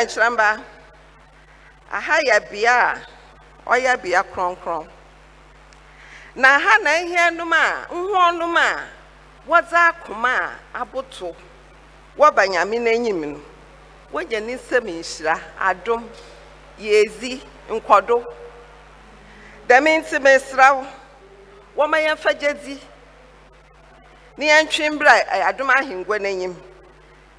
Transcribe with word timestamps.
na 0.00 0.04
nkyerɛ 0.04 0.30
mba 0.30 0.64
aha 1.92 2.16
yɛ 2.26 2.50
bea 2.50 2.74
a 2.94 3.00
ɔyɛ 3.70 4.02
bea 4.02 4.22
kronkron. 4.22 4.88
Na 6.34 6.58
ha 6.58 6.78
na 6.78 6.90
ihe 7.00 7.30
num 7.36 7.52
a 7.52 7.86
nhụọnum 7.90 8.56
a 8.56 8.86
wɔdze 9.48 9.76
akoma 9.90 10.58
a 10.74 10.80
aboto 10.84 11.34
wɔba 12.16 12.46
nyame 12.48 12.78
n'enyim 12.78 13.32
no. 13.32 13.40
Wɔgya 14.12 14.42
ne 14.42 14.54
nsɛm 14.56 14.84
nhyira 14.84 15.40
adom 15.58 16.08
yɛzi 16.78 17.40
nkɔdo 17.68 18.24
dɛm 19.68 19.84
nti 20.00 20.18
mesrɛ 20.18 20.74
wo 20.76 20.86
wɔma 21.76 21.98
yɛmfa 22.06 22.80
ne 24.36 24.46
yɛntwe 24.46 24.90
mbra 24.94 25.12
adom 25.48 25.68
ahengua 25.70 26.18
n'enyim. 26.18 26.69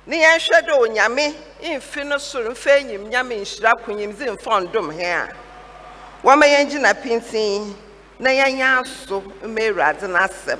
Ne 0.08 0.18
yɛnhwɛ 0.18 0.62
dɛ 0.68 0.74
onyame 0.80 1.36
mfi 1.62 2.04
no 2.06 2.18
soro 2.18 2.52
mfa 2.52 2.72
enyim 2.80 3.10
nyame 3.10 3.36
nhyira 3.42 3.74
konyimdzi 3.86 4.26
mfa 4.36 4.62
ndom 4.68 4.92
he 4.94 5.06
a 5.06 5.30
wɔma 6.24 6.46
yɛngyina 6.46 6.94
pintin 7.02 7.76
na 8.20 8.30
yɛnyɛ 8.30 8.82
aso 8.82 9.22
mma 9.44 9.62
awurade 9.62 10.08
n'asɛm. 10.08 10.60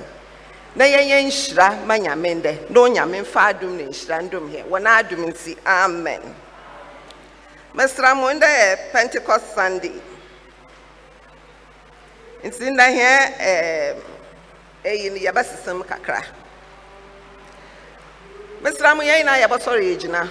Na 0.74 0.84
yɛnyɛ 0.84 1.22
nhyira 1.26 1.84
ma 1.86 1.94
nyame 1.98 2.34
ndɛ 2.42 2.70
na 2.70 2.80
onyame 2.80 3.20
mfa 3.22 3.40
adom 3.52 3.76
ne 3.76 3.84
nhyira 3.84 4.22
ndom 4.22 4.48
he 4.50 4.62
wɔ 4.62 4.78
n'adom 4.80 5.26
nti 5.30 5.56
amen. 5.66 6.34
Mesra 7.74 8.14
mo 8.16 8.28
ndɛ 8.32 8.48
yɛ 8.48 8.92
pentecost 8.92 9.54
sunday. 9.54 10.00
Nti 12.42 12.70
ndɛ 12.70 12.86
hɛ 12.98 13.38
ɛɛ 13.38 13.96
eyi 14.84 15.10
no 15.10 15.16
yɛbɛsesam 15.30 15.84
kakra. 15.86 16.22
Mesra 18.62 18.94
mo 18.96 19.02
yɛn 19.02 19.18
nyinaa 19.26 19.40
yɛbɛsɔre 19.42 19.82
yɛgyina 19.90 20.28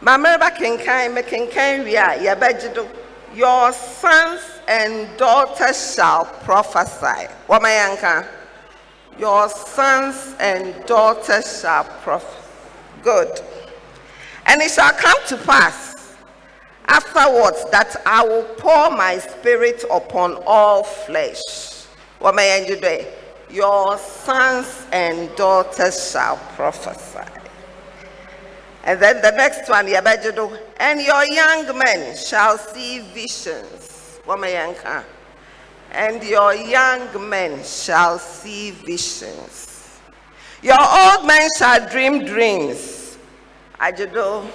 ma 0.00 0.16
mereba 0.16 0.50
kenkan 0.50 1.12
mekenkan 1.14 1.84
wie 1.84 1.96
a 1.96 2.18
yɛbɛgye 2.18 2.74
do 2.74 2.88
your 3.34 3.72
sons 3.72 4.40
and 4.68 5.08
daughters 5.16 5.94
shall 5.94 6.24
prophesy. 6.44 7.28
Wɔma 7.48 7.68
yɛnka 7.68 8.26
your 9.18 9.48
sons 9.48 10.34
and 10.40 10.74
daughters 10.86 11.60
shall 11.60 11.84
prophesy. 12.02 12.38
Good. 13.02 13.40
And 14.46 14.62
it 14.62 14.70
shall 14.70 14.92
come 14.92 15.18
to 15.28 15.36
pass 15.38 15.93
afterwards 16.86 17.64
that 17.70 17.96
I 18.06 18.24
will 18.26 18.44
pour 18.56 18.90
my 18.90 19.18
spirit 19.18 19.84
upon 19.90 20.42
all 20.46 20.82
flesh. 20.82 21.40
What 22.18 22.34
may 22.34 22.62
I 22.62 22.66
do? 22.66 23.06
Your 23.50 23.98
sons 23.98 24.86
and 24.92 25.34
daughters 25.36 26.10
shall 26.10 26.36
prophesy. 26.56 27.30
And 28.84 29.00
then 29.00 29.22
the 29.22 29.30
next 29.30 29.68
one, 29.68 29.86
Yabajido, 29.86 30.58
and 30.76 31.00
your 31.00 31.24
young 31.24 31.78
men 31.78 32.16
shall 32.16 32.58
see 32.58 33.00
visions. 33.14 34.20
What 34.24 34.40
may 34.40 34.58
I? 34.58 35.04
And 35.92 36.22
your 36.22 36.54
young 36.54 37.28
men 37.28 37.62
shall 37.64 38.18
see 38.18 38.72
visions. 38.72 40.00
Your 40.62 40.80
old 40.80 41.26
men 41.26 41.48
shall 41.58 41.88
dream 41.88 42.24
dreams. 42.24 43.16
Ajido, 43.80 44.50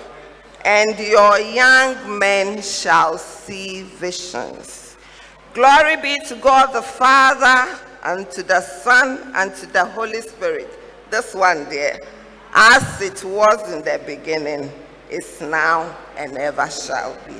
and 0.65 0.97
your 0.99 1.39
young 1.39 2.19
men 2.19 2.61
shall 2.61 3.17
see 3.17 3.83
visions. 3.83 4.97
Glory 5.53 5.97
be 5.97 6.17
to 6.27 6.35
God 6.35 6.73
the 6.73 6.81
Father, 6.81 7.79
and 8.03 8.29
to 8.31 8.43
the 8.43 8.61
Son, 8.61 9.31
and 9.35 9.53
to 9.55 9.65
the 9.67 9.85
Holy 9.85 10.21
Spirit. 10.21 10.79
This 11.09 11.33
one 11.33 11.67
there, 11.69 11.99
as 12.53 13.01
it 13.01 13.23
was 13.23 13.71
in 13.71 13.83
the 13.83 14.01
beginning, 14.05 14.71
is 15.09 15.41
now, 15.41 15.95
and 16.17 16.37
ever 16.37 16.69
shall 16.69 17.17
be. 17.27 17.35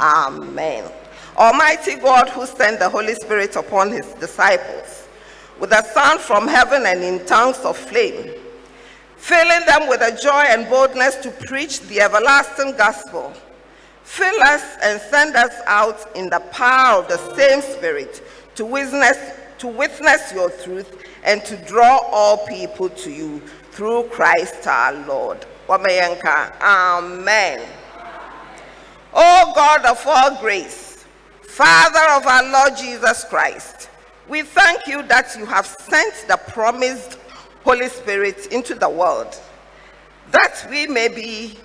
Amen. 0.00 0.90
Almighty 1.36 1.96
God, 1.96 2.28
who 2.28 2.46
sent 2.46 2.78
the 2.78 2.88
Holy 2.88 3.14
Spirit 3.14 3.56
upon 3.56 3.90
his 3.90 4.06
disciples 4.14 5.08
with 5.58 5.72
a 5.72 5.82
sound 5.92 6.20
from 6.20 6.46
heaven 6.46 6.84
and 6.86 7.02
in 7.02 7.24
tongues 7.26 7.58
of 7.58 7.76
flame, 7.76 8.32
filling 9.16 9.66
them 9.66 9.88
with 9.88 10.00
a 10.00 10.16
joy 10.20 10.44
and 10.48 10.68
boldness 10.68 11.16
to 11.16 11.30
preach 11.30 11.80
the 11.82 12.00
everlasting 12.00 12.76
gospel. 12.76 13.32
Fill 14.02 14.42
us 14.42 14.76
and 14.82 15.00
send 15.00 15.34
us 15.34 15.54
out 15.66 16.14
in 16.14 16.28
the 16.28 16.40
power 16.50 17.00
of 17.00 17.08
the 17.08 17.16
same 17.34 17.62
Spirit 17.62 18.22
to 18.54 18.64
witness, 18.64 19.18
to 19.58 19.66
witness 19.66 20.32
your 20.32 20.50
truth 20.50 21.02
and 21.24 21.44
to 21.44 21.56
draw 21.66 21.98
all 22.12 22.46
people 22.46 22.90
to 22.90 23.10
you 23.10 23.40
through 23.72 24.04
Christ 24.04 24.66
our 24.66 24.92
Lord. 25.06 25.44
Amen. 25.68 27.60
O 29.14 29.52
God 29.54 29.84
of 29.86 30.02
all 30.06 30.40
grace, 30.40 31.04
Father 31.42 32.12
of 32.12 32.26
our 32.26 32.50
Lord 32.50 32.76
Jesus 32.76 33.24
Christ, 33.24 33.88
we 34.28 34.42
thank 34.42 34.86
you 34.86 35.02
that 35.04 35.34
you 35.38 35.46
have 35.46 35.66
sent 35.66 36.26
the 36.28 36.36
promised 36.48 37.18
Holy 37.64 37.88
Spirit 37.88 38.46
into 38.52 38.74
the 38.74 38.88
world, 38.88 39.34
that 40.30 40.66
we 40.70 40.86
may 40.86 41.08
be, 41.08 41.58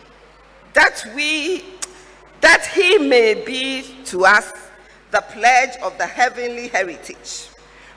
that 0.74 1.03
we, 1.13 1.65
that 2.39 2.65
he 2.74 2.98
may 2.98 3.44
be 3.46 3.84
to 4.06 4.25
us 4.25 4.51
the 5.12 5.22
pledge 5.32 5.75
of 5.82 5.98
the 5.98 6.06
heavenly 6.06 6.70
heritage. 6.70 7.50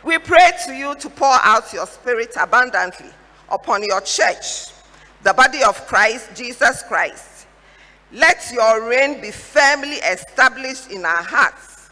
We 0.03 0.19
pray 0.19 0.51
to 0.67 0.75
you 0.75 0.97
to 0.97 1.09
pour 1.09 1.37
out 1.45 1.73
your 1.73 1.87
spirit 1.87 2.35
abundantly 2.41 3.11
upon 3.49 3.85
your 3.85 4.01
church, 4.01 4.73
the 5.23 5.33
body 5.33 5.63
of 5.63 5.87
Christ, 5.87 6.31
Jesus 6.35 6.83
Christ. 6.83 7.47
Let 8.11 8.51
your 8.53 8.89
reign 8.89 9.21
be 9.21 9.31
firmly 9.31 9.97
established 9.97 10.91
in 10.91 11.05
our 11.05 11.23
hearts 11.23 11.91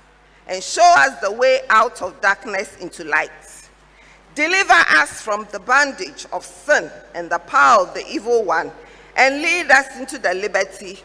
and 0.48 0.60
show 0.60 0.94
us 0.96 1.20
the 1.20 1.30
way 1.30 1.60
out 1.70 2.02
of 2.02 2.20
darkness 2.20 2.76
into 2.78 3.04
light. 3.04 3.30
Deliver 4.40 4.72
us 4.72 5.20
from 5.20 5.46
the 5.52 5.60
bondage 5.60 6.24
of 6.32 6.46
sin 6.46 6.90
and 7.14 7.28
the 7.28 7.40
power 7.40 7.82
of 7.82 7.92
the 7.92 8.02
evil 8.08 8.42
one, 8.42 8.72
and 9.14 9.42
lead 9.42 9.70
us 9.70 9.94
into 9.98 10.16
the 10.16 10.32
liberty 10.32 10.98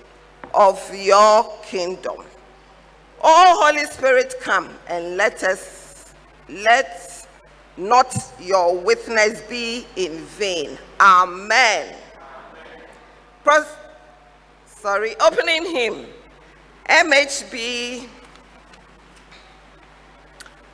of 0.53 0.79
your 0.95 1.43
kingdom. 1.61 2.15
O 3.21 3.61
Holy 3.61 3.85
Spirit, 3.87 4.35
come 4.39 4.69
and 4.87 5.17
let 5.17 5.43
us, 5.43 6.13
let 6.47 7.27
not 7.75 8.15
your 8.39 8.77
witness 8.77 9.41
be 9.49 9.85
in 9.97 10.13
vain. 10.39 10.77
Amen. 11.01 11.93
Pros- 13.43 13.67
sorry, 14.65 15.13
opening 15.19 15.65
hymn, 15.75 16.05
MHB 16.87 18.07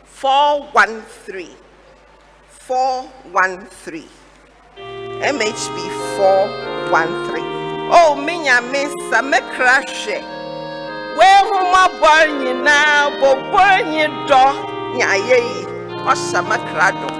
413. 0.06 1.61
413. 2.72 4.08
MHB 5.20 5.78
413. 6.88 7.44
Oh, 7.92 8.16
minya 8.16 8.64
mesa 8.64 9.20
mekra 9.20 9.84
hwe. 9.84 10.24
We 11.20 11.28
homa 11.52 11.92
bor 12.00 12.28
nyina 12.40 13.12
bo 13.20 13.36
bor 13.52 13.76
nyi 13.92 14.08
do 14.24 14.44
nya 14.96 15.20
yeyi. 15.20 15.68
Osha 16.08 16.40
mekra 16.48 16.96
do. 16.96 17.12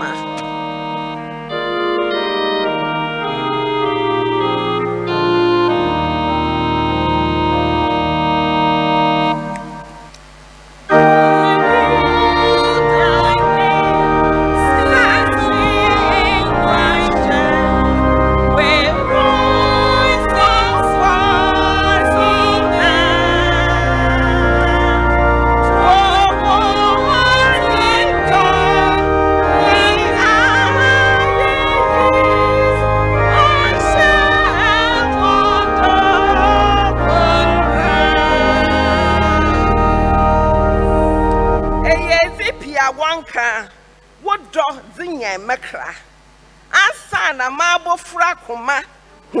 Ma. 0.00 0.39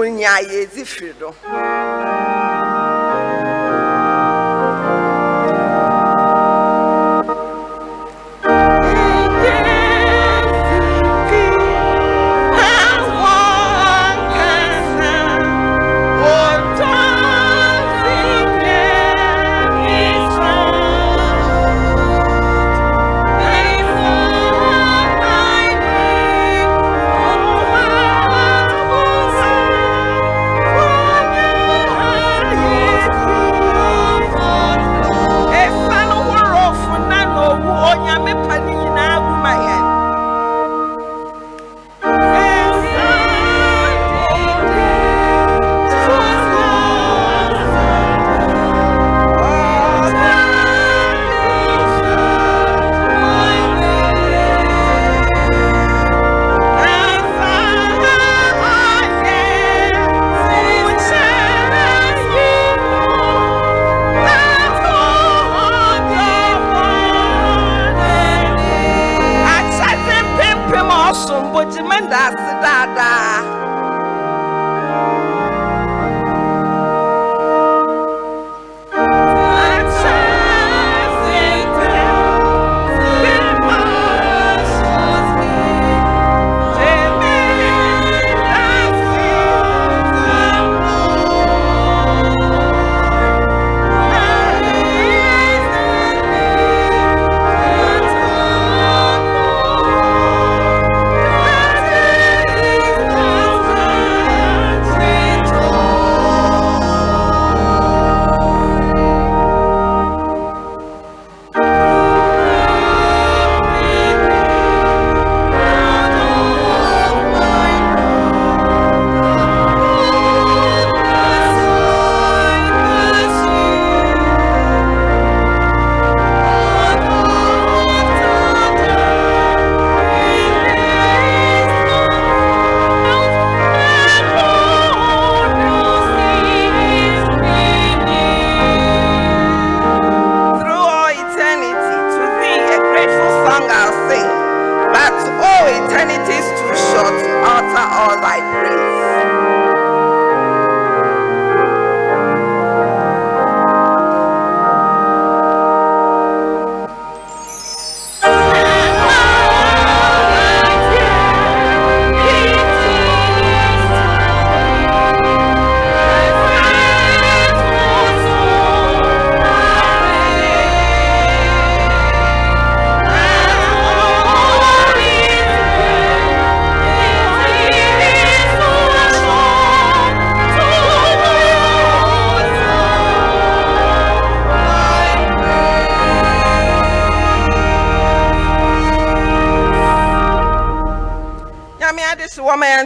Ho 0.00 0.06
nya 0.08 0.40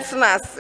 yɛ 0.03 0.27
ɛdze 0.37 0.54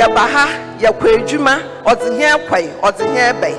yɛba 0.00 0.24
ha 0.34 0.44
yɛkɔ 0.82 1.06
adwuma 1.16 1.54
ɔdze 1.84 2.08
hɛn 2.18 2.38
kɔe 2.48 2.68
ɔdze 2.86 3.04
hɛn 3.14 3.40
bɛn 3.40 3.56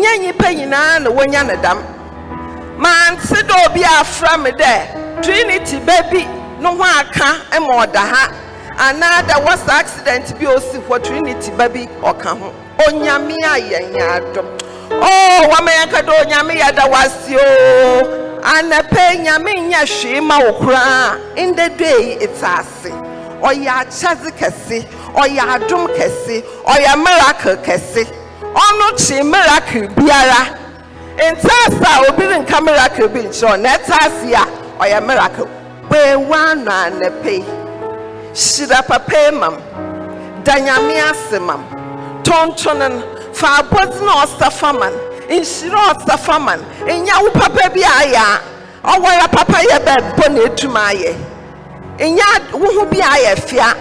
nyɛ 0.00 0.12
nyimpa 0.22 0.48
nyinaa 0.54 0.98
na 1.02 1.10
wonya 1.10 1.42
ne 1.46 1.56
dam. 1.62 1.78
Mante 2.76 3.34
dɛ 3.48 3.66
obi 3.66 3.82
afra 3.84 4.36
me 4.38 4.50
dɛ 4.50 5.22
trinity 5.22 5.78
ba 5.80 6.02
bi 6.10 6.24
ne 6.60 6.68
ho 6.68 6.82
aka 6.82 7.60
ma 7.60 7.84
ɔda 7.84 8.04
ha 8.12 8.28
anaa 8.78 9.26
da 9.26 9.34
wɔsa 9.40 9.80
accident 9.80 10.38
bi 10.38 10.46
osi 10.46 10.78
hɔ 10.86 11.02
trinity 11.04 11.50
ba 11.52 11.68
bi 11.68 11.86
ɔka 12.02 12.38
ho. 12.38 12.52
Onyame 12.86 13.34
ayɛ 13.44 13.90
nyɛ 13.92 14.02
adom. 14.16 14.46
Oh 14.90 15.46
wɔma 15.50 15.70
yɛnka 15.78 16.02
dɛ 16.06 16.12
onyame 16.24 16.54
yɛda 16.60 16.90
wase 16.90 17.36
o. 17.36 18.16
Anapa 18.42 19.12
yi, 19.12 19.18
nyame 19.24 19.52
nyɛ 19.70 19.84
hwee 19.86 20.20
ma 20.22 20.38
wo 20.38 20.52
koraa. 20.52 21.18
Ndɛ 21.36 21.76
dɛ 21.76 22.00
yi 22.00 22.26
ɛte 22.26 22.42
ase. 22.42 22.90
Ɔyɛ 23.42 23.68
akyɛdze 23.80 24.30
kɛse. 24.38 24.86
Ɔyɛ 25.14 25.42
adom 25.54 25.86
kɛse 25.88 26.42
ɔyɛ 26.64 26.96
miracle 27.04 27.56
kɛse 27.56 28.06
ɔno 28.54 28.96
kye 28.98 29.22
miracle 29.22 29.88
biara. 29.96 30.56
Ntaase 31.16 31.84
a 31.84 32.10
obi 32.10 32.24
renka 32.24 32.60
miracle 32.64 33.08
bi 33.08 33.20
nkyerɛ 33.20 33.60
na 33.60 33.76
ɛtaase 33.76 34.32
a 34.32 34.46
ɔyɛ 34.82 35.06
miracle. 35.06 35.48
Gbeewa 35.88 36.50
ano 36.50 36.70
anapa 36.70 37.30
yi 37.30 37.44
hyira 38.32 38.86
papa 38.86 39.32
mam 39.32 39.56
da 40.44 40.52
nyame 40.54 41.10
ase 41.10 41.38
mam. 41.40 41.64
Tontono 42.22 42.88
no 42.88 43.32
fa 43.34 43.62
abɔdze 43.62 44.00
na 44.04 44.24
ɔsafa 44.24 44.78
man 44.78 44.92
nhyira 45.28 45.94
ɔsafa 45.94 46.40
man 46.44 46.60
nya 46.86 47.20
wo 47.22 47.30
papa 47.30 47.68
bi 47.70 47.80
ayɛ 47.80 48.40
a 48.84 48.88
ɔwɔyɛ 48.88 49.30
papa 49.32 49.58
yɛ 49.58 49.78
bɛbɔ 49.84 50.28
na 50.32 50.40
etum 50.46 50.74
ayɛ 50.76 51.14
nya 51.98 52.24
wo 52.52 52.66
ho 52.80 52.84
bi 52.86 52.98
ayɛ 52.98 53.38
fia. 53.38 53.74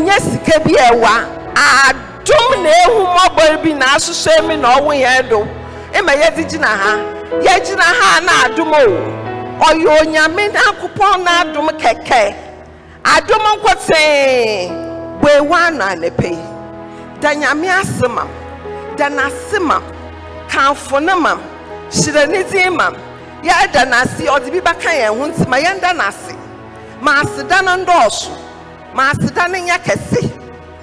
Nya 0.00 0.18
sika 0.20 0.58
bi 0.64 0.72
ɛwa 0.74 1.14
adom 1.54 2.62
na 2.62 2.70
ehu 2.84 3.00
mmɔbɔ 3.06 3.62
bi 3.62 3.72
na 3.74 3.86
ahyehyɛ 3.96 4.46
mi 4.48 4.56
na 4.56 4.76
ɔwo 4.78 4.92
yɛn 4.94 5.28
do 5.28 5.46
ma 6.04 6.12
yɛde 6.12 6.42
gyina 6.50 6.66
ha. 6.66 6.92
Yɛgyina 7.40 7.82
ha 7.82 8.20
na 8.20 8.32
adom 8.44 8.72
o. 8.72 8.84
Ɔyɛ 9.66 10.00
onyame 10.00 10.52
nyankopɔn 10.52 11.24
na 11.24 11.30
adom 11.44 11.68
kɛkɛ 11.78 12.34
adom 13.04 13.42
nkotee 13.56 14.70
buewa 15.20 15.66
ano 15.68 15.84
anapa 15.84 16.28
yi 16.30 16.42
da 17.20 17.30
nyame 17.34 17.68
ase 17.80 18.08
mam. 18.08 18.28
Da 18.96 19.08
n'ase 19.08 19.58
mam. 19.60 19.82
Kamfo 20.48 21.00
ne 21.02 21.14
mam. 21.14 21.40
Hyerɛ 21.90 22.28
ne 22.28 22.42
din 22.42 22.76
mam. 22.76 22.94
Yɛda 23.42 23.84
n'ase 23.88 24.26
ɔde 24.26 24.50
bi 24.50 24.60
bɛka 24.60 24.90
yɛn 24.90 25.16
ho 25.18 25.26
nti 25.28 25.48
ma 25.48 25.56
yɛnda 25.58 25.92
n'ase 25.94 26.34
ma 27.00 27.22
aseda 27.22 27.62
no 27.62 27.84
ndɔɔso 27.84 28.30
ma 28.94 29.02
aseda 29.10 29.48
no 29.48 29.58
nyɛ 29.66 29.76
kɛse. 29.86 30.20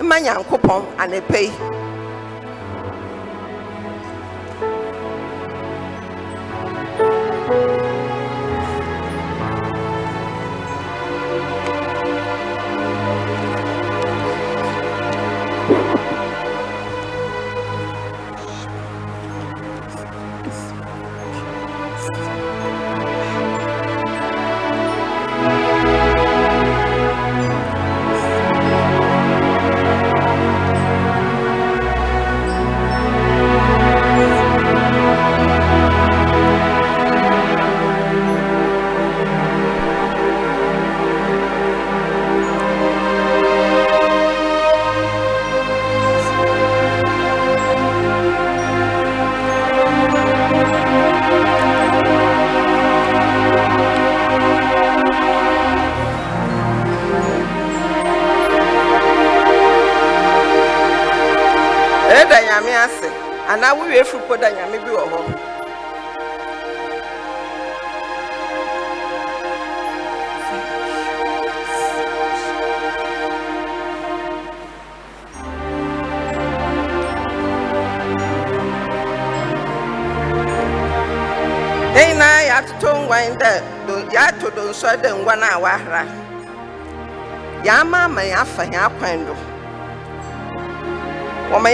Ma 0.09 0.15
nyankopɔn 0.19 0.81
anapa 1.01 1.37
yi 1.45 1.51
ɛda 7.47 7.80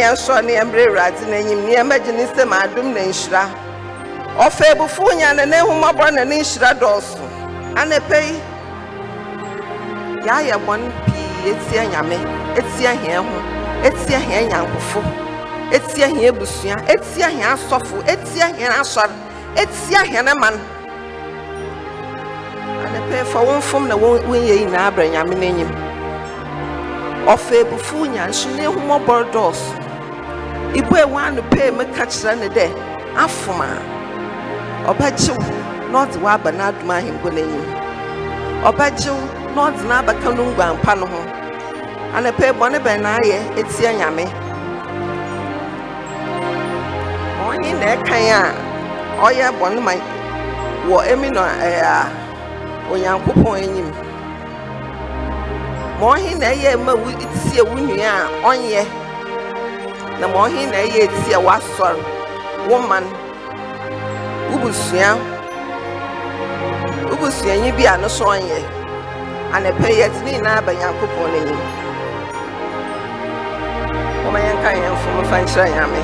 yɛn 0.07 0.15
yɛn 0.15 0.15
nsɔ 0.15 0.41
ne 0.45 0.53
yɛn 0.53 0.67
mmerɛ 0.67 0.83
awurade 0.87 1.21
n'anim 1.27 1.59
nneɛma 1.65 1.95
gye 2.03 2.11
ne 2.11 2.23
nsɛm 2.23 2.51
adom 2.53 2.93
na 2.93 3.01
nhyira 3.01 3.43
ɔfa 4.37 4.65
abufuo 4.71 5.13
nya 5.17 5.33
ne 5.33 5.45
ne 5.45 5.57
nhomabɔ 5.61 6.11
na 6.13 6.23
ne 6.23 6.39
nhyira 6.39 6.73
dɔɔso 6.79 7.23
anapɛ 7.75 8.17
yi 8.27 8.39
yɛayɛ 10.25 10.57
bɔne 10.65 10.87
pii 11.05 11.51
etia 11.51 11.83
nyame 11.91 12.17
etia 12.55 12.91
hɛn 13.03 13.25
ho 13.25 13.37
etia 13.83 14.19
hɛn 14.19 14.49
nyankofo 14.49 15.01
etia 15.71 16.07
hɛn 16.07 16.29
abusua 16.29 16.75
etia 16.87 17.27
hɛn 17.27 17.53
asɔfo 17.53 17.97
etia 18.07 18.47
hɛn 18.57 18.71
asɔre 18.81 19.15
etia 19.55 20.01
hɛn 20.11 20.39
man 20.39 20.55
anapɛ 22.85 23.25
fa 23.25 23.39
wɔn 23.39 23.61
fam 23.61 23.87
na 23.87 23.95
wɔn 23.95 24.21
yɛ 24.47 24.55
nyinaa 24.65 24.91
brɛ 24.91 25.09
nyame 25.11 25.35
n'anim 25.35 25.71
ɔfa 27.27 27.61
abufuo 27.61 28.05
nya 28.07 28.27
nso 28.27 28.49
ne 28.55 28.63
nhomabɔ 28.63 29.31
dɔɔso 29.33 29.86
ibu 30.75 30.95
ewu 30.97 31.17
ano 31.19 31.41
pee 31.51 31.71
mu 31.71 31.83
ka 31.95 32.05
kyerɛ 32.05 32.35
ne 32.39 32.47
dɛ 32.49 32.65
afom 33.23 33.61
a 33.61 33.69
ɔde 35.97 36.17
waba 36.23 36.51
n'adom 36.51 36.89
ahemfo 36.91 37.29
n'anim 37.35 37.65
ɔbɛgyew 38.69 39.17
na 39.55 39.61
ɔde 39.67 39.81
n'abɛka 39.89 40.29
no 40.35 40.43
nguampa 40.51 40.93
no 40.99 41.05
ho. 41.05 41.19
Anapɛ 42.15 42.47
bɔne 42.59 42.77
bɛn 42.85 43.01
na 43.01 43.09
ayɛ 43.19 43.37
etia 43.59 43.91
nyame. 43.99 44.25
Ɔnye 47.47 47.71
na 47.79 47.85
ɛkan 47.95 48.23
a 48.37 48.41
ɔyɛ 49.25 49.47
bɔne 49.59 49.79
ma 49.81 49.91
wɔ 50.89 50.97
emi 51.11 51.29
na 51.33 51.41
ɛɛ 51.65 51.81
a 51.83 51.97
onyankopɔn 52.91 53.55
anim 53.63 53.89
ma 55.99 56.05
ɔhe 56.15 56.39
na 56.39 56.47
ɛyɛ 56.47 56.79
ma 56.85 56.93
wo 56.93 57.09
tie 57.11 57.61
wo 57.61 57.75
nua 57.75 58.11
a 58.43 58.49
na 60.19 60.27
ma 60.27 60.37
ɔhe 60.45 60.61
na 60.71 60.77
ɛyɛ 60.85 60.99
etie 61.05 61.37
w'asɔre 61.45 62.01
wo 62.69 62.77
man 62.89 63.05
wo 64.49 64.55
busua 64.63 65.09
wo 67.09 67.15
busuanyi 67.21 67.71
bi 67.77 67.85
a 67.85 67.97
no 67.97 68.07
so 68.07 68.25
ɔnyɛ 68.25 68.59
anapɛ 69.55 69.87
yi 69.89 69.99
yɛde 70.01 70.19
ne 70.23 70.31
nyinaa 70.31 70.61
ba 70.65 70.71
nyankopɔn 70.73 71.27
n'anim. 71.33 71.61
Wɔma 74.23 74.39
yɛnka 74.45 74.69
yɛn 74.79 74.91
mfom 74.95 75.25
fa 75.29 75.37
nkyerɛ 75.43 75.69
nyame 75.75 76.01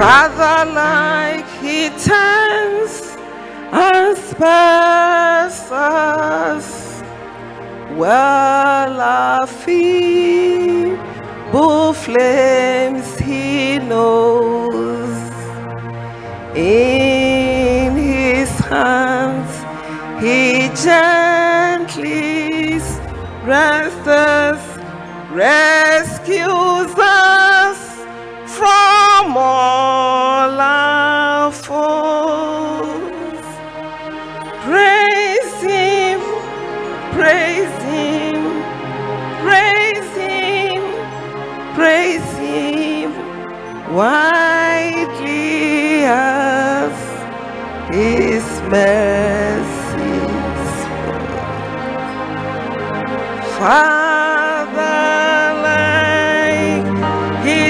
Father, 0.00 0.64
like 0.72 1.46
he 1.60 1.90
turns 1.90 2.92
and 3.70 4.16
spares 4.16 5.60
us, 5.70 7.02
well 7.98 8.98
our 8.98 9.46
feeble 9.46 10.88
flames 11.92 13.18
he 13.18 13.78
knows. 13.78 15.20
In 16.56 17.94
his 17.94 18.48
hands 18.60 19.52
he 20.24 20.70
gently 20.82 22.40
rests 23.44 24.06
us, 24.06 24.62
rescues 25.30 26.94
us 26.96 27.80
from 28.46 29.36
all 29.36 29.79
Praise 34.64 35.62
him, 35.62 36.20
praise 37.12 37.82
him, 37.84 38.62
praise 39.42 40.16
him, 40.16 40.82
praise 41.74 42.32
him, 42.38 43.12
widely 43.94 46.04
as 46.04 46.92
his 47.94 48.44
mercies. 48.68 49.66
Father, 53.58 55.12
like 55.68 56.86
he 57.44 57.60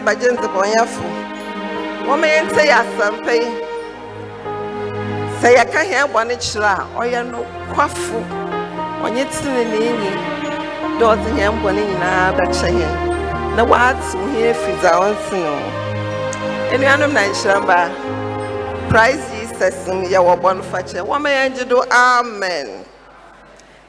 I 0.00 0.02
see 0.02 0.06
my 0.06 0.14
gentle 0.14 0.48
boyfriend. 0.48 1.36
Wɔma 2.08 2.26
yɛnte 2.26 2.62
yɛ 2.64 2.76
asɛmpa 2.80 3.32
yi. 3.36 3.50
Sɛ 5.40 5.48
yɛka 5.56 5.80
hɛn 5.90 6.08
bɔne 6.12 6.34
kyerɛ 6.40 6.72
a 6.72 6.86
ɔyɛ 6.96 7.20
nokwafo. 7.30 8.18
Ɔnyɛ 9.04 9.24
teneneeni 9.28 10.10
dɛ 10.98 11.04
ɔde 11.04 11.28
hɛn 11.36 11.60
bɔne 11.62 11.82
nyinaa 11.84 12.32
bɛkyɛ 12.32 12.68
yɛn. 12.80 13.56
Na 13.56 13.64
waate 13.64 14.14
wo 14.14 14.26
ho 14.32 14.40
afiri 14.50 14.80
dza 14.80 14.90
ɔntene 15.04 15.44
ho 15.44 15.58
anuanom 16.72 17.12
na 17.12 17.20
nhyira 17.20 17.60
mba. 17.60 17.90
Christ 18.88 19.30
jesus 19.34 19.86
mu 19.86 20.06
yɛwɔ 20.08 20.40
bɔne 20.40 20.62
fakyɛ 20.62 21.04
wɔma 21.06 21.28
yɛn 21.28 21.56
gye 21.56 21.64
do. 21.64 21.82
Amen. 21.90 22.84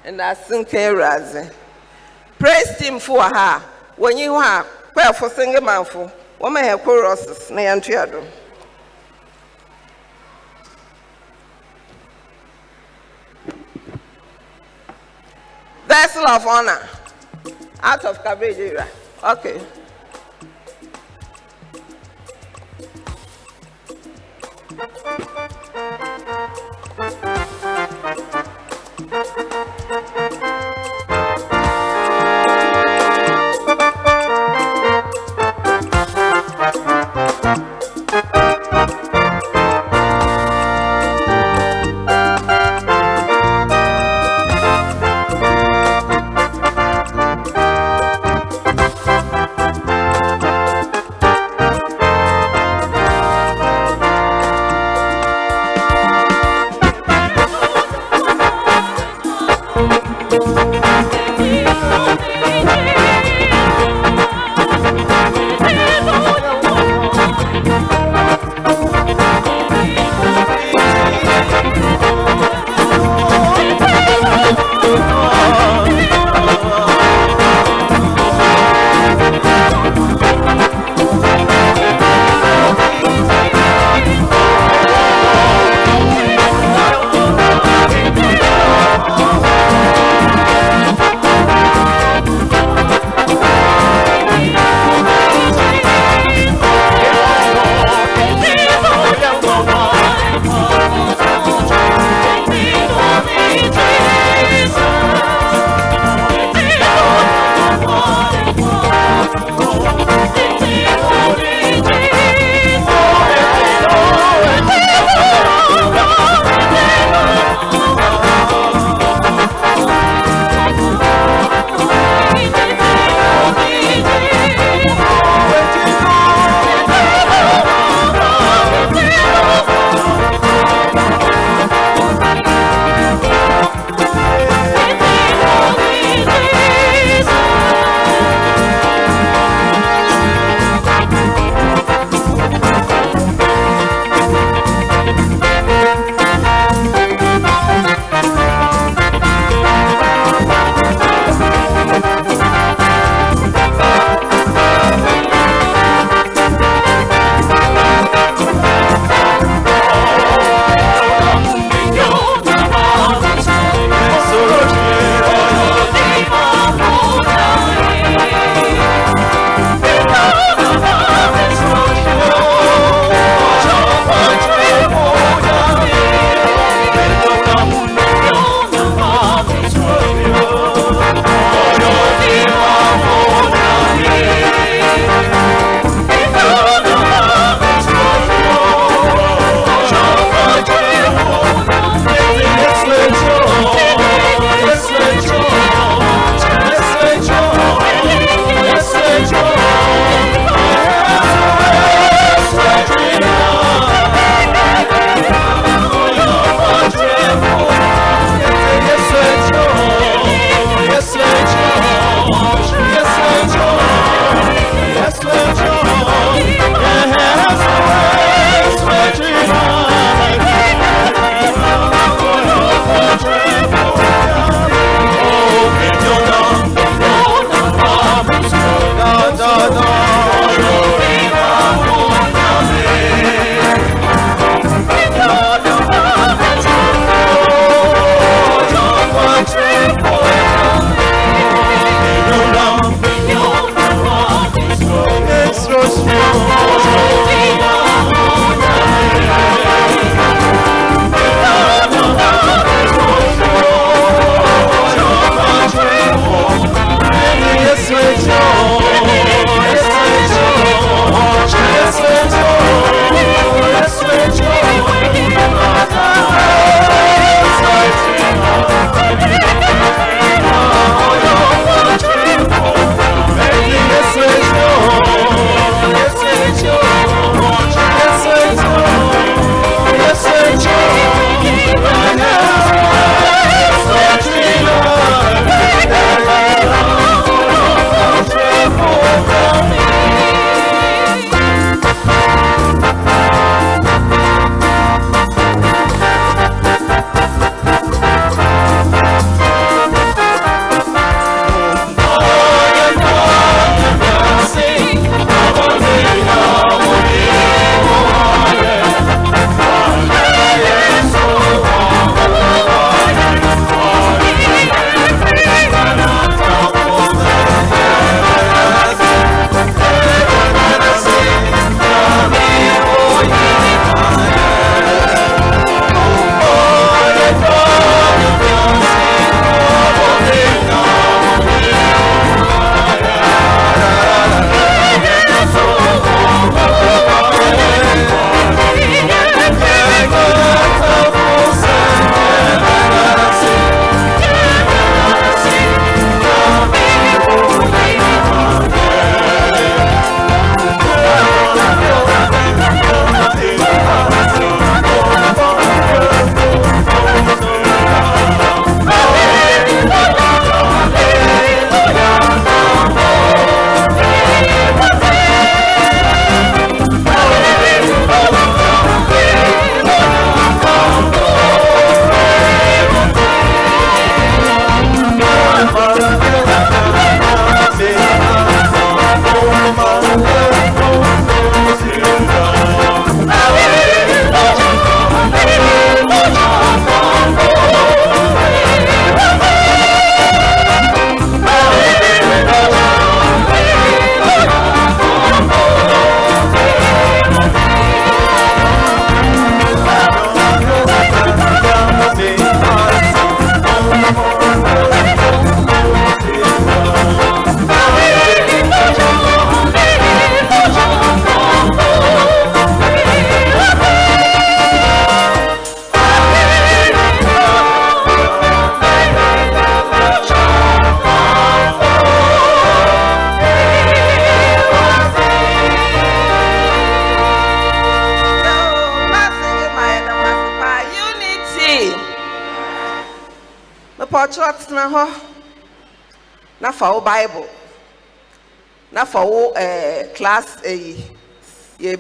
Ɛna 0.05 0.35
asenka 0.35 0.77
awurade. 0.77 1.51
Praise 2.37 2.77
team 2.77 2.99
fo 2.99 3.13
wɔ 3.13 3.31
ha. 3.33 3.61
A 3.97 4.01
wɔnyi 4.01 4.27
hɔ 4.27 4.43
a 4.43 4.80
well, 4.93 5.13
for 5.13 5.29
single 5.29 5.61
for 5.85 6.11
woman 6.39 6.63
have 6.63 6.81
chorus, 6.83 7.49
nay 7.49 7.67
and 7.67 7.81
triado. 7.81 8.25
Vessel 15.87 16.27
of 16.27 16.45
honor 16.45 16.87
out 17.81 18.05
of 18.05 18.23
cabbage 18.23 18.57
era. 18.57 18.87
Okay. 19.23 19.61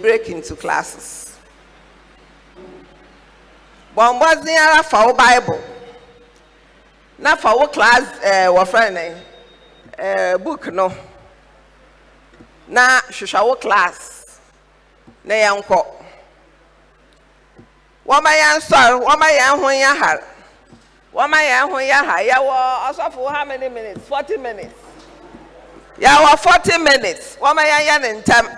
Break 0.01 0.29
into 0.29 0.55
classes. 0.55 1.37
Bɔ 3.95 4.19
mbɔden 4.19 4.57
ara 4.57 4.83
fa 4.83 5.13
bible. 5.13 5.61
Na 7.17 7.35
fa 7.35 7.53
class 7.67 8.03
ɛɛ 8.23 8.47
wɔfrɛ 8.55 8.93
ne 8.93 9.21
ɛɛ 9.97 10.43
book 10.43 10.67
no. 10.73 10.91
Na 12.67 13.01
hwehwɛ 13.01 13.45
wo 13.45 13.55
class 13.55 14.39
na 15.23 15.35
yɛn 15.35 15.61
nkɔ 15.61 15.85
wɔma 18.07 18.31
yɛn 18.41 18.59
nsɔre 18.59 19.01
wɔma 19.05 19.27
yɛn 19.37 19.59
ho 19.59 19.67
yɛn 19.67 19.97
har 19.97 20.23
wɔma 21.13 21.37
yɛn 21.37 21.69
ho 21.69 21.77
yɛn 21.77 22.05
har 22.05 22.19
yɛwɔ 22.23 22.89
ɔsɔfo 22.89 23.31
how 23.31 23.45
many 23.45 23.69
minutes? 23.69 24.07
Forty 24.07 24.37
minutes. 24.37 24.73
Yɛwɔ 25.99 26.39
forty 26.39 26.77
minutes. 26.77 27.35
Wɔma 27.41 27.63
yɛn 27.69 27.87
yɛ 27.87 28.01
ne 28.01 28.21
ntɛm 28.21 28.50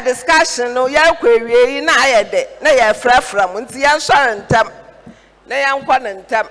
discussion 0.00 0.74
no 0.74 0.86
yɛrekɔ 0.88 1.38
ewie 1.38 1.74
yi 1.74 1.80
na 1.80 1.92
ayɛ 1.92 2.30
dɛ 2.30 2.62
na 2.62 2.70
yɛfrɛfrɛ 2.70 3.52
mu 3.52 3.60
nti 3.60 3.78
yɛn 3.82 3.96
nsɔre 3.98 4.46
ntɛm 4.46 4.72
na 5.46 5.54
yɛn 5.56 5.82
nkɔ 5.84 6.02
ne 6.02 6.10
ntɛm 6.22 6.46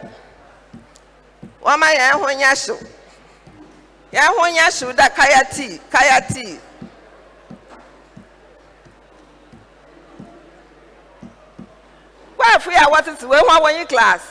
wɔma 1.63 1.88
yɛn 1.97 2.12
ho 2.19 2.25
nyɛ 2.27 2.53
hyew. 2.65 2.77
Yɛn 4.13 4.27
ho 4.38 4.43
nyɛ 4.51 4.67
hyew 4.79 4.93
dɛ 4.93 5.15
kaya 5.15 5.41
tea 5.51 5.79
kaya 5.89 6.21
tea. 6.21 6.60
Why 12.36 12.53
a 12.56 12.60
wɔtete 12.60 13.23
wei 13.27 13.39
ho 13.39 13.47
a 13.47 13.62
wɔnyi 13.62 13.88
class. 13.89 14.21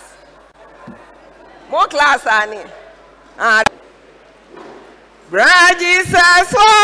Mo 1.71 1.87
class 1.87 2.27
ani. 2.27 2.63
Ah. 3.39 3.63
Bra 5.31 5.73
jesus 5.79 6.53
hɔ 6.53 6.82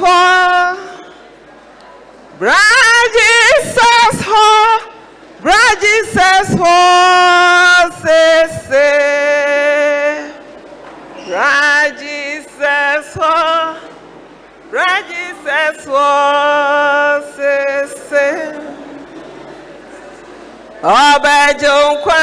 jesus 0.00 0.06
hɔ 0.06 0.76
bra 2.38 2.64
jesus 3.16 4.16
hɔ 4.30 4.48
bra 5.42 5.62
jesus 5.82 6.48
hɔ 6.60 6.78
sese 8.02 8.88
bra 11.26 11.90
jesus 12.00 13.14
hɔ. 13.14 13.76
Bra 14.70 15.02
Jesus 15.10 15.84
was 15.86 17.24
sese. 17.34 18.28
Ọbẹ̀ 20.82 21.46
jòǹkwá, 21.60 22.22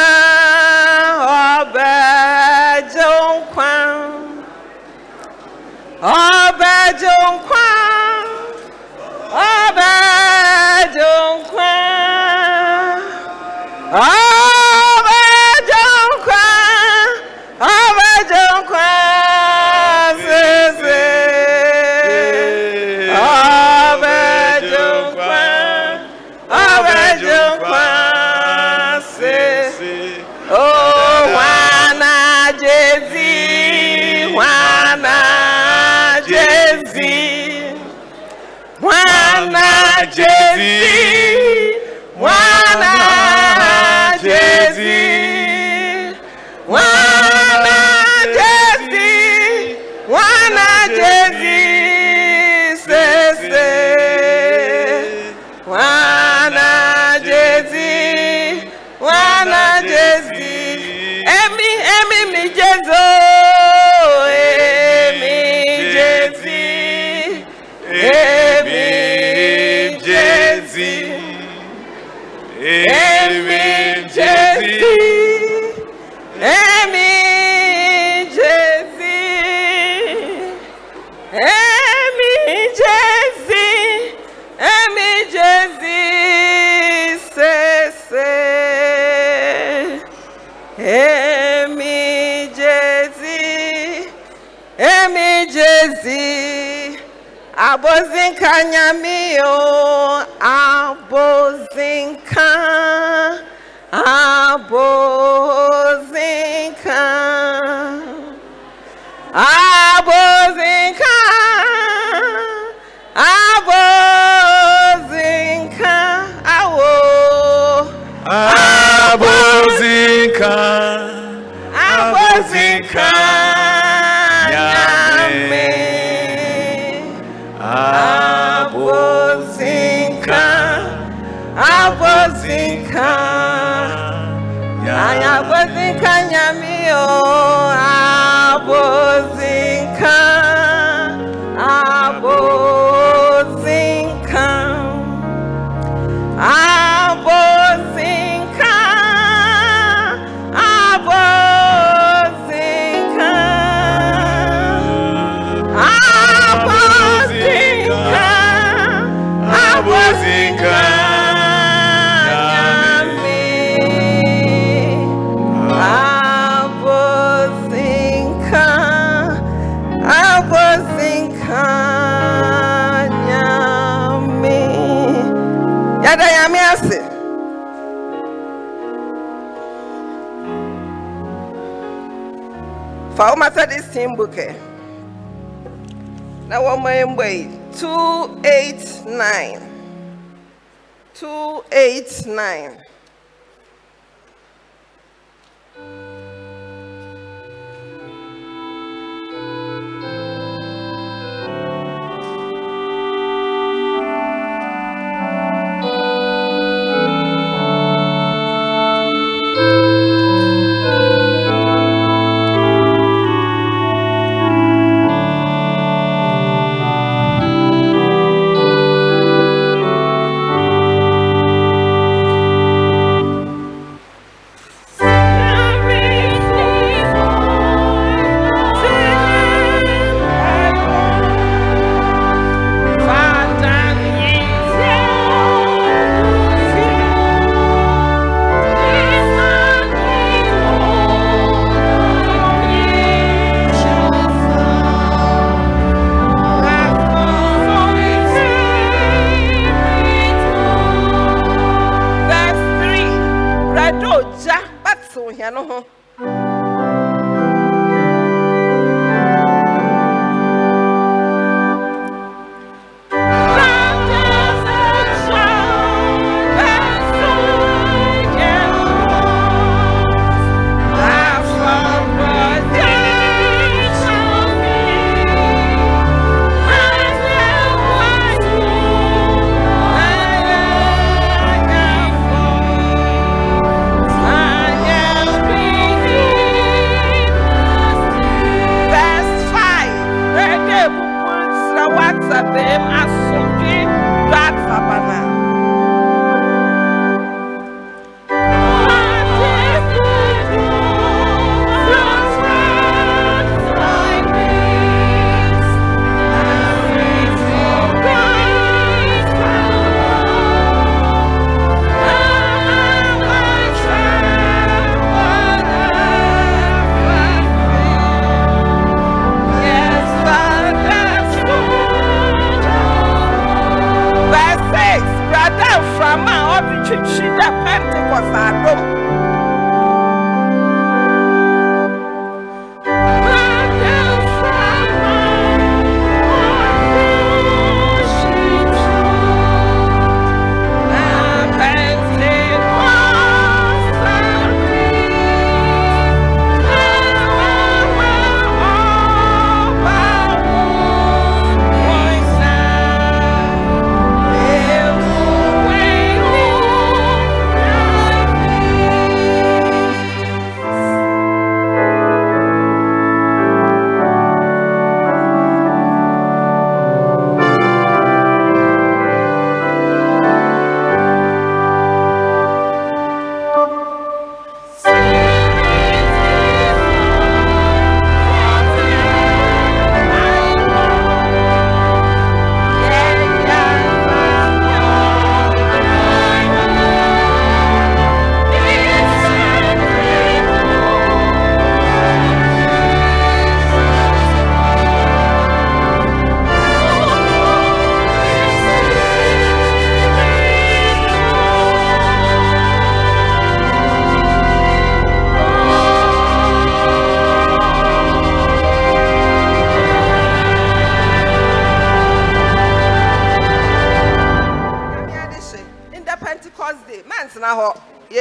Jezi, 40.58 40.87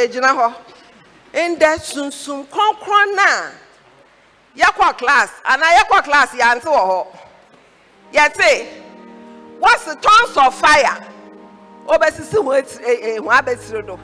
hɔ. 0.09 0.13
Yɛgyina 0.13 0.35
hɔ 0.35 1.59
the 1.59 1.67
sunsum 1.83 2.47
kɔnkɔn 2.47 3.15
na 3.15 3.51
yɛkɔ 4.57 4.99
class 4.99 5.31
anaa 5.45 5.79
yɛkɔ 5.79 6.05
class 6.05 6.31
yɛante 6.33 6.65
wɔ 6.65 6.83
hɔ. 6.91 7.07
Yɛte 8.13 8.67
wɔsi 9.61 10.01
tons 10.01 10.37
of 10.37 10.55
fire. 10.55 10.99
Obesisi 11.87 12.35
wɔn 12.43 12.63
etiri 12.63 13.19
wɔn 13.19 13.41
abetiri 13.43 13.87
do 13.87 13.99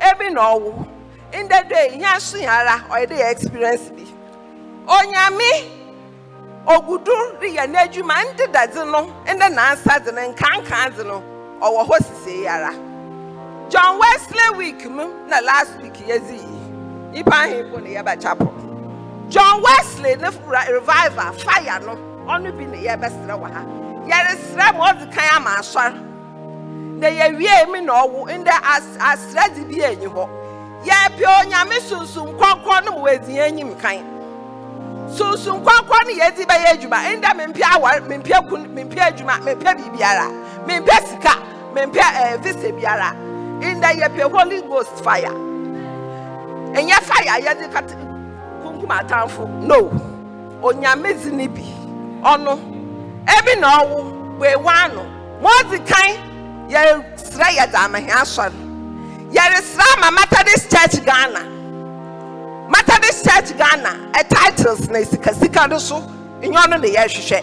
ebi 0.00 0.30
na 0.32 0.54
ɔwo. 0.54 0.88
In 1.32 1.48
the 1.48 1.64
day 1.68 1.90
ihe 1.94 2.04
aso 2.04 2.38
yɛn 2.38 2.48
ara 2.48 2.84
ɔyɛ 2.90 3.08
de 3.08 3.14
yɛ 3.16 3.30
experience 3.32 3.88
bi. 3.90 4.06
Onyame 4.86 5.70
ogudu 6.66 7.38
reyɛ 7.40 7.66
n'adwuma 7.66 8.14
ndị 8.32 8.46
dadze 8.52 8.84
no 8.90 9.06
ndị 9.26 9.48
nansa 9.54 9.98
dze 10.04 10.12
no 10.12 10.32
nkankan 10.32 10.92
dze 10.94 11.04
no 11.04 11.22
ɔwɔ 11.60 11.86
hɔ 11.88 11.96
sisi 11.98 12.42
yara 12.44 12.85
john 13.68 13.98
wesley 13.98 14.56
week 14.58 14.88
mu 14.90 15.06
na 15.28 15.40
last 15.40 15.76
week 15.82 15.94
yɛdzi 15.94 16.36
yi 16.38 16.60
nipa 17.12 17.30
ahemfo 17.32 17.80
na 17.82 17.88
yɛbɛ 18.00 18.20
chapel 18.22 18.52
john 19.28 19.62
wesley 19.62 20.14
ne 20.16 20.28
ra- 20.46 20.66
revival 20.70 21.32
fire 21.32 21.80
no 21.80 21.96
ɔno 22.26 22.56
bi 22.56 22.64
na 22.64 22.76
yɛbɛsrɛ 22.76 23.34
wɔ 23.40 23.52
ha. 23.52 23.62
Yɛresrɛ 24.06 24.76
ma 24.78 24.92
ɔdze 24.92 25.12
kan 25.12 25.28
ama 25.36 25.50
asɔr 25.58 25.92
na 27.00 27.08
yɛwie 27.08 27.70
mi 27.72 27.80
na 27.80 28.04
ɔwo 28.06 28.26
ndị 28.28 28.50
as- 28.62 28.96
asrɛ 28.98 29.54
dze 29.54 29.64
bi 29.68 29.74
enyi 29.82 30.06
hɔ 30.06 30.28
yɛpɛ 30.84 31.24
onyame 31.42 31.80
sunsun 31.88 32.36
kɔnkɔn 32.38 32.84
no 32.84 32.92
mu 32.92 32.98
wɔ 33.06 33.18
edzi 33.18 33.34
enyim 33.38 33.74
kan 33.80 33.98
sunsun 35.10 35.64
kɔnkɔn 35.64 36.06
ne 36.06 36.14
yɛdzi 36.22 36.46
bɛyɛ 36.46 36.66
adwuma 36.78 36.98
ndɛ 37.20 37.34
mempɛ 37.34 37.62
awar 37.74 38.00
mempɛ 38.02 38.48
kun 38.48 38.66
mempɛ 38.74 38.98
adwuma 39.10 39.40
mempɛ 39.42 39.74
biribiara 39.76 40.30
mempɛ 40.66 41.08
sika 41.08 41.34
mempɛ 41.74 42.00
ɛɛ 42.00 42.42
visa 42.42 42.72
biara. 42.72 43.12
Ndɛ 43.60 44.00
yɛpɛ 44.00 44.30
holy 44.30 44.60
ghost 44.62 45.02
fire. 45.04 45.32
Ɛnyɛ 46.74 47.00
fire 47.02 47.30
a 47.30 47.40
yɛdze 47.40 47.72
kata 47.72 47.94
kunkum 48.62 48.88
atamfo. 48.90 49.48
No. 49.62 49.90
Onyame 50.62 51.14
dzi 51.14 51.32
ne 51.32 51.46
bi. 51.48 51.62
Ɔno 52.22 52.58
ebi 53.26 53.60
na 53.60 53.82
ɔwo 53.82 54.38
weewa 54.38 54.94
no 54.94 55.06
mɔdzi 55.42 55.86
kan 55.86 56.16
yɛsrɛ 56.68 57.48
yɛdze 57.56 57.74
amahia 57.74 58.22
asɔre 58.22 58.52
yɛresrɛ 59.32 59.84
ama 59.96 60.10
methodist 60.12 60.70
church 60.70 61.04
ghana. 61.04 61.42
Methodist 62.68 63.24
church 63.24 63.56
ghana. 63.56 64.10
Ɛ 64.12 64.28
titles 64.28 64.88
na 64.88 64.98
sikasika 65.00 65.68
do 65.70 65.78
so. 65.78 66.00
Nyɛ 66.40 66.56
ɔno 66.56 66.80
na 66.80 66.88
yɛrehwehwɛ 66.88 67.42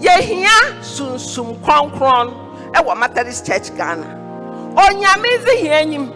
yɛhia 0.00 0.82
sunsum 0.82 1.56
kronkron. 1.60 2.32
Ɛwɔ 2.72 2.96
methodist 2.98 3.46
church 3.46 3.74
ghana. 3.76 4.16
Onyame 4.76 5.38
dzi 5.44 5.56
hia 5.56 5.82
enyim. 5.82 6.10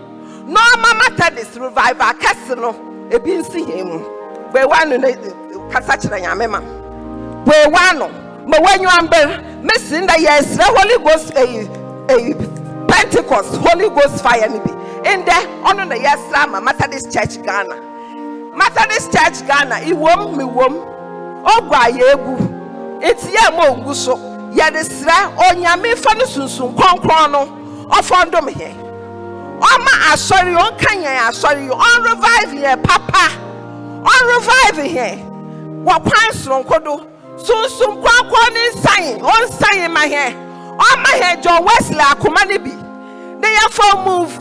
Na 0.46 0.60
ɔma 0.60 0.98
methodist 0.98 1.56
revival 1.56 2.12
kɛse 2.20 2.56
no 2.56 2.72
ebi 3.10 3.38
nsi 3.42 3.64
hia 3.66 3.84
mu. 3.84 3.98
Beewa 4.52 4.84
no 4.88 4.96
na 4.96 5.08
kasa 5.72 5.96
kyerɛ 5.96 6.20
nyame 6.22 6.50
ma. 6.50 6.60
Beewa 7.44 7.98
no 7.98 8.08
ma 8.46 8.56
wɔnyiwa 8.58 9.08
mbɛ 9.08 9.62
mesi 9.62 10.00
nda 10.02 10.14
yɛsrɛ 10.14 10.64
holy 10.76 10.98
ghost 11.04 11.34
eyi 11.34 11.68
eyi 12.08 12.34
pentecost 12.88 13.56
holy 13.56 13.88
ghost 13.88 14.22
fire 14.22 14.48
no 14.48 14.58
bi 14.60 14.70
ndɛ 15.02 15.62
ɔno 15.64 15.88
na 15.88 15.96
yɛsrɛ 15.96 16.44
ama 16.44 16.60
methodist 16.60 17.12
church 17.12 17.42
ghana. 17.42 17.74
Methodist 18.54 19.12
church 19.12 19.46
ghana 19.46 19.76
iwom 19.86 20.36
miwom 20.36 20.74
ogu 21.44 21.72
a 21.72 21.90
yɛegu 21.90 23.00
eti 23.02 23.28
yɛ 23.34 23.58
ogu 23.68 23.94
so. 23.94 24.16
Yɛde 24.54 24.84
srɛ 24.84 25.36
onyame 25.36 25.96
fa 25.98 26.14
no 26.14 26.24
sunsun 26.26 26.74
kɔnkɔn 26.76 27.30
no 27.32 27.48
ɔfɔ 27.88 28.26
ndom 28.28 28.48
hɛ 28.48 28.70
ɔma 29.60 29.92
asɔre 30.12 30.50
yi 30.50 30.56
ɔnka 30.56 30.90
yɛn 31.02 31.18
asɔre 31.28 31.60
yi 31.64 31.68
ɔnrevive 31.70 32.54
yɛn 32.64 32.82
papa. 32.82 33.24
Ɔnrevive 34.04 34.84
yɛn 34.96 35.18
wɔ 35.84 35.94
kwan 36.02 36.30
soronko 36.32 36.84
do 36.84 37.06
sunsun 37.36 38.02
kɔnkɔn 38.02 38.52
ne 38.54 38.62
nsan 38.74 39.20
ɔnsan 39.20 39.90
ma 39.90 40.00
yɛn 40.04 40.32
ɔma 40.78 41.10
yɛn 41.20 41.42
john 41.42 41.64
wesley 41.64 41.98
akoma 41.98 42.46
ne 42.48 42.58
bi 42.58 42.70
ne 43.40 43.48
yɛfɔ 43.56 44.04
move 44.04 44.38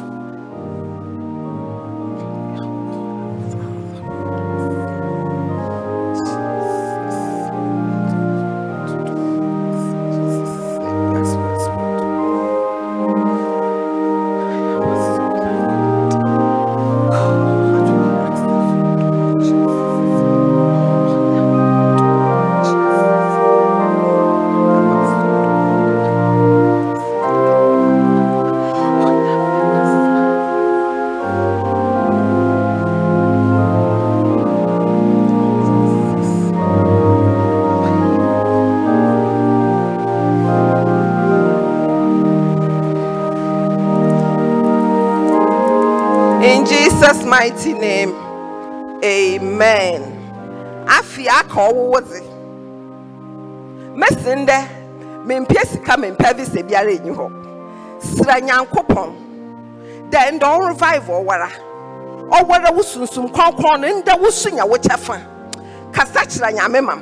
mighty 47.44 47.74
name, 47.74 48.14
amen. 49.04 50.02
Afi 50.88 51.28
aka 51.28 51.60
ọwụwụ 51.70 52.00
dzi. 52.02 52.22
Mesin 53.96 54.46
dɛ, 54.46 54.60
mempie 55.26 55.66
sika 55.66 55.98
mempɛ 55.98 56.36
visa 56.38 56.64
biara 56.64 56.92
enyi 56.92 57.12
hɔ. 57.12 57.28
Sra 58.02 58.40
Nyankopɔn 58.40 59.10
dɛ 60.10 60.32
ndɛ 60.32 60.40
ɔho 60.40 60.68
revive 60.70 61.04
ɔwara. 61.08 61.50
Ɔwara 62.30 62.74
wo 62.76 62.82
sunsum 62.82 63.30
kɔnkɔn 63.30 63.80
no 63.82 64.02
ndɛ 64.02 64.22
wo 64.22 64.30
so 64.30 64.50
nya 64.50 64.66
wo 64.66 64.78
kyɛfa. 64.78 65.22
Kasa 65.92 66.20
kyerɛ 66.20 66.54
Nyame 66.58 66.82
mam. 66.86 67.02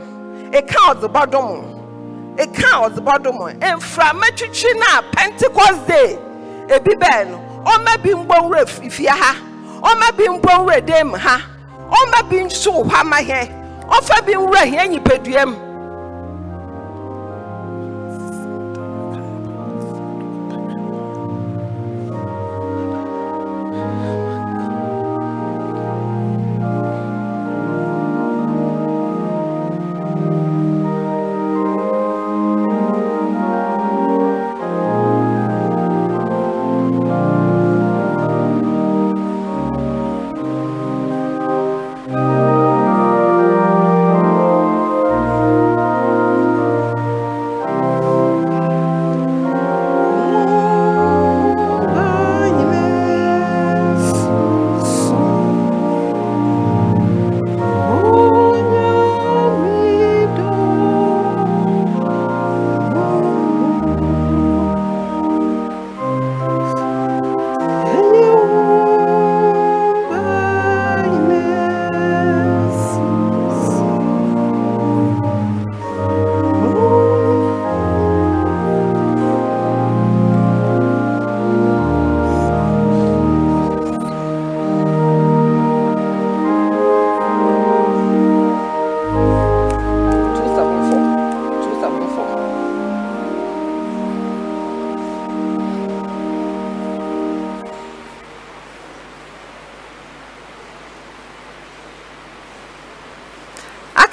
Eka 0.52 0.96
ɔdze 0.96 1.08
bɔdom 1.14 1.50
wo. 1.50 2.36
Eka 2.38 2.90
ɔdze 2.90 3.00
bɔdom 3.00 3.40
wo. 3.40 3.48
Mframa 3.78 4.24
twitwi 4.36 4.80
na 4.80 5.02
Pentecost 5.12 5.88
day. 5.88 6.18
Ebi 6.68 6.94
bɛɛ 6.98 7.30
no, 7.30 7.40
ɔma 7.64 8.02
bi 8.02 8.10
mbɔ 8.10 8.36
nwura 8.42 8.68
fi- 8.68 8.90
fie 8.90 9.06
ha. 9.06 9.36
Ɔma 9.82 10.08
bi 10.18 10.26
mbɔ 10.30 10.52
nwura 10.58 10.86
dan 10.86 11.08
mu 11.08 11.18
ha. 11.18 11.38
Ɔma 11.90 12.30
bi 12.30 12.38
nso 12.46 12.72
wɔ 12.72 12.84
hɔ 12.90 13.00
ama 13.02 13.18
hɛ. 13.18 13.50
Ɔfa 13.90 14.26
bi 14.26 14.34
nwura 14.34 14.64
hia 14.66 14.88
nipadua 14.88 15.46
mu. 15.48 15.71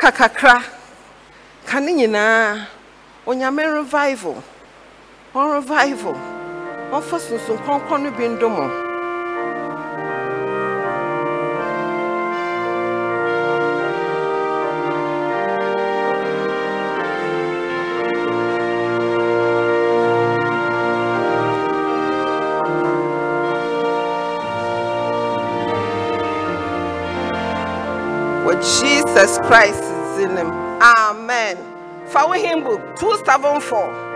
Aka 0.08 0.28
kakra 0.28 0.62
ka 1.68 1.80
nyinaa 1.80 2.64
onyame 3.26 3.62
revival. 3.66 4.36
Ɔn 5.34 5.52
revival. 5.60 6.16
Ɔmfa 6.92 7.18
sunsun 7.20 7.58
kɔnkɔn 7.66 8.02
no 8.02 8.10
bi 8.10 8.24
ndom 8.28 8.56
wo. 8.56 8.88
jesus 28.58 29.38
christ 29.46 29.87
fa 32.08 32.26
wo 32.26 32.32
hymn 32.32 32.64
book 32.64 32.80
274 32.96 34.07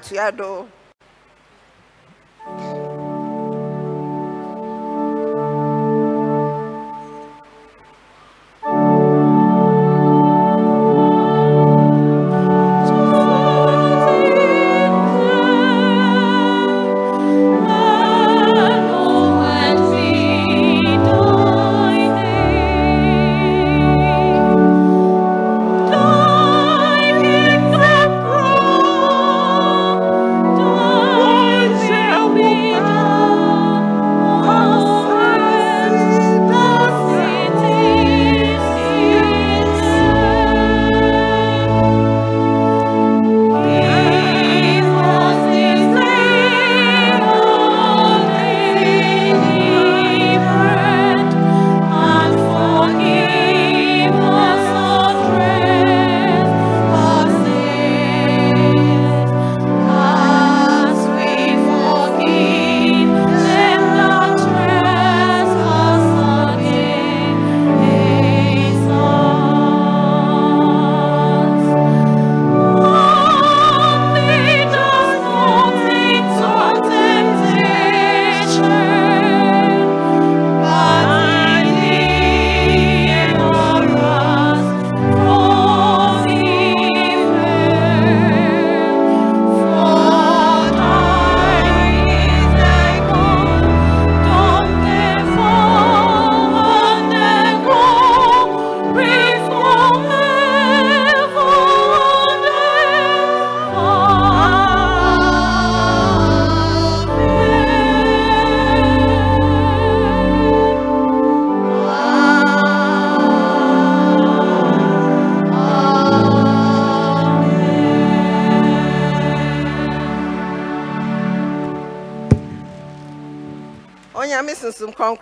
asɔ 0.00 0.55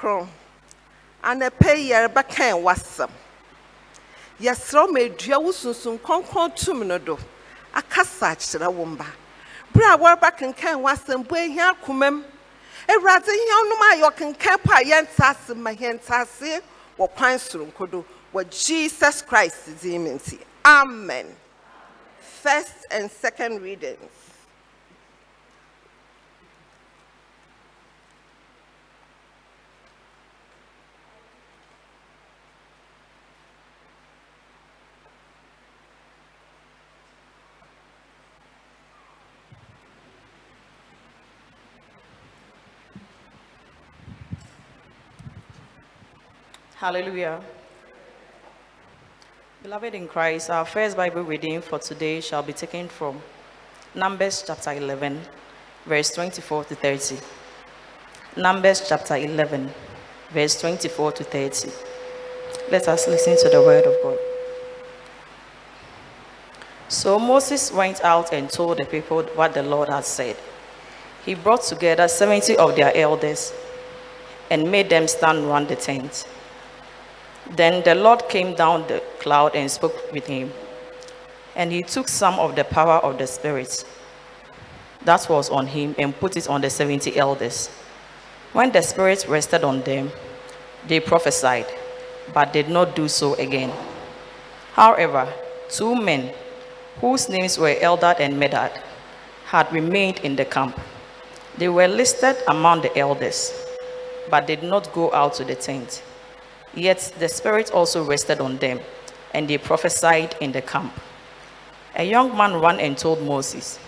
kronkron. 0.05 0.29
Anɔpɛ 1.23 1.77
yi 1.77 1.91
yɛrebɛkan 1.91 2.63
w'asɛm 2.63 3.11
yɛserɛ 4.41 4.87
wo 4.87 4.93
ma 4.93 5.01
adua 5.01 5.43
wo 5.43 5.53
sunsum 5.53 5.99
kronkron 5.99 6.55
tum 6.55 6.87
no 6.87 6.99
do. 6.99 7.19
Akasa 7.75 8.27
akyerɛ 8.37 8.73
wo 8.73 8.85
mba. 8.85 9.07
Bere 9.73 9.95
a 9.95 9.97
wɔrebɛkenkan 9.99 10.83
w'asɛm 10.83 11.27
bo 11.27 11.35
ahia 11.35 11.75
akoma 11.75 12.09
m 12.09 12.25
awurade 12.89 13.27
hia 13.27 13.63
nom 13.69 13.83
a 13.83 14.11
yɛkenkan 14.11 14.63
po 14.63 14.73
a 14.75 14.85
yɛnte 14.85 15.21
ase 15.31 15.55
ma 15.57 15.71
yɛnte 15.71 16.11
ase 16.11 16.61
kwan 16.97 17.39
soronko 17.39 17.91
do. 17.91 18.05
Wɔ 18.35 18.51
jesus 18.67 19.23
christ 19.23 19.81
din 19.81 20.05
mu 20.05 20.11
nti. 20.19 20.39
Amen. 20.65 21.35
First 22.21 22.87
and 22.91 23.11
second 23.11 23.63
readings 23.63 24.11
Hallelujah. 46.85 47.41
Beloved 49.63 49.95
in 49.95 50.07
Christ, 50.07 50.51
our 50.51 50.67
first 50.67 50.99
Bible 50.99 51.23
reading 51.23 51.63
for 51.63 51.79
today 51.79 52.21
shall 52.21 52.43
be 52.43 52.53
taken 52.53 52.89
from 52.89 53.23
Numbers 53.95 54.45
chapter 54.47 54.71
11, 54.71 55.19
verse 55.87 56.11
24 56.11 56.65
to 56.65 56.75
30. 56.75 57.17
Numbers 58.37 58.87
chapter 58.87 59.17
11, 59.17 59.71
verse 60.29 60.61
24 60.61 61.13
to 61.13 61.25
30. 61.25 61.71
Let 62.71 62.87
us 62.87 63.09
listen 63.09 63.39
to 63.39 63.49
the 63.49 63.63
word 63.63 63.87
of 63.87 63.95
God. 64.03 64.19
So 66.89 67.19
Moses 67.19 67.73
went 67.73 68.05
out 68.05 68.31
and 68.35 68.51
told 68.51 68.77
the 68.77 68.85
people 68.85 69.23
what 69.37 69.55
the 69.55 69.63
Lord 69.63 69.89
had 69.89 70.05
said. 70.05 70.37
He 71.25 71.35
brought 71.35 71.63
together 71.63 72.09
70 72.09 72.59
of 72.59 72.77
their 72.77 72.95
elders 72.95 73.55
and 74.51 74.71
made 74.71 74.91
them 74.91 75.09
stand 75.09 75.49
round 75.49 75.69
the 75.69 75.77
tent. 75.77 76.27
Then 77.51 77.83
the 77.85 77.95
Lord 77.95 78.29
came 78.29 78.55
down 78.55 78.87
the 78.89 79.03
cloud 79.21 79.55
and 79.55 79.71
spoke 79.71 80.13
with 80.13 80.27
him. 80.27 80.53
And 81.55 81.71
he 81.71 81.83
took 81.83 82.09
some 82.09 82.39
of 82.39 82.57
the 82.57 82.65
power 82.65 82.99
of 82.99 83.19
the 83.19 83.27
Spirit 83.27 83.85
that 85.05 85.29
was 85.29 85.51
on 85.51 85.67
him 85.67 85.95
and 85.99 86.19
put 86.19 86.37
it 86.37 86.49
on 86.49 86.61
the 86.61 86.71
70 86.71 87.17
elders. 87.17 87.69
When 88.53 88.73
the 88.73 88.83
Spirit 88.83 89.27
rested 89.29 89.63
on 89.65 89.83
them, 89.83 90.11
they 90.87 91.01
prophesied, 91.01 91.67
but 92.33 92.53
did 92.53 92.69
not 92.69 92.97
do 92.97 93.09
so 93.09 93.35
again. 93.35 93.73
However, 94.73 95.33
two 95.69 95.95
men, 95.95 96.33
whose 97.01 97.29
names 97.29 97.59
were 97.59 97.75
Eldad 97.75 98.21
and 98.21 98.35
Medad, 98.35 98.73
had 99.47 99.73
remained 99.73 100.19
in 100.21 100.37
the 100.37 100.45
camp. 100.45 100.79
They 101.59 101.69
were 101.69 101.89
listed 101.89 102.37
among 102.49 102.83
the 102.83 102.97
elders, 102.99 103.53
but 104.31 104.47
did 104.47 104.63
not 104.63 104.93
go 104.93 105.13
out 105.13 105.35
to 105.35 105.45
the 105.45 105.55
tent. 105.55 106.03
Yet 106.75 107.13
the 107.19 107.29
Spirit 107.29 107.71
also 107.71 108.05
rested 108.05 108.41
on 108.41 108.59
them, 108.59 108.81
and 109.33 109.49
they 109.49 109.59
prophesied 109.59 110.37
in 110.41 110.53
the 110.53 110.63
camp. 110.63 110.93
A 111.97 112.05
young 112.05 112.37
man 112.37 112.61
ran 112.61 112.81
and 112.81 112.99
told 112.99 113.23
Moses, 113.23 113.79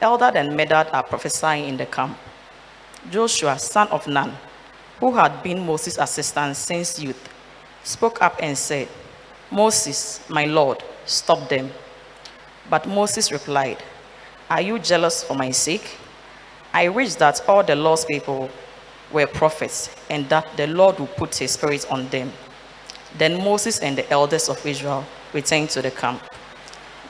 Eldad 0.00 0.34
and 0.34 0.58
Medad 0.58 0.92
are 0.92 1.02
prophesying 1.02 1.68
in 1.68 1.76
the 1.76 1.86
camp. 1.86 2.16
Joshua, 3.10 3.58
son 3.58 3.88
of 3.88 4.06
Nun, 4.06 4.32
who 4.98 5.12
had 5.14 5.42
been 5.42 5.66
Moses' 5.66 5.98
assistant 5.98 6.56
since 6.56 6.98
youth, 6.98 7.28
spoke 7.84 8.22
up 8.22 8.36
and 8.40 8.56
said, 8.56 8.88
Moses, 9.50 10.20
my 10.28 10.44
Lord, 10.46 10.82
stop 11.04 11.48
them. 11.48 11.70
But 12.70 12.88
Moses 12.88 13.30
replied, 13.30 13.78
Are 14.48 14.62
you 14.62 14.78
jealous 14.78 15.22
for 15.22 15.34
my 15.34 15.50
sake? 15.50 15.98
I 16.72 16.88
wish 16.88 17.16
that 17.16 17.46
all 17.46 17.62
the 17.62 17.76
Lord's 17.76 18.04
people 18.04 18.48
were 19.12 19.26
prophets, 19.26 19.94
and 20.10 20.28
that 20.28 20.46
the 20.56 20.66
Lord 20.66 20.98
would 20.98 21.14
put 21.16 21.34
his 21.36 21.52
spirit 21.52 21.86
on 21.90 22.08
them. 22.08 22.32
Then 23.18 23.42
Moses 23.42 23.80
and 23.80 23.96
the 23.96 24.10
elders 24.10 24.48
of 24.48 24.64
Israel 24.66 25.04
returned 25.32 25.70
to 25.70 25.82
the 25.82 25.90
camp. 25.90 26.22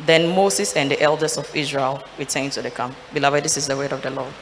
Then 0.04 0.34
Moses 0.34 0.74
and 0.74 0.90
the 0.90 1.00
elders 1.00 1.38
of 1.38 1.54
Israel 1.54 2.02
returned 2.18 2.52
to 2.52 2.62
the 2.62 2.70
camp. 2.70 2.94
Beloved, 3.12 3.44
this 3.44 3.56
is 3.56 3.66
the 3.66 3.76
word 3.76 3.92
of 3.92 4.02
the 4.02 4.10
Lord. 4.10 4.32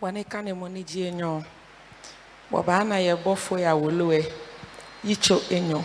Bɔne 0.00 0.24
ka 0.24 0.40
ne 0.40 0.52
mo 0.54 0.66
ne 0.66 0.82
gye 0.82 1.08
enyo. 1.08 1.44
Bɔbaa 2.50 2.82
na 2.88 2.96
yɛ 2.96 3.14
bɔfo 3.24 3.60
ya 3.60 3.72
woloe. 3.76 4.20
Yitso 5.04 5.36
enyo. 5.50 5.84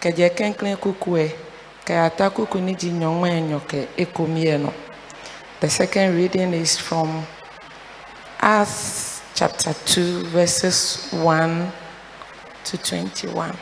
Kɛdze 0.00 0.26
kenklen 0.34 0.76
kukue. 0.78 1.24
Ke 1.84 1.92
atakuku 1.92 2.58
ni 2.60 2.72
dzi 2.74 2.90
nyɔŋue 2.90 3.40
nyɔ 3.48 3.60
ke 3.68 3.88
ekomie 3.98 4.56
no. 4.58 4.72
The 5.60 5.68
second 5.68 6.16
reading 6.16 6.54
is 6.54 6.78
from 6.78 7.26
Acts 8.40 9.20
chapter 9.34 9.74
2 9.74 10.24
verses 10.28 11.08
1 11.12 11.70
to 12.64 12.78
21. 12.78 13.52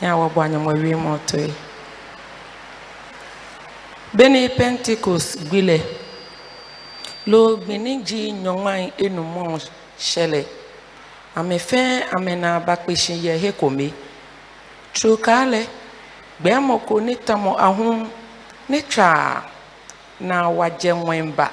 Ya 0.00 0.16
wɔbɔ 0.16 0.42
anyamɔwie 0.44 0.96
mɔtɔe. 0.98 1.54
Bene 4.12 4.48
Pentecost 4.48 5.38
gbile. 5.48 6.03
lo 7.30 7.56
gbenedzi 7.56 8.20
nyɔnua 8.42 8.74
enumɔ 9.04 9.42
sɛlɛ 10.08 10.40
amefɛ 11.38 11.80
amena 12.16 12.50
bakpesi 12.66 13.14
yɛ 13.24 13.34
hekome 13.42 13.88
tsoka 14.94 15.36
lɛ 15.52 15.62
gbɛmɔ 16.42 16.74
ko 16.86 16.94
ne 17.06 17.14
tɔmɔ 17.26 17.52
ahun 17.66 17.98
ne 18.68 18.78
tsaa 18.90 19.42
na 20.28 20.36
wadze 20.58 20.90
ŋmɛnba 21.00 21.46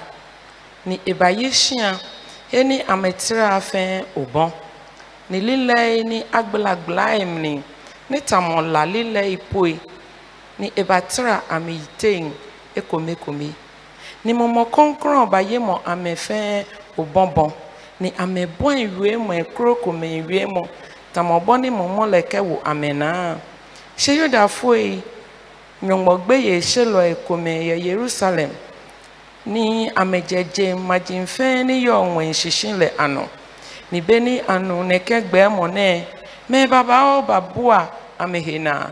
ni 0.87 0.95
eba 1.11 1.27
yi 1.39 1.47
sia 1.61 1.89
eni 2.57 2.77
ametira 2.93 3.49
fɛ 3.69 3.83
obɔn 4.21 4.51
ni 5.29 5.39
lilɛ 5.47 6.03
ni 6.09 6.17
agblagbla 6.39 7.05
yi 7.17 7.25
ni 7.25 7.63
ne 8.09 8.17
tɔmɔ 8.29 8.71
la 8.73 8.83
lilɛ 8.93 9.23
yi 9.31 9.37
poe 9.37 9.79
ni 10.59 10.67
eba 10.75 10.97
tira 11.01 11.43
ame 11.49 11.71
yi 11.79 11.85
ne 14.23 14.33
mmɔmmɔkɔnkrɔn 14.33 15.29
bayɛ 15.31 15.57
mɔ 15.59 15.75
amefɛn 15.85 16.65
obɔbɔ 16.97 17.45
ne 18.01 18.09
amebɔn 18.17 18.77
wie 18.99 19.15
mɔ 19.17 19.33
ekuro 19.41 19.73
kɔmɛ 19.83 20.07
wie 20.27 20.45
mɔ 20.45 20.63
tamɔbɔ 21.13 21.53
ne 21.61 21.69
mɔmɔ 21.69 22.03
lɛkɛ 22.13 22.39
wɔ 22.49 22.57
amenaa 22.71 23.37
hyɛ 23.97 24.13
yudafoɔ 24.19 24.75
yi 24.77 25.03
nyɔngbɔgbe 25.85 26.35
yɛ 26.47 26.55
hyɛlɔ 26.69 27.01
ekɔmɛ 27.13 27.51
yɛ 27.69 27.75
yerusalem. 27.85 28.51
Ne 29.45 29.89
amegyegye 29.95 30.75
mmagyemfɛn 30.75 31.65
ne 31.65 31.73
yɛ 31.85 31.93
ɔnwɛn 32.03 32.29
hyehye 32.39 32.69
lɛ 32.77 32.87
ano 32.97 33.27
ne 33.91 33.99
ni 34.07 34.19
ne 34.19 34.41
ano 34.47 34.83
ne 34.83 34.99
kɛ 34.99 35.17
gbɛɛ 35.29 35.47
mɔ 35.57 35.65
nɛ 35.77 36.05
mɛ 36.49 36.67
babaawo 36.69 37.21
baboa 37.25 37.89
amehe 38.19 38.59
naa 38.61 38.91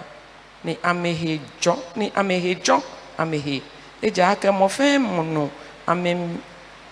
ne 0.63 0.75
amehe 0.83 1.39
ni 1.39 1.73
ne 1.95 2.11
amehe 2.15 2.55
dzɔ 2.63 2.81
amehe. 3.17 3.61
egye 4.01 4.23
aka 4.23 4.51
mmɔfra 4.51 4.99
mu 4.99 5.23
no 5.23 5.43
amem 5.91 6.19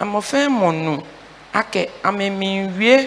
mmɔfra 0.01 0.41
mu 0.59 0.71
no 0.85 0.93
akɛ 1.59 1.81
amemmenwie 2.07 2.97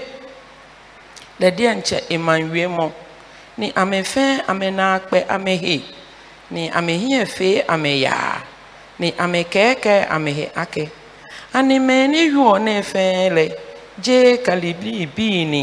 deɛ 1.41 1.71
nkyɛ 1.79 1.99
emanwie 2.15 2.67
mo 2.77 2.87
ne 3.59 3.67
amefɛn 3.83 4.33
amenaakpɛ 4.51 5.19
amehe 5.35 5.77
ne 6.55 6.63
amehiafe 6.79 7.51
ameyaa 7.75 8.43
ne 9.01 9.09
amekɛɛkɛ 9.25 9.95
amehe 10.17 10.45
akɛ 10.63 10.85
anemɛni 11.59 12.21
yuɔ 12.35 12.55
ne 12.67 12.75
fɛn 12.83 13.33
lɛ 13.37 13.45
gye 14.05 14.39
kalibili 14.47 15.07
bii 15.17 15.45
ne 15.53 15.63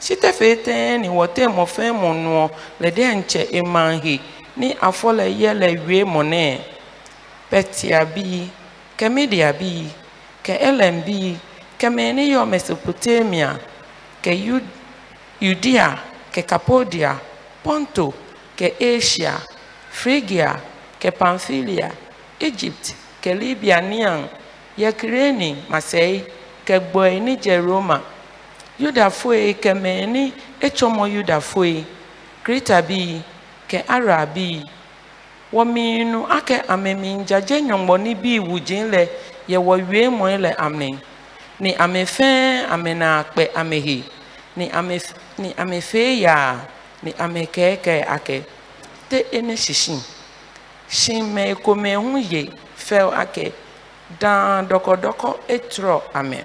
sitɛfetɛn 0.00 1.00
ne 1.02 1.08
wɔtɛ 1.08 1.42
mmɔfra 1.52 1.86
mu 2.00 2.10
noɔ 2.24 2.50
lɛ 2.82 2.88
deɛ 2.96 3.10
nkyɛ 3.20 3.42
emanhe 3.58 4.14
afɔ 4.88 5.08
lɛ 5.18 5.26
yɛ 5.40 5.50
lɛ 5.60 5.68
wie 5.86 6.04
mo 6.04 6.22
nɛɛ. 6.22 6.75
Pɛtia 7.50 8.04
bii 8.14 8.48
ke 8.96 9.08
media 9.08 9.52
bii 9.52 9.86
ke 10.42 10.52
elem 10.68 11.02
bii 11.06 11.36
keme 11.78 12.12
ni 12.12 12.32
yɔ 12.32 12.42
mesopotamia 12.46 13.58
ke 14.22 14.32
Judea 15.40 15.98
ke 16.32 16.42
Kapodia 16.42 17.20
Ponto 17.62 18.14
ke 18.56 18.72
Asia 18.80 19.36
Phrygia 19.92 20.56
ke 20.98 21.10
Pamphylia 21.12 21.92
Egypt 22.40 22.94
ke 23.20 23.34
Libya 23.36 23.80
nian 23.80 24.28
ye 24.76 24.88
Kireni 24.92 25.56
Masei 25.68 26.24
ke 26.64 26.80
gbɔe 26.80 27.20
ni 27.20 27.36
Jeroma 27.36 28.00
Yudafoe 28.80 29.54
ke 29.60 29.74
me 29.74 30.06
ni 30.06 30.32
etsɔmɔ 30.60 31.04
Yudafoe 31.14 31.84
Kreta 32.44 32.80
bi 32.82 33.20
ke 33.68 33.84
Ara 33.88 34.24
bi 34.26 34.62
wɔ 35.52 35.62
mmienu 35.64 36.26
akɛ 36.36 36.56
ameminja 36.68 37.38
nyɔngbɔni 37.60 38.14
bi 38.22 38.38
wu 38.38 38.58
lɛ 38.92 39.08
yɛ 39.48 39.58
wɔ 39.66 39.74
wie 39.88 40.08
mɔe 40.08 40.38
le 40.40 40.50
ame 40.58 40.98
ne 41.60 41.74
ame 41.78 42.04
fɛn 42.04 42.66
ame 42.70 42.94
na 42.94 43.24
ame 43.54 43.80
he 43.80 44.04
ne 44.56 44.70
ame 44.70 44.98
ne 45.38 45.54
ame 45.56 45.80
fɛn 45.80 46.20
yaa 46.20 46.56
ne 47.02 47.12
ame 47.18 47.46
kɛɛkɛɛ 47.46 48.04
akɛ 48.08 48.44
te 49.08 49.24
ene 49.32 49.56
sisi 49.56 49.96
si 50.88 51.20
mɛ 51.22 51.54
kome 51.62 51.94
ho 51.94 52.16
ye 52.18 52.50
fɛw 52.76 53.10
akɛ 53.12 53.52
dan 54.20 54.66
dɔkɔdɔkɔ 54.68 55.36
etrɔ 55.48 56.02
ame. 56.14 56.44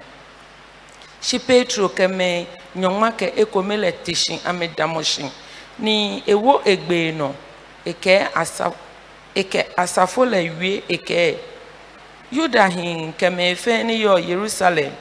Si 1.20 1.38
petro 1.38 1.88
kɛmɛ 1.88 2.46
nyɔnma 2.76 3.12
kɛ 3.18 3.32
ekome 3.36 3.76
le 3.78 3.92
tesi 4.04 4.40
ame 4.44 4.68
damɔ 4.76 5.30
ni 5.78 6.22
ewo 6.26 6.60
egbe 6.64 7.12
nɔ 7.14 7.32
ekɛ 7.86 8.28
asa. 8.34 8.72
Eke 9.34 9.66
asafo 9.76 10.24
le 10.24 10.50
wie 10.60 10.82
yuda 12.32 12.66
hin 12.68 13.12
fɛn 13.54 13.86
ni 13.86 13.94
yɔ 14.04 14.14
yerusalem. 14.28 14.92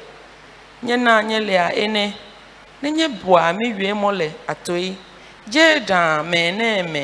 Nye 0.83 0.97
na 0.97 1.21
nye 1.21 1.39
lea 1.39 1.71
ene. 1.75 2.13
Nenye 2.81 3.07
boa 3.07 3.53
mi 3.53 3.73
wie 3.73 3.93
mɔ 3.93 4.11
le 4.17 4.27
mɛ 6.31 6.41
ne 6.57 6.83
mɛ 6.83 7.03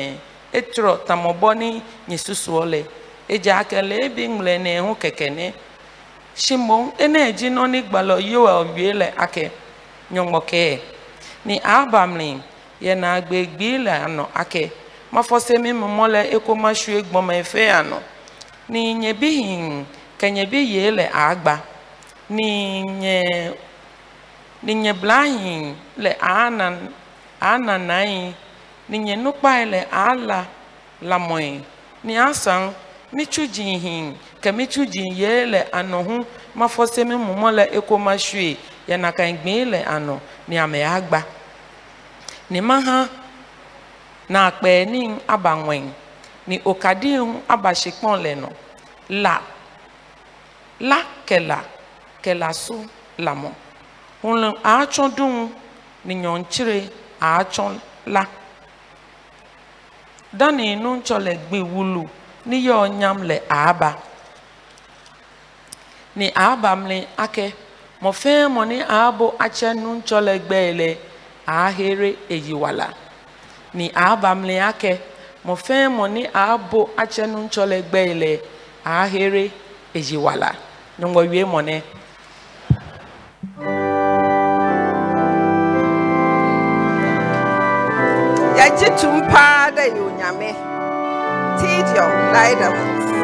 etrɔ 0.52 1.04
tamɔbɔ 1.06 1.56
ni 1.56 1.82
nye 2.08 2.16
susuɔ 2.16 2.64
le. 2.70 2.84
Edza 3.28 3.64
kele 3.68 3.96
ebi 4.04 4.26
ŋlɔ 4.28 4.60
ne 4.60 4.78
ho 4.78 4.94
keke 4.94 5.30
ne. 5.30 5.52
Simon 6.34 6.92
ene 6.98 7.32
dzi 7.32 7.48
nɔni 7.50 7.82
gbalɔ 7.88 8.20
yoel 8.20 8.74
wie 8.74 8.92
le 8.92 9.12
ake. 9.16 9.50
Nyɔmɔkɛ 10.12 10.80
ni 11.44 11.60
abamli 11.60 12.40
yena 12.80 13.20
ake. 14.34 14.70
Mafɔse 15.12 15.58
mi 15.58 15.72
mɔmɔ 15.72 16.08
le 16.10 16.20
eko 16.36 16.54
masue 16.54 17.02
gbɔmɛ 17.02 17.44
fe 17.44 17.68
anɔ 17.70 17.98
ni 18.68 18.94
nye 18.94 19.12
bi 19.12 19.30
hin 19.42 19.86
bi 20.50 20.58
ye 20.58 20.90
le 20.90 21.08
agba. 21.12 21.62
Ni 22.30 22.82
nye 22.82 23.52
ni 24.62 24.74
nye 24.74 24.92
blahin 24.92 25.74
le 25.96 26.10
anan 26.20 26.92
ana 27.40 27.78
nai 27.78 28.34
ni 28.88 28.98
nye 28.98 29.16
nukpae 29.16 29.64
le 29.70 29.86
ala 29.90 30.46
lamɔe 31.02 31.60
ni 32.04 32.18
asan 32.18 32.74
mitsu 33.12 33.46
dzihin 33.46 34.14
ke 34.42 34.52
mitsu 34.52 34.84
dzi 34.84 35.04
ye 35.14 35.46
le 35.46 35.64
anɔ 35.72 36.04
hu 36.04 36.26
mafɔse 36.56 37.04
mi 37.06 37.14
mɔmɔ 37.14 37.54
le 37.54 37.64
eko 37.72 37.96
masue 37.98 38.56
yena 38.86 39.12
ka 39.12 39.24
gbe 39.24 39.64
anɔ 39.86 40.20
ni 40.48 40.58
ame 40.58 40.84
agba. 40.84 41.24
Ni 42.50 42.60
maha 42.60 43.08
na 44.32 44.38
akpɛ 44.48 44.72
ni 44.92 45.00
aba 45.34 45.52
ŋɔe 45.64 45.76
ni 46.48 46.56
okadi 46.70 47.10
ŋu 47.28 47.36
aba 47.52 47.70
sekpɔn 47.82 48.16
le 48.24 48.32
nɔ 48.42 48.48
la. 49.24 49.34
La 50.80 50.98
kela 51.26 51.58
kela 52.22 52.48
so 52.64 52.76
lamɔ 53.24 53.50
ŋlɔ 54.24 54.48
atsɔ 54.74 55.04
dun 55.16 55.34
ni 56.04 56.14
nyɔntsire 56.22 56.78
atsɔ 57.20 57.64
la. 58.14 58.22
Dani 60.38 60.76
nutsɔ 60.82 61.16
le 61.26 61.32
gbe 61.48 61.58
wulu. 61.72 62.04
Ni 62.46 62.56
yɔ 62.68 62.78
nyam 63.00 63.18
le 63.28 63.36
aba 63.48 63.90
ni 66.16 66.26
aba 66.34 66.70
mle 66.76 66.98
ake 67.24 67.46
mɔfɛn 68.02 68.48
mɔ 68.54 68.62
ni 68.68 68.78
abo 68.82 69.26
atsɛ 69.44 69.68
nutsɔ 69.82 70.18
le 70.26 70.34
gbe 70.38 70.60
le. 70.80 70.88
Ahere 71.46 72.10
eyiwala 72.28 72.88
ni 73.74 73.90
aba 73.94 74.34
mle 74.34 74.56
ake. 74.70 74.92
Mɔfɛn 75.46 75.88
mɔ 75.96 76.04
ni 76.14 76.22
abo 76.32 76.90
atsɛ 76.96 77.24
nutsɔ 77.26 77.62
le 77.68 77.82
gbe 77.82 78.14
le 78.20 78.30
ahere 78.84 79.50
eyiwala 79.94 80.50
nyɔngbɔ 80.98 81.20
wie 81.30 81.44
mɔ 81.44 81.60
ne. 81.64 81.76
yɛgye 88.58 88.88
tum 89.00 89.16
paa 89.32 89.70
dɛ 89.76 89.84
yɛ 89.94 90.00
onyame. 90.08 90.50
Tidion 91.58 92.12
lidamos 92.34 93.17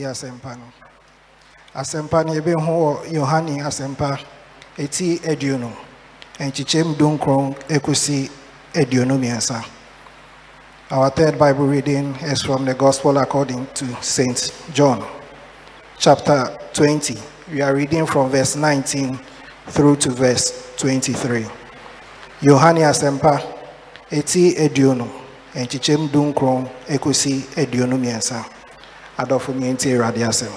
hɔ 0.00 0.10
ati 0.10 0.26
asɛmpa 0.26 0.56
no. 0.56 0.64
Asɛmpa 1.74 2.24
no 2.26 2.32
yɛbɛhu 2.34 2.66
wɔ 2.66 3.12
yohane 3.12 3.62
asɛmpa 3.62 4.18
ɛti 4.78 5.20
aduonu. 5.22 5.70
Nkyekyɛm 6.38 6.94
dunkron 6.96 7.54
ɛkɔsi 7.68 8.30
aduonu 8.74 9.16
mmiɛnsa. 9.18 9.64
Our 10.90 11.10
third 11.10 11.38
bible 11.38 11.66
reading 11.66 12.14
is 12.22 12.42
from 12.42 12.64
the 12.64 12.74
gospel 12.74 13.16
according 13.18 13.66
to 13.74 13.86
saint 14.02 14.52
john 14.74 15.02
chapter 15.98 16.58
20 16.74 17.16
we 17.50 17.62
are 17.62 17.74
reading 17.74 18.04
from 18.04 18.28
verse 18.30 18.54
19 18.54 19.18
through 19.68 19.96
to 19.96 20.10
verse 20.10 20.52
23 20.76 21.46
yohane 22.42 22.84
Asempa, 22.84 23.40
Eti 24.10 24.54
aduonu. 24.58 25.08
Nkyekyɛm 25.54 26.08
dunkron 26.10 26.68
ɛkɔsi 26.88 27.56
aduonu 27.56 27.96
mmiɛnsa 27.96 28.44
adɔfo 29.18 29.52
mmiɛnti 29.52 29.92
awurade 29.94 30.22
asɛm. 30.24 30.52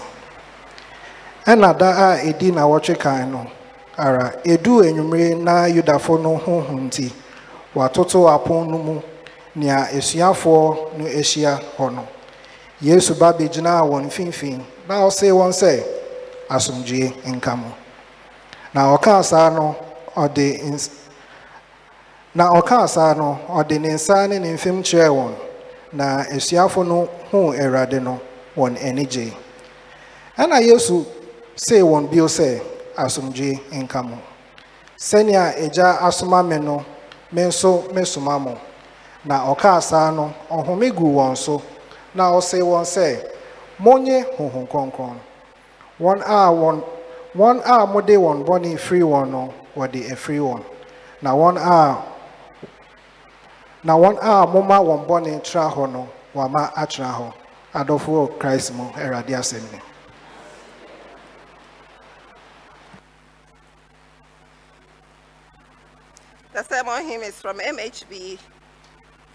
Ɛna 1.46 1.78
da 1.78 1.90
a 2.12 2.18
ɛdi 2.24 2.54
na 2.54 2.96
kan 2.96 3.32
no 3.32 3.48
ara 3.98 4.34
ɛduu 4.46 4.84
anwummere 4.84 5.36
na 5.42 5.66
yudafo 5.68 6.18
no 6.22 6.38
honhom 6.38 6.88
nti 6.90 7.12
wɔatoto 7.76 8.28
apon 8.30 8.70
no 8.70 8.78
mu 8.78 9.02
nea 9.56 9.88
asuafoɔ 9.98 10.98
no 10.98 11.06
ahyia 11.06 11.60
hɔ 11.78 11.94
no. 11.94 12.08
Yesu 12.82 13.16
ba 13.16 13.34
bɛgyinaa 13.34 13.82
wɔn 13.90 14.06
mfimfini 14.08 14.64
na 14.88 14.96
ɔsee 15.08 15.32
wɔn 15.32 15.52
sɛ 15.52 15.84
asomdwie 16.50 17.14
nka 17.26 17.56
mo. 17.58 17.72
Na 18.74 18.96
ɔkaa 18.96 19.24
saa 19.24 19.50
no 19.50 19.76
ɔde 20.16 20.62
ns 20.64 20.90
na 22.36 22.50
ɔkaa 22.54 22.88
saa 22.88 23.14
no 23.14 23.40
ɔde 23.50 23.80
ne 23.82 23.90
nsa 23.94 24.28
ne 24.30 24.38
ne 24.40 24.54
mfem 24.54 24.82
kyerɛɛ 24.84 25.10
wɔn. 25.10 25.34
Na 25.94 26.24
asuafo 26.26 26.84
no 26.86 27.08
huu 27.32 27.54
awurade 27.54 28.00
no 28.04 28.20
wɔn 28.58 28.74
ani 28.88 29.06
gyee 29.06 29.34
ɛna 30.42 30.58
yesu 30.70 31.06
see 31.56 31.82
wɔn 31.82 32.10
bio 32.12 32.26
sɛ 32.38 32.50
asomdwie 33.04 33.60
nka 33.82 34.00
mo 34.04 34.18
sɛnea 35.08 35.44
agya 35.64 35.88
asoma 36.08 36.40
me 36.44 36.58
no 36.60 36.84
me 37.32 37.42
nso 37.44 37.72
mesoma 37.94 38.40
mo 38.40 38.54
na 39.26 39.36
ɔkaa 39.54 39.82
saa 39.82 40.12
no 40.12 40.34
ɔhome 40.50 40.90
guu 40.96 41.16
wɔn 41.18 41.36
so 41.38 41.62
na 42.16 42.32
ɔsee 42.32 42.62
wɔn 42.62 42.84
sɛ 42.96 43.08
monnye 43.80 44.26
honhom 44.38 44.66
kronkron 44.68 45.18
wɔn 46.00 46.22
a 46.26 46.50
wɔn 46.52 46.82
wɔn 47.36 47.62
a 47.66 47.86
mode 47.86 48.16
wɔn 48.26 48.44
bɔne 48.46 48.78
firi 48.78 49.02
wɔn 49.02 49.30
no 49.30 49.54
wɔde 49.76 50.12
afiri 50.12 50.40
wɔn 50.40 50.62
na 51.22 51.32
wɔn 51.36 51.58
a 51.58 51.98
na 53.84 53.94
wɔn 53.96 54.18
a 54.22 54.48
moma 54.48 54.78
wɔn 54.82 55.06
bɔne 55.08 55.44
tra 55.44 55.70
hɔ 55.70 55.92
no 55.92 56.08
wɔama 56.36 56.72
atena 56.76 57.12
hɔ 57.14 57.34
adɔfo 57.80 58.10
wɔ 58.18 58.40
christ 58.40 58.74
mu 58.74 58.86
awurade 58.94 59.34
asɛm 59.38 59.66
ni 59.72 59.80
The 66.54 66.64
sermon 66.64 67.06
hymn 67.06 67.22
is 67.22 67.40
from 67.40 67.60
MHB 67.60 68.40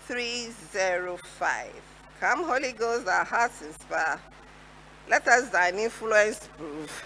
305. 0.09 1.70
Come, 2.18 2.43
Holy 2.43 2.72
Ghost, 2.72 3.07
our 3.07 3.24
hearts 3.24 3.62
inspire. 3.62 4.18
Let 5.09 5.28
us 5.28 5.49
thine 5.51 5.78
influence 5.78 6.49
prove. 6.57 7.05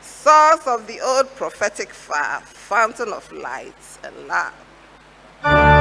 Source 0.00 0.66
of 0.66 0.88
the 0.88 1.00
old 1.00 1.28
prophetic 1.36 1.90
fire, 1.90 2.40
fountain 2.40 3.12
of 3.12 3.30
light 3.30 3.74
and 4.02 4.26
love. 4.26 5.73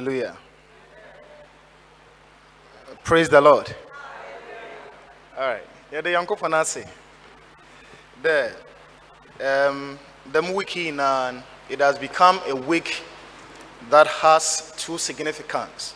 Hallelujah. 0.00 0.34
Praise 3.04 3.28
the 3.28 3.38
Lord. 3.38 3.76
All 5.36 5.46
right. 5.46 5.62
Yeah, 5.92 6.00
the 6.00 6.12
Yanko 6.12 6.36
Fanasi. 6.36 6.88
The 8.22 8.50
um 9.44 9.98
the 10.32 10.40
wiki 10.54 10.88
and 10.88 11.42
it 11.68 11.80
has 11.80 11.98
become 11.98 12.40
a 12.48 12.56
week 12.56 13.02
that 13.90 14.06
has 14.06 14.72
two 14.78 14.96
significance. 14.96 15.94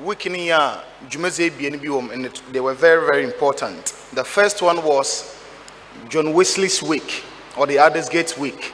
Wiki 0.00 0.30
ni 0.30 0.48
ya 0.48 0.80
jumeze 1.10 1.50
ebien 1.50 1.78
bi 1.78 1.88
wɔ 1.88 2.02
mu, 2.04 2.10
and 2.10 2.24
they 2.52 2.60
were 2.60 2.72
very 2.72 3.04
very 3.04 3.22
important. 3.24 3.84
The 4.14 4.24
first 4.24 4.62
one 4.62 4.82
was 4.82 5.36
John 6.08 6.32
Wesley's 6.32 6.82
week 6.82 7.22
or 7.54 7.66
the 7.66 7.76
Aldersgate 7.76 8.38
week. 8.38 8.72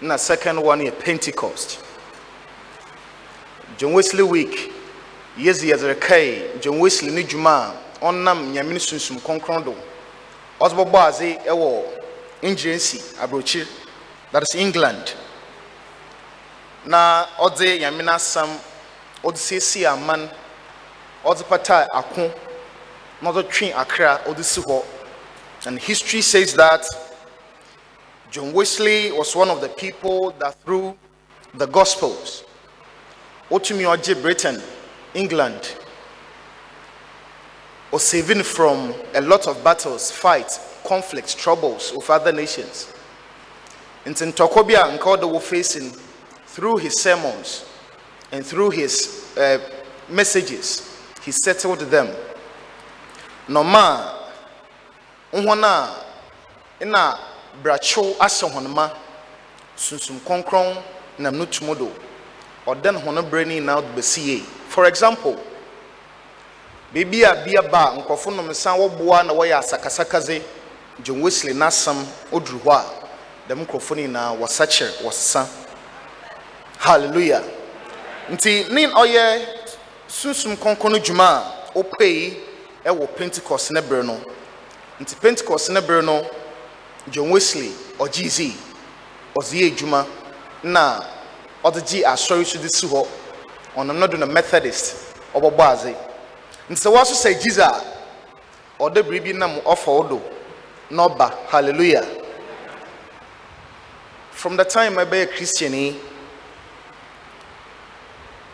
And 0.00 0.12
the 0.12 0.16
second 0.16 0.62
one 0.62 0.80
is 0.80 0.92
Pentecost. 1.00 1.80
John 3.82 3.94
Wesley 3.94 4.22
week. 4.22 4.72
Yes, 5.36 5.60
okay. 5.64 6.52
John 6.60 6.78
Wesley 6.78 7.10
ni 7.10 7.24
juma 7.24 7.74
ɔnam 8.00 8.52
nyame 8.52 8.74
no 8.74 8.78
sunsum 8.78 9.18
kɔnkɔn 9.18 9.64
do 9.64 9.74
ɔsɛ 10.60 10.74
bɔbɔ 10.76 10.98
adze 11.08 11.38
aburokyi 13.20 13.66
that 14.30 14.44
is 14.44 14.54
england 14.54 15.14
na 16.84 17.26
ɔdze 17.40 17.80
nyame 17.80 18.04
no 18.04 18.12
asɛm 18.12 18.56
ɔdze 19.24 19.38
siesie 19.38 19.84
aman 19.92 20.30
ɔdze 21.24 21.42
pata 21.48 21.88
ako 21.92 22.32
na 23.20 23.32
ɔdze 23.32 23.74
akra 23.74 24.20
ɔdze 24.26 24.84
and 25.66 25.80
history 25.80 26.22
says 26.22 26.54
that 26.54 26.86
john 28.30 28.52
wesley 28.52 29.10
was 29.10 29.34
one 29.34 29.50
of 29.50 29.60
the 29.60 29.68
people 29.70 30.30
that 30.38 30.54
through 30.62 30.96
the 31.54 31.66
gospels 31.66 32.44
otumi 33.52 33.84
ɔgye 33.84 34.14
britain 34.22 34.60
england 35.14 35.76
saving 37.98 38.42
from 38.42 38.94
a 39.14 39.20
lot 39.20 39.46
of 39.46 39.62
battles, 39.62 40.10
fights, 40.10 40.78
conflicts, 40.84 41.34
troubles 41.34 41.92
with 41.94 42.08
other 42.08 42.32
nations. 42.32 42.90
Nti 44.06 44.32
ntɔkwa 44.32 44.66
bi 44.66 44.74
a 44.74 44.96
nka 44.98 45.40
facing 45.42 45.92
through 46.46 46.78
his 46.78 47.00
sermons 47.00 47.64
and 48.32 48.44
through 48.44 48.70
his 48.70 49.30
uh, 49.36 49.58
messages, 50.08 50.98
he 51.22 51.30
settled 51.30 51.80
them. 51.80 52.08
Nɔma 53.48 54.14
a 55.32 56.84
na 56.84 57.18
brakyew 57.62 58.16
ahyɛ 58.16 58.50
hɔn 58.50 58.68
ma 58.74 58.90
sunsum 59.76 60.18
kɔnkɔn 60.20 60.82
nam 61.18 61.36
no 61.38 61.44
do 61.74 61.92
ɔda 62.66 62.92
ne 62.92 62.98
hɔn 63.00 63.22
brɛ 63.30 63.46
ne 63.46 63.54
nyinaa 63.60 63.80
de 63.80 64.00
bɛsi 64.00 64.20
yie. 64.24 64.44
For 64.68 64.84
example, 64.86 65.36
beebi 66.94 67.22
a 67.24 67.44
bia 67.44 67.62
ba 67.62 67.92
a 67.92 67.96
nkurɔfo 68.00 68.34
nom 68.34 68.48
nsa 68.48 68.70
wɔboa 68.76 69.26
na 69.26 69.32
john 71.02 71.20
wesley 71.20 71.52
n'asɛm 71.54 72.04
oduru 72.30 72.60
hɔ 72.60 72.70
a 72.70 72.84
dɛm 73.52 73.66
nkurɔfo 73.66 73.96
no 73.96 74.02
nyinaa 74.02 74.36
wɔsakyere 74.38 75.02
wɔsesa. 75.02 75.46
Hallelujah. 76.78 77.42
Nti 78.30 78.70
ne 78.70 78.86
ɔyɛ 78.86 79.46
sunsum 80.08 80.56
kɔnkɔn 80.56 80.90
no 80.92 80.98
dwuma 80.98 81.44
a 82.84 83.06
pentecost 83.06 83.70
ne 83.72 83.80
no. 84.02 84.20
Nti 85.00 85.14
pentecost 85.20 85.70
ne 85.70 85.80
no 86.02 86.24
john 87.10 87.30
wesley 87.30 87.72
ɔgye 87.98 88.28
zi 88.28 88.54
ɔdze 89.34 89.54
yɛ 89.58 89.70
adwuma 89.72 90.06
na 90.62 91.00
ɔdze 91.64 91.80
gye 91.86 92.02
asɔre 92.04 92.44
so 92.44 92.58
de 92.58 92.68
si 92.68 92.86
hɔ 92.86 93.06
ɔnam 93.76 93.96
no 93.98 94.06
do 94.06 94.16
no 94.16 94.26
methodist. 94.26 94.96
Ɔbɛbɔ 95.34 95.60
adze 95.72 95.94
nti 96.68 96.80
sɛ 96.80 96.90
wɔaso 96.92 97.14
sɛ 97.14 97.34
gyiz 97.40 97.58
a 97.58 97.70
ɔda 98.80 99.02
biribi 99.02 99.32
nam 99.34 99.60
ɔfa 99.60 99.86
wo 99.86 100.02
do 100.08 100.22
na 100.90 101.08
ɔba 101.08 101.32
hallelujah. 101.48 102.04
From 104.32 104.56
the 104.56 104.64
time 104.64 104.94
ɛbɛyɛ 104.96 105.28
christiani 105.36 105.90
eh, 105.90 105.94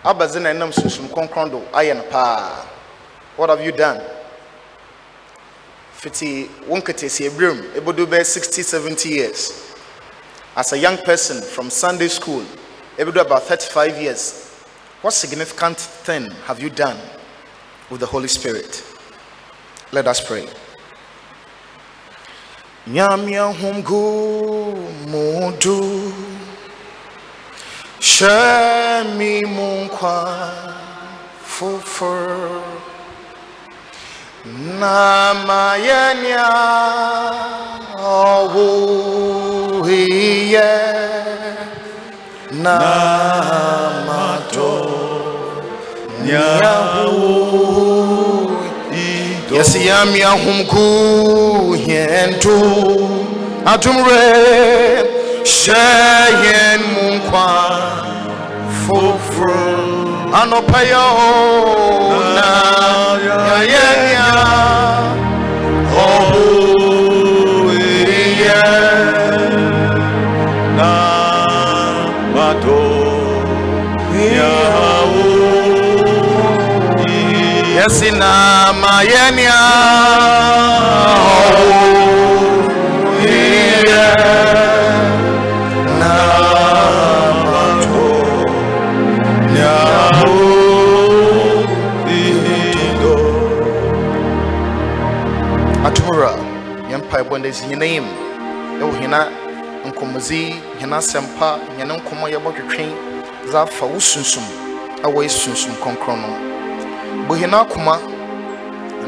abadze 0.05 0.41
na 0.41 0.51
ɛnam 0.51 0.73
sunsum 0.73 1.09
kɔnkɔn 1.09 1.51
do 1.51 1.61
ayɛ 1.73 1.97
no 1.97 2.03
paa 2.11 2.65
what 3.37 3.49
have 3.49 3.63
you 3.65 3.73
done? 3.73 4.03
Fiti 5.95 6.45
wo 6.67 6.77
nketesia 6.77 7.31
berɛm 7.31 7.73
ɛbɛdo 7.75 8.07
bɛyɛ 8.07 8.27
60 8.27 8.63
70 8.63 9.09
years. 9.09 9.65
As 10.55 10.73
a 10.73 10.79
young 10.79 10.99
person 10.99 11.41
from 11.41 11.71
sunday 11.71 12.09
school 12.09 12.45
ɛbɛdo 12.99 13.21
about 13.21 13.43
35 13.45 14.03
years 14.03 14.51
what 15.03 15.13
significant 15.15 15.79
thing 15.79 16.29
have 16.47 16.61
you 16.61 16.69
done 16.69 16.99
with 17.91 18.01
the 18.01 18.07
Holy 18.07 18.27
Spirit. 18.29 18.83
Let 19.93 20.07
us 20.09 20.21
pray. 20.21 20.47
Nyamia 22.87 23.55
humgu 23.55 24.75
mudu 25.07 26.13
Shemi 28.01 29.43
munkwa 29.45 30.75
Namayanya 34.81 36.49
hiye 42.59 42.63
Namato 42.63 44.71
Nyahu 46.25 47.29
Yesi 49.57 49.87
yami 49.87 50.23
ahumku 50.23 51.77
yentu 51.87 52.61
Atumre 53.65 54.35
Shayen 55.45 56.81
munkwa 56.95 57.51
Fufru 58.87 59.55
Anopayo 60.43 61.09
Na 62.35 62.51
Yayenya 63.63 64.27
Ohu 64.31 64.98
Yesi 77.89 78.11
na 78.11 78.73
mayenya 78.73 79.61
oh, 81.09 81.65
yeah. 83.89 84.17
na 85.99 86.13
mato 87.45 88.09
nyaho 89.53 90.37
ido 92.13 93.15
atumura 95.87 96.33
yɛmpa 96.93 97.17
ɛbɔ 97.25 97.35
ndɛ 97.41 97.51
si 97.57 97.65
hena 97.71 97.87
yim 97.87 98.07
ɛwɔ 98.81 98.93
hena 99.01 99.21
nkɔmmɔdzi 99.89 100.41
hena 100.81 100.97
asɛmpa 101.01 101.49
hena 101.79 101.95
nkɔmmɔ 101.97 102.27
yɛbɔ 102.37 102.49
twetwe 102.57 102.85
dza 103.49 103.61
afa 103.63 103.87
wo 103.87 103.97
sunsum 103.99 104.45
ɛwɔ 105.05 106.48
yɛ 107.27 107.35
hɛn 107.35 107.55
akoma 107.55 107.99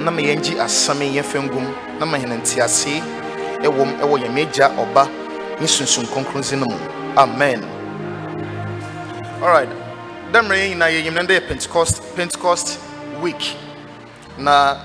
na 0.04 0.10
ma 0.10 0.20
yɛngye 0.20 0.58
asɛm 0.60 1.00
yɛmfa 1.14 1.38
ngum 1.44 1.66
na 1.98 2.06
ma 2.06 2.16
hɛn 2.18 2.32
ntease 2.40 3.02
ɛwɔ 3.62 4.00
ɛwɔ 4.02 4.16
yɛn 4.22 4.38
agya 4.42 4.68
ɔba 4.76 5.08
ne 5.60 5.66
amen. 7.16 7.62
Alright 9.42 9.68
da 10.32 10.42
mmerɛ 10.42 10.56
yɛn 10.56 10.68
nyinaa 10.70 10.90
yɛyim 10.90 11.14
no 11.14 11.22
dɛ 11.22 11.40
yɛ 11.40 11.48
pentecost 11.48 12.02
pentecost 12.16 12.78
week. 13.20 13.56
Na 14.38 14.76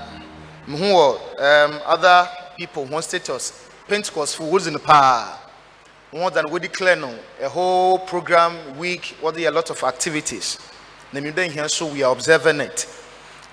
mehu 0.66 1.18
um, 1.38 1.80
other 1.86 2.28
people 2.56 2.86
wɔn 2.86 3.02
status 3.02 3.52
pentecost 3.88 4.36
fo 4.36 4.44
wɔdzi 4.44 4.72
no 4.72 4.78
paa 4.78 5.38
more 6.12 6.30
than 6.30 6.50
we 6.50 6.58
declare 6.60 6.96
no 6.96 7.14
a 7.40 7.48
whole 7.48 7.98
program 7.98 8.76
week 8.78 9.16
there 9.34 9.44
are 9.46 9.52
a 9.52 9.54
lot 9.54 9.70
of 9.70 9.82
activities. 9.84 10.58
Na 11.12 11.20
mi 11.20 11.30
dɛ 11.30 11.50
here 11.50 11.68
so 11.68 11.86
we 11.86 12.02
are 12.02 12.12
observing 12.12 12.60
it 12.60 12.86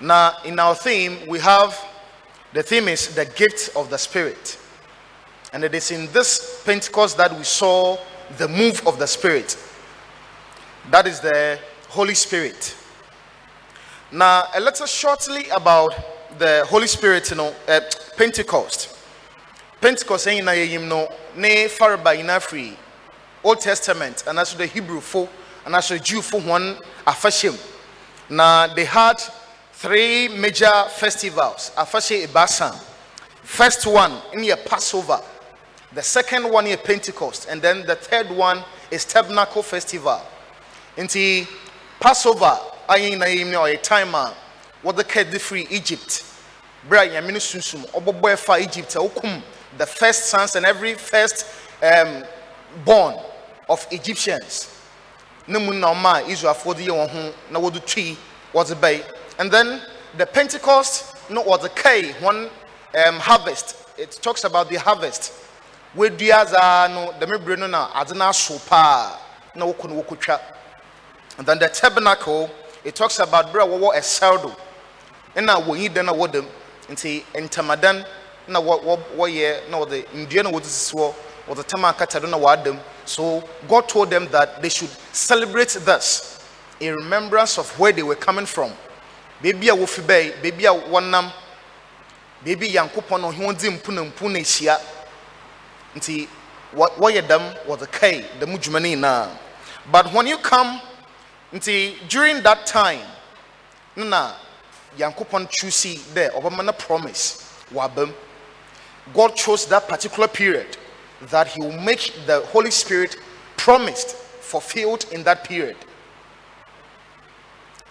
now, 0.00 0.36
in 0.44 0.58
our 0.58 0.74
theme, 0.74 1.26
we 1.26 1.38
have 1.40 1.78
the 2.52 2.62
theme 2.62 2.88
is 2.88 3.14
the 3.14 3.24
gift 3.24 3.76
of 3.76 3.90
the 3.90 3.98
Spirit. 3.98 4.58
And 5.52 5.64
it 5.64 5.74
is 5.74 5.90
in 5.90 6.10
this 6.12 6.62
Pentecost 6.64 7.16
that 7.16 7.36
we 7.36 7.42
saw 7.42 7.98
the 8.38 8.46
move 8.48 8.86
of 8.86 8.98
the 8.98 9.06
Spirit. 9.06 9.56
That 10.90 11.06
is 11.06 11.20
the 11.20 11.58
Holy 11.88 12.14
Spirit. 12.14 12.76
Now, 14.12 14.44
a 14.54 14.60
little 14.60 14.86
shortly 14.86 15.48
about 15.48 15.94
the 16.38 16.64
Holy 16.68 16.86
Spirit, 16.86 17.30
you 17.30 17.36
know, 17.36 17.54
uh, 17.66 17.80
Pentecost. 18.16 18.96
Pentecost, 19.80 20.28
eh, 20.28 20.40
na 20.40 20.52
yɛyim 20.52 21.08
ne 21.36 21.66
faraba 21.66 22.16
ina 22.16 22.38
free 22.40 22.76
Old 23.42 23.60
Testament, 23.60 24.24
and 24.26 24.38
also 24.38 24.56
the 24.56 24.66
Hebrew 24.66 25.00
fo, 25.00 25.28
and 25.66 25.74
also 25.74 25.98
Jew 25.98 26.22
fo 26.22 26.40
one 26.40 26.76
afashim. 27.06 27.58
Now, 28.30 28.72
they 28.72 28.84
had 28.84 29.20
three 29.84 30.28
major 30.28 30.86
festivals. 30.88 31.70
Afahyɛ 31.76 32.26
ebasa 32.26 32.74
first 33.42 33.86
one 33.86 34.16
in 34.32 34.42
your 34.42 34.56
passover. 34.56 35.20
The 35.92 36.02
second 36.02 36.50
one 36.50 36.66
is 36.66 36.78
pentecost. 36.78 37.48
And 37.50 37.60
then 37.60 37.84
the 37.84 37.94
third 37.94 38.30
one 38.30 38.64
is 38.90 39.04
tabernacle 39.04 39.62
festival. 39.62 40.22
Passover 42.00 42.58
na 42.88 42.94
yim 42.94 43.18
ne 43.18 43.56
ɔyɛ 43.56 43.82
time 43.82 44.14
a 44.14 44.32
wɔde 44.82 45.02
kɛde 45.04 45.34
firi 45.34 45.70
egypt. 45.70 46.24
Bere 46.88 47.06
a 47.06 47.10
nyame 47.20 47.32
no 47.32 47.38
sunsum 47.38 47.84
ɔbɔbɔ 47.90 48.60
egypt 48.62 48.94
a 48.96 49.00
okum 49.00 49.42
the 49.76 49.84
first 49.84 50.30
sons 50.30 50.56
and 50.56 50.64
every 50.64 50.94
first 50.94 51.44
um, 51.82 52.24
born 52.86 53.16
of 53.68 53.86
Egyptians. 53.90 54.80
Ne 55.46 55.58
mu 55.58 55.74
na 55.74 55.92
ɔma 55.92 56.20
a 56.20 56.24
Israelfoɔ 56.24 56.74
de 56.74 56.86
yɛ 56.86 56.94
wɔn 56.94 57.10
ho 57.10 57.32
na. 59.38 59.42
And 59.42 59.50
then 59.50 59.82
the 60.16 60.26
Pentecost 60.26 61.30
no 61.30 61.42
wɔde 61.44 61.68
kae 61.74 62.12
wɔn 62.20 62.50
um, 63.06 63.18
harvest. 63.20 63.76
It 63.98 64.12
talks 64.22 64.44
about 64.44 64.68
the 64.68 64.76
harvest. 64.76 65.32
Wedua 65.96 66.46
zaa 66.46 66.88
no 66.92 67.12
dɛm 67.18 67.38
ebire 67.38 67.58
no 67.58 67.66
na 67.66 67.88
ade 68.00 68.14
no 68.16 68.24
aso 68.28 68.58
paa 68.68 69.18
na 69.54 69.66
wɔkɔ 69.66 69.88
no. 69.90 70.38
And 71.38 71.46
then 71.46 71.58
the 71.58 71.68
tabernacle, 71.68 72.50
it 72.84 72.94
talks 72.94 73.18
about 73.18 73.52
bere 73.52 73.62
a 73.62 73.66
wɔwɔ 73.66 73.94
ɛsɛl 73.96 74.42
do 74.42 74.54
ɛna 75.36 75.64
wɔnyi 75.64 75.92
dan 75.92 76.08
a 76.08 76.12
wɔdam 76.12 76.46
nti 76.88 77.24
ntamadan 77.34 78.04
na 78.46 78.60
wɔ 78.60 78.82
wɔ 78.84 78.98
wɔyɛ 79.16 79.68
na 79.70 79.78
wɔde 79.78 80.06
ndua 80.14 80.44
na 80.44 80.50
wɔde 80.50 80.64
sisi 80.64 80.94
hɔ 80.94 81.14
wɔde 81.48 81.66
tam 81.66 81.82
akata 81.84 82.20
do 82.20 82.26
na 82.26 82.36
wɔadam 82.38 82.78
so 83.04 83.42
God 83.68 83.88
told 83.88 84.10
them 84.10 84.28
that 84.30 84.62
they 84.62 84.68
should 84.68 84.90
celebrate 85.12 85.70
this 85.70 86.40
in 86.80 86.94
remembrance 86.94 87.58
of 87.58 87.68
where 87.78 87.92
they 87.92 88.02
were 88.02 88.14
coming 88.16 88.46
from 88.46 88.72
beebi 89.42 89.68
a 89.68 89.74
wofi 89.74 90.00
bɛyi 90.02 90.32
beebi 90.42 90.64
a 90.66 90.72
wɔnam 90.72 91.30
beebi 92.44 92.68
yankopɔn 92.74 93.20
na 93.20 93.28
ɔhɛn 93.28 93.58
di 93.58 93.68
mpu 93.70 93.92
na 94.30 94.38
ehyia 94.38 94.78
nti 95.96 96.28
wɔyɛ 96.74 97.26
dam 97.26 97.42
wɔde 97.66 97.90
kae 97.90 98.24
dam 98.38 98.56
dwuma 98.58 98.80
no 98.80 98.88
nyinaa 98.88 99.28
but 99.90 100.12
when 100.12 100.26
you 100.26 100.38
come 100.38 100.80
nti 101.52 101.96
during 102.08 102.42
that 102.42 102.66
time 102.66 103.00
no 103.96 104.04
na 104.04 104.32
yankopɔn 104.98 105.48
choose 105.50 105.96
dɛ 106.14 106.30
ɔbɛma 106.32 106.64
no 106.64 106.72
promise. 106.72 107.40
Wabam 107.72 108.12
god 109.12 109.34
chose 109.36 109.66
that 109.66 109.88
particular 109.88 110.28
period 110.28 110.76
that 111.22 111.46
he 111.48 111.60
will 111.60 111.72
make 111.80 112.12
the 112.26 112.40
holy 112.46 112.70
spirit 112.70 113.16
promised 113.56 114.16
fulfilled 114.16 115.06
in 115.12 115.22
that 115.24 115.44
period. 115.44 115.76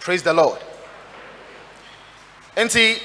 Praise 0.00 0.22
the 0.22 0.32
lord 0.32 0.58
and 2.56 2.70
see 2.70 2.98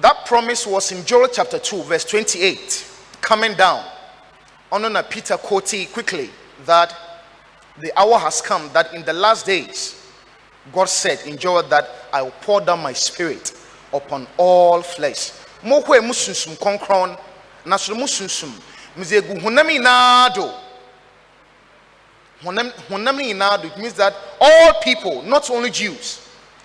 that 0.00 0.24
promise 0.26 0.66
was 0.66 0.90
in 0.92 1.04
joel 1.04 1.28
chapter 1.28 1.58
2 1.58 1.82
verse 1.84 2.04
28 2.04 2.90
coming 3.20 3.54
down 3.54 3.84
on 4.72 5.02
peter 5.04 5.36
quoted 5.36 5.92
quickly 5.92 6.30
that 6.64 6.94
the 7.80 7.92
hour 7.98 8.18
has 8.18 8.40
come 8.40 8.70
that 8.72 8.92
in 8.94 9.02
the 9.04 9.12
last 9.12 9.46
days 9.46 10.04
God 10.72 10.88
said 10.88 11.20
in 11.26 11.36
Joel 11.36 11.64
that 11.64 11.88
I 12.12 12.22
will 12.22 12.30
pour 12.40 12.60
down 12.60 12.80
my 12.82 12.92
spirit 12.92 13.52
upon 13.92 14.26
all 14.36 14.82
flesh. 14.82 15.32
Mo 15.62 15.80
hwe 15.82 16.00
mu 16.00 16.12
sunsum 16.12 16.56
konkron 16.56 17.18
na 17.64 17.76
so 17.76 17.94
mu 17.94 18.06
sunsum 18.06 18.52
mze 18.96 19.20
gu 19.20 19.40
honam 19.40 19.66
nyinaa 19.66 20.34
do. 20.34 20.50
Honam 22.42 22.70
honam 22.88 23.64
it 23.64 23.78
means 23.78 23.94
that 23.94 24.14
all 24.40 24.74
people 24.82 25.22
not 25.22 25.50
only 25.50 25.70
Jews. 25.70 26.23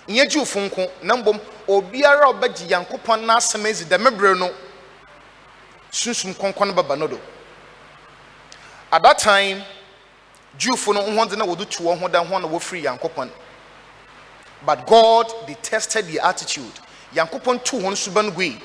Nye 0.10 0.26
Jew 0.26 0.46
funko 0.46 0.88
na 1.04 1.16
mbom 1.18 1.40
obiara 1.68 2.26
a 2.26 2.30
obagye 2.30 2.68
Yankopɔn 2.68 3.26
na 3.26 3.38
asɛm 3.38 3.66
ezi 3.68 3.86
da 3.88 3.98
mebrɛ 3.98 4.38
no 4.40 4.50
sunsum 5.92 6.34
konkron 6.34 6.74
baba 6.76 6.96
no 6.96 7.08
do. 7.08 7.20
At 8.92 9.04
that 9.04 9.20
time 9.20 9.62
Jewfo 10.58 10.94
no 10.96 11.02
ho 11.04 11.26
de 11.26 11.36
na 11.36 11.46
wɔde 11.46 11.70
tu 11.70 11.84
wɔn 11.84 12.00
ho 12.00 12.08
da 12.08 12.24
ho 12.24 12.40
na 12.40 12.48
wɔfiri 12.48 12.84
Yankopɔn. 12.86 13.30
But 14.66 14.88
God 14.88 15.32
detested 15.46 16.08
the 16.08 16.20
attitude. 16.20 16.74
Yankopɔn 17.14 17.64
tu 17.64 17.78
wɔn 17.78 17.96
suba 17.96 18.24
no 18.24 18.32
gui. 18.32 18.60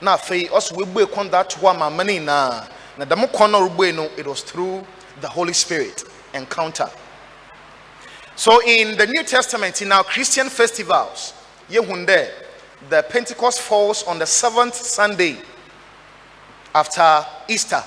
Na 0.00 0.16
afei 0.16 0.48
ɔso 0.48 0.72
wɔebue 0.72 1.04
kɔn 1.12 1.30
da 1.30 1.42
to 1.42 1.58
hɔ 1.58 1.70
ama 1.74 1.86
ama 1.86 2.04
ne 2.04 2.18
nyinaa. 2.20 2.66
Na 2.96 3.04
dɛm 3.04 3.30
kɔn 3.30 3.50
na 3.50 3.58
ɔrebue 3.60 3.94
no 3.94 4.04
it 4.16 4.26
was 4.26 4.40
through 4.40 4.86
the 5.20 5.28
Holy 5.28 5.52
Spirit 5.52 6.04
encounter. 6.32 6.90
So 8.38 8.62
in 8.64 8.96
the 8.96 9.04
New 9.08 9.24
Testament, 9.24 9.82
in 9.82 9.90
our 9.90 10.04
Christian 10.04 10.48
festivals, 10.48 11.34
yehun 11.68 12.06
dɛ 12.06 12.30
the 12.88 13.02
Pentecost 13.02 13.60
falls 13.60 14.04
on 14.04 14.20
the 14.20 14.26
seventh 14.26 14.76
Sunday 14.76 15.38
after 16.72 17.26
Easter. 17.48 17.82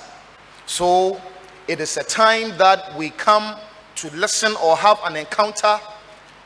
So 0.65 1.21
it 1.69 1.79
is 1.79 1.95
a 1.95 2.03
time 2.03 2.57
that 2.57 2.93
we 2.97 3.11
come 3.11 3.55
to 3.95 4.09
listen 4.09 4.53
or 4.61 4.75
have 4.75 4.99
an 5.05 5.15
encounter 5.15 5.79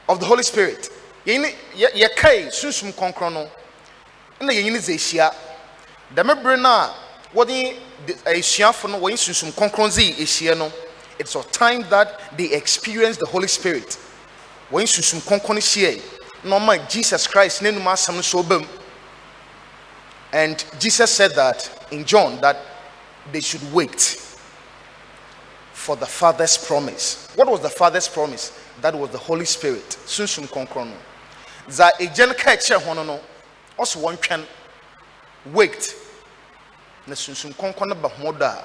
of 0.07 0.19
the 0.19 0.25
Holy 0.27 0.43
Spirit. 0.43 0.91
Yɛkae 1.25 2.49
sunsum 2.53 2.93
kɔnkɔn 2.93 3.25
eh, 3.25 3.49
no 4.39 4.45
na 4.45 4.53
yɛnyini 4.53 4.77
dze 4.85 4.99
sunsum 9.17 10.59
no 10.59 10.71
it's 11.19 11.35
a 11.35 11.43
time 11.43 11.81
that 11.89 12.19
they 12.37 12.51
experience 12.53 13.17
the 13.17 13.25
Holy 13.25 13.47
Spirit 13.47 13.97
wɔnye 14.71 14.87
sunsum 14.87 15.21
kɔnkɔn 15.21 16.01
no 16.43 16.59
ɔma 16.59 16.89
Jesus 16.89 17.27
Christ 17.27 17.61
n'anum 17.61 17.83
asɛm 17.83 18.15
no 18.15 18.21
so 18.21 18.43
and 20.31 20.65
Jesus 20.79 21.11
said 21.11 21.31
that 21.31 21.87
in 21.91 22.03
John 22.03 22.41
that 22.41 22.57
they 23.31 23.39
should 23.41 23.61
wait 23.73 24.21
for 25.71 25.95
the 25.95 26.05
Father's 26.05 26.57
promise. 26.57 27.29
What 27.35 27.47
was 27.47 27.61
the 27.61 27.69
Father's 27.69 28.07
promise? 28.07 28.51
That 28.81 28.95
was 28.95 29.11
the 29.11 29.17
Holy 29.17 29.45
Spirit. 29.45 29.87
Sunsum 30.05 30.47
konkron. 30.47 30.91
Za 31.69 31.91
ejen 31.99 32.35
ka 32.37 32.51
eche 32.51 32.75
hono 32.75 33.05
no. 33.05 33.19
Also 33.77 33.99
one 33.99 34.17
twan 34.17 34.45
wait. 35.53 35.95
Na 37.07 37.13
sunsum 37.13 37.53
konkron 37.53 37.89
ba 38.01 38.09
hoda 38.09 38.39
na 38.39 38.61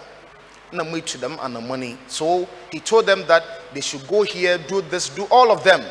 mu 0.72 1.00
to 1.00 1.18
them 1.18 1.38
and 1.40 1.66
money. 1.66 1.98
So 2.06 2.48
he 2.70 2.80
told 2.80 3.06
them 3.06 3.24
that 3.26 3.44
they 3.74 3.80
should 3.80 4.06
go 4.06 4.22
here, 4.22 4.58
do 4.58 4.82
this, 4.82 5.08
do 5.08 5.24
all 5.30 5.50
of 5.50 5.64
them. 5.64 5.82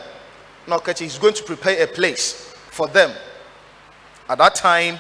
Now 0.68 0.80
catch 0.80 1.00
he's 1.00 1.18
going 1.18 1.34
to 1.34 1.44
prepare 1.44 1.84
a 1.84 1.88
place 1.88 2.54
for 2.72 2.88
them. 2.88 3.12
At 4.28 4.38
that 4.38 4.56
time, 4.56 5.00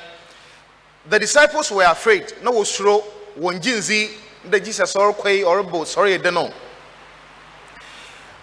the 1.09 1.19
disciples 1.19 1.71
were 1.71 1.85
afraid. 1.85 2.33
No 2.43 2.59
osuro 2.59 3.03
wonjinzi 3.37 4.11
the 4.49 4.59
Jesus 4.59 4.95
or 4.95 5.13
Quay 5.13 5.43
or 5.43 5.85
sorry, 5.85 6.13
I 6.13 6.17
don't 6.17 6.33
know. 6.33 6.53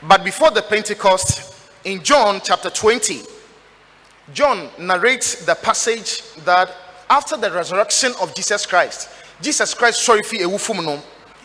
But 0.02 0.24
before 0.24 0.50
the 0.50 0.62
Pentecost, 0.62 1.54
in 1.84 2.02
John 2.02 2.40
chapter 2.42 2.68
20, 2.68 3.22
John 4.32 4.68
narrates 4.78 5.44
the 5.46 5.54
passage 5.54 6.22
that 6.44 6.70
after 7.08 7.36
the 7.36 7.50
resurrection 7.50 8.12
of 8.20 8.34
Jesus 8.34 8.66
Christ, 8.66 9.08
Jesus 9.40 9.72
Christ 9.72 10.02
sorry 10.02 10.22
for 10.22 10.36
a 10.36 10.48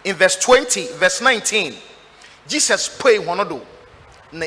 in 0.04 0.16
verse 0.16 0.36
20, 0.38 0.88
verse 0.94 1.22
19, 1.22 1.76
Jesus 2.48 2.98
pray 3.00 3.20
one 3.20 3.48
do 3.48 3.62
na 4.32 4.46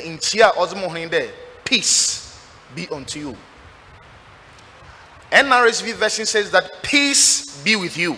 ozmo 0.56 0.89
there, 1.09 1.31
peace 1.64 2.40
be 2.74 2.89
unto 2.89 3.18
you. 3.20 3.36
NRSV 5.31 5.94
version 5.94 6.26
says 6.26 6.51
that 6.51 6.82
peace 6.82 7.62
be 7.62 7.76
with 7.76 7.97
you. 7.97 8.16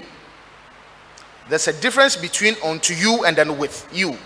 There's 1.49 1.69
a 1.69 1.81
difference 1.81 2.17
between 2.17 2.57
unto 2.65 2.95
you 2.95 3.25
and 3.25 3.37
then 3.37 3.57
with 3.59 3.89
you. 3.93 4.17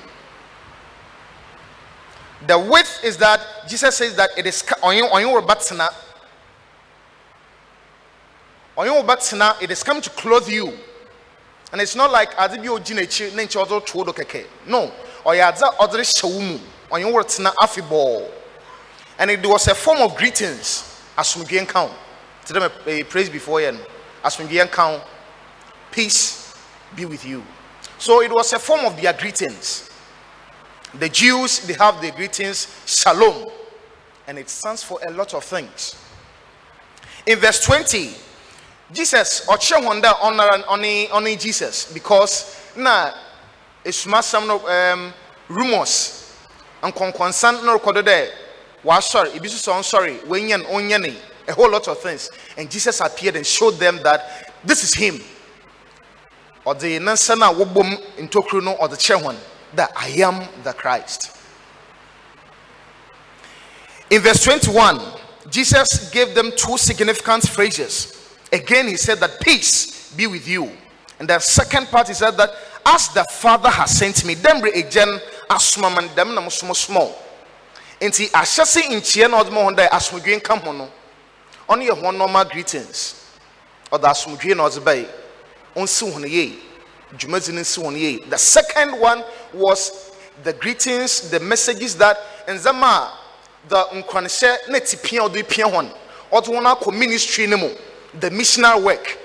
The 2.47 2.59
with 2.59 3.01
is 3.05 3.17
that 3.19 3.41
Jesus 3.69 3.97
says 3.97 4.17
that 4.17 4.31
it 4.37 4.47
is 4.47 4.63
it 9.61 9.71
is 9.71 9.83
come 9.83 10.01
to 10.01 10.11
clothe 10.11 10.49
you. 10.49 10.73
And 11.73 11.81
it's 11.81 11.95
not 11.95 12.11
like 12.11 12.31
adibio 12.33 12.79
jinechi 12.79 13.35
nature 13.35 13.61
other 13.61 13.81
chuodo 13.81 14.15
keke. 14.15 14.47
No. 14.67 14.93
Or 15.25 15.35
yadza 15.35 15.73
other 15.79 16.01
shawumu. 16.01 16.61
On 16.91 17.01
your 17.01 17.23
batsana 17.23 17.53
afiball. 17.61 18.29
And 19.19 19.31
it 19.31 19.47
was 19.47 19.69
a 19.69 19.75
form 19.75 19.99
of 19.99 20.17
greetings. 20.17 21.03
As 21.17 21.37
we 21.37 21.45
count. 21.67 21.93
To 22.47 22.53
them 22.53 22.71
a 22.87 23.03
praise 23.05 23.29
before 23.29 23.61
you. 23.61 23.77
As 24.25 24.39
we 24.39 24.47
count. 24.67 25.03
Peace 25.91 26.55
be 26.97 27.05
with 27.05 27.25
you. 27.25 27.43
So 27.99 28.23
it 28.23 28.33
was 28.33 28.53
a 28.53 28.59
form 28.59 28.85
of 28.87 29.01
their 29.01 29.13
greetings. 29.13 29.91
The 30.95 31.09
Jews, 31.09 31.61
they 31.61 31.75
have 31.75 32.01
the 32.01 32.11
greetings, 32.11 32.67
shalom, 32.87 33.49
and 34.27 34.39
it 34.39 34.49
stands 34.49 34.83
for 34.83 34.99
a 35.07 35.11
lot 35.11 35.35
of 35.35 35.45
things. 35.45 35.97
In 37.27 37.39
verse 37.39 37.65
20, 37.65 38.15
Jesus, 38.93 39.47
or 39.49 39.57
Chewanda 39.57 40.15
honor 40.21 40.49
only 40.69 41.37
Jesus 41.37 41.93
because 41.93 42.73
na 42.77 43.13
esuma 43.85 44.23
some 44.23 44.51
um, 44.51 45.13
rumors 45.49 46.37
and 46.83 46.95
konkonsan 46.95 47.65
no 47.65 47.75
record 47.75 48.05
there. 48.05 48.33
Was 48.83 49.11
sorry, 49.11 49.31
if 49.31 49.43
you 49.43 49.49
so 49.51 49.81
sorry, 49.83 50.15
wenyan 50.27 50.63
onyane, 50.65 51.15
a 51.47 51.53
whole 51.53 51.71
lot 51.71 51.87
of 51.87 51.99
things. 52.01 52.31
And 52.57 52.71
Jesus 52.71 53.01
appeared 53.01 53.37
and 53.37 53.47
showed 53.47 53.73
them 53.73 54.01
that 54.03 54.55
this 54.65 54.83
is 54.83 54.95
him 54.95 55.21
ɔde 56.67 57.01
ne 57.01 57.13
nsa 57.13 57.37
no 57.39 57.51
a 57.51 57.55
wɔbom 57.55 57.97
ntokuro 58.19 58.63
no 58.63 58.75
ɔde 58.77 58.97
kyerɛ 58.97 59.23
wɔn 59.23 59.37
that 59.75 59.93
I 59.97 60.09
am 60.21 60.47
the 60.63 60.73
Christ. 60.73 61.37
In 64.11 64.21
verse 64.21 64.43
21, 64.45 65.01
Jesus 65.49 66.11
gave 66.11 66.35
them 66.35 66.51
two 66.57 66.77
significant 66.77 67.49
phrases. 67.49 68.20
Again, 68.53 68.89
he 68.89 68.97
said 68.97 69.19
that 69.19 69.41
peace 69.41 70.13
be 70.17 70.27
with 70.27 70.47
you. 70.49 70.71
And 71.19 71.29
the 71.29 71.39
second 71.39 71.87
part 71.89 72.09
he 72.09 72.15
said 72.15 72.33
that 72.33 72.51
as 72.85 73.09
the 73.11 73.25
Father 73.25 73.69
has 73.69 73.97
sent 73.97 74.25
me, 74.25 74.35
them 74.35 74.65
agent 74.75 75.23
asoma 75.49 75.91
man 75.95 76.09
them 76.15 76.35
na 76.35 76.41
mo 76.41 76.49
small. 76.49 77.15
Nti 78.01 78.31
ahyɛ 78.31 78.65
se 78.67 78.83
nkyia 78.83 79.31
na 79.31 79.43
ɔde 79.43 79.53
ma 79.53 79.61
wɔn 79.61 79.77
dɛ 79.77 79.89
asomdwe 79.91 80.41
nka 80.41 80.59
ho 80.59 80.73
no 80.73 80.89
ɔno 81.69 82.17
normal 82.17 82.45
greetings. 82.47 83.15
Ɔde 83.93 84.05
asomdwe 84.05 84.57
na 84.57 84.65
ɔde 84.65 84.81
bɛyɛ. 84.81 85.09
Ɔnsi 85.77 86.11
wɔn 86.11 86.31
yie. 86.31 86.59
Dwumadzi 87.15 87.53
no 87.53 87.61
nsi 87.61 88.01
yie. 88.01 88.25
The 88.31 88.39
second 88.39 88.99
one 88.99 89.23
was 89.53 90.13
the 90.43 90.55
greetings 90.55 91.29
the 91.31 91.39
messages 91.41 91.95
that 91.97 92.17
ndzɛmba 92.47 92.83
a 92.83 93.13
the 93.69 93.85
nkwanhyɛ 94.03 94.69
na 94.71 94.79
ti 94.79 94.97
pia 94.97 95.21
ɔde 95.21 95.47
pia 95.47 95.67
wɔn 95.67 95.93
ɔde 96.33 96.47
wɔn 96.47 96.65
akɔ 96.75 96.97
ministry 96.97 97.47
no 97.47 97.71
the 98.19 98.31
missionary 98.31 98.81
work. 98.83 99.19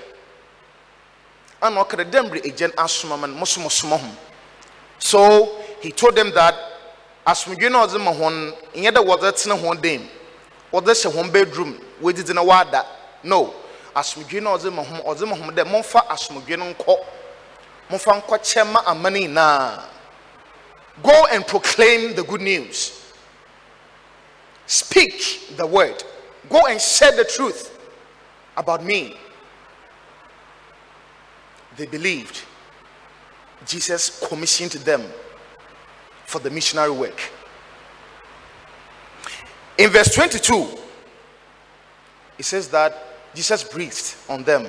Ana 1.62 1.84
ɔkara 1.84 2.04
dɛm 2.04 2.30
re 2.32 2.40
agyan 2.42 2.72
asoma 2.76 3.16
man 3.18 3.34
mosomosoma 3.34 3.98
ho 3.98 4.08
so 4.98 5.58
he 5.80 5.90
told 5.90 6.14
them 6.14 6.30
that 6.32 6.54
asomdwe 7.26 7.70
na 7.70 7.86
ɔdze 7.86 7.98
ma 8.00 8.12
wɔn 8.12 8.54
nyɛ 8.74 8.90
dɛ 8.92 9.04
wɔdze 9.04 9.32
tena 9.42 9.56
wɔn 9.56 9.80
dan 9.80 10.00
mu 10.72 10.80
wɔdze 10.80 11.06
hyɛ 11.06 11.12
wɔn 11.12 11.32
bedroom 11.32 11.80
wɔdidi 12.02 12.34
na 12.34 12.42
wɔada 12.44 12.84
no 13.22 13.54
asomdwe 13.94 14.42
na 14.42 14.50
ɔdze 14.56 14.72
ma 14.72 14.82
wɔn 14.82 15.04
ɔdze 15.04 15.26
ma 15.28 15.34
wɔn 15.36 15.54
dɛ 15.56 15.64
momfa 15.66 16.06
asomdwe 16.08 16.58
no 16.58 16.72
nkɔ 16.74 16.96
momfa 17.90 18.22
nkɔkyɛ 18.22 18.66
ma 18.72 18.82
amana 18.86 19.18
nyinaa 19.18 19.82
go 21.02 21.26
and 21.32 21.46
proclaim 21.46 22.14
the 22.14 22.22
good 22.22 22.40
news. 22.40 23.02
Speak 24.66 25.56
the 25.56 25.66
word. 25.66 26.02
Go 26.48 26.66
and 26.66 26.80
share 26.80 27.12
the 27.14 27.24
truth 27.24 27.75
about 28.56 28.84
me 28.84 29.16
they 31.76 31.86
believed 31.86 32.42
jesus 33.66 34.26
commissioned 34.28 34.72
them 34.72 35.02
for 36.26 36.40
the 36.40 36.50
missionary 36.50 36.90
work. 36.90 37.20
In 39.78 39.90
verse 39.90 40.14
22, 40.14 40.66
it 42.38 42.44
says 42.44 42.68
that 42.68 42.94
Jesus 43.34 43.62
breathed 43.64 44.14
on 44.28 44.42
them. 44.42 44.66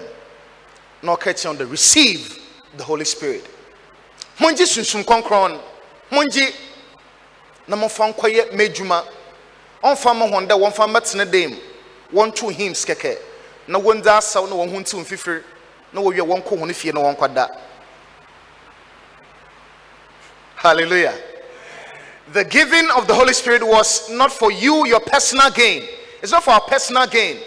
No 1.02 1.16
catching 1.16 1.50
on 1.50 1.58
the 1.58 1.66
receive 1.66 2.40
the 2.78 2.84
Holy 2.84 3.06
Spirit. 3.06 3.48
Munji 4.38 4.66
sunsum 4.66 5.04
konkron. 5.04 5.60
Munji 6.12 6.54
na 7.68 7.76
momfa 7.76 8.14
nkɔyɛ 8.14 8.54
m'adwuma 8.54 9.04
ɔmfa 9.84 10.16
ma 10.16 10.26
hɔn 10.28 10.48
dɛ 10.48 10.56
wɔmfa 10.58 10.88
mmɛtena 10.88 11.30
dam 11.30 11.58
wɔnto 12.14 12.52
hymns 12.52 12.86
kɛkɛ 12.86 13.18
na 13.68 13.80
wɔndze 13.80 14.08
asaw 14.18 14.48
na 14.50 14.56
wɔn 14.56 14.72
ho 14.72 14.80
ntew 14.80 15.00
mfifiri 15.06 15.44
na 15.94 16.02
wɔwie 16.02 16.22
wɔnkɔ 16.22 16.58
wɔn 16.58 16.74
fie 16.76 16.92
na 16.92 17.02
wɔnkɔda 17.02 17.50
hallelujah 20.56 21.14
the 22.34 22.44
giving 22.44 22.90
of 22.92 23.08
the 23.08 23.14
Holy 23.14 23.34
Spirit 23.34 23.66
was 23.66 24.10
not 24.10 24.32
for 24.34 24.52
you, 24.52 24.86
your 24.86 25.00
personal 25.00 25.50
gain. 25.50 25.84
It's 26.22 26.32
not 26.32 26.44
for 26.44 26.52
our 26.52 26.62
personal 26.62 27.08
gain. 27.08 27.38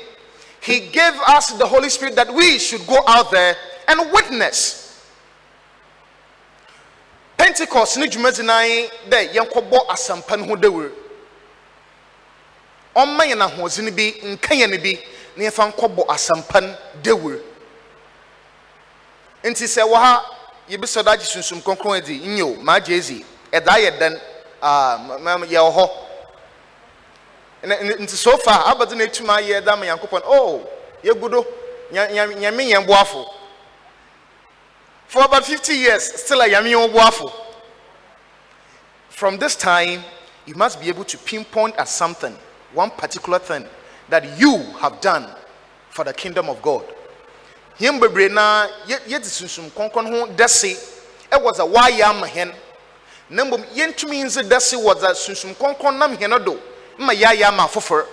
He 0.63 0.81
gave 0.89 1.13
us 1.27 1.53
the 1.53 1.67
Holy 1.67 1.89
Spirit 1.91 2.17
that 2.17 2.33
we 2.33 2.59
should 2.59 2.87
go 2.87 2.99
out 3.07 3.31
there 3.31 3.57
and 3.89 4.11
witness. 4.13 4.79
Pentecost 7.37 7.97
ni 7.97 8.07
dwumadzi 8.07 8.45
nan 8.45 8.89
dɛ 9.09 9.33
yɛnkɔbɔ 9.33 9.87
asɛmpa 9.89 10.39
no 10.39 10.45
ho 10.45 10.57
dawuro 10.57 10.93
ɔmma 12.95 13.25
yɛn 13.25 13.41
ahoɔdzen 13.49 13.97
bi 13.97 14.13
nka 14.23 14.55
yɛn 14.55 14.83
bi 14.83 14.99
na 15.37 15.45
yɛfa 15.45 15.73
nkɔbɔ 15.73 16.07
asɛmpa 16.07 16.61
no 16.63 16.75
dawuro 17.03 17.41
nti 19.45 19.65
sɛ 19.67 19.83
wɔ 19.83 19.95
ha 19.95 20.25
yɛbisɛ 20.69 21.05
do 21.05 21.11
agye 21.11 21.25
sunsum 21.25 21.63
kronkron 21.63 21.97
adi 21.97 22.19
nye 22.19 22.43
o 22.43 22.55
maa 22.63 22.79
gye 22.81 22.97
ezi. 22.97 23.25
Ɛdaa 23.53 23.79
yɛ 23.79 23.99
dɛn? 23.99 24.21
Ah 24.63 24.99
yɛwɔ 24.99 25.73
hɔ. 25.75 25.91
Nti 28.01 28.09
so 28.17 28.37
far 28.39 28.65
abɛdze 28.75 28.97
na 28.97 29.05
etum 29.05 29.27
ayɛ 29.27 29.65
da 29.65 29.77
ma 29.77 29.87
yankopɔn 29.87 30.23
oh 30.25 30.69
yɛgu 31.03 31.31
do. 31.31 31.47
Nya- 31.93 32.09
nya- 32.11 32.35
nyame 32.37 32.71
yɛn 32.71 32.87
boafo 32.87 33.27
for 35.09 35.25
about 35.25 35.45
50 35.45 35.75
years 35.75 36.21
still 36.23 36.41
a 36.41 36.47
yame 36.47 36.71
yɛn 36.71 36.93
boafo 36.93 37.33
from 39.09 39.37
this 39.39 39.57
time 39.57 40.05
you 40.47 40.55
must 40.55 40.81
be 40.81 40.89
able 40.89 41.05
to 41.05 41.19
pinpoint 41.19 41.75
at 41.77 41.89
something 41.89 42.37
one 42.73 42.91
particular 42.91 43.41
thing 43.41 43.67
that 44.11 44.39
you 44.39 44.57
have 44.81 45.01
done 45.01 45.27
for 45.91 46.05
the 46.05 46.13
kingdom 46.13 46.49
of 46.49 46.61
god. 46.63 46.85
Yɛn 47.79 47.99
bebree 48.01 48.29
na 48.31 48.67
yɛde 48.87 49.25
sunsum 49.25 49.71
kɔnkɔn 49.71 50.11
ho 50.11 50.27
dɛse 50.35 50.77
ɛwɔ 51.31 51.53
dza 51.53 51.65
wɔayɛ 51.65 52.03
ama 52.03 52.27
hɛn 52.27 52.53
na 53.31 53.45
mmom 53.45 53.65
yɛntumi 53.75 54.25
nze 54.25 54.43
dɛse 54.43 54.75
wɔ 54.77 54.95
dza 54.97 55.15
sunsum 55.15 55.55
kɔnkɔn 55.55 55.99
nam 55.99 56.17
hɛn 56.17 56.45
do 56.45 56.61
ma 56.99 57.13
yɛayɛ 57.15 57.45
ama 57.45 57.63
afoforɔ 57.65 58.07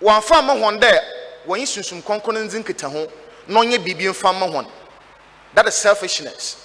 wɔamfa 0.00 0.36
ama 0.38 0.54
wɔn 0.54 0.80
dɛ 0.80 0.98
wɔnye 1.46 1.66
sunsum 1.66 2.02
kɔnkɔn 2.02 2.32
no 2.34 2.40
ndzi 2.44 2.62
nkitaho 2.64 3.10
na 3.48 3.60
ɔnyɛ 3.60 3.78
biribi 3.84 4.08
mfa 4.08 4.32
ma 4.32 4.46
wɔn 4.46 4.66
that 5.54 5.68
is 5.68 5.74
selfishness. 5.74 6.56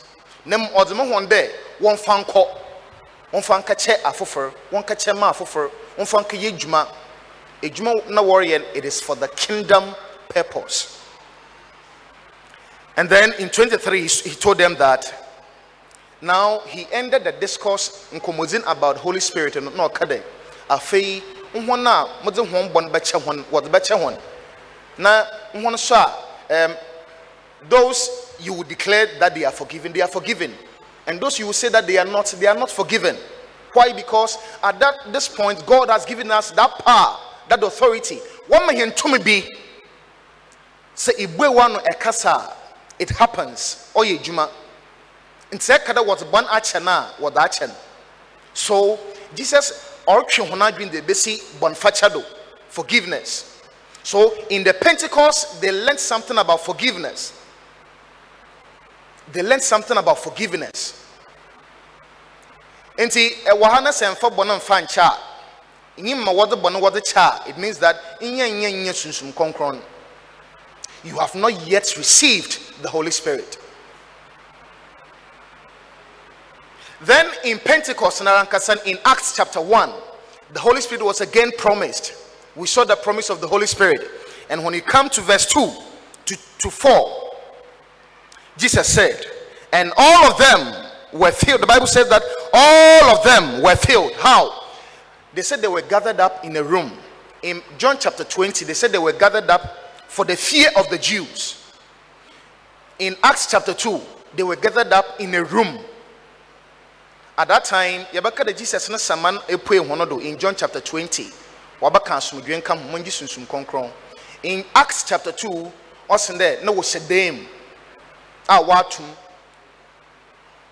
Na 0.45 0.57
mmom 0.57 0.71
ɔdze 0.73 0.95
ma 0.95 1.03
wɔn 1.03 1.27
dɛ 1.27 1.49
wɔmfa 1.81 2.23
nkɔ 2.25 2.47
wɔmfa 3.33 3.63
nkɛkyɛ 3.63 4.01
afoforɔ 4.03 4.53
wɔnkɛkyɛ 4.71 5.17
ma 5.19 5.31
afoforɔ 5.31 5.69
wɔmfa 5.99 6.23
nkɛyɛ 6.23 6.49
adwuma. 6.57 6.87
Adwuma 7.61 8.09
na 8.09 8.21
wɔreyɛ 8.21 8.59
no, 8.61 8.65
it 8.73 8.85
is 8.85 9.01
for 9.01 9.15
the 9.15 9.27
kingdom 9.27 9.93
purpose. 10.29 10.97
And 12.95 13.09
then 13.09 13.33
in 13.33 13.49
23 13.49 14.01
he 14.07 14.35
told 14.35 14.57
them 14.57 14.75
that 14.75 15.13
now 16.21 16.59
he 16.67 16.87
ended 16.91 17.23
the 17.25 17.33
discourse 17.33 18.07
nkɔmmɔdzen 18.13 18.63
about 18.65 18.97
holy 18.97 19.19
spirit 19.19 19.55
and 19.57 19.65
no 19.65 19.71
na 19.71 19.89
ɔka 19.89 20.07
dɛ 20.07 20.21
afei 20.69 21.21
nhɔn 21.53 21.85
a 21.85 22.25
modze 22.25 22.45
hɔn 22.47 22.71
bɔn 22.71 22.91
bɛkyɛ 22.91 23.21
hɔn 23.21 23.43
wɔdze 23.45 23.69
bɛkyɛ 23.69 23.99
hɔn. 23.99 24.19
Na 24.97 25.25
nhɔn 25.53 25.77
so 25.77 25.95
a 25.95 26.65
um, 26.65 26.75
those 27.67 28.33
you 28.39 28.53
will 28.53 28.63
declare 28.63 29.07
that 29.19 29.35
they 29.35 29.43
are 29.43 29.51
forgiven 29.51 29.91
they 29.91 30.01
are 30.01 30.07
forgiven. 30.07 30.53
And 31.07 31.19
those 31.19 31.39
you 31.39 31.45
will 31.47 31.53
say 31.53 31.69
that 31.69 31.85
they 31.85 31.97
are 31.97 32.05
not 32.05 32.27
they 32.39 32.47
are 32.47 32.55
not 32.55 32.71
forgiven 32.71 33.17
why? 33.73 33.93
Because 33.93 34.37
at 34.63 34.79
that 34.79 35.11
this 35.11 35.27
point 35.27 35.65
god 35.65 35.89
has 35.89 36.05
given 36.05 36.31
us 36.31 36.51
that 36.51 36.71
power 36.79 37.17
that 37.47 37.63
authority. 37.63 38.19
Wɔn 38.49 38.65
ma 38.65 38.73
yɛn 38.73 38.95
tumi 38.95 39.19
bi 39.23 39.47
sɛ 40.95 41.11
ibue 41.19 41.53
wa 41.53 41.67
no 41.67 41.79
ɛkasa 41.79 42.31
a, 42.31 42.53
it 42.99 43.09
happens. 43.09 43.91
Ɔyɛ 43.95 44.19
adwuma 44.19 44.49
nti 45.51 45.59
sɛ 45.59 45.79
ɛka 45.79 45.93
dɛ 45.95 46.05
wɔdze 46.05 46.29
bɔn 46.31 46.45
akyɛ 46.47 46.83
no 46.83 46.91
a 46.91 46.93
ah, 46.95 47.13
wɔdze 47.19 47.71
so 48.53 48.99
jesus 49.35 49.95
ɔretwe 50.07 50.47
hɔn 50.49 50.71
adwene 50.71 50.91
de 50.91 51.01
besi 51.01 51.41
bɔnfakyɛ 51.59 52.13
do 52.13 52.23
forgiveness. 52.69 53.45
So 54.03 54.33
in 54.49 54.63
the 54.63 54.73
pentecost 54.73 55.61
they 55.61 55.71
learned 55.71 55.99
something 55.99 56.37
about 56.37 56.61
forgiveness. 56.65 57.33
They 59.31 59.43
learned 59.43 59.61
something 59.61 59.97
about 59.97 60.17
forgiveness 60.19 60.98
nti 62.99 63.43
ɛwɔ 63.45 63.63
ha 63.71 63.79
na 63.79 63.91
sɛ 63.91 64.11
nfa 64.11 64.29
bɔn 64.29 64.55
mfa 64.57 64.81
nkyɛ 64.81 65.01
a 65.97 66.01
nyi 66.01 66.15
ma 66.15 66.31
wɔdze 66.31 66.61
bɔn 66.61 66.75
wɔdze 66.81 67.01
kyɛ 67.01 67.45
a 67.45 67.49
it 67.49 67.57
means 67.57 67.77
that 67.79 68.19
nyɛ 68.19 68.51
nyɛ 68.51 68.71
nyɛ 68.83 68.93
sunsum 68.93 69.33
kɔnkɔn 69.33 69.81
you 71.03 71.17
have 71.17 71.33
not 71.33 71.53
yet 71.65 71.95
received 71.95 72.81
the 72.81 72.89
holy 72.89 73.11
spirit. 73.11 73.57
Then 77.01 77.31
in 77.45 77.57
pentecost 77.59 78.21
narankasa 78.21 78.85
in 78.85 78.97
acts 79.05 79.33
chapter 79.33 79.61
1 79.61 79.93
the 80.51 80.59
holy 80.59 80.81
spirit 80.81 81.01
was 81.03 81.21
again 81.21 81.51
promised. 81.57 82.13
We 82.55 82.67
saw 82.67 82.83
the 82.83 82.97
promise 82.97 83.29
of 83.29 83.39
the 83.39 83.47
holy 83.47 83.67
spirit. 83.67 84.09
And 84.49 84.65
when 84.65 84.73
you 84.73 84.81
come 84.81 85.09
to 85.11 85.21
verse 85.21 85.45
2 85.45 85.71
to, 86.25 86.37
to 86.59 86.69
4 86.69 87.29
jesus 88.57 88.93
said 88.93 89.25
and 89.71 89.93
all 89.95 90.29
of 90.31 90.37
them 90.37 90.88
were 91.13 91.31
filled. 91.31 91.61
The 91.61 91.67
bible 91.67 91.87
says 91.87 92.09
that 92.09 92.21
all 92.53 93.17
of 93.17 93.23
them 93.23 93.61
were 93.61 93.75
filled. 93.75 94.13
How? 94.13 94.63
They 95.33 95.41
said 95.41 95.61
they 95.61 95.67
were 95.67 95.81
gathered 95.81 96.19
up 96.19 96.43
in 96.43 96.55
a 96.57 96.63
room. 96.63 96.91
In 97.41 97.61
john 97.77 97.95
chapter 97.99 98.23
20 98.23 98.65
they 98.65 98.73
said 98.73 98.91
they 98.91 98.97
were 98.97 99.13
gathered 99.13 99.49
up 99.49 99.61
for 100.07 100.25
the 100.25 100.35
fear 100.35 100.69
of 100.75 100.89
the 100.89 100.97
jews. 100.97 101.63
In 102.99 103.15
acts 103.23 103.49
chapter 103.49 103.73
2 103.73 104.01
they 104.35 104.43
were 104.43 104.57
gathered 104.57 104.91
up 104.91 105.05
in 105.19 105.33
a 105.35 105.43
room. 105.43 105.79
At 107.37 107.47
that 107.47 107.63
time 107.63 108.01
yɛbɛka 108.11 108.57
jesus 108.57 108.89
ne 108.89 108.97
saman 108.97 109.37
epue 109.47 109.85
no 109.97 110.05
do 110.05 110.19
in 110.19 110.37
john 110.37 110.53
chapter 110.55 110.81
20 110.81 111.29
wabɛka 111.79 112.17
asomdwe 112.17 112.61
nka 112.61 112.75
ho 112.75 112.97
sunsum 113.09 113.45
kɔnkrɔn 113.47 113.89
in 114.43 114.65
acts 114.75 115.03
chapter 115.03 115.31
2 115.31 115.71
ɔsen 116.09 116.37
na 116.63 116.71
wɔhyɛ 116.73 117.07
dan 117.07 117.35
mu 117.35 117.45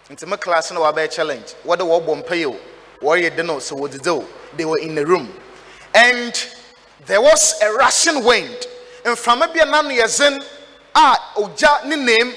nti 0.10 0.26
me 0.28 0.38
class 0.38 0.72
na 0.72 0.80
wabɛyɛ 0.80 1.12
challenge. 1.12 1.54
Wɔde 1.66 1.82
wɔbɔ 1.82 2.24
mpae 2.24 2.46
o. 2.46 2.56
Wɔreyɛ 3.02 3.36
den 3.36 3.50
o 3.50 3.58
sɛ 3.58 3.78
wɔdedɛ 3.78 4.08
o. 4.22 4.26
They 4.56 4.64
were 4.66 4.80
in 4.80 4.96
the 4.96 5.06
room. 5.06 5.34
And 5.94 6.34
there 7.06 7.22
was 7.22 7.60
a 7.62 7.72
rushing 7.74 8.24
wind. 8.24 8.68
Mframa 9.04 9.54
bi 9.54 9.60
a 9.60 9.66
n'ano 9.66 9.90
yɛ 9.90 10.08
zen 10.08 10.34
a 10.42 10.44
ah, 10.96 11.34
ogya 11.36 11.86
ne 11.86 12.34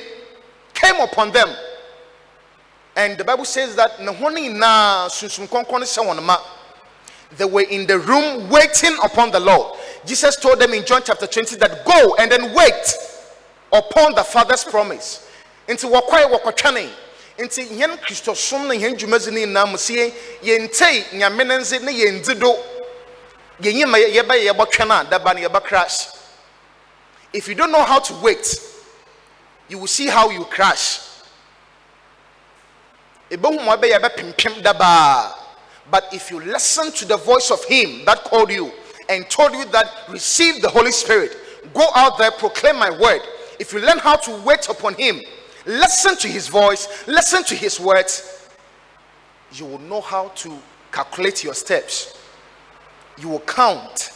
came 0.74 0.96
upon 1.00 1.30
them. 1.30 1.48
And 2.96 3.16
the 3.16 3.24
bible 3.24 3.44
says 3.44 3.76
that 3.76 4.00
ne 4.00 4.12
wɔn 4.12 4.58
ma. 6.22 6.36
They 7.36 7.44
were 7.44 7.60
in 7.62 7.86
the 7.86 7.98
room 8.00 8.50
waiting 8.50 8.96
upon 9.04 9.30
the 9.30 9.38
lord. 9.38 9.78
Jesus 10.04 10.34
told 10.34 10.58
them 10.58 10.74
in 10.74 10.84
john 10.84 11.02
chapter 11.04 11.28
20 11.28 11.54
that 11.56 11.84
go 11.84 12.16
and 12.16 12.28
then 12.30 12.52
wait 12.52 12.94
upon 13.72 14.14
the 14.16 14.24
father's 14.24 14.64
promise. 14.64 15.28
Nti 15.68 15.88
wɔkɔe 15.88 16.28
wɔkɔtwane 16.40 16.90
nti 17.40 17.62
yɛn 17.64 17.96
ne 18.68 18.74
yɛn 18.76 19.32
ne 19.32 19.46
nyinaa 19.46 19.66
mu 19.66 19.76
yɛn 19.76 20.68
nyame 21.12 21.44
ne 21.46 21.56
nze 21.58 21.78
ne 21.80 21.90
do 22.34 22.56
yɛbɛyɛ 23.62 24.50
a 24.50 25.04
daba 25.04 25.60
crash. 25.64 26.08
If 27.32 27.48
you 27.48 27.54
don't 27.54 27.72
know 27.72 27.82
how 27.84 27.98
to 28.00 28.14
wait 28.22 28.60
you 29.68 29.78
will 29.78 29.86
see 29.86 30.08
how 30.08 30.28
you 30.30 30.44
crash. 30.44 31.00
But 33.30 33.44
if 36.12 36.30
you 36.30 36.40
listen 36.40 36.92
to 36.92 37.04
the 37.06 37.16
voice 37.16 37.50
of 37.50 37.64
him 37.64 38.04
that 38.04 38.24
called 38.24 38.50
you 38.50 38.72
and 39.08 39.28
told 39.30 39.52
you 39.52 39.64
that 39.66 39.86
receive 40.08 40.60
the 40.60 40.68
holy 40.68 40.92
spirit 40.92 41.36
go 41.72 41.86
out 41.94 42.18
there 42.18 42.32
proclaim 42.32 42.76
my 42.76 42.90
word. 42.90 43.20
If 43.58 43.72
you 43.72 43.80
learn 43.80 43.98
how 43.98 44.16
to 44.16 44.42
wait 44.42 44.68
upon 44.68 44.94
him 44.94 45.20
listen 45.66 46.16
to 46.16 46.28
his 46.28 46.48
voice 46.48 47.06
listen 47.06 47.44
to 47.44 47.54
his 47.54 47.78
words 47.78 48.48
you 49.52 49.64
will 49.64 49.78
know 49.80 50.00
how 50.00 50.28
to 50.28 50.56
calculate 50.92 51.44
your 51.44 51.54
steps 51.54 52.18
you 53.18 53.28
will 53.28 53.40
count 53.40 54.12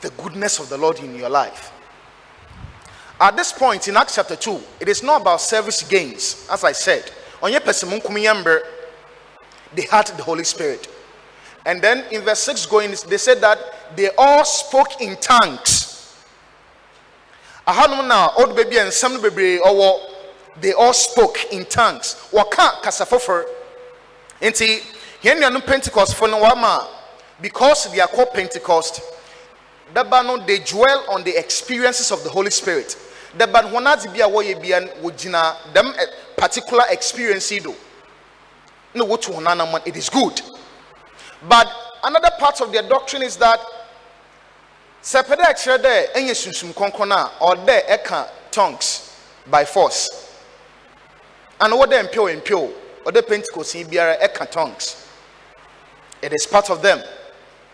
the 0.00 0.10
goodness 0.10 0.60
of 0.60 0.68
the 0.68 0.76
lord 0.76 0.98
in 1.00 1.16
your 1.16 1.28
life 1.30 1.72
at 3.20 3.36
this 3.36 3.52
point 3.52 3.88
in 3.88 3.96
Acts 3.96 4.14
chapter 4.14 4.36
2, 4.36 4.60
it 4.78 4.88
is 4.88 5.02
not 5.02 5.22
about 5.22 5.40
service 5.40 5.82
gains, 5.82 6.46
as 6.50 6.62
I 6.62 6.70
said. 6.70 7.10
They 7.42 7.52
had 9.90 10.06
the 10.06 10.22
Holy 10.22 10.44
Spirit. 10.44 10.88
And 11.66 11.82
then 11.82 12.04
in 12.12 12.22
verse 12.22 12.38
6 12.40 12.66
going, 12.66 12.94
they 13.08 13.18
said 13.18 13.40
that 13.40 13.58
they 13.96 14.10
all 14.16 14.44
spoke 14.44 15.00
in 15.00 15.16
tongues. 15.16 15.87
Ahanom 17.68 18.08
na 18.08 18.30
old 18.38 18.56
baby 18.56 18.78
and 18.78 18.90
some 18.90 19.20
baby 19.20 19.58
or 19.58 20.00
they 20.58 20.72
all 20.72 20.94
spoke 20.94 21.52
in 21.52 21.66
tongues. 21.66 22.16
Waka 22.32 22.78
kasa 22.82 23.04
fofor. 23.04 23.44
Enti 24.40 24.80
here 25.20 25.38
no 25.38 25.60
Pentecost 25.60 26.14
for 26.14 26.28
no 26.28 26.42
wama 26.42 26.88
because 27.42 27.92
they 27.92 28.00
are 28.00 28.08
called 28.08 28.30
Pentecost. 28.32 29.02
Daba 29.92 30.24
no 30.24 30.42
they 30.46 30.60
dwell 30.60 31.04
on 31.10 31.22
the 31.24 31.38
experiences 31.38 32.10
of 32.10 32.24
the 32.24 32.30
Holy 32.30 32.50
Spirit. 32.50 32.96
Daba 33.36 33.70
no 33.70 33.86
adi 33.86 34.08
bia 34.14 34.26
wo 34.26 34.40
ye 34.40 34.54
bia 34.54 34.80
wogina 35.02 35.54
them 35.74 35.92
eh, 35.98 36.06
particular 36.38 36.84
experience 36.90 37.50
do. 37.50 37.74
No 38.94 39.04
what 39.04 39.20
to 39.20 39.32
honana 39.32 39.86
it 39.86 39.94
is 39.94 40.08
good. 40.08 40.40
But 41.46 41.70
another 42.02 42.30
part 42.38 42.62
of 42.62 42.72
their 42.72 42.88
doctrine 42.88 43.22
is 43.22 43.36
that 43.36 43.60
sepede 45.02 45.42
akyerɛ 45.42 45.78
dɛ 45.78 46.12
ɛnyɛ 46.14 46.34
sunsum 46.34 46.72
kɔnkɔn 46.74 47.12
a 47.12 47.30
ɔdɛ 47.40 47.86
ɛka 47.88 48.28
tongues 48.50 49.10
by 49.46 49.64
force. 49.64 50.08
And 51.60 51.72
wɔdɛ 51.72 52.08
mpio 52.08 52.40
mpio. 52.40 52.72
Ɔdɛ 53.04 53.26
pentecost 53.26 53.74
yi 53.74 53.84
biara 53.84 54.18
ɛka 54.20 54.50
tongues. 54.50 54.96
It 56.22 56.32
is 56.32 56.46
part 56.46 56.70
of 56.70 56.82
them. 56.82 57.02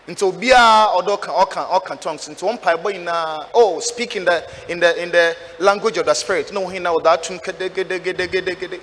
Nti 0.07 0.21
obiara 0.31 0.93
ɔdɛ 0.95 1.19
ɔka 1.19 1.45
ɔka 1.45 1.69
ɔka 1.69 2.01
tongues. 2.01 2.27
Nti 2.29 2.41
wɔn 2.41 2.59
mpaebɔ 2.59 2.93
nyinaa 2.93 3.47
oh 3.53 3.79
speak 3.79 4.15
in 4.15 4.25
the 4.25 4.43
in 4.69 4.79
the 4.79 5.01
in 5.01 5.11
the 5.11 5.35
language 5.59 5.97
of 5.97 6.05
the 6.05 6.13
spirit. 6.13 6.51
Na 6.53 6.61
wɔn 6.61 6.73
nyinaa 6.79 7.01
ɔdɛ 7.01 7.17
atum 7.17 7.39
kedegedegedegede 7.41 8.79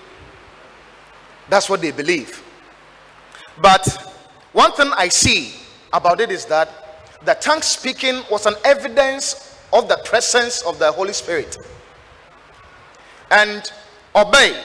that's 1.48 1.68
what 1.68 1.80
they 1.80 1.90
believe 1.90 2.42
but 3.60 3.86
one 4.52 4.72
thing 4.72 4.90
I 4.96 5.08
see 5.08 5.54
about 5.92 6.20
it 6.20 6.30
is 6.30 6.44
that 6.46 6.68
the 7.24 7.34
tongue 7.34 7.62
speaking 7.62 8.22
was 8.30 8.46
an 8.46 8.54
evidence 8.64 9.56
of 9.72 9.88
the 9.88 9.96
presence 10.04 10.62
of 10.62 10.78
the 10.78 10.90
Holy 10.90 11.12
Spirit. 11.12 11.56
And 13.30 13.70
obey. 14.14 14.60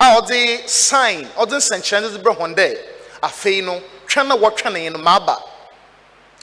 A 0.00 0.20
ɔde 0.20 0.68
sign, 0.68 1.24
ɔde 1.36 1.56
nsɛnkyerɛnne 1.58 2.12
de 2.12 2.18
brɛ 2.22 2.36
wɔn 2.36 2.54
dɛ 2.54 2.78
afei 3.22 3.64
no 3.64 3.82
twɛn 4.06 4.28
na 4.28 4.36
wɔtwɛn 4.36 4.90
no 4.92 4.98
no 4.98 5.04
maba. 5.04 5.36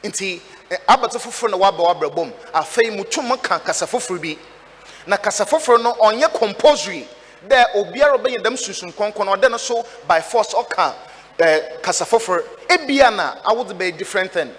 Nti 0.03 0.41
eh, 0.70 0.78
abata 0.88 1.18
foforɔ 1.20 1.52
na 1.52 1.57
waba 1.57 1.80
w'abrabɔ 1.80 2.26
mu 2.28 2.34
afei 2.53 2.91
mutum 2.95 3.41
ka 3.41 3.60
kasa 3.60 3.88
foforɔ 3.88 4.22
bi. 4.22 4.38
Na 5.07 5.18
kasa 5.18 5.45
foforɔ 5.45 5.82
no 5.82 5.94
ɔnyɛ 5.94 6.34
compulsory. 6.38 7.07
Dɛ 7.48 7.76
obiara 7.76 8.18
ɔbɛyɛ 8.18 8.44
dɛm 8.44 8.57
sunsun 8.57 8.94
kɔnkɔn 8.94 9.36
ɔde 9.38 9.49
no 9.49 9.57
so 9.57 9.86
by 10.06 10.20
force 10.22 10.53
ɔka 10.53 10.94
ɛɛ 11.40 11.82
kasa 11.82 12.06
foforɔ 12.06 12.44
ebia 12.68 13.10
na 13.16 13.36
awo 13.45 13.64
de 13.66 13.91
different 13.91 14.32
thing 14.34 14.53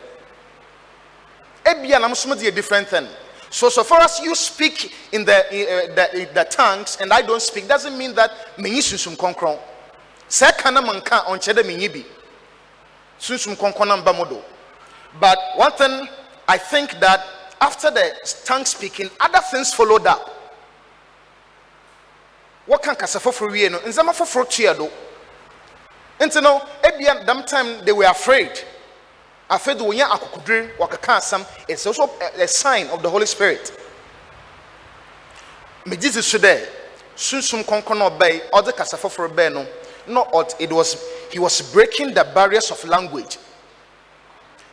ebia 1.66 2.00
na 2.00 2.08
mo 2.08 2.34
de 2.34 2.46
a 2.46 2.52
different 2.52 2.88
thing. 2.88 3.06
So 3.50 3.68
so 3.68 3.84
far 3.84 4.00
as 4.00 4.20
you 4.20 4.34
speak 4.34 4.92
in 5.12 5.24
the 5.24 5.36
uh, 5.36 5.94
the, 5.94 6.28
the 6.32 6.44
tongues 6.44 6.98
and 7.00 7.12
I 7.12 7.22
don't 7.22 7.42
speak 7.42 7.68
doesn't 7.68 7.96
mean 7.96 8.14
that 8.14 8.30
menyi 8.56 8.78
sunsun 8.82 9.16
kɔnkɔn 9.16 9.58
sɛ 10.28 10.52
ɛka 10.52 10.72
na 10.72 10.80
mo 10.80 10.92
nka 10.92 11.24
ɔnkyɛ 11.26 11.54
dɛ 11.54 11.62
menyi 11.64 11.92
bi. 11.92 12.04
Sunsun 13.20 13.56
kɔnkɔn 13.56 13.86
na 13.88 13.96
mba 13.96 14.16
mo 14.16 14.24
do 14.24 14.42
but 15.20 15.38
one 15.56 15.72
thing 15.72 16.08
I 16.48 16.58
think 16.58 16.98
that 17.00 17.24
after 17.60 17.90
the 17.90 18.12
tongue 18.44 18.64
speaking 18.64 19.10
other 19.18 19.40
things 19.50 19.72
followed 19.72 20.06
up. 20.06 20.30
Wɔka 22.68 22.98
kasa 22.98 23.18
foforɔ 23.18 23.52
wie 23.52 23.68
no? 23.68 23.78
Ndzɛmba 23.78 24.12
foforɔ 24.12 24.48
tua 24.50 24.74
do. 24.74 24.90
Nti 26.20 26.42
no 26.42 26.60
ebia 26.82 27.24
dam 27.24 27.44
time 27.44 27.84
they 27.84 27.92
were 27.92 28.04
afraid 28.06 28.50
afei 29.48 29.74
de 29.74 29.82
wonya 29.84 30.06
akokodire 30.10 30.76
wɔkeka 30.78 31.16
asɛm. 31.16 31.44
It's 31.68 31.86
also 31.86 32.10
a, 32.20 32.42
a 32.42 32.48
sign 32.48 32.88
of 32.88 33.02
the 33.02 33.10
holy 33.10 33.26
spirit. 33.26 33.72
Megye 35.84 36.12
ti 36.12 36.22
so 36.22 36.38
dɛ 36.38 36.66
sunsum 37.16 37.64
kɔnkɔn 37.64 37.98
na 37.98 38.10
ɔbɛn 38.10 38.50
ɔde 38.50 38.76
kasa 38.76 38.96
foforɔ 38.96 39.28
bɛn 39.34 39.52
no 39.54 39.66
no 40.06 40.24
ɔd 40.32 40.54
it 40.58 40.72
was 40.72 40.96
he 41.30 41.38
was 41.38 41.60
breaking 41.72 42.12
the 42.14 42.24
barriers 42.34 42.70
of 42.70 42.84
language. 42.84 43.38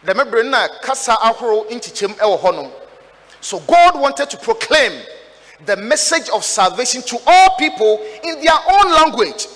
Dɛmɛ 0.05 0.29
bere 0.31 0.43
na 0.43 0.67
kasa 0.81 1.13
ahorow 1.21 1.65
nkyekyɛm 1.69 2.15
ɛwɔ 2.17 2.71
so 3.41 3.59
god 3.59 3.99
wanted 3.99 4.29
to 4.29 4.37
proclaim 4.37 5.03
the 5.65 5.75
message 5.75 6.29
of 6.29 6.43
salvation 6.43 7.01
to 7.01 7.17
all 7.27 7.55
people 7.57 8.01
in 8.23 8.41
their 8.41 8.57
own 8.71 8.91
language 8.91 9.47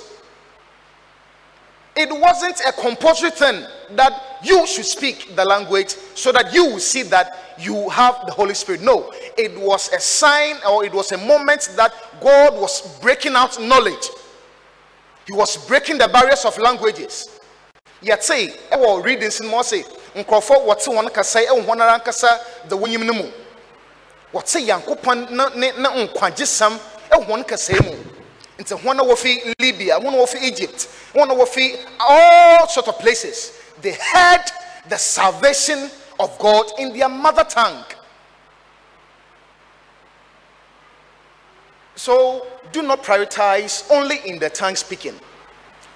it 1.98 2.10
wasn't 2.12 2.62
a 2.68 2.72
compulsory 2.72 3.32
thing 3.32 3.64
that 3.92 4.38
you 4.44 4.68
should 4.68 4.86
speak 4.86 5.36
the 5.36 5.44
language 5.44 5.90
so 6.14 6.32
that 6.32 6.54
you 6.54 6.66
will 6.66 6.80
see 6.80 7.02
that 7.04 7.56
you 7.58 7.90
have 7.90 8.24
the 8.28 8.32
Holy 8.32 8.54
Spirit. 8.54 8.82
No, 8.82 9.12
it 9.36 9.60
was 9.60 9.92
a 9.92 10.00
sign 10.00 10.58
or 10.70 10.86
it 10.86 10.94
was 10.94 11.12
a 11.12 11.18
moment 11.18 11.72
that 11.76 11.94
God 12.22 12.54
was 12.62 13.00
breaking 13.00 13.34
out 13.34 13.60
knowledge. 13.60 14.10
He 15.26 15.34
was 15.34 15.58
breaking 15.68 15.98
the 15.98 16.08
barriers 16.08 16.46
of 16.46 16.58
languages. 16.60 17.40
Yet 18.02 18.24
say, 18.24 18.50
ɛwɔ 18.72 19.04
readings 19.04 19.42
in 19.42 19.48
Mose, 19.48 19.84
nkurɔfoɔ 20.16 20.66
wɔte 20.68 20.88
wɔn 20.88 21.12
kasa 21.12 21.40
ɛwɔ 21.46 21.66
wɔn 21.66 21.82
ara 21.82 22.00
nkasa 22.00 22.40
the 22.70 22.78
wɔnyim 22.78 23.06
no 23.06 23.14
mu. 23.14 23.32
Wɔte 24.34 24.64
Yankopɔn 24.68 25.32
na 25.32 25.50
ne 25.56 25.72
na 25.80 25.90
nkwagyesɛm 26.06 26.80
ɛwɔ 27.12 27.26
wɔn 27.28 27.48
kasa 27.48 27.74
mu. 27.84 28.07
Nti 28.58 28.76
wɔn 28.82 29.00
a 29.00 29.54
libya 29.60 30.00
wɔn 30.00 30.14
a 30.14 30.46
egypt 30.46 30.88
wɔn 31.14 31.30
a 31.32 31.86
all 32.00 32.68
sort 32.68 32.88
of 32.88 32.98
places 33.00 33.54
they 33.82 33.94
heard 33.94 34.44
the 34.90 34.98
salvation 34.98 35.90
of 36.20 36.38
god 36.40 36.66
in 36.80 36.98
their 36.98 37.10
mother 37.10 37.44
tongue. 37.44 37.84
So 41.96 42.48
do 42.72 42.82
not 42.82 43.04
prioritize 43.04 43.90
only 43.92 44.18
in 44.26 44.40
the 44.40 44.50
tongue 44.50 44.76
speaking 44.76 45.14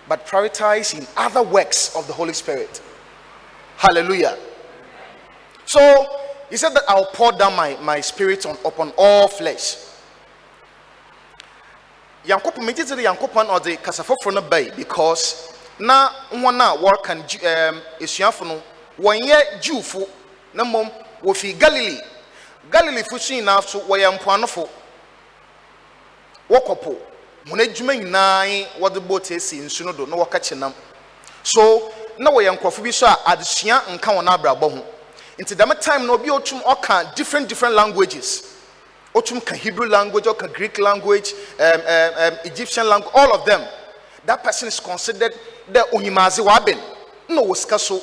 but 0.07 0.25
prioritize 0.27 0.97
in 0.97 1.07
other 1.15 1.41
works 1.41 1.95
of 1.95 2.05
the 2.07 2.13
holy 2.13 2.33
spirit. 2.33 2.81
Hallelujah. 3.77 4.37
So 5.65 6.19
he 6.49 6.57
said 6.57 6.73
that 6.73 6.83
i'll 6.89 7.05
pour 7.05 7.31
down 7.31 7.55
my, 7.55 7.77
my 7.81 8.01
spirit 8.01 8.45
on, 8.45 8.57
upon 8.65 8.91
all 8.97 9.27
flesh 9.27 9.90
yankopɔn 12.25 12.63
megye 12.65 12.83
dze 12.85 12.95
de 12.95 13.03
yankopɔn 13.03 13.47
na 13.47 13.57
ɔde 13.59 13.81
kasa 13.81 14.03
foforɔ 14.03 14.33
no 14.33 14.41
bae 14.41 14.69
because 14.75 15.49
na 15.79 16.09
wɔn 16.31 16.59
a 16.61 16.77
wɔreka 16.77 17.23
ɛɛm, 17.41 17.81
esuafo 17.99 18.45
no 18.45 18.61
wɔnyɛ 18.99 19.61
jiwfo 19.61 20.07
na 20.53 20.63
mmom 20.63 20.89
wofi 21.23 21.53
galilei. 21.57 21.99
Galilefo 22.69 23.19
so 23.19 23.33
nyinaa 23.33 23.61
so 23.63 23.79
wɔyɛ 23.81 24.17
mpoanofo. 24.19 24.69
Wɔkɔ 26.49 26.95
wɔn 27.47 27.59
adwuma 27.61 27.95
nyinaa 27.95 28.45
yi 28.45 28.67
wɔde 28.79 28.99
boat 29.07 29.23
esi 29.31 29.57
nsu 29.59 29.85
no 29.85 29.91
do 29.93 30.05
na 30.05 30.15
wɔka 30.15 30.39
kye 30.41 30.55
nam. 30.57 30.73
So 31.43 31.91
na 32.19 32.29
wɔyɛ 32.29 32.55
nkurɔfo 32.57 32.83
bi 32.83 32.91
so 32.91 33.07
a 33.07 33.17
adesua 33.25 33.81
nka 33.97 34.11
wɔn 34.15 34.27
abrabɔ 34.27 34.71
ho. 34.71 34.85
Nti 35.39 35.55
dɛm 35.55 35.79
time 35.81 36.05
na 36.05 36.13
obi 36.13 36.29
otum 36.29 36.61
ɔka 36.61 37.15
different 37.15 37.47
different 37.49 37.73
languages 37.73 38.50
otum 39.13 39.41
ka 39.45 39.55
hebrew 39.55 39.87
language 39.87 40.27
or 40.27 40.33
ka 40.35 40.47
greek 40.47 40.79
language 40.79 41.33
um, 41.59 41.81
um, 41.81 42.11
um, 42.17 42.33
egyptian 42.45 42.87
language 42.87 43.11
all 43.15 43.33
of 43.33 43.45
them. 43.45 43.61
That 44.25 44.43
person 44.43 44.67
is 44.67 44.79
considered 44.79 45.33
the 45.71 45.79
ohimaze 45.93 46.39
waben 46.45 46.79
No, 47.29 47.45
wɔ 47.45 47.55
sika 47.55 47.79
so. 47.79 48.01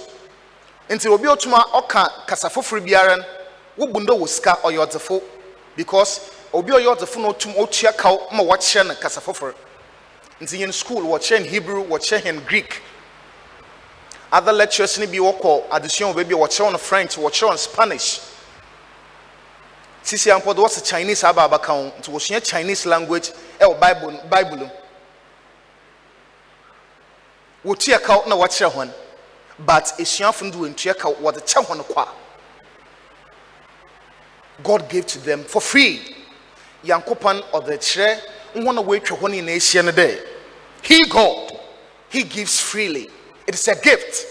Nti 0.89 1.06
obi 1.09 1.26
a 1.28 1.30
otum 1.36 1.52
a 1.52 1.64
ɔka 1.82 2.26
kasa 2.26 2.48
foforɔ 2.48 2.80
biara 2.86 3.16
no 3.18 3.24
wobu 3.86 4.01
ndo 4.01 4.16
wɔ 4.18 4.28
sika 4.28 4.59
ɔyɛ 4.62 4.86
ɔdzefo 4.86 5.22
because 5.76 6.30
obi 6.52 6.72
a 6.72 6.76
ɔyɛ 6.76 6.97
ɔdzefo 6.97 7.20
na 7.20 7.28
otum 7.28 7.55
otua 7.56 7.93
kaw 7.97 8.16
ma 8.32 8.43
wɔkyerɛ 8.43 8.86
no 8.89 8.94
kasa 8.94 9.20
foforɔ 9.20 9.55
nti 10.40 10.72
school 10.72 11.02
no 11.02 11.16
hebrew 11.44 11.85
hɛn 11.86 12.44
greek. 12.47 12.82
Other 14.32 14.52
lectures 14.52 14.98
ni 14.98 15.06
bi 15.06 15.18
wɔkɔ 15.18 15.68
adesua 15.68 16.14
wɔ 16.14 16.72
no 16.72 16.78
french 16.78 17.16
wɔkyerɛ 17.16 17.51
no 17.51 17.56
spanish 17.56 18.20
sisi 20.09 20.30
ampo 20.30 20.55
de 20.55 20.60
wɔsɛ 20.62 20.82
chinese 20.82 21.22
aba 21.24 21.43
abaka 21.44 21.66
ho 21.72 21.93
nti 21.98 22.10
wɔsua 22.10 22.43
chinese 22.43 22.86
language 22.86 23.30
ɛwɔ 23.60 23.78
bible 23.78 24.12
bible. 24.30 24.70
Wɔtua 27.62 28.02
kaw 28.02 28.24
na 28.26 28.35
wɔkyerɛ 28.35 28.72
hɔn 28.72 28.90
but 29.59 29.85
esuafo 29.98 30.43
no 30.44 30.51
de 30.51 30.56
wɔntua 30.56 30.98
kaw 30.98 31.12
wɔde 31.12 31.43
kyɛ 31.44 31.62
hɔn 31.66 31.86
kwa. 31.89 32.09
God 34.62 34.89
gave 34.89 35.06
to 35.09 35.18
them 35.18 35.44
for 35.44 35.60
free. 35.60 36.16
Yankopɔn 36.86 37.43
ɔde 37.52 37.76
kyerɛ 37.78 38.20
wɔn 38.55 38.78
a 38.78 38.82
wɔatwa 38.82 39.18
hɔ 39.18 39.22
no 39.22 39.28
nyinaa 39.28 39.56
ahyia 39.56 39.85
no 39.85 39.93
dɛ 39.93 40.26
he 40.80 41.05
god 41.09 41.60
he 42.09 42.22
gives 42.22 42.59
freely. 42.60 43.10
It 43.47 43.55
is 43.55 43.68
a 43.68 43.74
gift. 43.74 44.24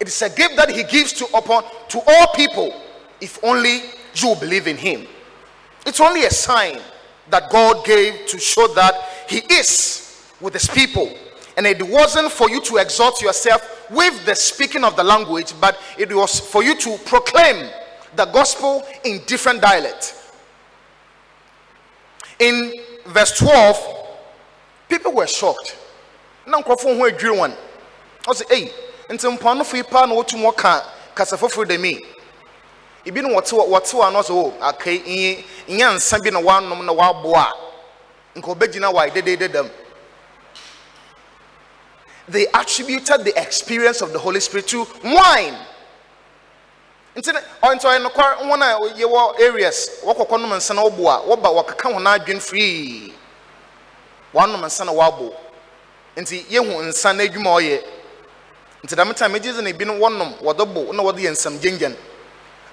It 0.00 0.08
is 0.08 0.22
a 0.22 0.30
gift 0.30 0.56
that 0.56 0.70
he 0.70 0.82
gives 0.84 1.12
to 1.12 1.26
upon 1.36 1.62
to 1.90 2.00
all 2.06 2.28
people. 2.34 2.72
If 3.20 3.38
only 3.44 3.82
you 4.14 4.34
believe 4.40 4.66
in 4.66 4.76
him. 4.76 5.06
It's 5.86 6.00
only 6.00 6.24
a 6.24 6.30
sign 6.30 6.78
that 7.30 7.50
god 7.50 7.84
gave 7.84 8.26
to 8.26 8.38
show 8.38 8.66
that 8.74 8.94
he 9.28 9.38
is 9.50 10.32
with 10.40 10.54
his 10.54 10.68
people. 10.68 11.12
And 11.56 11.66
it 11.66 11.82
wasn't 11.86 12.30
for 12.32 12.48
you 12.50 12.60
to 12.62 12.76
exalt 12.78 13.20
yourself 13.22 13.90
with 13.90 14.24
the 14.24 14.34
speaking 14.34 14.84
of 14.84 14.96
the 14.96 15.04
language 15.04 15.52
but 15.60 15.78
it 15.98 16.14
was 16.14 16.40
for 16.40 16.62
you 16.62 16.74
to 16.76 16.96
proclaim 17.04 17.68
the 18.16 18.24
gospel 18.26 18.84
in 19.04 19.20
different 19.26 19.60
dialects. 19.60 20.32
In 22.38 22.72
verse 23.06 23.36
12 23.38 23.78
people 24.88 25.12
were 25.12 25.26
shocked. 25.26 25.76
Na 26.46 26.60
nkurɔfoɔ 26.60 26.98
ho 26.98 27.08
adwiri 27.10 27.36
wɔn 27.38 27.56
ɔsɛ 28.26 28.50
ei 28.52 28.72
nti 29.10 29.26
mpoanofo 29.38 29.76
yi 29.76 29.82
paa 29.82 30.06
na 30.06 30.14
wɔtum 30.14 30.42
wɔka 30.42 30.84
kasa 31.14 31.36
foforɔ 31.36 31.68
da 31.68 31.78
mi 31.78 32.00
wɔte 33.04 33.52
wɔ- 33.52 33.68
wɔte 33.68 33.92
wɔ 33.94 34.06
ano 34.08 34.20
sɛ 34.22 34.30
oh, 34.30 34.46
o 34.46 34.54
akai 34.60 35.02
nye 35.06 35.44
bi 36.22 36.30
na 36.30 36.40
wɔanom 36.40 36.84
na 36.84 36.92
wɔaboa 36.92 37.52
nka 38.36 38.54
ɔbɛgyina 38.54 38.92
wɔ 38.92 39.70
they 42.28 42.46
attributed 42.54 43.24
the 43.24 43.32
experience 43.40 44.00
of 44.00 44.12
the 44.12 44.18
holy 44.18 44.38
spirit 44.40 44.66
to 44.68 44.86
wine. 45.04 45.56
Nti 47.16 47.30
ɔnti 47.62 47.82
ɔyɛ 47.84 48.02
nokwar 48.06 48.36
wɔn 48.38 48.62
a 48.62 48.94
yɛwɔ 49.00 49.40
areas 49.40 49.90
wɔkɔkɔ 50.04 50.40
nom 50.40 50.50
nsa 50.52 50.74
na 50.74 50.82
wɔbo 50.82 51.08
a 51.08 51.36
wɔba 51.36 51.64
wɔkeka 51.66 51.92
wɔn 51.92 52.06
adwene 52.18 52.40
firii 52.40 53.12
wɔanom 54.32 54.64
nsa 54.64 54.84
na 54.86 54.92
wɔabo 54.92 55.34
nti 56.16 56.44
yɛhu 56.46 56.84
nsa 56.88 57.12
na 57.14 57.24
adwuma 57.24 57.60
ɔyɛ. 57.60 57.82
Nti 58.84 58.94
dɛm 58.96 59.14
time 59.14 59.32
megye 59.32 59.52
dze 59.52 59.60
na 59.62 59.70
ebinom 59.70 59.98
wɔnom 59.98 60.38
wɔde 60.40 60.66
na 60.94 61.02
wɔde 61.02 61.18
yɛ 61.18 61.30
gyengyen 61.58 61.96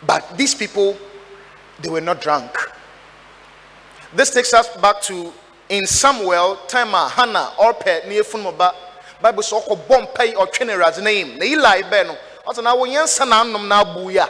but 0.05 0.38
these 0.38 0.55
people 0.55 0.97
they 1.81 1.89
were 1.89 2.01
not 2.01 2.21
drunk. 2.21 2.51
This 4.13 4.31
takes 4.31 4.53
us 4.53 4.67
back 4.77 5.01
to 5.03 5.31
in 5.69 5.85
samuel 5.85 6.57
a 6.73 7.09
hannah 7.09 7.51
ɔrepɛ 7.57 8.07
ne 8.07 8.19
yɛfunu 8.19 8.57
ba 8.57 8.73
bible 9.21 9.43
sɛ 9.43 9.63
ɔkɔbɔ 9.63 10.01
mpa 10.13 10.23
yi 10.26 10.34
ɔtwe 10.34 10.65
ne 10.65 10.73
awurade 10.73 11.01
no 11.03 11.09
yim. 11.09 11.38
Na 11.38 11.45
eli 11.45 11.84
bɛɛ 11.84 12.07
no 12.07 12.17
ɔsɛ 12.47 12.63
na 12.63 12.76
wɔnyɛ 12.76 13.03
nsa 13.03 13.26
na 13.27 13.43
anom 13.43 13.67
na 13.67 13.81
abo 13.84 14.09
yi 14.09 14.17
a 14.17 14.27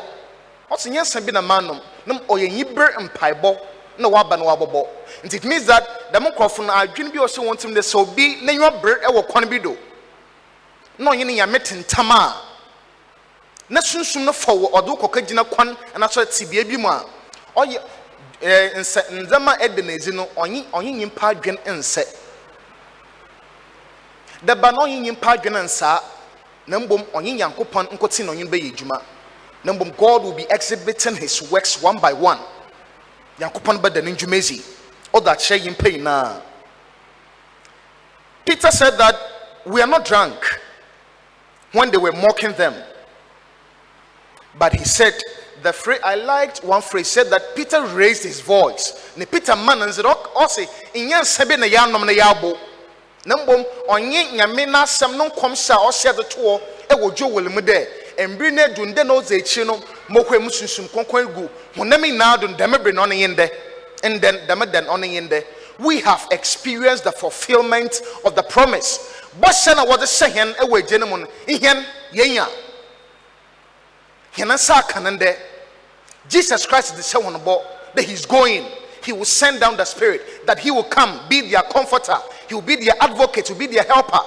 ɔsɛ 0.69 0.89
nyɛ 0.91 1.01
nsa 1.01 1.21
bi 1.25 1.31
na 1.31 1.41
ma 1.41 1.59
anom 1.59 1.81
na 2.05 2.19
ɔyɛ 2.19 2.51
nyibere 2.51 2.93
mpaebɔ 2.99 3.57
na 3.97 4.09
waba 4.09 4.37
na 4.37 4.43
wabɔbɔ 4.45 4.87
nti 5.23 5.35
it 5.35 5.43
means 5.45 5.65
that 5.65 6.11
dɛm 6.13 6.27
nkurɔfo 6.33 6.65
no 6.65 6.73
adwene 6.73 7.11
bi 7.13 7.19
a 7.19 7.23
ɔhyɛ 7.25 7.39
wɔn 7.47 7.57
tirim 7.57 7.73
de 7.73 7.79
sɛ 7.81 7.95
obi 8.01 8.35
n'enyiwa 8.43 8.81
bere 8.81 8.99
ɛwɔ 9.01 9.27
kwan 9.29 9.47
bi 9.49 9.57
do 9.59 9.77
na 10.97 11.11
ɔnyɛ 11.11 11.25
ne 11.25 11.35
nyame 11.37 11.59
tentam 11.59 12.11
a 12.11 12.35
na 13.69 13.81
sunsun 13.81 14.25
no 14.25 14.33
fa 14.33 14.51
ɔde 14.51 14.91
kɔkɔ 14.99 15.27
gyina 15.27 15.43
kwan 15.43 15.75
anaasɛ 15.93 16.25
tibea 16.25 16.63
bi 16.65 16.77
mu 16.77 16.87
a 16.87 17.05
ɔyɛ 17.55 17.79
ɛɛ 18.41 18.75
nsɛ 18.79 19.01
ndzɛmba 19.11 19.57
ɛda 19.59 19.81
n'edzi 19.83 20.13
no 20.13 20.25
ɔnye 20.35 20.65
ɔnye 20.71 20.91
nyimpa 20.93 21.33
adwene 21.33 21.59
nsɛ 21.65 22.03
daba 24.43 24.71
na 24.71 24.77
ɔnye 24.85 24.99
nyimpa 25.01 25.33
adwene 25.37 25.63
nsaa 25.63 26.01
na 26.67 26.79
mbom 26.79 27.03
ɔnye 27.13 27.33
nyankopɔn 27.37 27.87
nkote 27.91 28.23
na 28.23 28.31
ɔnye 28.31 28.45
bɛyɛ 28.45 28.73
adwuma. 28.73 29.01
Na 29.63 29.73
mbom 29.73 29.91
god 29.97 30.23
will 30.23 30.33
be 30.33 30.45
exhibiting 30.49 31.15
his 31.15 31.41
works 31.51 31.81
one 31.81 31.97
by 31.99 32.13
one. 32.13 32.39
Nyankopɔn 33.39 33.77
bɛda 33.81 34.03
ne 34.03 34.11
ndwuma 34.13 34.37
ezi 34.37 34.61
ɔda 35.13 35.35
akyerɛ 35.35 35.59
nyimpa 35.65 35.91
nyinaa. 35.91 36.41
Peter 38.45 38.71
said 38.71 38.97
that 38.97 39.15
we 39.65 39.81
are 39.81 39.87
not 39.87 40.05
drunk 40.05 40.59
when 41.73 41.91
they 41.91 41.97
were 41.97 42.11
mocking 42.13 42.53
them 42.53 42.73
but 44.57 44.73
he 44.73 44.83
said 44.83 45.13
the 45.61 45.73
phrase 45.73 45.99
i 46.03 46.15
liked 46.15 46.63
one 46.63 46.81
phrase 46.81 47.07
said 47.07 47.29
that 47.29 47.55
peter 47.55 47.83
raised 47.87 48.23
his 48.23 48.39
voice. 48.41 49.13
Ne 49.17 49.25
peter 49.25 49.55
man 49.55 49.79
nze 49.79 50.01
oh, 50.05 50.31
ɔse 50.35 50.67
nyɛ 50.95 51.21
nsa 51.21 51.45
bi 51.47 51.55
na 51.55 51.67
yɛanom 51.67 52.05
na 52.05 52.13
yɛabo 52.13 52.57
na 53.25 53.35
mmom 53.37 53.65
ɔnye 53.89 54.31
nyame 54.37 54.65
n'asɛm 54.65 55.15
no 55.17 55.29
nkɔmhyɛ 55.29 55.73
a 55.73 55.77
ɔhyɛ 55.77 56.15
de 56.15 56.23
toɔ 56.23 56.61
ɛwɔ 56.89 57.15
joel 57.15 57.49
mu 57.49 57.61
dɛ 57.61 57.87
mbiri 58.27 58.51
no 58.53 58.63
adu 58.63 58.85
ndɛ 58.85 59.03
na 59.05 59.13
akyiri 59.15 59.65
no 59.65 59.79
mmɔkɔ 60.09 60.41
mu 60.41 60.49
sunsum 60.49 60.87
kɔnkɔn 60.89 61.33
gu. 61.35 61.49
Honam 61.75 62.01
nyinaa 62.01 62.37
do 62.39 62.47
ndɛm 62.47 62.83
bere 62.83 62.91
na 62.93 63.05
ɔne 63.05 63.15
yɛ 63.19 63.27
ndɛ 63.35 63.49
ndɛ 64.03 64.31
ndɛm 64.47 64.61
dɛn 64.71 64.85
ɔne 64.87 65.07
yɛ 65.07 65.21
ndɛ 65.29 65.43
we 65.79 66.01
have 66.01 66.27
experienced 66.31 67.05
the 67.05 67.11
fulfilment 67.11 68.01
of 68.25 68.35
the 68.35 68.43
promise. 68.43 68.99
Bɔhyɛ 69.39 69.75
na 69.75 69.85
wɔde 69.85 70.03
hyɛ 70.03 70.31
hɛn 70.33 70.55
ɛwɔ 70.55 70.79
agye 70.83 70.97
no 70.99 71.07
jesus 76.27 76.65
christ 76.65 76.95
de 76.95 77.01
hyɛ 77.01 77.21
wɔn 77.23 77.43
bɔ 77.43 77.61
that 77.95 78.05
he's 78.05 78.25
going. 78.25 78.65
He 79.03 79.13
will 79.13 79.25
send 79.25 79.59
down 79.59 79.77
the 79.77 79.85
spirit 79.85 80.45
that 80.45 80.59
he 80.59 80.71
will 80.71 80.83
come 80.83 81.21
be 81.29 81.41
their 81.41 81.63
comforter. 81.63 82.17
He 82.47 82.53
will 82.55 82.61
be 82.61 82.75
their 82.75 82.95
advocate 82.99 83.47
he 83.47 83.53
will 83.53 83.59
be 83.59 83.67
their 83.67 83.83
helper. 83.83 84.19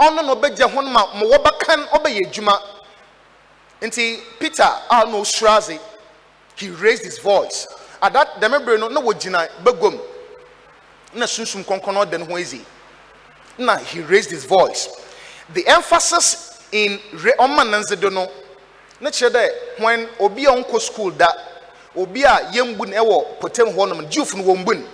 Ɔno 0.00 0.24
na 0.24 0.34
peter 4.38 4.62
a 4.62 5.04
na 5.04 5.12
osura 5.12 5.80
he 6.56 6.70
raised 6.70 7.04
his 7.04 7.18
voice. 7.18 7.66
At 8.02 8.12
that 8.14 8.40
dɛm 8.40 8.60
ebere 8.60 8.78
no 8.78 8.88
na 8.88 9.00
wɔgyina 9.00 9.48
bagom 9.62 10.00
na 11.14 11.26
sunsun 11.26 11.64
kɔnkɔn 11.64 11.94
na 11.94 12.04
ɔda 12.04 12.18
ne 12.18 12.24
ho 12.24 13.76
he 13.84 14.00
raised 14.00 14.30
his 14.30 14.44
voice. 14.44 14.88
The 15.52 15.66
emphasis 15.68 16.66
in 16.72 16.98
ɔma 17.12 17.64
nansi 17.66 18.00
do 18.00 18.08
no 18.10 18.30
ne 19.00 19.10
kyerɛ 19.10 19.30
dɛ 19.30 19.50
when 19.78 20.08
obi 20.18 20.44
a 20.46 20.50
ɔnkɔ 20.50 20.80
school 20.80 21.10
da 21.10 21.28
obi 21.96 22.22
a 22.24 22.40
yɛmbu 22.52 22.86
no 22.88 22.96
ɛwɔ 23.04 23.40
potem 23.40 23.66
hɔ 23.68 23.88
nom 23.88 24.06
jewfo 24.06 24.36
no 24.36 24.44
wɔmbu 24.44 24.74
no. 24.78 24.86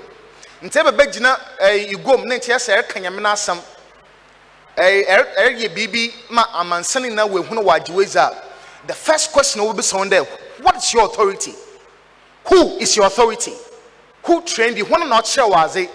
Nti 0.62 0.82
ɛbɛbɛ 0.82 1.12
gyina 1.12 1.38
igom 1.92 2.24
ne 2.24 2.38
nkyɛn 2.38 2.58
sɛ 2.58 2.82
ɛreka 2.82 3.00
nyame 3.02 3.20
n'asɛm 3.20 3.58
ɛɛ 4.76 5.06
ɛr- 5.06 5.34
ɛreyɛ 5.36 5.68
biribi 5.74 6.14
ma 6.30 6.44
amansani 6.54 7.10
na 7.12 7.26
wɔehunu 7.26 7.62
wɔ 7.64 7.80
agyewa 7.80 8.16
a 8.16 8.42
the 8.86 8.94
first 8.94 9.32
question 9.32 9.60
a 9.60 9.64
wɔbɛsa 9.64 9.92
wɔn 9.98 10.10
dɛ 10.10 10.26
what 10.62 10.76
is 10.76 10.92
your 10.94 11.04
authority? 11.04 11.54
Who 12.48 12.78
is 12.78 12.96
your 12.96 13.06
authority? 13.06 13.52
Who 14.24 14.40
trained 14.42 14.78
you? 14.78 14.86
Wɔn 14.86 15.08
na 15.08 15.20
ɔkyerɛ 15.20 15.50
wɔ 15.52 15.64
adze. 15.64 15.90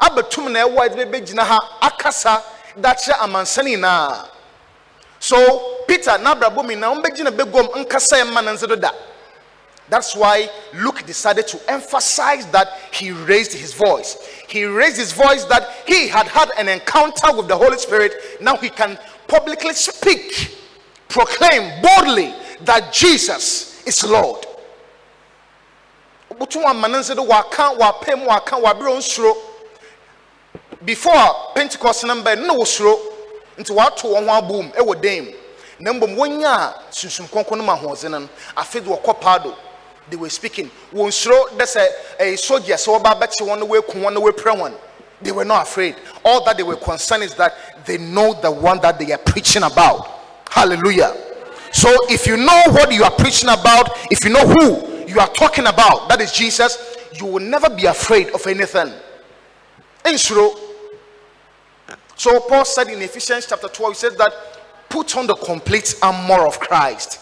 Abɛtum 0.00 0.50
na 0.50 0.64
a 0.64 0.68
ɛde 0.68 1.10
bɛgyina 1.10 1.44
ha 1.46 1.58
akasa 1.80 2.42
dakyerɛ 2.78 3.18
amansani 3.20 3.76
nyinaa 3.76 4.26
so 5.18 5.84
peter 5.86 6.10
n'abrabɔ 6.12 6.66
mi 6.66 6.74
na 6.74 6.92
wɔn 6.94 7.02
bɛgyina 7.02 7.30
bɛgom 7.30 7.84
nkasa 7.84 8.92
that's 9.88 10.16
why 10.16 10.50
luke 10.74 11.04
decided 11.06 11.46
to 11.46 11.60
emphasize 11.70 12.46
that 12.46 12.68
he 12.90 13.12
raised 13.12 13.52
his 13.52 13.72
voice. 13.72 14.16
He 14.48 14.64
raised 14.64 14.96
his 14.96 15.12
voice 15.12 15.44
that 15.44 15.68
he 15.86 16.08
had 16.08 16.26
had 16.26 16.50
an 16.58 16.68
encounter 16.68 17.32
with 17.36 17.46
the 17.46 17.56
holy 17.56 17.78
spirit. 17.78 18.14
Now 18.40 18.56
he 18.56 18.68
can 18.68 18.98
publicly 19.28 19.74
speak 19.74 20.56
proclaim 21.08 21.80
boldly 21.82 22.34
that 22.62 22.92
jesus 22.92 23.82
is 23.86 24.04
lord. 24.04 24.44
Before 30.84 31.34
pentecost 31.54 32.04
number 32.04 32.36
no 32.36 32.58
wɔsuro 32.58 33.15
nti 33.58 33.72
wato 33.74 34.08
wɔn 34.08 34.26
ho 34.26 34.32
abom 34.40 34.72
ɛwɔ 34.72 35.00
dan 35.02 35.24
mu. 35.24 35.32
Na 35.78 35.92
mbom 35.92 36.16
wɔnya 36.16 36.46
a 36.46 36.74
sunsum 36.90 37.26
kɔnkɔn 37.28 37.58
mu 37.58 37.64
no 38.08 38.28
afei 38.56 38.80
de 38.82 38.90
wɔkɔ 38.90 39.20
paado. 39.20 39.54
They 40.08 40.16
were 40.16 40.30
speaking. 40.30 40.70
Wɔn 40.94 41.08
soro 41.12 41.48
dɛ 41.56 41.62
sɛ 41.64 41.86
ɛyɛ 42.20 42.38
soldiers 42.38 42.86
sɛ 42.86 42.98
wɔba 43.00 43.20
abɛkye 43.20 43.46
wɔn 43.46 43.58
na 43.58 43.66
wɔaku 43.66 43.94
wɔn 44.02 44.12
na 44.12 44.20
wɔapira 44.20 44.56
wɔn. 44.56 44.74
They 45.22 45.32
were 45.32 45.44
not 45.44 45.62
afraid. 45.62 45.96
All 46.24 46.44
that 46.44 46.56
they 46.58 46.62
were 46.62 46.76
concerned 46.76 47.22
is 47.22 47.34
that 47.34 47.86
they 47.86 47.96
know 47.98 48.34
the 48.34 48.50
one 48.50 48.80
that 48.80 48.98
they 48.98 49.12
are 49.12 49.18
preaching 49.18 49.62
about. 49.62 50.06
Hallelujah. 50.50 51.14
So 51.72 51.94
if 52.08 52.26
you 52.26 52.36
know 52.36 52.62
what 52.68 52.92
you 52.92 53.04
are 53.04 53.10
preaching 53.10 53.48
about 53.48 53.90
if 54.10 54.24
you 54.24 54.30
know 54.30 54.46
who 54.46 55.04
you 55.06 55.18
are 55.20 55.28
talking 55.28 55.66
about 55.66 56.08
that 56.08 56.20
is 56.20 56.32
jesus 56.32 56.96
you 57.12 57.26
will 57.26 57.40
never 57.40 57.68
be 57.68 57.84
afraid 57.86 58.30
of 58.30 58.46
anything. 58.46 58.92
Nsoro 60.04 60.56
so 62.16 62.40
paul 62.40 62.64
said 62.64 62.88
in 62.88 63.00
ephesians 63.00 63.46
chapter 63.46 63.68
12 63.68 63.92
he 63.92 63.98
says 63.98 64.16
that 64.16 64.32
put 64.88 65.16
on 65.16 65.26
the 65.26 65.34
complete 65.34 65.94
armor 66.02 66.46
of 66.46 66.58
christ. 66.58 67.20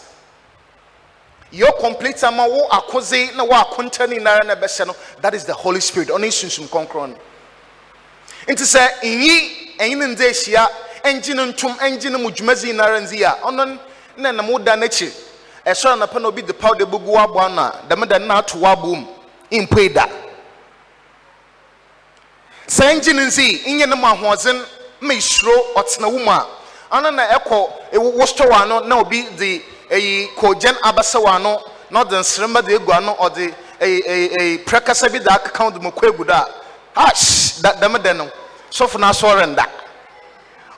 Your 1.51 1.71
complete 1.79 2.21
armor 2.23 2.47
wo 2.47 2.67
akoze 2.69 3.35
na 3.35 3.43
wo 3.43 3.51
akonta 3.53 4.07
ni 4.09 4.17
nara 4.17 4.43
na 4.45 4.55
bɛhyɛ 4.55 4.87
no 4.87 4.95
that 5.21 5.33
is 5.33 5.45
the 5.45 5.53
holy 5.53 5.79
spirit. 5.79 6.09
Ɔne 6.09 6.27
sunsum 6.27 6.67
kɔnkɔn 6.67 7.09
no 7.09 7.17
nti 8.47 8.63
sɛ 8.63 9.01
nyi 9.03 9.75
ɛnyi 9.79 9.97
ne 9.97 10.05
ndze 10.15 10.29
ahyia 10.29 10.67
ɛngye 11.03 11.35
ne 11.35 11.51
ntom 11.53 11.77
ɛngye 11.77 12.11
ne 12.11 12.17
mu 12.17 12.29
dwumadzi 12.29 12.73
nara 12.75 12.97
a 12.97 13.01
ɔno 13.47 13.79
na 14.17 14.31
nam 14.31 14.47
wo 14.51 14.57
da 14.59 14.75
n'akyi 14.75 15.11
ɛsɔre 15.65 15.93
anapa 15.93 16.19
na 16.21 16.27
obi 16.27 16.41
de 16.41 16.53
powder 16.53 16.85
bugu 16.85 17.11
w'abo 17.11 17.39
ano 17.39 17.61
a 17.61 17.81
dɛm 17.89 18.07
da 18.07 18.17
na 18.19 18.37
ato 18.39 18.57
w'abo 18.57 18.95
mu 18.95 19.07
mpoe 19.51 19.93
da 19.93 20.07
sɛ 22.67 22.93
ɛngye 22.99 23.13
ne 23.15 23.25
nzi 23.25 23.63
nyɛ 23.65 23.87
ne 23.89 23.95
mu 23.95 24.65
ahoɔdzen 25.01 25.07
ma 25.07 25.13
esuro 25.13 25.51
ɔtena 25.75 26.07
wo 26.11 26.19
mu 26.19 26.31
a 26.31 26.47
ɔno 26.91 27.13
na 27.13 27.27
ɛkɔ 27.27 27.69
wosɔ 27.93 28.49
wɔ 28.49 28.61
ano 28.61 28.79
na 28.81 28.99
obi 28.99 29.23
de 29.37 29.63
eyi 29.89 30.29
kɔgyan 30.35 30.75
abasa 30.83 31.19
wɔ 31.19 31.35
ano 31.35 31.61
na 31.89 32.03
ɔde 32.03 32.19
nsirima 32.19 32.61
de 32.61 32.75
egu 32.75 32.91
ano 32.91 33.15
ɔde 33.19 33.53
eyi 33.79 34.01
eyi 34.07 34.29
eyi 34.39 34.57
prɛkasa 34.65 35.11
bi 35.11 35.19
da 35.19 35.35
akeka 35.37 35.71
ɔde 35.71 35.81
mu 35.81 35.91
kɔ 35.91 36.09
egu 36.09 36.25
do 36.25 36.33
a 36.33 36.47
hash 36.95 37.57
da 37.61 37.73
dɛm 37.73 38.01
da 38.01 38.13
no. 38.13 38.29
Sɔfo 38.71 38.99
na 38.99 39.09
asɔre 39.09 39.45
nda. 39.47 39.65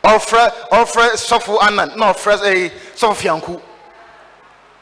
Ɔfrɛ 0.03 0.53
ɔfrɛ 0.71 1.15
sɔfo 1.15 1.61
anan 1.61 1.91
na 1.95 2.13
ɔfrɛ 2.13 2.41
eyi 2.43 2.71
sɔfo 2.95 3.15
fianku. 3.15 3.61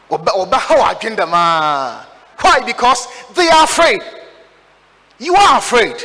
Ɔbɛ 0.09 0.31
ɔbɛ 0.31 0.57
ha 0.59 0.75
wɔ 0.75 0.95
adwene 0.95 1.15
dɛm 1.15 1.33
aa 1.33 2.05
why? 2.41 2.59
Because 2.65 3.07
they 3.33 3.47
are 3.49 3.63
afraid. 3.63 4.03
You 5.17 5.33
are 5.35 5.57
afraid. 5.57 6.03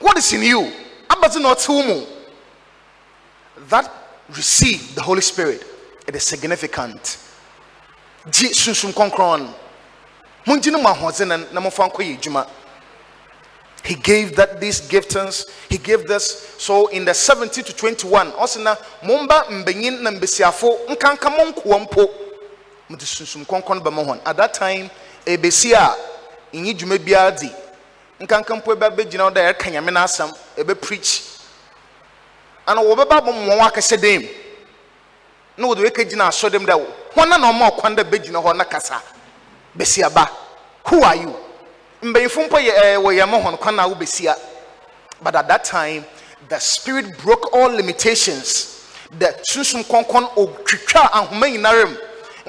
What 0.00 0.16
is 0.16 0.32
in 0.32 0.42
you 0.42 0.72
abati 1.10 1.40
that 3.68 3.90
receive 4.30 4.94
the 4.94 5.02
holy 5.02 5.20
spirit 5.20 5.64
it 6.06 6.14
is 6.14 6.22
significant. 6.22 7.18
Gye 8.30 8.50
sunsum 8.52 8.92
kɔnkɔn 8.92 9.40
no 9.40 9.54
mongye 10.46 10.70
no 10.72 10.78
nkɔ 11.60 12.46
he 13.84 13.94
gave 13.94 14.34
that 14.34 14.60
these 14.60 14.80
giftings 14.80 15.48
he 15.68 15.78
gave 15.78 16.06
this 16.08 16.54
so 16.58 16.88
in 16.88 17.04
the 17.04 17.14
70 17.14 17.62
to 17.62 17.72
21 17.74 18.32
ɔsɛ 18.32 18.62
na 18.62 18.74
momba 19.02 19.44
mbanyin 19.48 20.02
na 20.02 20.10
mbesiafo 20.10 20.88
nkanka 20.88 21.30
mo 21.30 21.52
nkoa 21.52 21.78
mpo 21.86 22.10
sunsum 22.98 23.46
kɔnkɔn 23.46 23.80
bɛma 23.80 24.04
hɔn 24.04 24.20
at 24.24 24.36
that 24.36 24.54
time 24.54 24.90
ebesi 25.24 25.72
a 25.72 25.94
nyi 26.52 26.74
dwuma 26.74 26.98
biara 26.98 27.30
di 27.38 27.48
nkanka 28.20 28.56
mpo 28.56 28.72
ebe 28.72 28.88
bɛgyina 28.88 29.24
hɔ 29.28 29.30
dɛ 29.32 29.52
ɛka 29.52 29.70
nyame 29.70 29.90
no 29.92 30.00
asɛm 30.00 30.32
ebe 30.56 30.74
preach. 30.74 31.22
Ana 32.66 32.80
wɔbɛba 32.82 33.20
bɔ 33.20 33.32
mmɔn 33.32 33.60
akɛsɛ 33.60 33.96
dɛm. 33.96 34.28
Na 35.56 35.66
wɔde 35.68 35.82
weka 35.82 36.04
gyina 36.04 36.28
asɔ 36.28 36.48
dɛm 36.50 36.66
dɛ 36.66 36.74
wɔn 37.14 37.28
na 37.28 37.36
na 37.36 37.52
ɔmo 37.52 37.70
ɔkwan 37.70 37.96
dɛ 37.96 38.04
bɛgyina 38.04 38.42
hɔ 38.42 38.56
na 38.56 38.64
kasa. 38.64 39.02
Besiaba 39.76 40.28
who 40.86 41.02
are 41.02 41.16
you? 41.16 41.34
Mbɛnyinfo 42.02 42.48
mpo 42.48 42.58
yɛ 42.58 42.72
eh, 42.74 42.96
ɛɛ 42.96 43.02
wɔyɛ 43.02 43.28
mo 43.28 43.38
hɔn 43.40 43.58
kwan 43.60 43.76
na 43.76 43.88
wobɛsia 43.88 44.34
but 45.22 45.34
at 45.34 45.48
that 45.48 45.64
time 45.64 46.04
the 46.48 46.58
spirit 46.58 47.18
broke 47.18 47.52
all 47.54 47.68
limitations. 47.68 48.72
The 49.18 49.34
sunsun 49.50 49.84
kɔnkɔn 49.84 50.36
otwitwa 50.36 51.10
ahoma 51.10 51.46
nyinara 51.50 51.86
mu. 51.86 51.96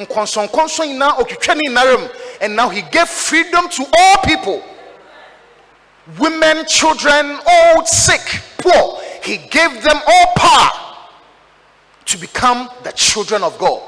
Nkɔnsɔnkɔnsɔn 0.05 0.87
nyinaa 0.93 1.17
otwitwa 1.19 1.55
ne 1.55 1.61
nyinara 1.69 1.97
mu. 1.99 2.07
And 2.39 2.55
now 2.55 2.69
he 2.69 2.81
gave 2.83 3.07
freedom 3.09 3.67
to 3.69 3.85
all 3.97 4.17
people 4.23 4.63
women 6.19 6.65
children 6.65 7.39
old 7.47 7.87
sick 7.87 8.41
poor. 8.57 8.99
He 9.23 9.37
gave 9.37 9.83
them 9.83 9.99
all 10.07 10.33
power 10.35 10.71
to 12.05 12.17
become 12.17 12.69
the 12.83 12.91
children 12.91 13.43
of 13.43 13.57
god. 13.57 13.81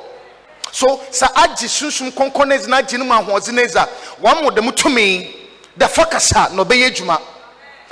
So 0.71 0.85
sɛ 1.11 1.27
agye 1.33 1.67
sunsun 1.67 2.11
kɔnkɔn 2.11 2.67
na 2.67 2.77
agye 2.81 2.97
ne 2.99 3.05
mu 3.05 3.13
ahoɔdzen 3.13 3.53
ne 3.53 3.65
dze 3.65 3.75
a 3.77 3.87
wɔn 4.21 4.43
mo 4.43 4.49
na 7.05 7.17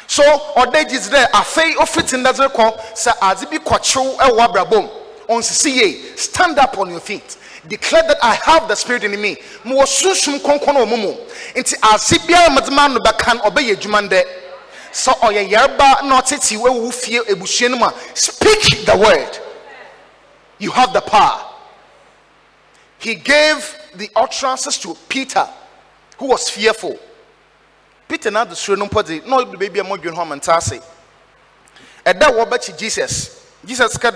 so 0.08 0.24
ɔda 0.56 0.88
gye 0.88 0.98
dze 0.98 1.10
dɛ 1.10 1.30
afei 1.32 1.76
ofiti 1.76 2.18
ndadze 2.18 2.48
kɔ 2.50 2.80
sɛ 2.96 3.12
adze 3.22 3.46
bi 3.50 3.58
kɔkyew 3.58 4.18
ɛwɔ 4.18 4.40
abrabom 4.48 4.90
ɔnsisi 5.30 5.76
yie 5.76 6.18
stand 6.18 6.58
up 6.58 6.78
on 6.78 6.90
your 6.90 7.02
feet 7.02 7.36
declare 7.68 8.04
that 8.04 8.18
i 8.24 8.34
have 8.36 8.68
the 8.68 8.76
spirit 8.76 9.04
in 9.04 9.20
me 9.20 9.38
mo 9.64 9.76
wɔ 9.82 9.86
sunsun 9.86 10.40
kɔnkɔn 10.40 10.76
wɔ 10.76 10.88
mo 10.90 10.98
mu 10.98 11.14
nti 11.56 11.76
adze 11.82 12.18
biara 12.28 12.50
mo 12.54 12.62
dze 12.62 12.72
ma 12.72 12.88
no 12.88 13.00
ɔbɛyɛ 13.00 13.76
adwuma 13.78 14.02
ndɛ 14.10 14.24
sɛ 14.92 15.14
ɔyɛ 15.20 15.50
yareba 15.50 16.04
na 16.04 16.22
ɔtete 16.22 16.56
ewu 16.58 16.92
fie 16.94 17.68
mu 17.70 17.88
speak 18.14 18.86
the 18.86 18.96
word 18.98 19.40
you 20.60 20.72
have 20.72 20.92
the 20.94 21.02
power 21.02 21.48
he 23.00 23.16
gave 23.16 23.78
the 23.96 24.10
utterances 24.16 24.78
to 24.80 24.96
Peter, 25.08 25.48
who 26.18 26.28
was 26.28 26.50
fearful. 26.50 26.98
Peter 28.08 28.32
now 28.32 28.46
the 28.46 28.56
sure 28.56 28.78
no 28.78 28.86
podi 28.88 29.26
no 29.26 29.44
the 29.44 29.58
baby 29.58 29.82
mo 29.82 29.98
dwen 29.98 30.14
ho 30.14 30.24
amantase. 30.24 30.82
Ɛda 32.06 32.32
wɔbɛkyi 32.32 32.78
Jesus. 32.78 33.44
Jesus 33.66 33.98
ka 33.98 34.12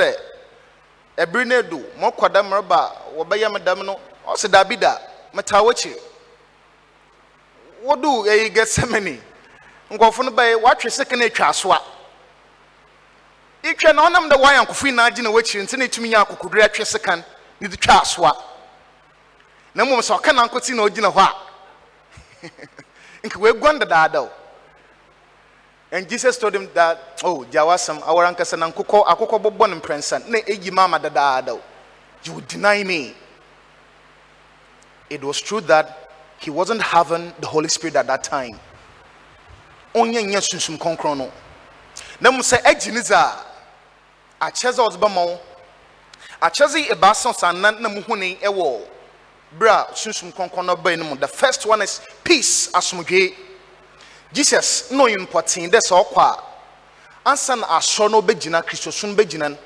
ɛbere 1.25 1.45
no 1.47 1.55
adu 1.59 1.85
mo 1.97 2.11
kwada 2.11 2.41
mraba 2.43 2.91
wɔbɛyɛ 3.17 3.51
me 3.53 3.59
dam 3.59 3.85
no 3.85 3.99
ɔsɛ 4.27 4.47
dabi 4.51 4.75
da 4.77 4.97
meta 5.33 5.55
wɔkyi. 5.55 5.95
Wodu 7.83 8.25
ɛyi 8.27 8.53
Gethsemane. 8.53 9.19
Nkɔfo 9.91 10.23
no 10.25 10.31
bɛyɛ 10.31 10.61
watwe 10.61 10.89
seke 10.91 11.17
na 11.17 11.25
atwa 11.25 11.47
aso 11.49 11.71
a. 11.71 11.81
Itwa 13.63 13.93
na 13.95 14.07
ɔnam 14.09 14.29
dɛ 14.29 14.37
wɔayɛ 14.41 14.65
nkɔfo 14.65 15.15
gye 15.15 15.21
na 15.23 15.29
wɔkyi 15.29 15.61
nti 15.63 15.77
na 15.77 15.85
etumi 15.85 16.09
nya 16.09 16.25
akokoduru 16.25 16.61
atwe 16.63 16.85
sekan 16.85 17.23
ne 17.59 17.67
de 17.67 17.77
twa 17.77 18.01
aso 18.01 18.23
a. 18.25 18.33
na 19.73 19.85
mmom 19.85 19.99
sɛ 20.01 20.13
ɔka 20.19 20.33
na 20.35 20.45
nkɔti 20.47 20.73
na 20.75 20.83
ogyina 20.83 21.07
hɔ 21.07 21.19
a 21.21 21.33
nka 23.27 23.37
wɔaguan 23.39 23.79
dadaada 23.79 24.29
and 25.91 26.07
jesus 26.07 26.37
told 26.37 26.55
him 26.55 26.69
that 26.73 27.21
oh 27.23 27.45
gya 27.51 27.61
wasɛm 27.65 28.01
awara 28.03 28.33
nkasa 28.35 28.57
na 28.57 28.69
nkokɔ 28.71 29.05
akokɔ 29.05 29.41
bɔbɔ 29.41 29.69
no 29.69 29.75
mprɛnsa 29.79 30.27
na 30.27 30.39
ɛyi 30.39 30.71
ma 30.71 30.97
dadaada 30.97 31.59
you 32.23 32.41
deny 32.47 32.83
me. 32.83 33.13
It 35.09 35.23
was 35.23 35.39
true 35.41 35.61
that 35.61 36.09
he 36.39 36.49
wasn't 36.49 36.81
having 36.81 37.33
the 37.39 37.47
holy 37.47 37.67
spirit 37.67 37.95
at 37.95 38.07
that 38.07 38.23
time. 38.23 38.59
Ɔnyɛ 39.93 40.23
nyɛ 40.23 40.41
sunsum 40.41 40.77
kɔnkrɔn 40.77 41.17
no. 41.17 41.31
Na 42.19 42.31
mmom 42.31 42.39
sɛ 42.41 42.61
agyi 42.63 42.93
ne 42.93 43.01
dze 43.01 43.11
a 43.11 43.45
akyɛ 44.41 44.71
sɛ 44.71 44.87
ɔdze 44.89 44.97
bɛma 44.97 45.25
wo 45.25 45.39
akyɛ 46.41 46.67
sɛ 46.67 46.87
ebaasa 46.89 47.35
sanna 47.35 47.71
na 47.71 47.89
muhu 47.89 48.17
ne 48.17 48.35
ɛwɔ 48.37 48.81
bra 49.51 49.87
sunsum 49.93 50.31
kɔnkɔn 50.31 50.65
no 50.65 50.75
bɛn 50.75 50.99
no 50.99 51.05
mu. 51.05 51.15
The 51.15 51.27
first 51.27 51.65
one 51.65 51.81
is 51.81 51.99
peace 52.23 52.69
asomdwe 52.71 53.35
jesus 54.33 54.91
na 54.91 55.03
ɔyɛ 55.03 55.17
mpɔtee 55.27 55.67
dɛ 55.69 55.79
sɛ 55.81 55.95
ɔkɔ 56.03 56.39
ansa 57.25 57.55
na 57.55 57.67
asɔ 57.77 58.09
no 58.11 58.21
bɛgyina 58.21 58.63
kristoso 58.63 59.07
no 59.07 59.15
bɛgyina 59.15 59.49
no 59.51 59.57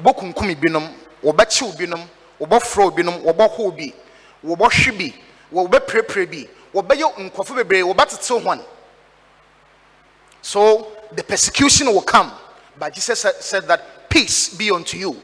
wɔbɛkunkum 0.00 0.54
binom 0.60 0.88
wɔbɛkyew 1.22 1.76
binom 1.78 2.08
wɔbɛforɔ 2.40 2.94
binom 2.94 3.22
wɔbɛhɔ 3.24 3.76
bi 3.76 3.92
wɔbɛhwe 4.44 4.98
bi 4.98 5.14
wɔbɛpirepire 5.52 6.26
bi 6.30 6.48
wɔbɛyɛ 6.74 7.30
nkɔfo 7.30 7.54
bebree 7.56 7.82
wɔbɛtetew 7.82 8.42
wɔn 8.42 8.60
so 10.40 10.92
the 11.12 11.22
persecution 11.22 11.86
will 11.88 12.02
come 12.02 12.32
but 12.78 12.92
jesus 12.94 13.20
said, 13.20 13.34
said 13.40 13.68
that 13.68 14.08
peace 14.08 14.48
be 14.54 14.70
unto 14.70 14.96
you. 14.96 15.22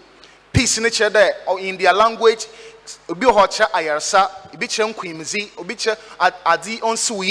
Peace 0.52 0.78
ne 0.78 0.88
kyerɛ 0.88 1.10
dɛ 1.10 1.28
or 1.46 1.54
oh, 1.54 1.56
in 1.58 1.76
their 1.76 1.92
language 1.92 2.46
obi 3.08 3.26
wɔ 3.26 3.32
hɔ 3.32 3.48
kyerɛ 3.48 3.70
ayaresa 3.72 4.30
obi 4.54 4.66
kyerɛ 4.66 5.58
obi 5.58 5.74
kyerɛ 5.74 5.96
ad- 6.20 6.34
ade 6.46 6.80
ɔnsi 6.80 7.10
wo 7.10 7.22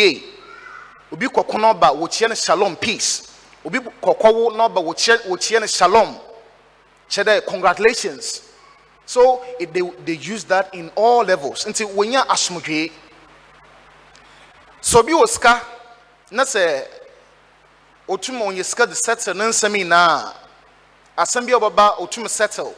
obi 1.12 1.28
kɔkɔ 1.28 1.74
wɔkyerɛ 2.00 2.30
no 2.30 2.36
shalom 2.36 2.76
peace. 2.76 3.28
Obi 3.66 3.80
kɔkɔ 3.80 4.34
wo 4.34 4.52
wɔkyerɛ 4.52 5.60
no 5.62 5.68
shalom. 5.68 6.20
Kyerɛ 7.10 7.24
dɛ 7.42 7.46
congratulations. 7.46 8.42
So 9.06 9.42
it, 9.58 9.74
they, 9.74 9.82
they 10.06 10.14
use 10.18 10.44
that 10.46 10.74
in 10.74 10.92
all 10.96 11.24
levels. 11.24 11.64
Nti 11.66 11.86
wɔnya 11.96 12.26
asomdwee 12.28 12.92
so 14.82 15.00
obi 15.00 15.12
wɔ 15.14 15.28
sika 15.28 15.62
na 16.32 16.44
sɛ 16.44 16.86
otum 18.08 18.40
ɔnyɛ 18.40 18.64
sika 18.64 18.86
de 18.86 18.96
settle 18.96 19.34
ne 19.34 19.46
nsɛm 19.46 19.72
nyinaa 19.76 20.34
asɛm 21.18 21.46
bi 21.46 21.54
a 21.54 21.60
ɔbɛba 21.60 22.00
otum 22.00 22.28
settle. 22.28 22.76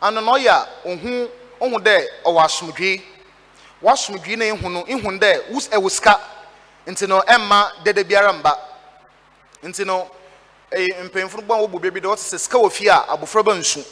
Ano 0.00 0.20
na 0.20 0.32
ɔyɛ 0.32 0.48
a 0.48 0.68
ohu 0.88 1.28
ohu 1.60 1.78
dɛ 1.78 2.06
ɔwɔ 2.24 2.44
asomdwee 2.44 3.02
wasomdwee 3.82 4.36
na 4.36 4.44
ihu 4.46 4.68
no 4.68 4.84
ihu 4.86 5.18
dɛ 5.18 5.90
sika 5.90 6.20
nti 6.86 7.06
no 7.08 7.20
ɛmma 7.20 7.84
dede 7.84 8.04
biara 8.04 8.32
mba. 8.32 8.58
Nti 9.62 9.84
no 9.86 10.10
eh, 10.70 10.88
ɛyɛ 10.88 11.04
mpanyinfo 11.08 11.36
no 11.36 11.42
bɔ 11.42 11.54
a 11.54 11.66
wɔbɔ 11.68 11.80
beebi 11.80 12.00
dɛ 12.00 12.06
wɔte 12.08 12.24
sɛ 12.34 12.38
sika 12.40 12.58
wɔ 12.58 12.70
fie 12.72 12.88
a 12.88 13.04
abɔfra 13.08 13.44
ba 13.44 13.54
nsu. 13.54 13.84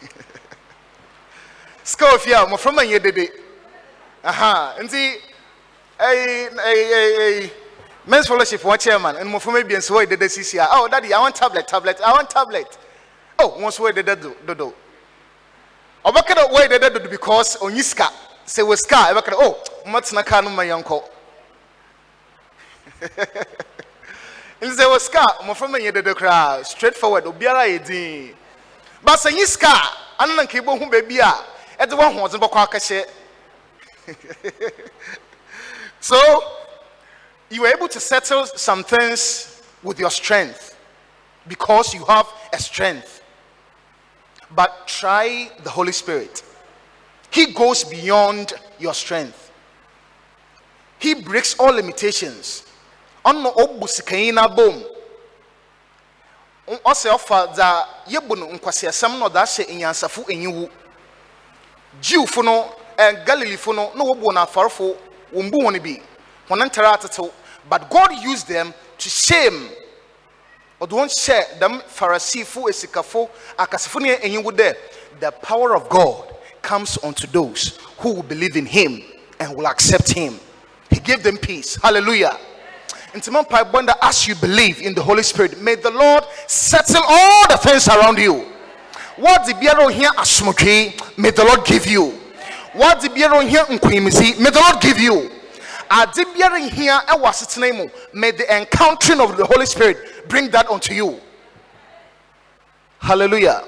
Sika 1.84 2.04
wɔ 2.04 2.18
fie 2.20 2.32
a 2.32 2.44
nyɛ 2.46 3.02
dede. 3.02 3.30
Nti 4.24 5.20
ɛyi 5.98 6.50
ɛyi 6.54 7.50
men's 8.06 8.26
fellowship 8.26 8.60
wɔn 8.62 8.78
chairman 8.78 9.16
ɛna 9.16 9.24
mmɔfra 9.24 9.52
ma 9.52 9.58
ebien 9.60 9.82
so 9.82 9.94
wɔyɛ 9.94 10.08
dede 10.10 10.28
sisi 10.30 10.58
a. 10.62 10.68
Oh 10.72 10.88
daddy 10.88 11.14
i 11.14 11.18
want 11.20 11.34
tablet 11.34 11.66
tablet 11.66 11.98
i 12.04 12.12
want 12.12 12.28
tablet. 12.28 12.76
Oh 13.38 13.52
wɔn 13.58 13.62
nso 13.68 13.80
wɔyɛ 13.80 13.94
dede 13.94 14.20
do- 14.20 14.36
dodo. 14.46 14.74
Ɔbɛka 16.04 16.34
dɛ 16.34 16.50
wɔyɛ 16.52 16.68
dede 16.68 16.92
dodo 16.92 17.08
because 17.08 17.56
onyi 17.56 17.82
sika. 17.82 18.12
Sɛ 18.46 18.62
wɔ 18.66 18.76
sika 18.76 18.96
ɛbɛka 19.14 19.32
dɛ 19.32 19.36
oh 19.38 19.56
mo 19.86 20.00
tena 20.00 20.22
kaa 20.22 20.42
no 20.42 20.50
ma 20.50 20.62
yɛn 20.64 20.84
kɔ 20.84 21.02
nti 24.60 24.74
sɛ 24.76 24.84
wɔ 24.84 24.98
sika 25.00 25.24
mmɔfra 25.42 25.68
ma 25.70 25.78
nyɛ 25.78 25.92
dede 25.92 26.14
koraa 26.14 26.64
straight 26.64 26.96
forward 26.96 27.24
obiara 27.24 27.66
yɛ 27.66 27.86
din. 27.86 28.36
Basa 29.04 29.30
nyi 29.30 29.46
sika 29.46 29.68
a 29.68 30.22
ano 30.22 30.34
na 30.34 30.42
nka 30.42 30.60
baabi 30.62 31.18
a 31.20 31.44
ɛde 31.78 31.92
wɔn 31.92 32.12
ahoɔden 32.14 32.40
bɛkɔ 32.40 32.66
akɛhyɛ 32.66 33.04
so 36.00 36.18
you 37.50 37.62
were 37.62 37.68
able 37.68 37.88
to 37.88 38.00
settle 38.00 38.46
some 38.46 38.82
things 38.84 39.62
with 39.82 39.98
your 39.98 40.10
strength 40.10 40.76
because 41.46 41.94
you 41.94 42.04
have 42.04 42.26
a 42.52 42.58
strength. 42.58 43.22
But 44.54 44.86
try 44.86 45.50
the 45.62 45.70
holy 45.70 45.92
spirit. 45.92 46.42
He 47.30 47.52
goes 47.52 47.84
beyond 47.84 48.54
your 48.78 48.94
strength. 48.94 49.50
He 50.98 51.14
breaks 51.14 51.54
all 51.58 51.72
limitations 51.72 52.64
ɔno 53.28 53.50
ɔbu 53.62 53.86
sikanyi 53.88 54.32
n'abom 54.32 54.84
ɔsɛ 56.84 57.10
ɔfa 57.16 57.46
dza 57.54 57.86
yɛbu 58.08 58.36
no 58.38 58.46
nkwasiasɛm 58.46 59.18
na 59.18 59.26
ɔde 59.28 59.36
ahyɛ 59.42 59.74
nyansafo 59.78 60.24
enyiwu. 60.28 60.68
Jiwfo 62.00 62.42
no 62.44 62.74
eh, 62.98 63.12
ɛɛ 63.12 63.24
galilifo 63.26 63.74
no 63.74 63.90
na 63.94 64.04
wɔbu 64.04 64.22
wɔn 64.22 64.46
afɔrofo 64.46 64.96
wɔn 65.34 65.50
bu 65.50 65.58
wɔn 65.62 65.82
bi 65.82 66.02
wɔn 66.48 66.66
ntare 66.68 66.92
atetew. 66.94 67.30
But 67.68 67.90
god 67.90 68.12
used 68.22 68.48
them 68.48 68.72
to 68.98 69.08
shame. 69.08 69.70
Ɔde 70.80 70.90
wɔn 70.90 71.08
hyɛ 71.08 71.58
dɛm 71.58 71.82
farisifo 71.84 72.68
esikafo 72.68 73.28
akasifo 73.58 74.00
ne 74.00 74.16
enyiwu 74.16 74.50
dɛ 74.52 74.76
the 75.20 75.30
power 75.32 75.74
of 75.74 75.88
god 75.88 76.34
comes 76.62 76.98
unto 77.02 77.26
those 77.26 77.78
who 77.98 78.22
believe 78.22 78.56
in 78.56 78.66
him 78.66 79.02
and 79.40 79.54
will 79.56 79.66
accept 79.66 80.12
him. 80.12 80.38
He 80.90 81.00
gave 81.00 81.22
them 81.22 81.36
peace. 81.38 81.76
Hallelujah 81.76 82.36
mo 83.30 83.42
mpae 83.42 83.64
bɔ 83.70 83.86
that 83.86 83.98
as 84.02 84.26
you 84.28 84.34
believe 84.34 84.80
in 84.82 84.94
the 84.94 85.02
holy 85.02 85.22
spirit 85.22 85.60
may 85.60 85.74
the 85.74 85.90
lord 85.90 86.24
settle 86.46 87.02
all 87.06 87.48
the 87.48 87.56
things 87.56 87.88
around 87.88 88.18
you. 88.18 88.46
What 89.16 89.46
the 89.46 89.52
biara 89.54 89.86
ohia 89.86 90.10
asomdwee 90.10 91.18
may 91.18 91.30
the 91.30 91.44
lord 91.44 91.64
give 91.64 91.86
you. 91.86 92.10
What 92.74 93.00
the 93.00 93.08
biara 93.08 93.38
ohia 93.42 93.64
nkwimisi 93.64 94.38
may 94.40 94.50
the 94.50 94.60
lord 94.60 94.80
give 94.80 94.98
you. 95.00 95.30
Ade 95.90 96.24
biara 96.36 96.56
ohia 96.64 97.02
ɛwɔ 97.08 97.24
eh, 97.24 97.30
asetena 97.30 97.76
mu 97.76 97.88
may 98.12 98.30
the 98.30 98.46
encountering 98.54 99.20
of 99.20 99.36
the 99.36 99.44
holy 99.44 99.66
spirit 99.66 100.28
bring 100.28 100.50
that 100.50 100.70
unto 100.70 100.94
you. 100.94 101.18
Hallelujah. 102.98 103.64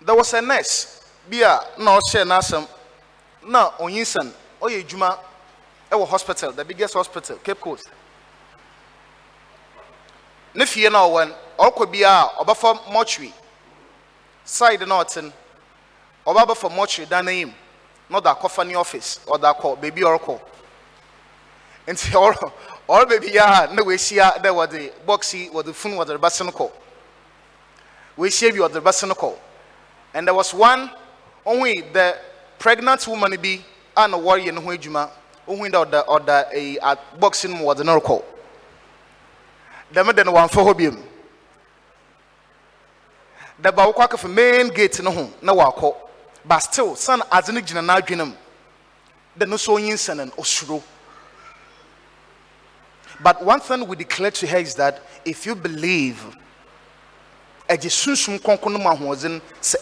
There 0.00 0.14
was 0.14 0.32
a 0.34 0.40
nurse 0.40 1.04
bi 1.28 1.38
a 1.38 1.60
na 1.78 1.98
ɔhyɛ 1.98 2.24
n'asɛm 2.24 2.58
um, 2.62 2.68
na 3.50 3.70
onyinsɛn 3.78 4.32
ɔyɛ 4.62 4.84
adwuma 4.84 5.18
ɛwɔ 5.90 6.06
hospital 6.08 6.52
the 6.52 6.64
biggest 6.64 6.94
hospital 6.94 7.36
cape 7.38 7.60
coast. 7.60 7.88
Ne 10.54 10.64
fie 10.66 10.88
na 10.88 10.98
ɔwɔ 11.06 11.28
no 11.28 11.34
ɔrekɔ 11.58 11.86
biara 11.92 12.30
ɔbɛfa 12.40 12.90
mortuary. 12.92 13.32
Side 14.44 14.86
na 14.86 15.02
ɔte 15.04 15.22
no 15.22 15.32
ɔba 16.26 16.46
bɛfa 16.46 16.70
mortuary 16.70 17.06
dan 17.08 17.24
na 17.24 18.20
akɔfa 18.20 18.66
ne 18.66 18.74
office 18.76 19.20
ɔde 19.26 19.44
akɔ 19.44 19.78
beebi 19.80 20.02
a 20.02 20.06
ɔrekɔ 20.18 20.40
nti 21.86 22.10
ɔrɔ 22.12 22.52
ɔrɔ 22.88 23.08
beebi 23.08 23.36
a 23.38 23.66
na 23.74 23.82
wɔahyia 23.82 24.42
dɛ 24.42 24.50
wɔde 24.50 24.92
box 25.06 25.34
yi 25.34 25.48
wɔde 25.50 25.74
funu 25.74 25.96
wɔde 25.96 26.16
rebɛse 26.18 26.44
no 26.44 26.52
kɔ 26.52 26.70
wɔahyia 28.18 28.52
bi 28.52 28.58
wɔde 28.58 28.80
rebɛse 28.80 29.08
no 29.08 29.14
kɔ 29.14 29.36
and 30.14 30.26
there 30.26 30.34
was 30.34 30.52
one 30.54 30.90
only 31.44 31.80
the 31.92 32.16
pregnant 32.58 33.06
woman 33.06 33.36
bi 33.40 33.62
a 33.96 34.08
na 34.08 34.16
wɔreyɛ 34.18 34.52
ne 34.54 34.60
ho 34.60 34.68
adwuma 34.70 35.10
ohun 35.48 35.70
dɛ 35.70 35.78
ɔda 35.84 36.04
ɔda 36.06 36.78
a 36.82 36.96
box 37.18 37.44
no 37.44 37.56
mu 37.56 37.64
wɔde 37.64 37.84
no 37.84 37.98
rekɔ 38.00 38.22
dɛm 39.92 40.14
de 40.14 40.24
no 40.24 40.32
wɔamfa 40.32 40.62
hɔ 40.64 40.74
biom 40.76 41.02
wokɔ 43.62 44.08
akɔfa 44.08 44.28
main 44.30 44.68
gate 44.68 45.02
no 45.02 45.10
ho 45.10 45.96
but 46.44 46.60
still 46.60 46.94
san 46.96 47.20
adze 47.32 47.52
no 47.52 47.60
gyina 47.60 47.82
n'adwene 47.82 48.26
mu. 48.28 48.34
No 49.46 49.56
so 49.56 50.82
but 53.20 53.44
one 53.44 53.60
thing 53.60 53.86
we 53.86 53.96
declare 53.96 54.30
to 54.30 54.46
her 54.46 54.58
is 54.58 54.74
that 54.76 55.00
if 55.24 55.44
you 55.46 55.54
believe 55.54 56.36
ɛgye 57.68 57.90
sunsum 57.90 58.38
kɔnkɔn 58.38 58.72
no 58.72 58.78
mu 58.78 58.88
ahoɔdzen 58.90 59.40
sɛ 59.60 59.76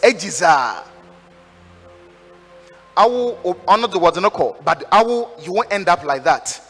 awo 2.97 3.37
ɔno 3.67 3.91
de 3.91 3.99
wɔde 3.99 4.23
no 4.23 4.31
kɔ 4.31 4.65
but 4.65 4.91
awo 4.91 5.29
you 5.45 5.53
won't 5.53 5.73
end 5.73 5.89
up 5.89 6.03
like 6.05 6.25
that 6.25 6.61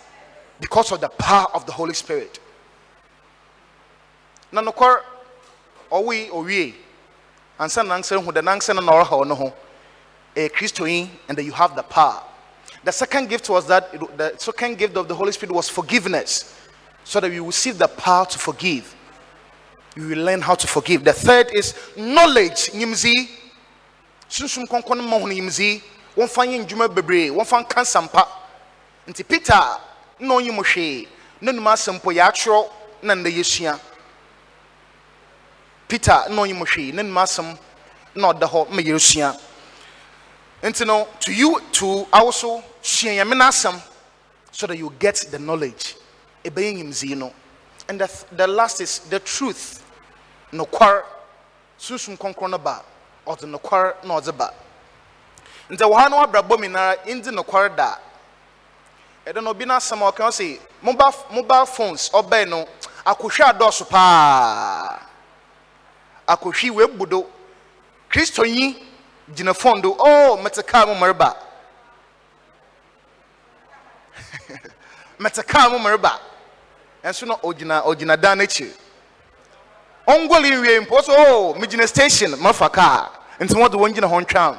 because 0.61 0.91
of 0.93 1.01
the 1.01 1.09
power 1.09 1.47
of 1.55 1.67
the 1.67 1.73
holy 1.73 1.95
spirit. 1.95 2.39
Na 4.51 4.61
nokɔr 4.63 5.03
ɔwoi 5.91 6.31
owie. 6.31 6.75
Ansa 7.59 7.87
na 7.87 7.97
nansɛ 7.99 8.23
hu 8.23 8.33
the 8.33 8.41
nansɛ 8.41 8.75
no 8.75 8.81
na 8.81 8.93
ɔreha 8.93 9.25
ɔno 9.25 9.37
ho. 9.37 9.53
Eh, 10.35 10.49
Ɛyɛ 10.49 10.53
kristoyi 10.53 11.09
and 11.29 11.39
then 11.39 11.45
you 11.45 11.53
have 11.53 11.75
the 11.77 11.83
power. 11.83 12.23
The 12.85 12.93
second 12.93 13.29
gift 13.29 13.49
was 13.49 13.67
that 13.67 13.93
the 14.17 14.35
second 14.39 14.79
gift 14.79 14.97
of 14.97 15.09
the 15.09 15.15
holy 15.15 15.33
spirit 15.33 15.53
was 15.53 15.69
forgiveness 15.69 16.55
so 17.05 17.21
that 17.21 17.33
you 17.33 17.43
will 17.43 17.49
receive 17.49 17.79
the 17.79 17.89
power 17.89 18.27
to 18.27 18.39
forgive. 18.39 18.95
You 19.95 20.09
will 20.09 20.19
learn 20.25 20.41
how 20.43 20.55
to 20.55 20.67
forgive. 20.67 21.05
The 21.05 21.13
third 21.13 21.51
is 21.55 21.75
knowledge 21.97 22.71
nyimzi 22.73 23.31
wɔmfa 26.17 26.47
nyɛ 26.47 26.59
ndwuma 26.65 26.89
bebree 26.89 27.31
wɔmfa 27.31 27.61
nka 27.61 27.81
nsampa. 27.83 28.27
Nti 29.07 29.23
peter 29.25 29.79
na 30.19 30.35
ɔnyi 30.35 30.53
mo 30.53 30.63
hwee 30.63 31.07
na 31.41 31.53
num 31.53 31.65
asɛm 31.67 32.01
po 32.03 32.11
na 33.03 33.15
nnɛ 33.15 33.31
yɛsua 33.37 33.79
peter 35.89 36.25
na 36.31 36.43
ɔnyi 36.43 36.55
mo 36.57 36.65
hwee 36.65 36.93
na 36.93 37.03
num 37.03 37.15
asɛm 37.17 37.59
na 38.15 38.33
ɔda 38.33 38.49
hɔ 38.49 38.71
ma 38.71 38.81
yɛsua 38.83 39.39
nti 40.63 40.87
no 40.87 41.07
to 41.21 41.33
you 41.33 41.61
to 41.71 42.07
also 42.13 42.63
sua 42.81 43.11
nyame 43.11 43.35
n'asɛm 43.35 43.81
so 44.51 44.67
that 44.67 44.79
you 44.79 44.91
get 44.99 45.17
the 45.31 45.39
knowledge. 45.39 45.97
Ɛbɛyɛ 46.45 46.77
nyimzii 46.83 47.17
no. 47.17 47.31
And 47.89 48.01
the, 48.01 48.25
the 48.33 48.47
last 48.47 48.81
is 48.81 49.01
the 49.01 49.21
truth. 49.21 49.85
Nokwar 50.51 51.03
sunsum 51.79 52.17
kɔnkɔn 52.17 52.51
no 52.51 52.59
ba. 52.59 52.83
Ɔde 53.27 53.43
nokwar 53.45 54.03
na 54.03 54.19
ɔde 54.19 54.37
ba 54.37 54.53
nti 55.71 55.85
wɔ 55.85 55.97
ha 55.99 56.09
no 56.09 56.57
mi 56.59 56.69
nara 56.69 56.97
ndi 57.07 57.31
nokwar 57.31 57.75
da. 57.77 57.99
Ɛdɛ 59.27 59.43
no 59.43 59.51
obi 59.51 59.65
ɔka 59.65 60.59
mobile 60.83 61.13
mobile 61.31 61.67
phones 61.67 62.11
ɔbɛn 62.11 62.49
no 62.49 62.65
akɔhwɛ 63.05 63.45
adɔɔso 63.53 63.89
paa. 63.89 64.99
Akɔhwi 66.29 66.71
webu 66.71 67.07
do. 67.09 67.27
Kristo 68.09 68.45
yi 68.47 68.77
gyina 69.35 69.53
phone 69.55 69.81
do. 69.81 69.97
Oh 69.99 70.37
mete 70.37 70.63
kaa 70.67 70.87
mu 70.87 70.95
mmereba 70.95 71.35
mete 75.19 75.43
kaa 75.47 75.69
mu 75.69 75.79
mmereba 75.79 76.19
ɛnso 77.03 77.27
na 77.27 77.35
ogyina 77.43 77.83
ogyina 77.85 78.17
dan 78.21 78.39
n'akyi 78.39 78.71
ɔngoli 80.07 80.51
nwie 80.55 80.81
mpo 80.87 81.03
so 81.03 81.13
oh 81.17 81.55
megyina 81.55 81.87
station 81.89 82.37
mafa 82.41 82.69
kaa. 82.71 83.09
Nti 83.41 83.55
wɔde 83.55 83.75
wɔn 83.75 83.93
gyina 83.93 84.07
hɔ 84.09 84.21
ntwam 84.25 84.59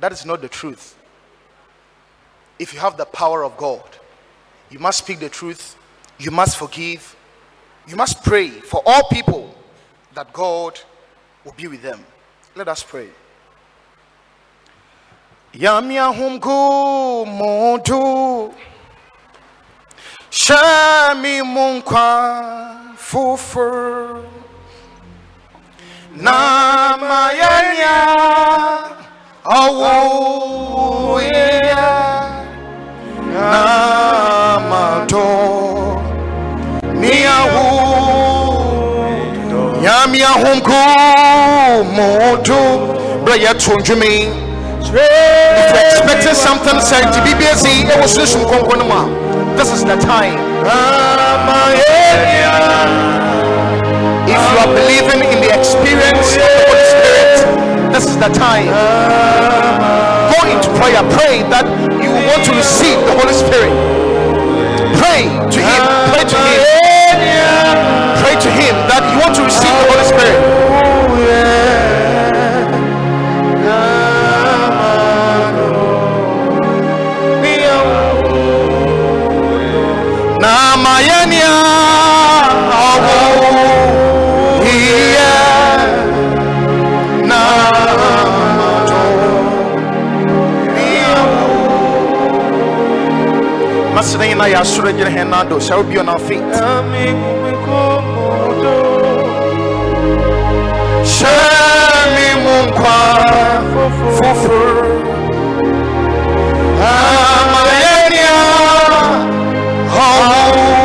that 0.00 0.12
is 0.12 0.24
not 0.26 0.40
the 0.42 0.48
truth. 0.48 0.96
If 2.58 2.72
you 2.72 2.80
have 2.80 2.96
the 2.96 3.04
power 3.06 3.44
of 3.44 3.56
god 3.56 3.82
you 4.70 4.78
must 4.78 4.98
speak 4.98 5.20
the 5.20 5.28
truth 5.28 5.76
you 6.18 6.30
must 6.30 6.56
forgive 6.56 7.14
you 7.86 7.96
must 7.96 8.24
pray 8.24 8.48
for 8.48 8.82
all 8.86 9.08
people 9.10 9.54
that 10.14 10.32
god 10.32 10.78
will 11.44 11.52
be 11.56 11.68
with 11.68 11.82
them. 11.82 12.04
Let 12.56 12.68
us 12.68 12.82
pray. 12.82 13.08
Yamia 15.54 16.12
humgu 16.12 17.26
modu 17.26 18.54
Shami 20.30 21.42
munkwa 21.42 22.94
fufu 22.96 24.24
Na 26.16 26.96
yeah 31.22 32.30
namato 33.34 35.26
niahu 36.94 37.66
nyame 39.82 40.24
ahomko 40.24 40.72
moto 41.96 42.58
bra 43.24 43.34
yɛto 43.36 43.72
ndwome 43.80 44.06
if 44.80 44.92
you're 44.92 45.86
expecting 45.90 46.34
something 46.34 46.80
say 46.80 47.00
to 47.02 47.20
bbc 47.24 47.64
it 47.90 48.00
was 48.02 48.14
sunsun 48.14 48.44
konko 48.50 48.76
no 48.76 48.84
mu 48.84 48.94
a 48.94 49.26
this 49.56 49.72
is 49.72 49.84
the 49.84 49.96
time. 49.96 50.36
If 54.28 54.36
you 54.36 54.58
are 54.58 54.72
believing 54.74 55.22
in 55.32 55.40
the 55.40 55.50
experience 55.58 56.36
this 57.96 58.10
is 58.10 58.18
the 58.18 58.28
time. 58.28 58.68
Go 60.28 60.38
into 60.52 60.68
prayer. 60.76 61.00
Pray 61.16 61.40
that 61.48 61.64
you 61.96 62.12
want 62.28 62.44
to 62.44 62.52
receive 62.52 63.00
the 63.08 63.16
holy 63.16 63.32
spirit. 63.32 63.72
Pray 65.00 65.24
to 65.24 65.60
him. 65.64 65.80
Pray 66.12 66.24
to 66.28 66.36
him. 66.36 66.60
Pray 68.20 68.36
to 68.36 68.50
him 68.52 68.74
that 68.92 69.00
you 69.08 69.16
want 69.24 69.32
to 69.36 69.42
receive 69.48 69.72
the 69.80 69.86
holy 69.88 70.04
spirit 70.04 70.55
Na 94.36 94.44
jira 94.92 95.10
henado 95.10 95.58
shall 95.60 95.82
we 95.82 95.94
be 95.94 95.98
on 95.98 96.08
our 96.08 96.18
feet. 96.18 96.42
Shami 101.04 102.26
munkwa 102.44 102.96
fufur 104.16 104.86
Amayania 106.92 108.38
Oh 109.98 110.75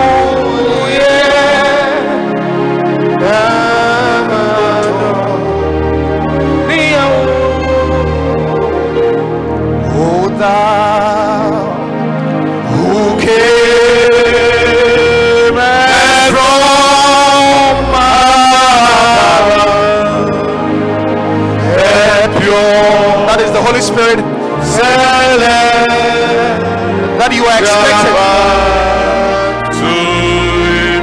that 27.70 28.06
you. 28.06 28.16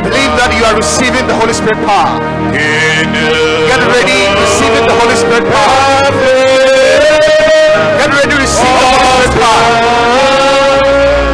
Believe 0.03 0.33
that 0.39 0.51
you 0.57 0.65
are 0.65 0.77
receiving 0.77 1.27
the 1.27 1.35
Holy 1.35 1.53
Spirit 1.53 1.79
power. 1.87 2.19
Get 2.51 3.83
ready, 3.85 4.21
receiving 4.43 4.87
the 4.89 4.95
Holy 4.99 5.17
Spirit 5.17 5.45
power. 5.47 6.03
Get 7.99 8.11
ready, 8.11 8.35
receive 8.41 8.77
the 8.81 8.89
Holy 8.89 9.29
Spirit 9.29 9.35
power. 9.39 9.67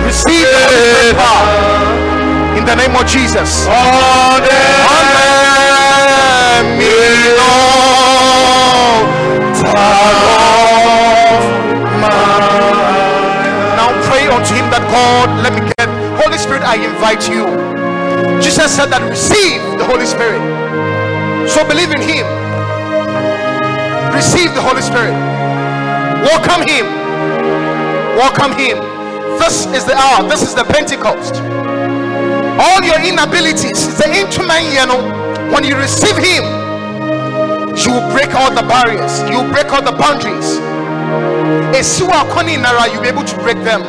Receive 0.04 0.44
the 0.44 0.60
Holy 0.64 0.80
Spirit 0.92 1.16
power. 1.16 1.46
In 2.58 2.64
the 2.64 2.74
name 2.76 2.96
of 2.96 3.06
Jesus. 3.06 3.66
Now 9.64 10.63
pray 14.08 14.26
unto 14.28 14.54
him 14.54 14.68
that 14.70 14.84
God, 14.90 15.28
let 15.42 15.52
me 15.52 15.66
get 15.76 15.88
Holy 16.20 16.38
Spirit, 16.38 16.62
I 16.62 16.76
invite 16.80 17.28
you. 17.28 17.44
Jesus 18.40 18.74
said 18.74 18.88
that 18.90 19.02
receive 19.08 19.60
the 19.78 19.84
Holy 19.84 20.06
Spirit. 20.06 20.40
So 21.50 21.66
believe 21.68 21.92
in 21.92 22.00
him. 22.00 22.26
Receive 24.14 24.54
the 24.54 24.62
Holy 24.62 24.80
Spirit. 24.80 25.12
Welcome 26.24 26.64
him. 26.64 26.86
Welcome 28.16 28.56
him. 28.56 28.78
This 29.38 29.66
is 29.76 29.84
the 29.84 29.92
hour. 29.98 30.24
This 30.28 30.40
is 30.40 30.54
the 30.54 30.64
Pentecost. 30.64 31.42
All 32.56 32.80
your 32.80 33.02
inabilities, 33.02 33.98
the 33.98 34.08
instrument, 34.08 34.72
you 34.72 34.86
know, 34.86 35.02
when 35.52 35.64
you 35.64 35.76
receive 35.76 36.16
him, 36.16 36.46
you 37.76 37.90
will 37.92 38.08
break 38.14 38.32
all 38.32 38.54
the 38.54 38.64
barriers, 38.64 39.20
you 39.28 39.42
will 39.42 39.50
break 39.50 39.68
all 39.74 39.82
the 39.82 39.92
boundaries. 39.92 40.63
Esiwa 41.78 42.12
akɔne 42.22 42.60
nara, 42.60 42.88
you'll 42.92 43.02
be 43.02 43.08
able 43.08 43.24
to 43.24 43.36
break 43.38 43.62
them. 43.64 43.82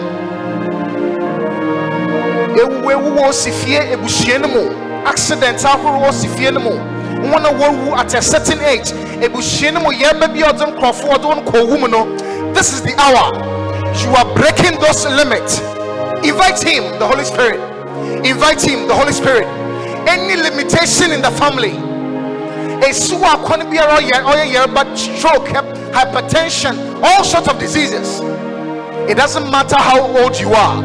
Ewu 2.58 2.92
ewu 2.92 3.16
wɔ 3.18 3.34
si 3.34 3.52
fie 3.52 3.80
ebusua 3.94 4.40
no 4.42 4.48
mu, 4.48 5.04
accident 5.06 5.64
ahorow 5.66 6.02
wɔ 6.06 6.14
si 6.14 6.28
fie 6.28 6.52
no 6.52 6.60
mu. 6.60 6.72
Wɔn 7.32 7.46
a 7.46 8.00
at 8.00 8.14
a 8.14 8.22
certain 8.22 8.60
age, 8.62 8.92
ebusua 9.22 9.74
no 9.74 9.80
mu 9.82 9.92
yɛreba 9.92 10.28
bi 10.34 10.40
a 10.42 10.52
ɔdze 10.54 10.74
nkorɔfo 10.76 11.44
kɔ 11.46 11.62
owu 11.62 11.80
mu 11.80 11.88
no. 11.88 12.06
This 12.54 12.74
is 12.74 12.82
the 12.82 12.94
hour. 13.00 13.34
You 14.04 14.10
are 14.16 14.26
breaking 14.36 14.80
those 14.80 15.06
limits. 15.06 15.60
Invite 16.24 16.62
him, 16.64 16.84
the 17.00 17.06
Holy 17.08 17.24
Spirit. 17.24 17.60
Invite 18.26 18.62
him, 18.62 18.88
the 18.88 18.96
Holy 18.96 19.12
Spirit. 19.14 19.46
Any 20.08 20.36
limitation 20.36 21.12
in 21.12 21.22
the 21.22 21.32
family. 21.32 21.72
Esuwa 22.82 23.36
akɔne 23.38 23.70
biara 23.72 23.98
ɔyɛ 24.00 24.24
ɔyɛ 24.24 24.54
yɛreba 24.54 24.98
stroke, 24.98 25.48
hep- 25.50 25.75
hypertension, 25.96 27.02
all 27.02 27.24
sorts 27.24 27.48
of 27.48 27.58
diseases. 27.58 28.20
It 29.10 29.16
doesn't 29.16 29.50
matter 29.50 29.78
how 29.78 30.02
old 30.20 30.38
you 30.38 30.50
are. 30.50 30.84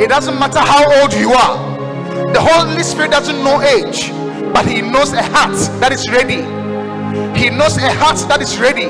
It 0.00 0.08
doesn't 0.08 0.38
matter 0.38 0.60
how 0.60 0.84
old 1.02 1.12
you 1.12 1.32
are. 1.32 2.32
The 2.32 2.40
Holy 2.40 2.82
Spirit 2.82 3.10
doesn't 3.10 3.44
know 3.44 3.60
age, 3.60 4.10
but 4.54 4.64
He 4.66 4.80
knows 4.80 5.12
a 5.12 5.22
heart 5.22 5.58
that 5.80 5.92
is 5.92 6.08
ready. 6.08 6.40
He 7.38 7.50
knows 7.50 7.76
a 7.76 7.92
heart 7.92 8.16
that 8.28 8.40
is 8.40 8.58
ready. 8.58 8.88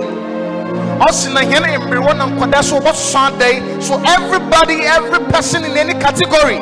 So 3.82 4.00
everybody 4.06 4.74
every 4.86 5.24
person 5.32 5.64
in 5.64 5.76
any 5.76 5.94
category 5.94 6.60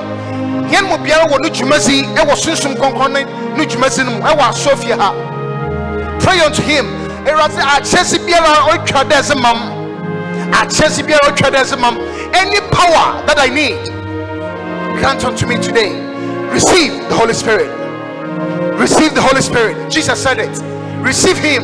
pray 6.20 6.40
unto 6.40 6.62
him 6.62 6.99
ɛwurade 7.24 7.60
akyɛse 7.60 8.18
biara 8.26 8.72
ɔtwa 8.72 9.04
dɛ 9.04 9.16
ɛsɛ 9.20 9.40
mam. 9.40 9.58
Akyɛse 10.52 11.02
biara 11.06 11.30
ɔtwa 11.30 11.50
dɛ 11.50 11.60
ɛsɛ 11.64 11.78
mam. 11.78 11.98
Any 12.34 12.60
power 12.70 13.22
that 13.26 13.38
I 13.38 13.48
need 13.48 14.00
grant 15.00 15.24
unto 15.24 15.46
me 15.46 15.56
today. 15.56 15.92
Receive 16.50 16.92
the 17.08 17.14
Holy 17.14 17.32
Spirit. 17.32 17.70
Receive 18.78 19.14
the 19.14 19.22
Holy 19.22 19.40
Spirit. 19.40 19.90
Jesus 19.90 20.22
said 20.22 20.38
it. 20.38 20.56
Receive 21.00 21.38
him. 21.38 21.62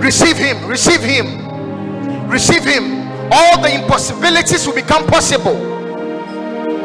Receive 0.00 0.36
him. 0.36 0.66
Receive 0.66 1.00
him. 1.00 2.28
Receive 2.28 2.64
him. 2.64 3.08
All 3.30 3.62
the 3.62 3.74
impossibilities 3.74 4.66
will 4.66 4.74
become 4.74 5.06
possible. 5.06 5.56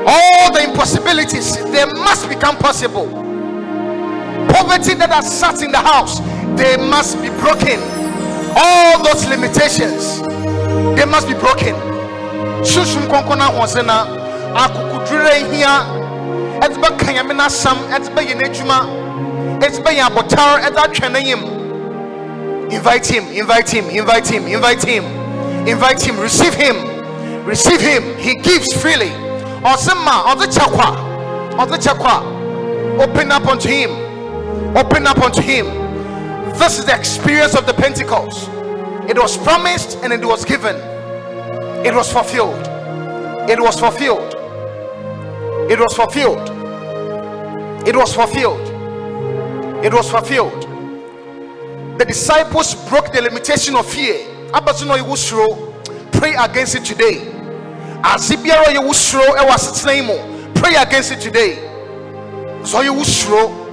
All 0.07 0.53
the 0.53 0.63
impossibilities 0.63 1.57
they 1.71 1.85
must 1.85 2.29
become 2.29 2.57
possible. 2.57 3.07
Poverty 4.47 4.93
that 4.93 5.09
has 5.09 5.39
sat 5.39 5.61
in 5.61 5.71
the 5.71 5.79
house 5.79 6.19
they 6.57 6.77
must 6.77 7.21
be 7.21 7.29
broken. 7.29 7.79
All 8.55 9.03
those 9.03 9.25
limitations 9.27 10.21
they 10.97 11.05
must 11.05 11.27
be 11.27 11.33
broken. 11.33 11.75
Sunsun 12.63 13.07
kɔnkɔn 13.07 13.39
ahoɔsen 13.39 13.85
na 13.85 14.05
akokuduro 14.55 15.29
ehia 15.29 15.85
ɛde 16.61 16.75
bɛ 16.81 16.97
ka 16.99 17.11
nyame 17.13 17.33
n'asam 17.33 17.77
ɛde 17.93 18.09
bɛ 18.15 18.21
yɛ 18.27 18.35
n'adwuma 18.35 18.79
ɛde 19.61 19.83
bɛ 19.83 19.91
yɛ 19.97 20.03
abɔtar 20.09 20.61
ɛde 20.65 20.75
atwɛ 20.75 21.07
n'anim 21.11 21.41
invite 22.71 23.05
him 23.05 23.23
invite 23.31 23.69
him 23.69 23.89
invite 23.89 24.27
him 24.27 24.47
invite 24.47 24.83
him. 24.83 25.17
Invite 25.67 26.01
him 26.01 26.17
receive 26.17 26.53
him. 26.53 26.75
Receive 27.43 27.81
him. 27.81 28.17
He 28.17 28.35
gives 28.35 28.71
freely. 28.71 29.09
Ɔsɛ 29.67 29.93
ma 30.05 30.33
ɔde 30.33 30.47
kyɛ 30.47 30.71
kwa 30.71 30.95
ɔde 31.57 31.77
kyɛ 31.77 33.03
open 33.03 33.31
up 33.33 33.45
unto 33.47 33.67
him. 33.67 33.91
Open 34.77 35.05
up 35.05 35.21
unto 35.21 35.41
him 35.41 35.86
this 36.55 36.79
is 36.79 36.85
the 36.85 36.95
experience 36.95 37.55
of 37.55 37.65
the 37.65 37.73
pentecost. 37.73 38.49
It 39.09 39.17
was 39.17 39.37
promised 39.37 39.97
and 40.03 40.11
it 40.13 40.25
was 40.25 40.45
given. 40.45 40.75
It 41.85 41.93
was 41.93 42.11
fulfilled. 42.11 42.67
It 43.49 43.59
was 43.59 43.79
fulfilled. 43.79 44.33
It 45.71 45.79
was 45.79 45.93
fulfilled. 45.93 46.49
It 47.87 47.95
was 47.95 48.13
fulfilled. 48.13 48.67
It 49.85 49.93
was 49.93 50.09
fulfilled. 50.09 50.63
The 51.97 52.05
disciples 52.05 52.75
broke 52.89 53.11
the 53.13 53.21
limitation 53.21 53.75
of 53.75 53.85
fear. 53.89 54.25
Wo 54.51 55.15
suro 55.15 55.73
pray 56.11 56.35
against 56.35 56.75
it 56.75 56.83
today. 56.85 57.31
Suro 58.03 59.35
ɛwɔ 59.35 59.49
asetena 59.49 60.53
pray 60.55 60.75
against 60.75 61.11
it 61.11 61.21
today. 61.21 61.55
Wo 62.61 63.03
suro 63.03 63.66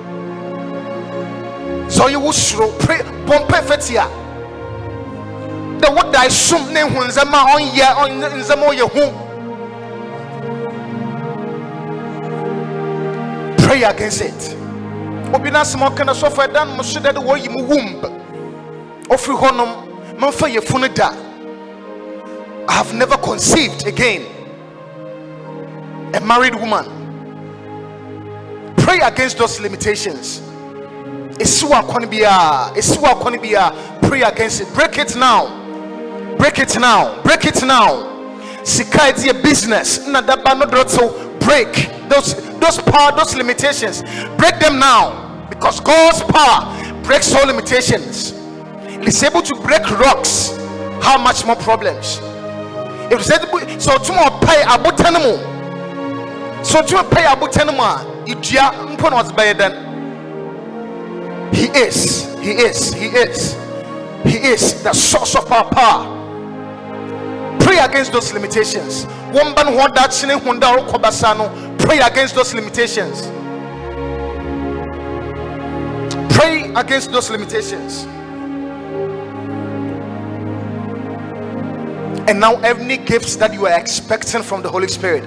sɛ 1.89 2.01
ɔyɛ 2.09 2.16
wo 2.23 2.31
suro 2.32 2.69
pray. 2.78 2.98
Bɔmpɛ 3.27 3.62
fɛtia 3.65 4.06
dɛ 5.81 5.94
woda 5.94 6.31
som 6.31 6.73
ne 6.73 6.81
hu 6.81 7.01
nsɛm 7.05 7.32
a 7.32 7.44
ɔnyɛ 7.56 7.94
ɔnyɛ- 7.94 8.32
nsɛm 8.40 8.62
a 8.62 8.66
ɔyɛ 8.70 8.90
hu 8.93 9.12
pray 13.66 13.82
against 13.82 14.20
it. 14.20 14.56
Obi 15.32 15.51
n'asɛm 15.51 15.82
a 15.86 15.90
ɔka 15.90 16.06
na 16.06 16.12
sɔfo 16.12 16.47
ɛda 16.47 16.66
no 16.66 16.74
mo 16.77 16.82
so 16.82 17.01
dɛ 17.01 17.12
de 17.15 17.20
wɔyi 17.20 17.51
mu 17.51 17.62
womb 17.65 18.01
ɔfiri 19.09 19.36
hɔnom 19.40 20.19
mamfa 20.19 20.48
yɛ 20.55 20.61
funu 20.62 20.89
da. 20.94 21.12
I 22.69 22.73
have 22.73 22.94
never 22.94 23.16
conceived 23.19 23.86
again 23.86 24.24
a 26.15 26.20
married 26.20 26.55
woman. 26.55 26.86
Pray 28.77 29.01
against 29.01 29.39
those 29.39 29.61
limitations 29.61 30.40
esiwa 31.39 31.82
akɔne 31.82 32.06
biara 32.09 32.73
esiwa 32.77 33.11
akɔne 33.15 33.40
biara 33.40 33.73
pray 34.02 34.23
against 34.23 34.61
it. 34.61 34.74
Break 34.74 34.98
it 34.98 35.16
now. 35.16 35.47
Break 36.39 36.59
it 36.59 36.78
now. 36.78 37.23
Break 37.23 37.44
it 37.47 37.62
now. 37.62 38.11
Sika 38.65 39.09
edi 39.09 39.28
a 39.31 39.35
business. 39.35 40.06
Na 40.06 40.20
daba 40.20 40.59
no 40.59 40.66
dɔrɔtew 40.66 41.40
break 41.40 41.90
those 42.09 42.35
those 42.59 42.78
power 42.78 43.12
those 43.16 43.35
limitations. 43.35 44.02
Break 44.36 44.59
them 44.61 44.78
now. 44.78 45.47
Because 45.51 45.81
God's 45.81 46.23
power 46.23 47.02
breaks 47.02 47.35
all 47.35 47.47
limitations. 47.47 48.32
It 48.86 49.09
is 49.09 49.23
able 49.23 49.43
to 49.43 49.55
break 49.56 49.89
rocks. 49.98 50.56
How 51.02 51.19
much 51.19 51.44
more 51.44 51.56
problems? 51.56 52.20
It 53.11 53.20
is 53.20 53.31
able 53.31 53.61
so 53.78 53.93
ɔtuma 53.93 54.40
ɔpae 54.40 54.62
abotɛ 54.65 55.12
no 55.12 55.19
mu 55.20 55.55
so 56.65 56.81
ɔtuma 56.81 57.11
pae 57.11 57.24
abotɛ 57.24 57.66
no 57.66 57.73
mu 57.73 57.82
a 57.82 58.01
idua 58.27 58.73
mpo 58.97 59.11
na 59.11 59.23
ɔdze 59.23 59.32
bɛyɛ 59.36 59.55
dɛn 59.55 59.94
he 61.53 61.66
is 61.79 62.25
he 62.41 62.53
is 62.53 62.93
he 62.95 63.07
is. 63.07 63.55
He 64.25 64.39
is 64.39 64.83
the 64.83 64.93
source 64.93 65.35
of 65.37 65.51
our 65.53 65.69
power. 65.71 66.07
Pray 67.61 67.79
against 67.79 68.12
those 68.12 68.33
limitations. 68.33 69.05
Pray 71.79 71.99
against 72.01 72.35
those 72.35 72.55
limitations. 72.55 73.23
Pray 76.35 76.73
against 76.75 77.12
those 77.12 77.31
limitations. 77.31 78.05
And 82.27 82.41
now 82.41 82.57
any 82.61 82.97
gifts 82.97 83.37
that 83.37 83.53
you 83.53 83.66
are 83.66 83.79
expecting 83.79 84.43
from 84.43 84.62
the 84.62 84.71
holy 84.71 84.89
spirit 84.89 85.23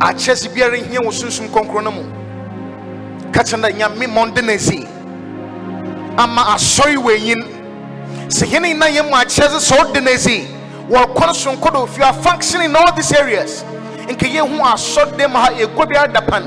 akyɛ 0.00 0.34
sɛ 0.34 0.48
biara 0.54 0.76
hia 0.76 1.00
wɔ 1.00 1.12
sunsum 1.12 1.48
kɔnkɔn 1.48 1.84
no 1.84 1.90
mu 1.90 2.02
ka 3.32 3.42
kyerɛ 3.42 4.99
ama 6.20 6.42
asɔre 6.54 6.96
wɔ 6.96 7.16
enyin 7.16 7.42
sɛ 8.28 8.46
hene 8.46 8.74
na 8.74 8.86
yɛ 8.86 9.02
mu 9.02 9.16
akyɛ 9.16 9.48
sɛ 9.48 9.58
sɛ 9.58 9.76
ɔde 9.80 10.02
na 10.02 10.10
esi. 10.10 10.56
No 10.90 11.06
sonko 11.32 11.72
do 11.72 11.84
if 11.84 11.96
you 11.96 12.04
are 12.04 12.12
functioning 12.12 12.70
in 12.70 12.76
all 12.76 12.92
these 12.94 13.12
areas. 13.12 13.64
Nka 14.06 14.26
yɛ 14.28 14.48
hu 14.48 14.58
asɔre 14.58 15.30
ma 15.30 15.44
ha 15.46 15.50
egua 15.50 15.86
biara 15.86 16.12
da 16.12 16.20
pan. 16.20 16.44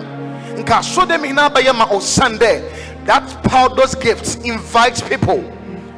Nka 0.57 0.79
asɔre 0.79 1.19
mu 1.19 1.27
nyinaa 1.27 1.49
bɛyɛ 1.49 1.75
ma 1.75 1.87
osan 1.87 2.37
dɛ 2.37 2.61
that 3.05 3.43
power 3.43 3.69
those 3.75 3.95
gifts 3.95 4.35
invites 4.35 5.01
people 5.01 5.43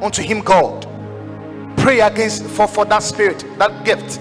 unto 0.02 0.22
him 0.22 0.40
god. 0.40 0.86
Pray 1.76 2.00
against 2.00 2.44
for 2.44 2.66
for 2.66 2.84
that 2.86 3.02
spirit 3.02 3.44
that 3.58 3.84
gift. 3.84 4.20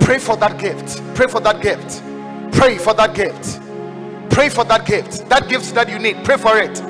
Pray 0.00 0.18
for 0.18 0.36
that 0.36 0.58
gift. 0.58 1.02
Pray 1.16 1.26
for 1.26 1.40
that 1.40 1.60
gift. 1.60 2.02
Pray 2.52 2.78
for 2.78 2.94
that 2.94 3.14
gift. 3.14 3.60
Pray 4.30 4.48
for 4.48 4.64
that 4.64 4.86
gift. 4.86 5.28
That 5.28 5.48
gift 5.48 5.74
that 5.74 5.88
you 5.88 5.98
need 5.98 6.24
pray 6.24 6.36
for 6.36 6.56
it 6.56 6.80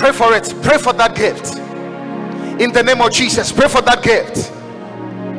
pray 0.00 0.12
for 0.12 0.32
it. 0.34 0.54
Pray 0.62 0.78
for 0.78 0.94
that 0.94 1.14
gift. 1.14 1.56
In 2.58 2.72
the 2.72 2.82
name 2.82 3.00
of 3.02 3.12
jesus 3.12 3.52
pray 3.52 3.68
for 3.68 3.82
that 3.82 4.02
gift. 4.02 4.50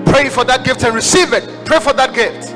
Pray 0.05 0.29
for 0.29 0.43
that 0.43 0.63
gift 0.63 0.83
and 0.83 0.93
receive 0.93 1.33
it. 1.33 1.65
Pray 1.65 1.79
for 1.79 1.93
that 1.93 2.13
gift. 2.13 2.49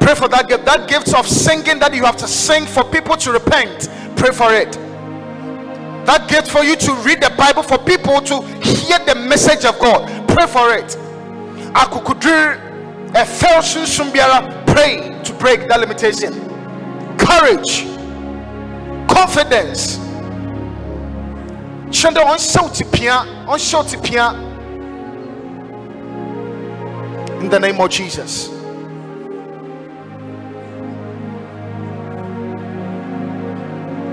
Pray 0.00 0.14
for 0.14 0.28
that 0.28 0.48
gift. 0.48 0.64
That 0.64 0.88
gift 0.88 1.14
of 1.14 1.26
singing 1.26 1.80
that 1.80 1.92
you 1.94 2.04
have 2.04 2.16
to 2.18 2.28
sing 2.28 2.64
for 2.64 2.84
people 2.84 3.16
to 3.16 3.32
repent. 3.32 3.88
Pray 4.16 4.30
for 4.30 4.52
it. 4.54 4.72
That 6.06 6.28
gift 6.28 6.48
for 6.48 6.62
you 6.62 6.76
to 6.76 6.94
read 6.96 7.20
the 7.20 7.32
bible 7.36 7.62
for 7.62 7.78
people 7.78 8.20
to 8.20 8.42
hear 8.62 8.98
the 9.00 9.14
message 9.14 9.64
of 9.64 9.78
god. 9.80 10.06
Pray 10.28 10.46
for 10.46 10.74
it. 10.74 10.96
Pray 14.66 15.22
to 15.24 15.32
break 15.40 15.68
that 15.68 15.80
limitation. 15.80 16.34
Courage. 17.18 17.86
Confidence 19.08 20.03
hyɛn 21.94 22.14
dɛ 22.14 22.22
ɔnhyɛ 22.24 22.92
pia. 22.92 23.24
Ɔnhyɛ 23.46 24.02
pia. 24.02 24.30
In 27.40 27.48
the 27.48 27.60
name 27.60 27.80
of 27.80 27.90
jesus. 27.90 28.48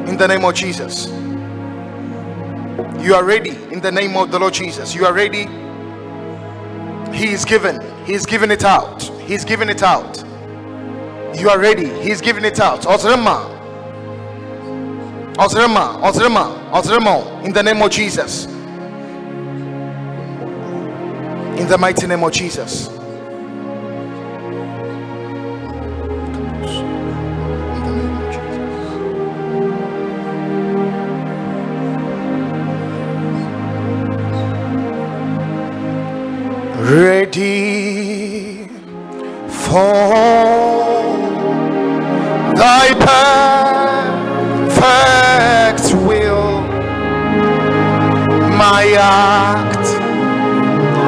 In 0.07 0.17
the 0.17 0.27
name 0.27 0.45
of 0.45 0.53
jesus. 0.53 1.07
You 3.03 3.15
are 3.15 3.23
ready. 3.23 3.57
In 3.71 3.81
the 3.81 3.91
name 3.91 4.15
of 4.15 4.31
the 4.31 4.37
lord 4.37 4.53
jesus. 4.53 4.93
You 4.93 5.05
are 5.05 5.13
ready. 5.13 5.47
He 7.17 7.31
is 7.31 7.45
given. 7.45 7.79
He's 8.05 8.25
giving 8.25 8.51
it 8.51 8.63
out. 8.63 9.01
He's 9.25 9.43
giving 9.43 9.69
it 9.69 9.81
out. 9.81 10.23
You 11.39 11.49
are 11.49 11.59
ready. 11.59 11.89
He's 12.01 12.21
giving 12.21 12.45
it 12.45 12.59
out 12.59 12.85
ozrema 15.37 15.97
ozrema 16.03 16.47
ozrema 16.73 17.43
in 17.45 17.53
the 17.53 17.63
name 17.63 17.81
of 17.81 17.91
jesus. 17.91 18.47
In 21.57 21.67
the 21.67 21.77
mighty 21.77 22.07
name 22.07 22.23
of 22.23 22.31
jesus. 22.31 22.89
Ready 37.01 38.67
for 39.47 39.77
thy 42.55 42.93
perfect 42.99 43.60
act 49.01 49.87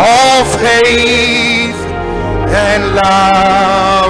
of 0.02 0.44
faith 0.60 1.80
and 2.49 2.95
love 2.95 4.03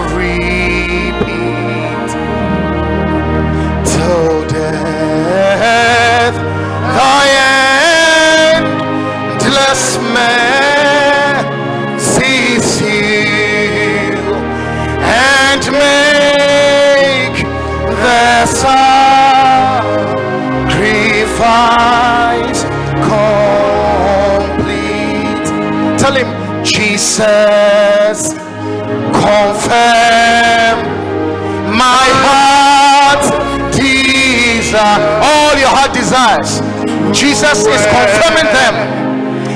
desires. 36.14 36.62
Jesus 37.10 37.66
is 37.66 37.82
confirming 37.90 38.50
them. 38.54 38.76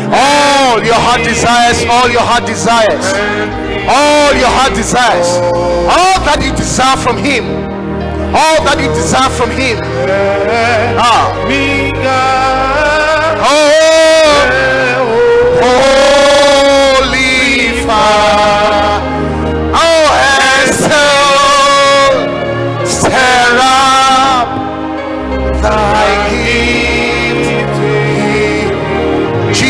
All 0.09 0.81
your 0.83 0.95
heart 0.97 1.21
desires, 1.23 1.85
all 1.85 2.09
your 2.09 2.21
heart 2.21 2.47
desires, 2.47 3.13
all 3.85 4.33
your 4.33 4.49
heart 4.49 4.73
desires, 4.73 5.37
all 5.85 6.17
that 6.25 6.41
you 6.41 6.51
desire 6.55 6.97
from 6.97 7.17
Him, 7.17 7.45
all 8.33 8.63
that 8.65 8.79
you 8.81 8.87
desire 8.89 9.29
from 9.29 9.51
Him. 9.51 9.77
Ah. 10.97 12.46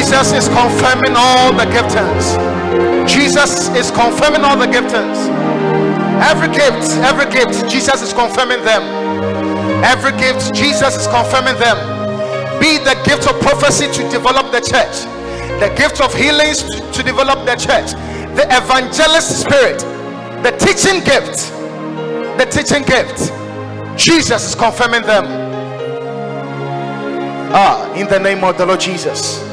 Jesus 0.08 0.32
is 0.32 0.48
confirming 0.48 1.18
all 1.18 1.52
the 1.52 1.66
giftings. 1.66 2.40
Jesus 3.10 3.68
is 3.76 3.92
confirming 3.92 4.40
all 4.40 4.56
the 4.56 4.66
giftings. 4.66 5.28
Every 6.24 6.48
gift, 6.48 6.96
every 7.04 7.30
gift, 7.30 7.70
Jesus 7.70 8.02
is 8.02 8.14
confirming 8.14 8.64
them. 8.64 8.84
Every 9.84 10.14
gift, 10.14 10.56
Jesus 10.56 10.96
is 10.96 11.08
confirming 11.08 11.60
them. 11.60 11.76
Be 12.58 12.78
the 12.78 12.96
gift 13.04 13.28
of 13.28 13.38
prophecy 13.42 13.92
to 13.92 14.10
develop 14.10 14.54
the 14.54 14.62
church, 14.62 15.04
the 15.60 15.76
gift 15.76 16.00
of 16.00 16.16
healings 16.16 16.64
to 16.64 17.04
develop 17.04 17.46
the 17.46 17.58
church, 17.58 17.92
the 18.34 18.48
evangelist 18.50 19.42
spirit, 19.42 19.80
the 20.42 20.56
teaching 20.56 21.04
gift, 21.04 21.52
the 22.40 22.48
teaching 22.50 22.84
gift. 22.84 23.34
Jesus 24.00 24.48
is 24.48 24.56
confirming 24.56 25.02
them. 25.02 25.26
Ah, 27.52 27.94
in 27.94 28.08
the 28.08 28.20
name 28.22 28.46
of 28.46 28.58
the 28.58 28.66
Lord 28.66 28.80
Jesus. 28.80 29.47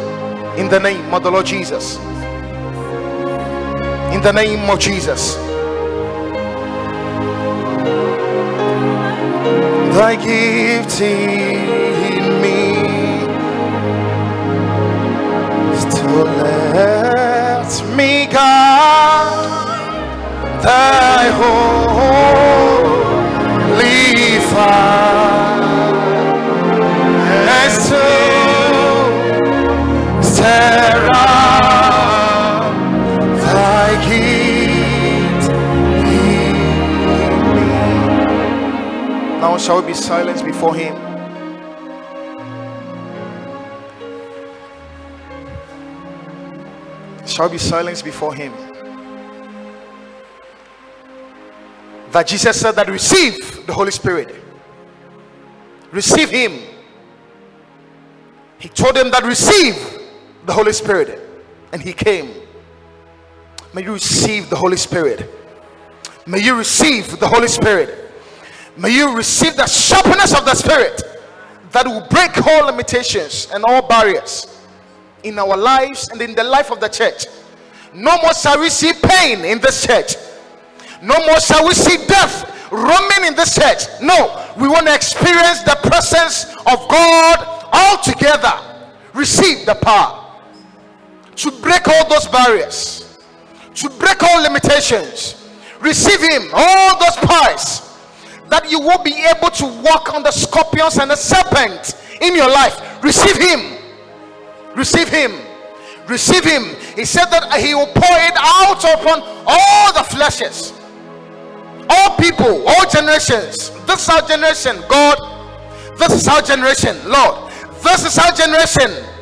In 0.57 0.69
the 0.69 0.79
name 0.79 1.13
of 1.13 1.23
the 1.25 1.31
Lord 1.33 1.47
Jesus. 1.47 1.97
In 4.15 4.23
the 4.23 4.33
name 4.33 4.71
of 4.71 4.79
Jesus. 4.79 5.35
Thy 9.97 10.15
gift 10.15 11.01
in 11.01 12.41
me 12.41 12.75
is 15.75 15.85
to 15.97 16.07
let 16.43 17.71
me 17.97 18.27
guide 18.27 19.53
thy 20.63 21.31
holy 21.31 21.99
fire 24.51 25.65
as 27.49 27.89
to 27.89 28.44
Now 39.41 39.59
shall 39.59 39.81
we 39.81 39.89
be 39.89 39.95
silent 39.95 40.45
before 40.45 40.75
him? 40.75 40.95
Shall 47.27 47.49
be 47.49 47.59
silent 47.59 48.03
before 48.03 48.35
him? 48.35 48.53
That 52.11 52.27
Jesus 52.27 52.61
said 52.61 52.73
that 52.73 52.89
receive 52.89 53.67
the 53.67 53.73
Holy 53.73 53.93
Spirit. 53.93 54.35
Receive 55.93 56.31
him. 56.31 56.61
He 58.59 58.69
told 58.69 58.97
them 58.97 59.11
that 59.11 59.25
receive 59.25 59.94
the 60.47 60.53
Holy 60.53 60.73
Spirit. 60.73 61.21
And 61.73 61.83
he 61.83 61.93
came. 61.93 62.31
May 63.73 63.83
you 63.83 63.95
receive 63.95 64.51
the 64.51 64.57
Holy 64.57 64.77
Spirit. 64.77 65.31
May 66.27 66.39
you 66.39 66.57
receive 66.57 67.19
the 67.19 67.29
Holy 67.29 67.49
Spirit. 67.49 68.13
May 68.77 68.95
you 68.95 69.17
receive 69.17 69.57
the 69.57 69.67
sharpness 69.67 70.33
of 70.37 70.45
the 70.45 70.55
Spirit 70.55 71.03
that 71.73 71.87
will 71.87 72.07
break 72.09 72.47
all 72.47 72.67
limitations 72.67 73.49
and 73.53 73.65
all 73.65 73.87
barriers 73.87 74.63
in 75.23 75.39
our 75.39 75.57
lives 75.57 76.09
and 76.09 76.21
in 76.23 76.35
the 76.35 76.45
life 76.45 76.71
of 76.71 76.81
the 76.81 76.89
church. 76.89 77.27
No 77.93 78.17
more 78.23 78.35
shall 78.35 78.61
we 78.61 78.71
see 78.71 78.93
pain 79.03 79.45
in 79.45 79.61
this 79.61 79.87
church. 79.87 80.17
No 81.03 81.15
more 81.27 81.41
shall 81.41 81.67
we 81.67 81.75
see 81.75 82.05
death 82.07 82.71
roaming 82.73 83.27
in 83.27 83.35
this 83.35 83.55
church. 83.55 83.85
No, 84.01 84.53
we 84.57 84.69
want 84.69 84.87
to 84.87 84.95
experience 84.95 85.63
the 85.63 85.77
presence 85.83 86.45
of 86.67 86.89
God 86.89 87.69
all 87.73 88.03
together. 88.03 88.53
Receive 89.13 89.67
the 89.67 89.75
power 89.75 90.24
to 91.37 91.51
break 91.51 91.89
all 91.89 92.09
those 92.09 92.27
barriers, 92.29 93.19
to 93.75 93.89
break 93.91 94.23
all 94.23 94.43
limitations. 94.43 95.41
Receive 95.81 96.21
Him, 96.21 96.49
all 96.55 96.99
those 96.99 97.17
powers 97.17 97.85
that 98.51 98.71
you 98.71 98.81
will 98.81 99.03
be 99.03 99.15
able 99.25 99.51
to 99.51 99.67
walk 99.83 100.15
on 100.15 100.23
the 100.23 100.31
scorpions 100.31 100.99
and 100.99 101.11
the 101.11 101.17
serpent 101.17 101.97
in 102.21 102.37
your 102.37 102.49
life. 102.49 103.03
Receive 103.03 103.37
Him. 103.37 103.79
Receive 104.77 105.09
Him. 105.09 105.33
Receive 106.07 106.45
Him. 106.45 106.65
He 106.95 107.05
said 107.05 107.27
that 107.27 107.53
He 107.61 107.75
will 107.75 107.87
pour 107.87 108.17
it 108.23 108.37
out 108.37 108.85
upon 108.85 109.23
all 109.47 109.93
the 109.93 110.07
fleshes, 110.07 110.73
all 111.89 112.17
people, 112.17 112.67
all 112.69 112.89
generations. 112.89 113.71
This 113.87 114.03
is 114.03 114.09
our 114.09 114.23
generation, 114.27 114.77
God. 114.89 115.19
This 115.99 116.13
is 116.13 116.29
our 116.29 116.43
generation, 116.43 116.97
Lord. 117.09 117.53
This 117.83 118.05
is 118.05 118.19
our 118.19 118.33
generation. 118.33 119.14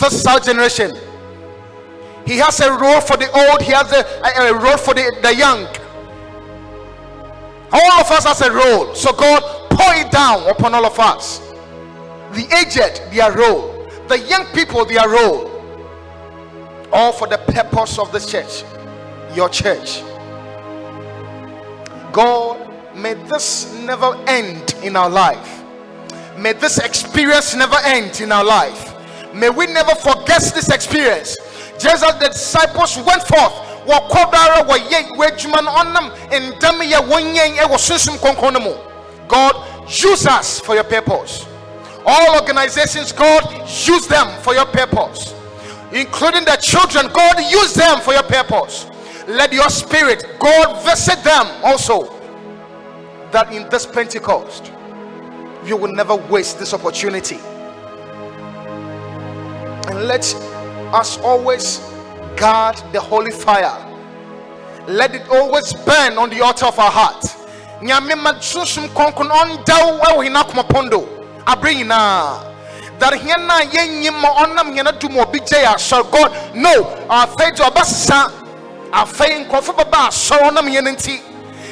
This 0.00 0.14
is 0.14 0.26
our 0.26 0.40
generation. 0.40 0.96
He 2.24 2.38
has 2.38 2.58
a 2.60 2.70
role 2.70 3.00
for 3.02 3.18
the 3.18 3.30
old, 3.32 3.60
He 3.60 3.72
has 3.72 3.92
a, 3.92 4.50
a, 4.50 4.54
role 4.54 4.78
for 4.78 4.94
the, 4.94 5.14
the 5.20 5.34
young. 5.34 5.66
All 7.72 7.92
of 8.00 8.10
us 8.10 8.24
has 8.24 8.40
a 8.40 8.50
role. 8.50 8.94
So 8.94 9.12
God 9.12 9.42
pour 9.70 9.94
it 9.94 10.10
down 10.10 10.48
upon 10.48 10.74
all 10.74 10.86
of 10.86 10.98
us. 10.98 11.40
The 12.32 12.46
aged, 12.56 13.12
their 13.12 13.32
role. 13.32 13.88
The 14.08 14.18
young 14.20 14.46
people, 14.54 14.84
their 14.86 15.08
role. 15.08 15.48
All 16.92 17.12
for 17.12 17.28
the 17.28 17.38
purpose 17.38 17.98
of 17.98 18.10
the 18.10 18.20
church. 18.20 18.64
Your 19.36 19.48
church. 19.48 20.02
God, 22.12 22.72
may 22.96 23.14
this 23.14 23.72
never 23.74 24.14
end 24.26 24.74
in 24.82 24.96
our 24.96 25.10
life. 25.10 25.62
May 26.38 26.54
this 26.54 26.78
experience 26.78 27.54
never 27.54 27.76
end 27.84 28.20
in 28.20 28.32
our 28.32 28.44
life. 28.44 28.89
May 29.34 29.50
we 29.50 29.66
never 29.66 29.94
forget 29.94 30.42
this 30.54 30.70
experience. 30.70 31.36
Just 31.78 32.04
as 32.04 32.18
the 32.18 32.28
disciples 32.28 32.96
went 32.98 33.22
forth. 33.22 33.52
God, 39.28 39.88
use 39.88 40.26
us 40.26 40.60
for 40.60 40.74
your 40.74 40.84
purpose. 40.84 41.46
All 42.04 42.40
organizations, 42.40 43.12
God, 43.12 43.44
use 43.86 44.06
them 44.06 44.42
for 44.42 44.54
your 44.54 44.66
purpose. 44.66 45.34
Including 45.92 46.44
the 46.44 46.56
children, 46.60 47.08
God, 47.12 47.40
use 47.50 47.74
them 47.74 48.00
for 48.00 48.12
your 48.12 48.22
purpose. 48.22 48.86
Let 49.26 49.52
your 49.52 49.68
spirit, 49.70 50.24
God, 50.38 50.84
visit 50.84 51.22
them 51.24 51.46
also. 51.64 52.16
That 53.32 53.52
in 53.52 53.68
this 53.70 53.86
Pentecost, 53.86 54.72
you 55.64 55.76
will 55.76 55.92
never 55.92 56.16
waste 56.16 56.58
this 56.58 56.74
opportunity. 56.74 57.38
And 59.90 60.06
let 60.06 60.22
us 60.94 61.18
always 61.18 61.80
guard 62.36 62.76
the 62.92 63.00
holy 63.00 63.32
fire. 63.32 63.74
Let 64.86 65.16
it 65.16 65.28
always 65.28 65.72
burn 65.72 66.16
on 66.16 66.30
the 66.30 66.40
altar 66.42 66.66
of 66.66 66.78
our 66.78 66.90
heart. 66.90 67.22
That 73.00 73.14
hɛn 73.14 73.46
na 73.46 73.60
yɛnyim 73.62 74.20
ma 74.20 74.28
ɔnam 74.44 74.76
hɛn 74.76 74.86
adum 74.86 75.16
obi 75.18 75.40
gye 75.40 75.64
yɛ 75.64 75.74
asɔr 75.74 76.10
God 76.12 76.54
no 76.54 76.84
afei 77.08 77.50
de 77.56 77.62
ɔbɛsesa 77.62 78.30
afei 78.92 79.44
nkurɔfo 79.46 79.74
bɛba 79.74 80.08
asɔr 80.08 80.38
ɔnam 80.50 80.68
hɛn 80.68 80.86
nti. 80.94 81.20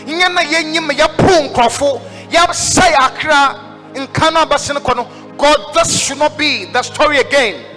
Hɛn 0.07 0.35
na 0.35 0.43
yɛnyim 0.43 0.87
ma 0.87 0.95
yɛpo 0.95 1.53
nkurɔfo. 1.53 2.01
Yɛsɛ 2.31 2.95
akra. 2.99 3.61
Nka 3.95 4.31
no 4.33 4.45
abɛsɛn 4.45 4.79
kɔ 4.83 4.97
no. 4.97 5.07
God 5.37 5.75
this 5.75 6.01
should 6.01 6.19
not 6.19 6.37
be 6.37 6.65
the 6.73 6.83
story 6.83 7.19
again. 7.19 7.68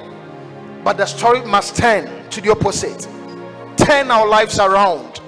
But 0.83 0.97
the 0.97 1.05
story 1.05 1.41
must 1.45 1.75
turn 1.75 2.29
to 2.29 2.41
the 2.41 2.51
opposite. 2.51 3.07
Turn 3.77 4.11
our 4.11 4.27
lives 4.27 4.59
around 4.59 5.21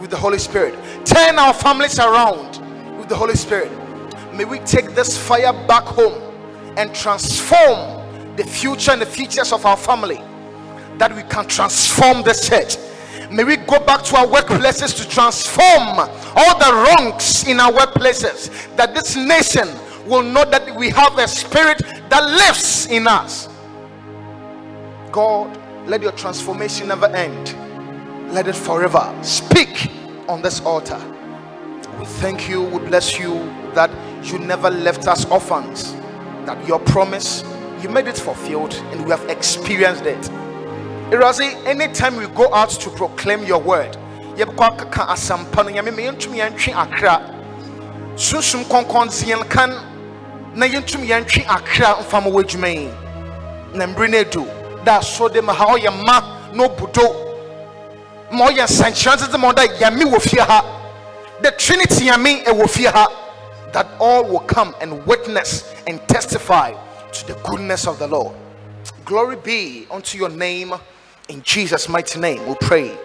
with 0.00 0.10
the 0.10 0.16
Holy 0.16 0.38
Spirit. 0.38 0.74
Turn 1.04 1.38
our 1.38 1.52
families 1.52 1.98
around 1.98 2.58
with 2.98 3.08
the 3.08 3.16
Holy 3.16 3.34
Spirit. 3.34 3.70
May 4.34 4.44
we 4.44 4.60
take 4.60 4.94
this 4.94 5.18
fire 5.18 5.52
back 5.66 5.84
home 5.84 6.22
and 6.76 6.94
transform 6.94 8.36
the 8.36 8.44
future 8.44 8.92
and 8.92 9.02
the 9.02 9.06
features 9.06 9.52
of 9.52 9.66
our 9.66 9.76
family. 9.76 10.22
That 10.98 11.14
we 11.14 11.22
can 11.24 11.46
transform 11.46 12.22
the 12.22 12.34
church. 12.34 12.76
May 13.30 13.44
we 13.44 13.56
go 13.56 13.80
back 13.84 14.04
to 14.04 14.16
our 14.16 14.26
workplaces 14.26 14.96
to 14.96 15.08
transform 15.08 15.98
all 16.36 16.58
the 16.58 16.96
wrongs 16.98 17.46
in 17.46 17.58
our 17.60 17.72
workplaces. 17.72 18.74
That 18.76 18.94
this 18.94 19.16
nation 19.16 19.68
will 20.06 20.22
know 20.22 20.44
that 20.44 20.74
we 20.76 20.90
have 20.90 21.18
a 21.18 21.26
spirit 21.28 21.82
that 22.08 22.24
lives 22.24 22.86
in 22.86 23.06
us. 23.06 23.47
God, 25.18 25.50
let 25.88 26.00
your 26.00 26.12
transformation 26.12 26.86
never 26.86 27.06
end. 27.06 27.52
Let 28.32 28.46
it 28.46 28.54
forever 28.54 29.12
speak 29.22 29.90
on 30.28 30.42
this 30.42 30.60
altar. 30.60 31.00
We 31.98 32.04
thank 32.22 32.48
you, 32.48 32.62
we 32.62 32.78
bless 32.78 33.18
you 33.18 33.34
that 33.74 33.90
you 34.24 34.38
never 34.38 34.70
left 34.70 35.08
us 35.08 35.24
orphans, 35.24 35.92
that 36.46 36.64
your 36.68 36.78
promise, 36.78 37.42
you 37.82 37.88
made 37.88 38.06
it 38.06 38.16
fulfilled, 38.16 38.74
and 38.92 39.04
we 39.04 39.10
have 39.10 39.28
experienced 39.28 40.04
it. 40.06 40.20
Erazi, 41.10 41.52
anytime 41.66 42.14
we 42.14 42.28
go 42.28 42.54
out 42.54 42.70
to 42.70 42.88
proclaim 42.90 43.44
your 43.44 43.60
word, 43.60 43.96
na 44.36 44.44
akra 44.44 45.08
na 53.74 53.86
da 54.84 55.00
so 55.00 55.28
de 55.28 55.42
ma 55.42 55.52
ha 55.52 55.66
ɔyɛ 55.66 56.04
ma 56.04 56.20
na 56.52 56.64
obudo 56.68 57.06
ma 58.32 58.48
ɔyɛ 58.48 58.64
nsɛnkyerɛnne 58.66 59.26
tete 59.26 59.38
ma 59.38 59.52
ɔda 59.52 59.66
yɛme 59.78 60.04
wɔ 60.12 60.20
fie 60.20 60.40
ha 60.40 60.64
the 61.42 61.50
trinity 61.52 62.06
yɛme 62.06 62.44
ɛwɔ 62.44 62.68
fie 62.68 62.84
ha 62.86 63.06
that 63.72 63.86
all 63.98 64.24
will 64.24 64.40
come 64.40 64.74
and 64.80 65.04
witness 65.06 65.72
and 65.86 66.00
testify 66.08 66.72
to 67.12 67.26
the 67.26 67.34
goodness 67.44 67.86
of 67.86 67.98
the 67.98 68.06
lord 68.06 68.34
glory 69.04 69.36
be 69.36 69.86
unto 69.90 70.16
your 70.18 70.30
name 70.30 70.72
in 71.28 71.42
jesus 71.42 71.88
mighty 71.88 72.18
name 72.18 72.44
we 72.46 72.54
pray 72.56 72.96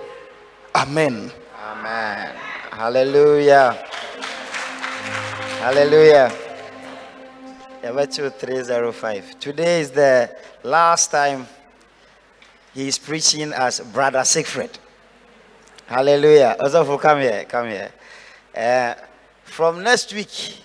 amen 0.75 1.31
Amen. 1.63 2.35
Hallelujah. 2.71 3.71
Hallelujah. 5.59 6.31
Number 7.81 8.05
2305. 8.05 9.39
Today 9.39 9.79
is 9.81 9.91
the 9.91 10.29
last 10.63 11.09
time 11.11 11.47
he 12.73 12.87
is 12.87 12.97
preaching 12.97 13.53
as 13.53 13.79
Brother 13.79 14.23
Siegfred. 14.23 14.71
Hallelujah. 15.85 16.55
Also, 16.59 16.97
come 16.97 17.19
here. 17.19 17.45
Come 17.47 17.67
here. 17.67 17.91
Uh, 18.55 18.95
from 19.43 19.83
next 19.83 20.13
week, 20.13 20.57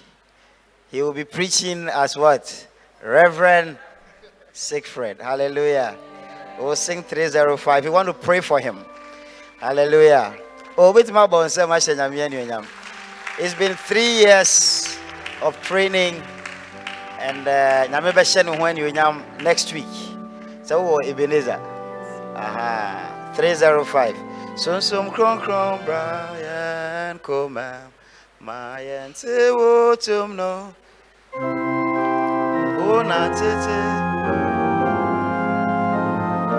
he 0.91 1.03
will 1.03 1.13
be 1.13 1.25
preaching 1.25 1.89
as 1.89 2.17
what? 2.17 2.67
Reverend 3.05 3.77
Siegfred. 4.53 5.21
Hallelujah. 5.21 5.97
We'll 6.59 6.77
sing 6.77 7.03
305. 7.03 7.85
We 7.85 7.91
want 7.91 8.07
to 8.09 8.15
pray 8.15 8.41
for 8.41 8.59
him. 8.59 8.85
Hallelujah. 9.61 10.35
Oh. 10.77 10.93
It's 13.39 13.55
been 13.55 13.75
three 13.75 14.19
years 14.19 14.99
of 15.43 15.61
training, 15.63 16.23
and 17.19 17.47
uh, 17.47 17.87
next 19.43 19.73
week. 19.73 19.85
So, 20.63 20.87
oh, 20.87 20.99
Ebenezer. 20.99 21.78
Aha. 22.39 23.33
305. 23.35 24.15
Sunsum 24.57 25.11
kron 25.13 25.41
kron 25.41 25.79
Brian 25.85 27.19
Koma. 27.19 27.91
Mayan 28.41 29.13
te 29.13 29.51
wotum 29.51 30.35
no. 30.37 30.75
Una 32.89 33.21
oh, 33.27 33.35
tete. 33.35 33.81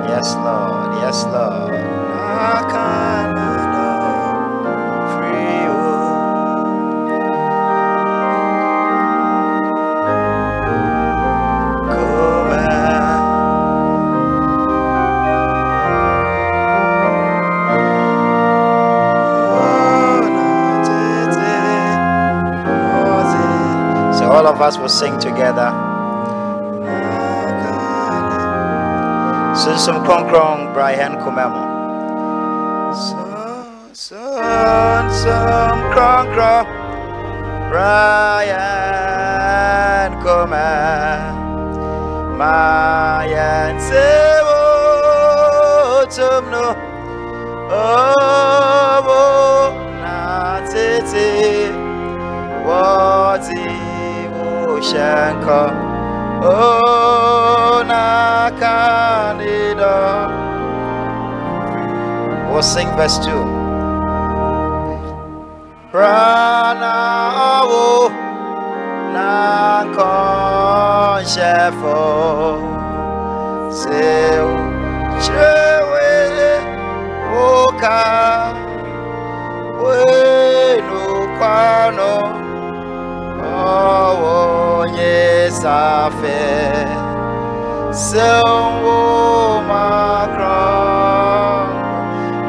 Yes, 0.10 0.36
Lord. 0.36 0.90
Yes, 1.02 1.24
Lord. 1.24 1.72
Nakanado. 2.40 3.59
Of 24.50 24.62
us 24.62 24.78
will 24.80 24.90
sing 24.90 25.20
together. 25.20 25.70
Oh, 25.70 25.86
Sunsum 29.54 30.02
krong 30.02 30.26
krong 30.26 30.74
Brian 30.74 31.22
Kumemo. 31.22 31.62
Sunsum 33.94 35.78
Brian 37.70 38.50
Kumemo. 40.26 41.30
Mayan 42.34 43.78
sewo 43.78 44.58
tumno. 46.10 46.79
Wushanko 54.90 55.62
Oh 56.42 57.84
Nakanida 57.86 59.38
We'll 62.52 62.64
sing 62.64 62.88
verse 62.98 63.20
2 63.20 63.32
Prana 65.92 66.69
sewo 87.94 89.62
makron 89.68 91.68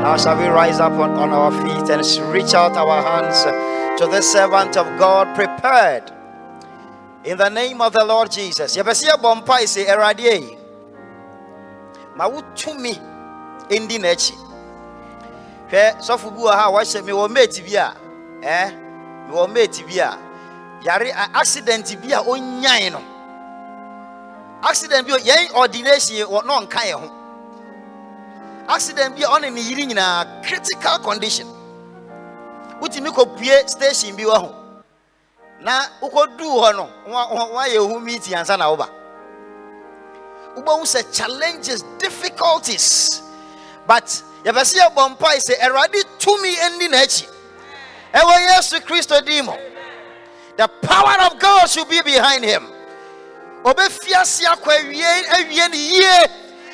now 0.03 0.16
shall 0.16 0.37
we 0.39 0.47
rise 0.47 0.81
up 0.81 0.93
on, 0.93 1.11
on 1.12 1.31
our 1.31 1.51
feet 1.62 1.91
and 1.91 2.05
reach 2.32 2.55
out 2.55 2.77
our 2.77 3.03
hands 3.03 3.45
to 4.01 4.07
the 4.07 4.23
servant 4.23 4.78
of 4.78 4.87
god 4.99 5.35
prepared. 5.37 6.11
In 7.24 7.37
the 7.37 7.51
name 7.51 7.82
of 7.82 7.93
the 7.93 8.03
lord 8.05 8.31
jesus. 8.31 8.77
Mpae 8.77 9.66
sɛ 9.66 9.87
awurade 9.89 10.20
ei 10.24 10.57
ma 12.16 12.28
wotumi 12.28 12.99
ndi 13.70 13.99
n'akyi 13.99 14.35
hwɛ 15.70 16.01
sɔfo 16.01 16.31
bi 16.35 16.41
wɔ 16.43 16.51
ha 16.55 16.69
a 16.69 16.73
wɔhyɛ 16.73 17.03
mewɔ 17.03 17.28
mate 17.31 17.61
bi 17.66 17.77
a 17.77 17.95
ɛ 18.41 18.43
eh? 18.43 18.70
mewɔ 19.28 19.49
mate 19.53 19.85
bi 19.87 19.99
a 20.01 20.16
yare 20.82 21.12
accident 21.35 21.97
bi 22.02 22.12
a 22.12 22.20
ɔnyae 22.23 22.90
no. 22.93 23.01
Accident 24.62 25.07
bi 25.07 25.12
yɛn 25.12 25.55
ordination 25.55 26.16
wɔ 26.27 26.44
na 26.44 26.61
ɔnka 26.61 26.81
yɛn 26.85 27.01
ho. 27.01 27.11
Accident 28.69 29.16
bi 29.16 29.23
a 29.23 29.27
ɔne 29.28 29.52
ne 29.52 29.61
yere 29.61 29.86
nyinaa 29.86 30.43
critical 30.44 30.98
condition. 31.01 31.47
Wotumi 32.81 33.11
kɔpue 33.11 33.69
station 33.69 34.16
bi 34.16 34.24
wɔ 34.24 34.36
ho 34.39 34.55
na 35.61 35.82
wokɔduu 36.01 36.61
hɔ 36.62 36.77
no 36.77 36.89
woayɛ 37.07 37.77
ohu 37.78 38.01
meeting 38.01 38.35
ansa 38.35 38.57
na 38.59 38.70
woba. 38.70 38.89
Wobɛhu 40.57 40.82
sɛ 40.85 41.12
challenges 41.15 41.82
difficulties. 41.98 43.23
But 43.86 44.05
yɛpɛ 44.44 44.61
sɛ 44.65 44.78
yɛbɔ 44.81 45.16
mpae 45.16 45.39
sɛ 45.39 45.61
awurade 45.61 46.02
tumi 46.19 46.57
ani 46.65 46.89
n'akyi. 46.89 47.27
Ɛwɔ 48.15 48.48
yesu 48.48 48.81
kristo 48.81 49.20
din 49.24 49.44
mu. 49.44 49.52
The 50.61 50.69
power 50.82 51.16
of 51.24 51.39
god 51.39 51.66
should 51.70 51.89
be 51.89 52.03
behind 52.03 52.45
him 52.45 52.66
ɔbɛfi 53.65 54.12
ase 54.20 54.45
akɔ 54.45 54.70
awie 54.78 55.12
awie 55.37 55.70
ne 55.70 55.77
yie 55.77 56.27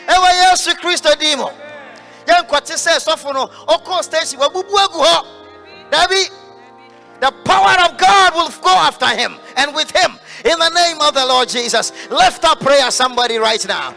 ɛwɔ 0.08 0.28
yesu 0.42 0.74
kristo 0.82 1.16
din 1.18 1.38
mu 1.38 1.46
yɛnkɔte 2.26 2.74
sɛ 2.74 2.98
sɔfo 2.98 3.32
no 3.32 3.46
ɔkɔɔ 3.68 4.02
station 4.02 4.40
wabubu 4.40 4.74
agu 4.84 4.98
hɔ 4.98 5.26
dabi 5.90 6.28
the 7.20 7.30
power 7.44 7.76
of 7.86 7.96
God 7.96 8.34
will 8.34 8.50
go 8.60 8.74
after 8.74 9.06
him 9.06 9.36
and 9.56 9.72
with 9.74 9.90
him 9.90 10.18
in 10.44 10.58
the 10.58 10.68
name 10.68 11.00
of 11.00 11.14
the 11.14 11.24
Lord 11.24 11.48
Jesus. 11.48 11.90
Lift 12.10 12.44
up 12.44 12.60
prayer, 12.60 12.90
somebody 12.90 13.38
right 13.38 13.66
now. 13.66 13.94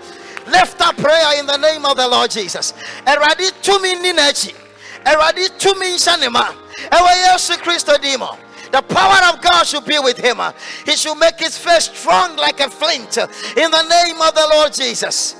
Lift 0.47 0.79
up 0.79 0.95
prayer 0.95 1.37
in 1.37 1.45
the 1.45 1.57
name 1.57 1.85
of 1.85 1.97
the 1.97 2.07
Lord 2.07 2.31
Jesus. 2.31 2.73
Eradi 3.05 3.51
tumi 3.61 3.95
ninachi. 4.01 4.53
Eradi 5.03 5.49
tumi 5.59 5.97
shanima. 5.99 6.55
Ewa 6.91 7.09
Yesu 7.27 7.57
Christo 7.57 7.93
dimo. 7.97 8.37
The 8.71 8.81
power 8.81 9.33
of 9.33 9.41
God 9.41 9.63
should 9.63 9.85
be 9.85 9.99
with 9.99 10.17
him. 10.17 10.39
He 10.85 10.95
should 10.95 11.15
make 11.15 11.39
his 11.39 11.57
face 11.57 11.85
strong 11.85 12.35
like 12.35 12.59
a 12.59 12.69
flint 12.69 13.17
in 13.17 13.71
the 13.71 13.87
name 13.87 14.21
of 14.21 14.33
the 14.35 14.47
Lord 14.51 14.73
Jesus. 14.73 15.35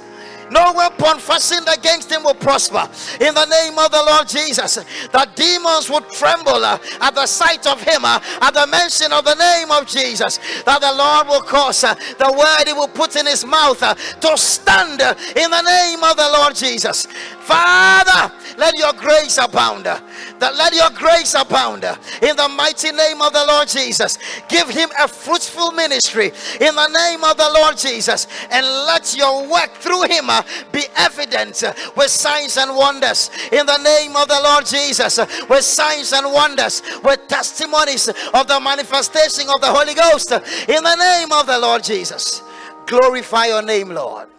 No 0.51 0.73
weapon 0.73 1.19
fashioned 1.19 1.68
against 1.68 2.11
him 2.11 2.23
will 2.23 2.34
prosper. 2.34 2.89
In 3.23 3.34
the 3.34 3.45
name 3.45 3.77
of 3.77 3.91
the 3.91 4.03
Lord 4.03 4.27
Jesus, 4.27 4.76
the 4.76 5.30
demons 5.35 5.89
would 5.89 6.10
tremble 6.10 6.65
uh, 6.65 6.80
at 7.01 7.15
the 7.15 7.26
sight 7.27 7.68
of 7.68 7.81
him, 7.81 8.03
uh, 8.03 8.19
at 8.41 8.53
the 8.53 8.68
mention 8.68 9.14
of 9.14 9.26
the 9.26 9.35
name 9.35 9.72
of 9.72 9.85
Jesus. 9.88 10.39
That 10.65 10.81
the 10.81 10.93
Lord 10.93 11.27
will 11.27 11.41
cause 11.41 11.84
uh, 11.84 11.93
the 11.93 12.31
word 12.31 12.68
he 12.68 12.73
will 12.73 12.88
put 12.88 13.15
in 13.15 13.26
his 13.26 13.45
mouth 13.45 13.80
to 13.80 14.38
stand 14.38 15.01
in 15.01 15.51
the 15.51 15.61
name 15.61 16.03
of 16.03 16.18
the 16.18 16.30
Lord 16.34 16.56
Jesus. 16.56 17.07
Father, 17.50 18.32
let 18.60 18.78
your 18.78 18.94
grace 18.94 19.40
abound. 19.40 19.86
That 19.86 20.56
let 20.56 20.76
your 20.76 20.92
grace 20.92 21.34
abound 21.34 21.84
in 22.22 22.36
the 22.36 22.48
mighty 22.48 22.92
name 22.92 23.24
of 23.24 23.34
the 23.34 23.44
Lord 23.44 23.68
Jesus. 23.68 24.20
Give 24.48 24.70
him 24.70 24.90
a 25.00 25.08
fruitful 25.08 25.72
ministry 25.72 26.32
in 26.62 26.76
the 26.76 26.88
name 26.90 27.24
of 27.24 27.38
the 27.38 27.50
Lord 27.56 27.76
Jesus, 27.76 28.28
and 28.52 28.64
let 28.86 29.18
your 29.18 29.50
work 29.50 29.74
through 29.74 30.04
him 30.04 30.30
uh, 30.30 30.44
be 30.72 30.84
evident 30.96 31.64
uh, 31.64 31.74
with 31.98 32.12
signs 32.12 32.58
and 32.58 32.76
wonders 32.76 33.32
in 33.52 33.66
the 33.66 33.78
name 33.80 34.16
of 34.16 34.28
the 34.28 34.40
Lord 34.44 34.68
Jesus. 34.68 35.18
uh, 35.18 35.26
With 35.50 35.64
signs 35.64 36.14
and 36.14 36.32
wonders, 36.32 36.84
with 37.04 37.28
testimonies 37.28 38.08
of 38.10 38.48
the 38.48 38.60
manifestation 38.60 39.50
of 39.50 39.60
the 39.60 39.74
Holy 39.74 39.96
Ghost 39.96 40.32
in 40.32 40.84
the 40.84 40.96
name 40.96 41.32
of 41.32 41.48
the 41.48 41.58
Lord 41.58 41.84
Jesus. 41.84 42.44
Glorify 42.86 43.48
your 43.48 43.64
name, 43.64 43.90
Lord. 43.90 44.30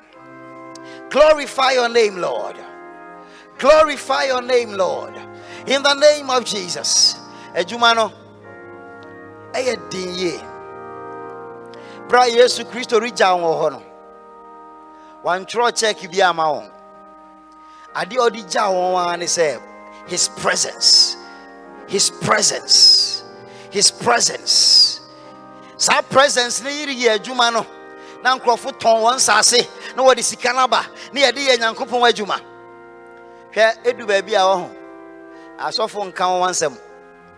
Glorify 1.11 1.73
your 1.73 1.89
name, 1.89 2.17
Lord. 2.17 2.57
Glorify 3.61 4.25
your 4.25 4.41
name, 4.41 4.73
Lord. 4.73 5.15
In 5.67 5.83
the 5.83 5.95
name 5.95 6.31
of 6.31 6.45
Jesus. 6.47 7.15
Adwuma 7.55 7.95
no 7.95 8.13
ɛyɛ 9.53 9.91
den 9.91 10.15
yie. 10.15 10.41
Bra 12.09 12.25
Yesu 12.25 12.65
Kristo 12.65 12.99
wɔn 12.99 13.13
wɔ 13.43 13.61
hɔ 13.61 13.73
no. 13.73 13.83
Wantwerɛ 15.25 15.77
check 15.77 16.11
bi 16.11 16.21
ama 16.23 16.45
wɔn. 16.45 16.71
Adeɛ 17.95 18.17
a 18.17 18.31
ɔde 18.31 18.51
gya 18.51 18.63
wɔn 18.63 18.97
ara 18.97 19.61
his 20.07 20.29
presence. 20.29 21.17
His 21.87 22.11
presence. 22.11 23.25
His 23.71 23.91
presence. 23.91 25.01
Saa 25.77 26.01
presence 26.03 26.63
ne 26.63 26.71
yiri 26.71 27.19
adwuma 27.19 27.53
no. 27.53 27.67
Na 28.23 28.39
nkurɔfo 28.39 28.73
tɔn 28.79 29.03
wɔn 29.03 29.17
nsase 29.17 29.69
na 29.97 30.03
wɔde 30.03 30.23
sika 30.23 30.53
no 30.53 30.61
aba 30.61 30.87
na 31.13 31.21
yɛde 31.21 31.47
yɛ 31.47 31.59
Nyankopɔn 31.59 32.11
adwuma. 32.11 32.50
Hwɛ 33.53 33.85
edu 33.85 34.07
baabi 34.07 34.35
a 34.35 34.41
wɔho. 34.41 34.71
Asɔfo 35.59 36.05
nka 36.07 36.25
wɔn 36.25 36.51
nsɛm. 36.51 36.77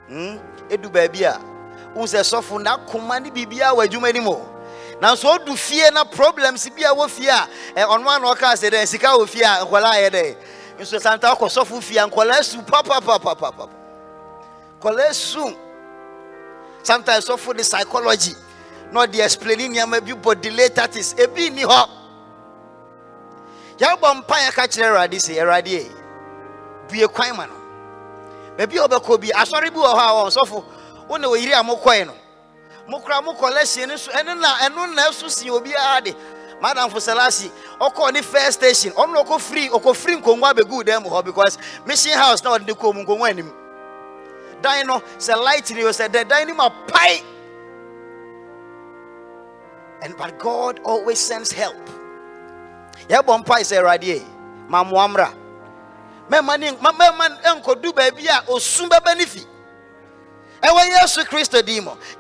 Hmm? 0.08 0.38
Edu 0.70 0.88
baabi 0.90 1.22
a 1.24 1.40
wohu 1.94 2.06
sɛ 2.06 2.20
sɔfo 2.22 2.58
n'akoma 2.62 3.20
ne 3.22 3.30
biribiara 3.30 3.74
wɔ 3.76 3.86
adwuma 3.86 4.08
anim 4.08 4.28
o. 4.28 4.52
nanso 5.02 5.28
odu 5.34 5.56
fie 5.56 5.90
na 5.90 6.04
problems 6.04 6.68
bi 6.70 6.82
a 6.84 6.94
wɔ 6.94 7.08
fie 7.10 7.28
a 7.28 7.48
ɔno 7.86 8.08
ano 8.08 8.32
ɔka 8.34 8.54
sɛ 8.54 8.70
dɛ 8.70 8.86
sika 8.86 9.08
wɔ 9.08 9.28
fie 9.28 9.42
a 9.42 9.64
nkɔla 9.64 9.90
ayɛ 9.98 10.10
dɛ 10.10 10.36
nso 10.78 11.00
santa 11.00 11.26
ɔkɔ 11.34 11.48
sɔfo 11.50 11.82
fie 11.82 11.98
a 11.98 12.06
nkɔla 12.06 12.42
su 12.44 12.58
papapapapapa 12.62 13.68
nkɔla 14.80 15.12
su 15.12 15.56
sometimes 16.84 17.28
sɔfo 17.28 17.56
de 17.56 17.64
psychology 17.64 18.34
na 18.92 19.04
ɔde 19.04 19.24
explain 19.24 19.58
nneɛma 19.72 20.00
bi 20.00 20.12
bɔ 20.12 20.40
delay 20.40 20.68
tactics 20.68 21.14
ebi 21.14 21.50
ni 21.50 21.62
hɔ 21.64 21.88
yɛabɔ 23.78 24.14
mpa 24.22 24.36
yɛ 24.46 24.52
ka 24.52 24.62
kyerɛ 24.68 24.86
awurade 24.88 25.18
sɛ 25.18 25.42
awurade 25.42 25.66
e 25.68 25.90
bue 26.92 27.08
kwan 27.08 27.36
ma 27.36 27.46
no. 27.46 27.54
Baabi 28.56 28.76
a 28.78 28.86
wɔbɛkɔ 28.88 29.20
bi 29.20 29.28
asɔre 29.32 29.70
bi 29.72 29.78
wɔ 29.80 29.94
hɔ 29.94 29.98
a 29.98 30.12
wɔn 30.12 30.30
sɔfo 30.36 30.64
wo 31.08 31.16
ne 31.16 31.26
wɔyiri 31.26 31.52
a 31.58 31.62
mokɔe 31.64 32.06
no. 32.06 32.14
Mokora 32.88 33.22
mo 33.24 33.34
collection 33.34 33.88
no 33.88 33.96
so 33.96 34.10
ɛno 34.12 34.38
na 34.38 34.56
ɛno 34.58 34.94
na 34.94 35.08
ɛso 35.08 35.28
si 35.30 35.48
obiara 35.48 36.02
de. 36.04 36.14
Madam 36.60 36.90
fosalasi 36.90 37.50
ɔkɔɔ 37.80 38.12
ne 38.12 38.22
first 38.22 38.58
station 38.58 38.92
ɔno 38.92 39.12
na 39.14 39.22
ɔkɔ 39.24 39.40
firi 39.40 39.68
ɔkɔ 39.70 39.96
firi 39.96 40.16
nkonnwa 40.22 40.52
abɛgu 40.52 40.84
dan 40.84 41.02
mu 41.02 41.08
hɔ 41.10 41.24
because 41.24 41.58
mission 41.86 42.12
house 42.12 42.42
na 42.44 42.50
ɔde 42.58 42.66
ne 42.66 42.72
kɔn 42.74 42.94
mu 42.94 43.04
nkonnwa 43.04 43.30
anim. 43.30 43.52
Dan 44.60 44.86
no 44.86 45.00
sɛ 45.18 45.42
light 45.42 45.70
ni 45.70 45.82
o 45.84 45.88
sɛ 45.90 46.08
dɛ 46.08 46.28
dan 46.28 46.48
no 46.48 46.54
mu 46.54 46.62
apae. 46.62 47.22
And 50.02 50.16
but 50.16 50.38
god 50.38 50.80
always 50.84 51.18
sends 51.20 51.52
help. 51.52 51.76
Yɛbɔ 53.08 53.44
mpae 53.44 53.62
sɛ 53.62 53.80
awurade 53.82 54.22
ma 54.68 54.84
mmoa 54.84 55.08
mmra 55.08 55.41
mɛma 56.30 56.58
ne 56.58 56.72
ma- 56.80 56.92
mɛma 56.92 57.42
nkɔdu 57.62 57.92
baabi 57.94 58.26
a 58.26 58.44
osu 58.50 58.88
bɛbɛ 58.88 59.16
ne 59.16 59.24
yesu 60.90 61.24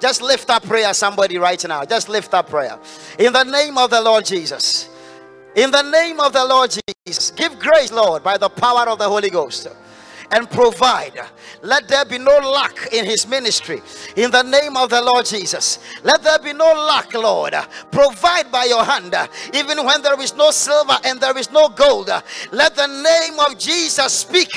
just 0.00 0.20
lift 0.20 0.50
up 0.50 0.64
prayer 0.64 0.92
somebody 0.92 1.38
right 1.38 1.64
now. 1.68 1.84
Just 1.84 2.08
lift 2.08 2.34
up 2.34 2.48
prayer. 2.50 2.76
In 3.18 3.32
the 3.32 3.44
name 3.44 3.78
of 3.78 3.90
the 3.90 4.00
lord 4.00 4.24
jesus. 4.24 4.88
In 5.54 5.70
the 5.70 5.82
name 5.82 6.18
of 6.18 6.32
the 6.32 6.44
lord 6.44 6.76
jesus. 7.06 7.30
Give 7.30 7.56
grace 7.58 7.92
lord 7.92 8.24
by 8.24 8.36
the 8.38 8.48
power 8.48 8.88
of 8.88 8.98
the 8.98 9.08
holy 9.08 9.30
ghost 9.30 9.68
and 10.32 10.50
provide. 10.50 11.18
Let 11.62 11.86
there 11.86 12.04
be 12.04 12.18
no 12.18 12.38
lack 12.38 12.92
in 12.92 13.04
his 13.04 13.28
ministry. 13.28 13.82
In 14.16 14.30
the 14.30 14.42
name 14.42 14.76
of 14.76 14.90
the 14.90 15.00
Lord 15.00 15.26
Jesus. 15.26 15.78
Let 16.02 16.22
there 16.22 16.38
be 16.38 16.52
no 16.52 16.72
lack, 16.72 17.12
Lord. 17.14 17.54
Provide 17.90 18.50
by 18.50 18.64
your 18.64 18.82
hand, 18.82 19.14
even 19.54 19.84
when 19.84 20.02
there 20.02 20.20
is 20.20 20.34
no 20.34 20.50
silver 20.50 20.96
and 21.04 21.20
there 21.20 21.36
is 21.36 21.50
no 21.52 21.68
gold. 21.68 22.10
Let 22.50 22.74
the 22.74 22.86
name 22.86 23.38
of 23.40 23.58
Jesus 23.58 24.12
speak 24.12 24.50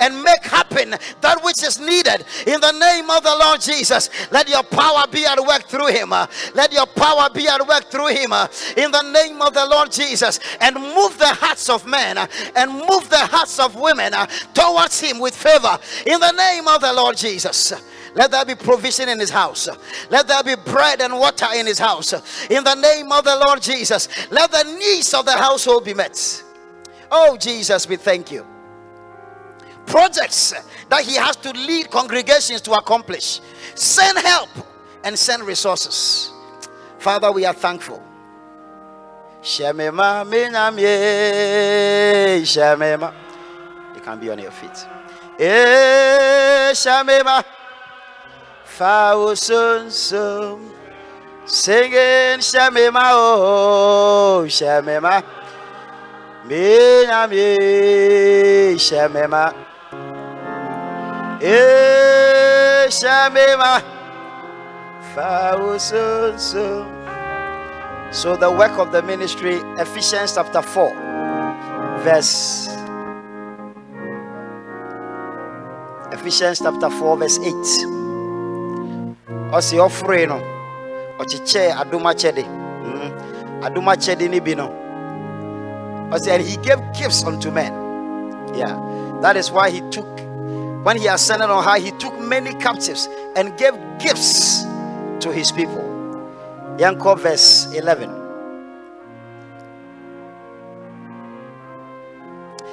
and 0.00 0.22
make 0.22 0.44
happen 0.44 0.94
that 1.20 1.42
which 1.42 1.62
is 1.62 1.80
needed. 1.80 2.24
In 2.46 2.60
the 2.60 2.72
name 2.72 3.10
of 3.10 3.22
the 3.22 3.34
Lord 3.34 3.60
Jesus. 3.60 4.10
Let 4.30 4.48
your 4.48 4.62
power 4.62 5.06
be 5.10 5.24
at 5.24 5.40
work 5.40 5.64
through 5.64 5.88
him. 5.88 6.10
Let 6.10 6.72
your 6.72 6.86
power 6.86 7.28
be 7.30 7.48
at 7.48 7.66
work 7.66 7.90
through 7.90 8.08
him. 8.08 8.32
In 8.76 8.90
the 8.90 9.02
name 9.12 9.40
of 9.40 9.54
the 9.54 9.66
Lord 9.66 9.90
Jesus. 9.90 10.38
And 10.60 10.76
move 10.76 11.18
the 11.18 11.28
hearts 11.28 11.70
of 11.70 11.86
men 11.86 12.18
and 12.54 12.72
move 12.72 13.08
the 13.08 13.26
hearts 13.26 13.58
of 13.58 13.74
women 13.74 14.12
towards 14.52 15.00
him 15.00 15.21
with 15.22 15.34
favor 15.34 15.78
in 16.06 16.20
the 16.20 16.32
name 16.32 16.68
of 16.68 16.80
the 16.82 16.92
Lord 16.92 17.16
Jesus. 17.16 17.72
Let 18.14 18.30
there 18.30 18.44
be 18.44 18.54
provision 18.54 19.08
in 19.08 19.18
his 19.18 19.30
house. 19.30 19.68
Let 20.10 20.28
there 20.28 20.42
be 20.42 20.54
bread 20.54 21.00
and 21.00 21.18
water 21.18 21.46
in 21.54 21.66
his 21.66 21.78
house. 21.78 22.12
In 22.50 22.62
the 22.62 22.74
name 22.74 23.10
of 23.10 23.24
the 23.24 23.36
Lord 23.46 23.62
Jesus. 23.62 24.08
Let 24.30 24.50
the 24.50 24.64
needs 24.64 25.14
of 25.14 25.24
the 25.24 25.32
household 25.32 25.86
be 25.86 25.94
met. 25.94 26.44
Oh, 27.10 27.36
Jesus, 27.38 27.88
we 27.88 27.96
thank 27.96 28.30
you. 28.30 28.46
Projects 29.86 30.52
that 30.88 31.04
he 31.04 31.14
has 31.14 31.36
to 31.36 31.52
lead 31.52 31.90
congregations 31.90 32.60
to 32.62 32.72
accomplish. 32.72 33.40
Send 33.74 34.18
help 34.18 34.50
and 35.04 35.18
send 35.18 35.42
resources. 35.44 36.30
Father, 36.98 37.32
we 37.32 37.44
are 37.44 37.54
thankful. 37.54 38.02
Shemema, 39.42 40.24
minyamye, 40.24 40.82
Shemema. 42.42 43.12
You 43.94 44.00
can 44.00 44.20
be 44.20 44.30
on 44.30 44.38
your 44.38 44.52
feet. 44.52 44.86
Shamema, 46.72 47.44
Fausonsum, 48.78 50.70
singing 51.44 52.40
Shamema, 52.40 53.10
oh, 53.12 54.44
Shamema, 54.46 55.22
Minami, 56.46 57.58
Shamema, 58.76 59.52
Eh, 61.42 62.86
Shamema, 62.88 63.82
Fausonsum. 65.14 66.86
So, 68.14 68.36
the 68.36 68.50
work 68.50 68.78
of 68.78 68.92
the 68.92 69.02
ministry, 69.02 69.60
Ephesians 69.78 70.34
chapter 70.34 70.62
4, 70.62 70.94
verse 72.04 72.81
Ephesians 76.12 76.58
chapter 76.58 76.90
4, 76.90 77.16
verse 77.16 77.38
8. 77.38 77.54
Ɔsi 79.56 79.78
ɔfure 79.80 80.28
no, 80.28 80.38
ɔkyekyɛ 81.18 81.72
adoma 81.72 82.12
kyɛde. 82.12 82.44
Mm. 82.44 83.62
Adoma 83.62 83.96
kyɛde 83.96 84.28
ni 84.28 84.38
bi 84.40 84.54
no. 84.54 84.68
Ɔsi 86.12 86.28
and 86.28 86.42
he 86.42 86.56
gave 86.58 86.80
gifts 86.92 87.24
unto 87.24 87.50
men. 87.50 87.72
Yeah, 88.54 88.76
that 89.22 89.36
is 89.36 89.50
why 89.50 89.70
he 89.70 89.80
took, 89.90 90.06
when 90.84 90.98
he 90.98 91.06
ascended 91.06 91.48
on 91.48 91.64
high, 91.64 91.78
he 91.78 91.92
took 91.92 92.18
many 92.20 92.52
captives 92.54 93.08
and 93.34 93.56
gave 93.56 93.74
gifts 93.98 94.64
to 95.20 95.32
his 95.32 95.50
people. 95.50 95.80
Yankov 96.76 97.20
verse 97.20 97.72
11. 97.72 98.10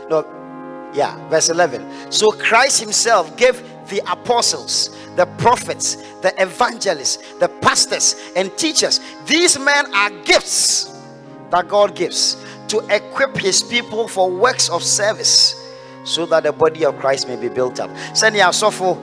No, 0.10 0.26
yeah, 0.94 1.16
verse 1.30 1.49
11. 1.49 2.11
So 2.11 2.32
Christ 2.32 2.80
Himself 2.80 3.36
gave 3.38 3.61
the 3.90 4.02
apostles, 4.11 4.90
the 5.16 5.26
prophets, 5.38 5.95
the 6.22 6.34
evangelists, 6.41 7.18
the 7.40 7.48
pastors, 7.61 8.16
and 8.36 8.56
teachers. 8.57 8.99
These 9.26 9.60
men 9.60 9.94
are 9.94 10.10
gifts 10.24 10.95
that 11.52 11.68
God 11.68 11.95
gives 11.95 12.38
to 12.68 12.80
equip 12.94 13.38
His 13.38 13.64
people 13.64 14.07
for 14.07 14.30
works 14.30 14.70
of 14.70 14.84
service 14.84 15.56
so 16.03 16.26
that 16.28 16.44
the 16.44 16.52
body 16.52 16.86
of 16.86 16.98
Christ 16.98 17.28
may 17.28 17.36
be 17.36 17.49
built 17.49 17.80
up. 17.80 17.90
Send 18.16 18.36
sofo, 18.36 18.98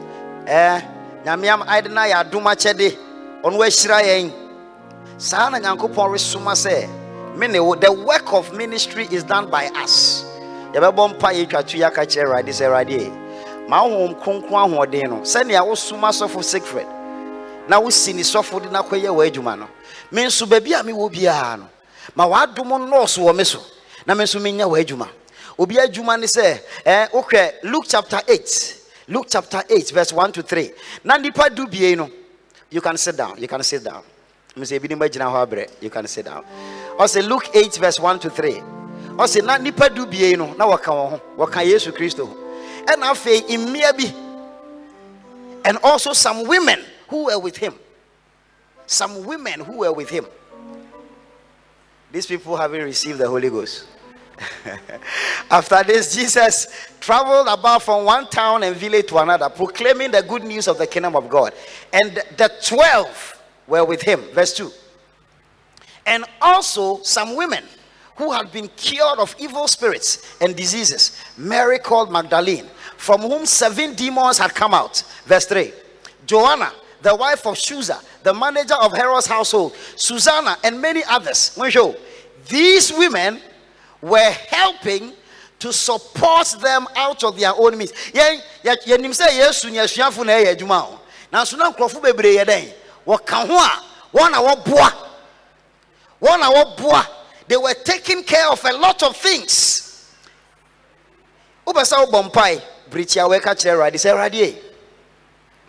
eh, 0.46 0.80
nyamiam 1.24 1.62
aidena 1.66 2.08
ya 2.08 2.22
aduma 2.24 2.56
chede, 2.56 2.96
onwe 3.42 3.70
shira 3.70 4.02
yen. 4.02 4.32
Saa 5.18 5.48
na 5.48 5.58
Nyankopɔn 5.58 6.12
resoma 6.12 6.52
sɛ 6.52 6.88
me 7.36 7.46
ne 7.48 7.60
wo 7.60 7.74
the 7.74 7.90
work 7.92 8.32
of 8.32 8.52
ministry 8.54 9.06
is 9.10 9.22
done 9.24 9.50
by 9.50 9.66
us 9.76 10.26
yɛbɛbɔ 10.77 11.09
mpa 11.11 11.32
yɛtwa 11.32 11.66
to 11.66 11.77
yɛaka 11.78 12.05
kyerɛ 12.07 12.27
awurade 12.28 12.53
sɛ 12.53 12.66
awurade 12.69 13.11
ma 13.69 13.81
honhom 13.81 14.15
kronkron 14.20 14.69
ahoɔden 14.69 15.09
no 15.09 15.16
sɛnea 15.23 15.65
wosoma 15.65 16.11
sɔfo 16.12 16.43
Siegfred 16.44 16.86
na 17.69 17.81
wosi 17.81 18.15
ne 18.15 18.23
sɔfo 18.23 18.62
de 18.62 18.69
nakɔyɛ 18.69 19.09
w'adwuma 19.09 19.59
no 19.59 19.69
me 20.11 20.24
nso 20.24 20.47
baabi 20.47 20.73
a 20.78 20.82
mewɔ 20.85 21.11
biara 21.11 21.57
no 21.59 21.69
ma 22.15 22.27
w'adom 22.27 22.69
nnɔɔso 22.69 23.24
wɔ 23.24 23.35
me 23.36 23.44
so 23.44 23.59
na 24.07 24.15
me 24.15 24.24
nso 24.24 24.39
menyɛ 24.40 24.69
w'adwuma. 24.69 25.09
Obi 25.59 25.77
adwuma 25.77 26.20
ne 26.20 26.27
sɛ 26.27 26.61
eh, 26.85 27.07
wohwɛ 27.11 27.53
luke 27.65 27.86
chapter 27.89 28.20
8 28.28 28.74
luke 29.09 29.27
chapter 29.31 29.62
8 29.70 29.90
verse 29.90 30.12
1 30.12 30.32
to 30.32 30.43
3 30.43 30.70
na 31.05 31.16
nnipa 31.16 31.55
du 31.55 31.66
bie 31.66 31.94
no 31.94 32.11
you 32.70 32.82
can 32.82 32.97
sit 32.98 33.16
down 33.16 33.35
you 33.39 33.48
can 33.48 33.62
sit 33.62 33.82
down. 33.82 34.03
Mr. 34.55 34.78
ebi 34.78 34.89
ni 34.90 34.94
ma 34.94 35.07
gyina 35.07 35.24
hɔ 35.24 35.47
abrɛ 35.48 35.70
you 35.81 35.89
can 35.89 36.07
sit 36.07 36.27
down. 36.27 36.44
Ɔsɛ 36.98 37.27
luke 37.27 37.48
8 37.55 37.77
verse 37.78 37.98
1 37.98 38.19
to 38.19 38.28
3 38.28 38.76
ɔsɛ 39.16 39.44
na 39.44 39.56
nipa 39.59 39.88
du 39.88 40.06
bie 40.06 40.36
no 40.36 40.52
na 40.55 40.66
wɔka 40.66 40.93
wɔn 40.93 41.10
ho 41.10 41.20
wɔka 41.36 41.64
yesu 41.64 41.93
kristo 41.93 42.26
ho 42.26 42.36
ɛna 42.86 43.10
afei 43.12 43.43
mmea 43.48 43.93
bi 43.97 44.14
and 45.64 45.78
also 45.82 46.12
some 46.12 46.47
women 46.47 46.84
who 47.09 47.24
were 47.24 47.38
with 47.38 47.56
him 47.56 47.74
some 48.86 49.24
women 49.24 49.60
who 49.60 49.78
were 49.78 49.93
with 49.93 50.09
him 50.10 50.26
these 52.12 52.26
people 52.26 52.56
haven't 52.56 52.82
received 52.82 53.18
the 53.18 53.28
holy 53.28 53.51
ghost 53.51 53.86
After 55.51 55.82
this, 55.82 56.14
Jesus 56.14 56.66
traveled 57.01 57.48
about 57.48 57.82
from 57.82 58.05
one 58.05 58.28
town 58.28 58.62
and 58.62 58.76
village 58.76 59.06
to 59.09 59.18
another, 59.18 59.48
proclaiming 59.48 60.10
the 60.10 60.22
good 60.22 60.44
news 60.44 60.68
of 60.68 60.78
the 60.78 60.86
kingdom 60.86 61.16
of 61.16 61.28
God. 61.28 61.52
And 61.93 62.14
the 62.36 62.51
12 62.62 63.43
were 63.66 63.84
with 63.84 64.02
him. 64.02 64.20
Verse 64.34 64.55
2. 64.55 64.70
And 66.06 66.24
also 66.40 67.02
some 67.02 67.34
women 67.34 67.64
who 68.16 68.32
had 68.32 68.51
been 68.51 68.68
cured 68.76 69.18
of 69.18 69.34
evil 69.38 69.68
spirits 69.68 70.36
and 70.40 70.56
diseases. 70.56 71.20
Mary 71.36 71.78
called 71.78 72.10
Magdalene, 72.10 72.66
from 72.97 73.20
whom 73.20 73.44
seven 73.47 73.94
demons 73.94 74.38
had 74.38 74.55
come 74.55 74.72
out. 74.74 75.02
Verse 75.26 75.47
3. 75.47 75.72
Joanna, 76.26 76.72
the 77.02 77.14
wife 77.14 77.47
of 77.47 77.55
Chuza, 77.55 78.02
the 78.22 78.32
manager 78.32 78.74
of 78.74 78.93
Herod's 78.93 79.26
household, 79.26 79.74
Susanna, 79.97 80.56
and 80.64 80.80
many 80.80 81.05
others. 81.05 81.56
Show. 81.68 81.94
These 82.48 82.93
women 82.93 83.40
were 84.01 84.30
helping 84.48 85.12
to 85.59 85.72
support 85.72 86.47
them 86.60 86.86
out 86.97 87.22
of 87.22 87.38
their 87.38 87.52
own 87.55 87.76
means. 87.76 87.93
Yɛnim 88.12 89.12
sɛ 89.12 89.28
Yesu 89.28 89.70
ne 89.70 89.78
asuafo 89.78 90.24
na 90.24 90.32
ɛyɛ 90.32 90.70
o. 90.70 91.01
Na 91.30 91.44
nkurɔfo 91.44 92.01
bebree 92.02 92.36
yɛ 92.36 92.44
dɛn? 92.44 92.72
Wɔka 93.06 93.47
ho 93.47 93.56
a 93.56 93.82
wɔn 94.16 94.30
na 94.30 94.40
wɔboa. 94.43 94.93
Wɔn 96.22 96.40
na 96.40 96.51
wɔboa. 96.51 97.15
They 97.48 97.56
were 97.56 97.74
taking 97.74 98.23
care 98.24 98.51
of 98.51 98.64
a 98.64 98.73
lot 98.73 99.02
of 99.02 99.16
things. 99.16 99.82
Sɛ 101.66 101.97
wobɔ 102.06 102.31
mpae 102.31 102.62
birikyi 102.90 103.20
a 103.24 103.28
wɔka 103.28 103.55
kyerɛ 103.55 103.74
Awurade 103.74 103.94
sɛ 103.97 104.10
Awurade 104.12 104.35
e, 104.35 104.56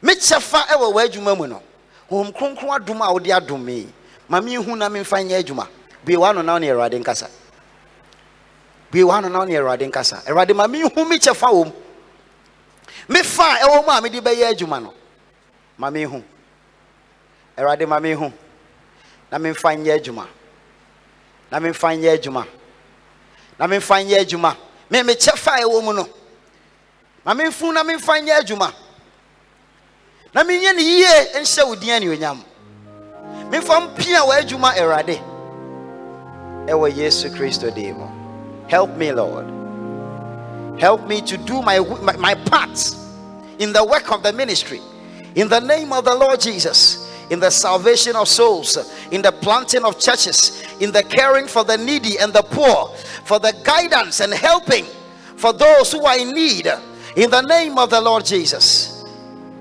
mekyɛ 0.03 0.41
fa 0.41 0.59
ɛwɔ 0.69 0.93
w'adwuma 0.93 1.37
mu 1.37 1.47
no? 1.47 1.61
Honhom 2.09 2.33
kronkron 2.33 2.79
adom 2.79 3.01
a 3.01 3.57
ma? 3.57 3.91
Na 4.29 4.41
memfa 4.41 5.17
nyɛ 5.23 5.39
adwuma 5.43 5.67
bue 6.03 6.15
na 6.43 6.53
wo 6.53 6.59
ne 6.59 6.99
nkasa 6.99 7.27
bue 8.91 9.03
w'ano 9.03 9.29
na 9.31 9.39
wo 9.39 9.45
ne 9.45 9.53
awurade 9.57 9.87
nkasa 9.87 10.23
ma 10.55 10.67
menhu 10.67 11.07
me 11.07 11.17
kyɛfa 11.17 11.47
wɔ 11.49 11.71
no 14.81 14.93
ma 15.77 15.89
menhu 15.91 16.23
awurade 17.57 17.87
ma 17.87 17.99
menhu 17.99 18.31
na 19.31 19.37
memfa 19.37 19.75
adwuma 19.99 20.27
na 21.51 21.59
memfa 21.59 21.95
nyɛ 21.95 22.17
adwuma. 22.17 22.45
Na 23.59 23.67
memfa 23.67 24.03
nyɛ 24.03 24.19
adwuma. 24.21 24.55
Me 24.89 25.01
mekyɛfa 25.01 25.51
a 25.57 25.61
ɛwɔ 25.63 25.83
mu 25.83 25.93
no. 25.93 26.09
Ma 27.25 27.33
memfu 27.33 27.73
na 27.73 27.83
memfa 27.83 28.19
nyɛ 28.21 28.41
adwuma. 28.41 28.73
Na 30.33 30.43
menyɛ 30.43 30.75
ne 30.75 30.81
yie 30.83 31.25
nhyɛ 31.35 31.67
wo 31.67 31.75
din 31.75 31.89
anuonyam. 31.89 32.43
Memfa 33.49 33.79
mpia 33.95 34.25
w'adwuma 34.27 34.73
awurade. 34.75 35.21
Ɛwɔ 36.67 36.93
yesu 36.95 37.29
kristo 37.29 37.71
mu. 37.95 38.07
Help 38.67 38.89
me 38.97 39.11
lord. 39.11 39.45
Help 40.79 41.07
me 41.07 41.21
to 41.21 41.37
do 41.37 41.61
my, 41.61 41.79
my, 41.79 42.15
my 42.17 42.35
part 42.35 42.95
in 43.59 43.71
the 43.73 43.83
work 43.83 44.11
of 44.11 44.21
the 44.21 44.33
ministry. 44.33 44.81
In 45.35 45.47
the 45.47 45.59
name 45.59 45.93
of 45.93 46.03
the 46.03 46.13
lord 46.15 46.41
jesus 46.41 47.06
in 47.29 47.39
the 47.39 47.49
salvation 47.49 48.15
of 48.15 48.27
souls 48.27 48.77
in 49.11 49.21
the 49.21 49.31
planting 49.31 49.83
of 49.83 49.99
churches 49.99 50.63
in 50.79 50.91
the 50.91 51.03
caring 51.03 51.47
for 51.47 51.63
the 51.63 51.77
needy 51.77 52.17
and 52.19 52.31
the 52.33 52.41
poor 52.41 52.87
for 53.25 53.39
the 53.39 53.53
guidance 53.63 54.19
and 54.21 54.33
helping 54.33 54.85
for 55.35 55.53
those 55.53 55.91
who 55.91 56.03
are 56.05 56.17
in 56.17 56.33
need. 56.33 56.67
In 57.15 57.29
the 57.29 57.41
name 57.41 57.77
of 57.77 57.89
the 57.89 58.01
lord 58.01 58.25
jesus. 58.25 59.03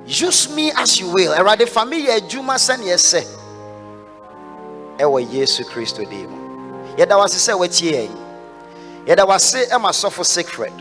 Use 0.06 0.55
me 0.55 0.70
as 0.76 1.01
you 1.01 1.10
will. 1.10 1.32
Awurade 1.34 1.68
fa 1.68 1.84
me 1.84 2.06
yɛ 2.06 2.20
adwuma 2.20 2.55
sɛneɛ 2.55 2.94
sɛ 2.97 3.24
ɛwɔ 4.98 5.32
yesu 5.32 5.64
kristo 5.64 6.09
din 6.09 6.30
mu 6.30 6.97
yɛda 6.97 7.18
wase 7.18 7.36
sɛ 7.36 7.59
watie 7.59 7.93
yɛn 7.93 8.16
yɛda 9.06 9.26
wase 9.26 9.66
ɛma 9.68 9.90
sɔfo 9.90 10.24
Siegfred 10.24 10.72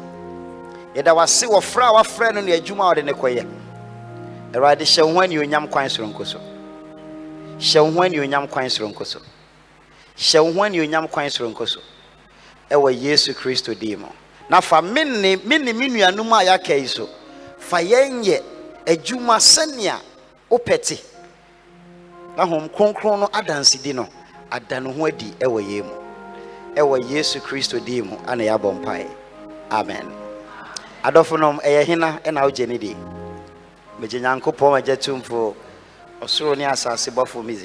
yɛda 0.94 1.16
wase 1.16 1.48
wɔfrɛ 1.48 1.90
a 1.90 1.94
wafrɛ 2.04 2.34
no 2.36 2.42
ne 2.42 2.52
adwuma 2.60 2.92
a 2.92 2.96
ɔde 2.96 3.06
ne 3.06 3.12
kɔyɛ 3.14 3.46
awurade 4.54 4.82
hyɛ 4.82 5.02
ho 5.02 5.20
anuonyam 5.20 5.70
kwan 5.70 5.88
soronko 5.90 6.26
so 6.26 6.40
hyɛ 7.60 7.80
wo 7.84 7.92
ho 7.92 8.02
anuonyam 8.02 8.48
kwan 8.50 8.66
soronko 8.70 9.06
so. 9.06 9.20
Hyɛ 10.18 10.44
wo 10.44 10.52
ho 10.52 10.60
anuonyam 10.64 11.10
kwan 11.10 11.28
soronko 11.30 11.68
so. 11.68 11.80
Ɛwɔ 12.70 13.02
yesu 13.02 13.34
kristo 13.34 13.74
din 13.78 14.00
mu. 14.00 14.08
Na 14.50 14.60
fa 14.62 14.82
me 14.82 15.04
ne 15.04 15.36
me 15.36 15.58
nuanom 15.90 16.32
a 16.34 16.46
yɛaka 16.46 16.80
yi 16.80 16.88
so 16.88 17.10
fa 17.58 17.78
yɛn 17.78 18.24
yɛ 18.24 18.42
adwuma 18.86 19.38
sɛnea 19.38 20.00
wopɛ 20.50 21.02
na 22.38 22.46
hom 22.46 22.68
kronkron 22.70 23.20
no 23.22 23.28
adansedi 23.28 23.94
no 23.94 24.08
ada 24.52 24.80
ne 24.80 24.92
ho 24.92 25.06
adi 25.06 25.32
ɛwɔ 25.40 25.62
yɛn 25.64 25.84
mu. 25.86 25.94
Ɛwɔ 26.76 27.10
yesu 27.10 27.40
kristo 27.40 27.80
din 27.84 28.06
mu 28.06 28.18
ana 28.28 28.44
yɛabɔ 28.44 28.82
mpae. 28.84 29.08
Amen. 29.72 30.12
Adɔfo 31.04 31.38
ɛyɛ 31.62 31.86
hena 31.86 32.20
ɛna 32.26 32.42
wogye 32.44 32.68
ne 32.68 32.78
di 32.78 32.96
megye 34.00 34.20
nyankopɔn 34.20 34.78
agya 34.78 34.98
tumfo 34.98 35.56
ɔsoro 36.22 36.56
ne 36.56 36.66
asase 36.66 37.12
bɔfo 37.12 37.44
mi 37.44 37.56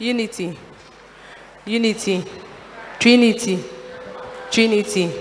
Unity, 0.00 0.56
unity, 1.66 2.24
trinity, 2.98 3.62
trinity. 4.50 5.12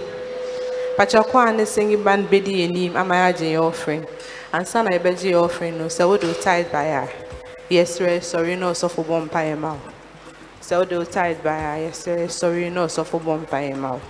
Pachakwa 0.95 1.53
ne 1.53 1.65
singing 1.65 2.01
band 2.01 2.29
bedi 2.29 2.61
enim 2.63 2.93
amaya 2.93 3.37
je 3.37 3.51
your 3.51 3.63
offering. 3.63 4.05
And 4.53 4.65
son 4.65 4.87
I 4.87 4.97
offering 5.33 5.77
no 5.77 5.89
so 5.89 6.15
do 6.15 6.33
tithe 6.33 6.71
by 6.71 6.85
her. 6.85 7.09
Yes, 7.69 7.95
sir, 7.95 8.21
sorry 8.21 8.55
no 8.55 8.71
so 8.71 8.87
for 8.87 9.03
one 9.03 9.27
pie 9.27 9.53
mouth. 9.53 9.81
So 10.61 10.85
do 10.85 11.03
tithe 11.03 11.43
by 11.43 11.59
her. 11.59 11.77
Yes, 11.79 11.99
sir, 11.99 12.29
sorry 12.29 12.69
no 12.69 12.87
so 12.87 13.03
for 13.03 13.19
one 13.19 13.45
pie 13.47 13.73
mouth. 13.73 14.01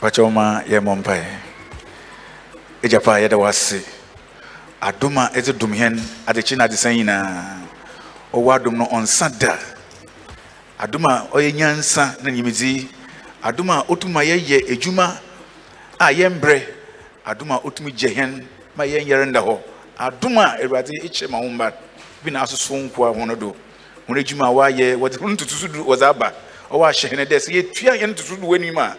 Pakyɛ 0.00 0.32
ma 0.32 0.62
yɛmmɔ 0.62 1.02
mpae 1.02 1.45
agyapa 2.86 3.14
a 3.14 3.20
yɛda 3.20 3.36
wase. 3.38 3.82
Adom 4.80 5.18
a 5.18 5.30
ɛdze 5.34 5.52
dom 5.58 5.72
hɛn 5.72 5.98
adekye 6.26 6.56
no 6.56 6.64
adesa 6.64 6.90
nyinaa 6.92 7.58
no 8.32 8.84
ɔnsa 8.92 9.38
da 9.38 9.58
adom 10.78 11.04
a 11.06 11.26
nyansa 11.52 12.16
na 12.22 12.30
nimdzi 12.30 12.86
adom 13.42 13.70
a 13.70 13.82
ɔtumi 13.88 14.12
ma 14.12 14.20
yɛyɛ 14.22 15.18
a 15.98 16.12
yɛmbrɛ 16.12 16.62
adom 17.24 17.50
a 17.52 17.58
ɔtumi 17.60 17.92
gye 17.96 18.14
ma 18.76 18.84
yɛnyɛre 18.84 19.26
nda 19.28 19.40
hɔ 19.40 19.58
adom 19.98 20.38
a 20.38 20.56
awurade 20.62 21.28
ma 21.30 21.38
wo 21.40 21.48
mba 21.48 21.72
bi 22.22 22.30
na 22.30 22.42
asoso 22.44 22.74
nkoa 22.76 23.14
ho 23.16 23.34
do 23.34 23.56
wɔn 24.08 24.18
adwuma 24.22 24.46
a 24.46 24.52
wɔayɛ 24.52 24.96
wɔde 24.96 25.16
ho 25.18 25.34
do 25.34 25.84
wɔdze 25.84 26.02
aba 26.10 26.32
ɔwɔ 26.70 26.90
ahyɛ 26.90 27.08
hɛn 27.10 27.24
dɛ 27.26 27.36
sɛ 27.40 27.50
yɛtua 27.62 28.14
do 28.14 28.22
wɔ 28.46 28.78
a 28.78 28.96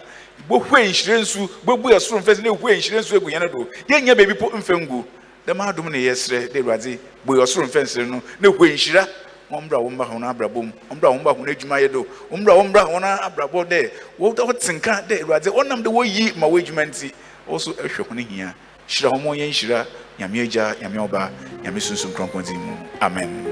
bohwe 0.48 0.88
nhyire 0.88 1.20
nsu 1.20 1.48
bobu 1.64 1.88
ɛsoro 1.90 2.20
mfɛs 2.20 2.42
ne 2.42 2.48
ehwe 2.48 2.76
nhyire 2.76 2.98
nsu 3.00 3.16
egu 3.16 3.30
yɛn 3.30 3.50
do 3.52 3.66
yɛnyɛ 3.88 4.14
baabi 4.16 4.34
po 4.38 4.50
mfɛ 4.50 4.74
ngu 4.86 5.04
dɛm 5.46 5.60
adom 5.68 5.88
ne 5.90 5.98
yɛsrɛ 5.98 6.52
de 6.52 6.58
awurade 6.60 6.98
bo 7.24 7.34
ɔsoro 7.34 7.66
mfɛnsere 7.66 8.06
no 8.08 8.22
ne 8.40 8.48
hwe 8.48 8.72
nhyira 8.72 9.06
wɔn 9.50 9.64
mbra 9.64 9.78
wɔn 9.78 9.92
mba 9.94 10.04
wɔn 10.04 10.24
abrabɔ 10.28 10.54
mu 10.62 10.72
wɔn 10.90 10.96
mbra 10.96 11.08
wɔn 11.10 11.20
mba 11.20 11.32
wɔn 11.34 11.48
adwuma 11.50 11.76
yɛ 11.80 11.92
do 11.92 12.06
wɔn 12.30 12.40
mbra 12.42 12.54
wɔn 12.54 12.68
mbra 12.68 12.82
wɔn 12.84 13.04
abrabɔ 13.20 13.64
dɛ 13.68 13.90
wɔtenka 14.18 15.06
dɛ 15.08 15.22
awurade 15.22 15.48
ɔnam 15.48 15.82
de 15.82 15.90
wɔyi 15.90 16.36
ma 16.36 16.46
wɔn 16.46 16.62
adwuma 16.62 16.84
nti. 16.86 17.12
Ɔso 17.48 17.72
ɛhwɛ 17.72 18.04
wɔn 18.08 18.18
hia. 18.28 18.54
Hyira 18.88 19.10
wɔn 19.12 19.36
yɛn 19.40 19.52
hyira 19.52 19.86
nyame 20.18 20.42
agya 20.44 20.74
nyame 20.82 20.96
ɔba 21.08 21.30
nyame 21.62 21.80
sunsun 21.80 22.12
kronkron 22.12 22.44
ti 22.44 22.52
mu. 22.52 22.76
Amen. 23.00 23.44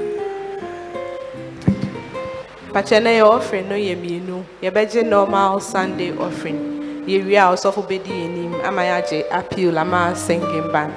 Pacha 2.73 3.01
na 3.01 3.11
your 3.11 3.33
offering 3.33 3.69
no 3.69 3.75
yɛ 3.75 3.97
mmienu. 3.97 4.45
Yɛbɛgye 4.63 5.07
normal 5.07 5.61
Sunday 5.61 6.13
offering. 6.19 6.76
Yɛwie 7.07 7.39
a 7.39 7.53
ɔsɔfo 7.55 7.83
bɛdi 7.89 8.11
yɛn 8.11 8.35
anim 8.35 8.53
ama 8.65 8.83
yɛagye 8.83 9.25
appeal 9.31 9.79
ama 9.79 10.13
singing 10.17 10.73
band. 10.73 10.93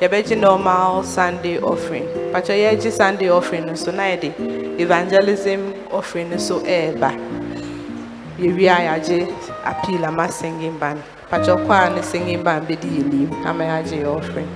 yɛbɛgye 0.00 0.38
normal 0.38 1.02
sunday 1.02 1.58
offering. 1.58 2.06
Patwɛ 2.32 2.54
yɛgye 2.64 2.90
sunday 2.92 3.28
offering 3.28 3.66
no 3.66 3.74
so 3.74 3.90
na 3.90 4.04
yɛde 4.14 4.30
evangelism 4.78 5.74
offering 5.90 6.30
no 6.30 6.36
so 6.36 6.60
ɛɛba. 6.60 7.10
Yɛwie 8.38 8.68
a 8.70 8.78
yɛagye 8.88 9.28
appeal 9.64 10.04
ama 10.04 10.28
singing 10.30 10.78
band. 10.78 11.02
Patwɛ 11.32 11.66
kɔ 11.66 11.72
a 11.86 11.90
ne 11.96 12.02
singing 12.02 12.42
band 12.44 12.68
bɛdi 12.68 12.88
yɛ 12.98 13.12
nim 13.12 13.30
ama 13.44 13.64
yɛagye 13.64 14.04
yɛ 14.04 14.06
offering 14.06 14.48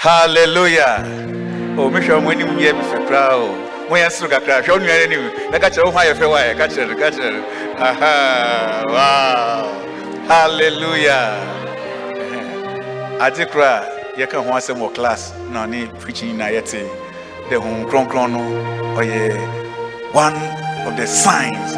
Hallelujah. 0.00 1.04
Oh, 1.76 1.90
me 1.90 2.00
sure 2.00 2.20
mweni 2.22 2.44
mye 2.44 2.72
bi 2.72 2.82
fekra 2.90 3.34
o. 3.34 3.52
Mo 3.90 3.96
ya 3.96 4.08
suru 4.10 4.30
kakra, 4.30 4.62
hwe 4.62 4.72
onu 4.72 4.86
ya 4.88 5.06
ni. 5.06 5.16
Na 5.50 5.58
ka 5.58 5.68
chere 5.68 5.84
ho 5.84 5.90
ha 5.90 6.04
ye 6.04 6.14
fe 6.14 6.24
wa 6.24 6.40
ye, 6.40 6.54
ka 6.54 6.66
chere, 6.68 6.94
ka 6.94 7.10
chere. 7.10 7.44
Aha. 7.78 8.84
Wow. 8.88 10.26
Hallelujah. 10.26 11.36
Ade 13.20 13.44
kra 13.52 13.84
ye 14.16 14.26
ka 14.26 14.40
ho 14.40 14.50
asem 14.52 14.78
wɔ 14.78 14.94
class 14.94 15.34
na 15.50 15.66
ne 15.66 15.86
preaching 16.00 16.38
na 16.38 16.46
yete. 16.46 16.88
The 17.50 17.60
hon 17.60 17.84
kronkron 17.84 18.32
no 18.32 18.40
ɔyɛ 18.96 19.36
one 20.14 20.34
of 20.88 20.96
the 20.96 21.06
signs 21.06 21.76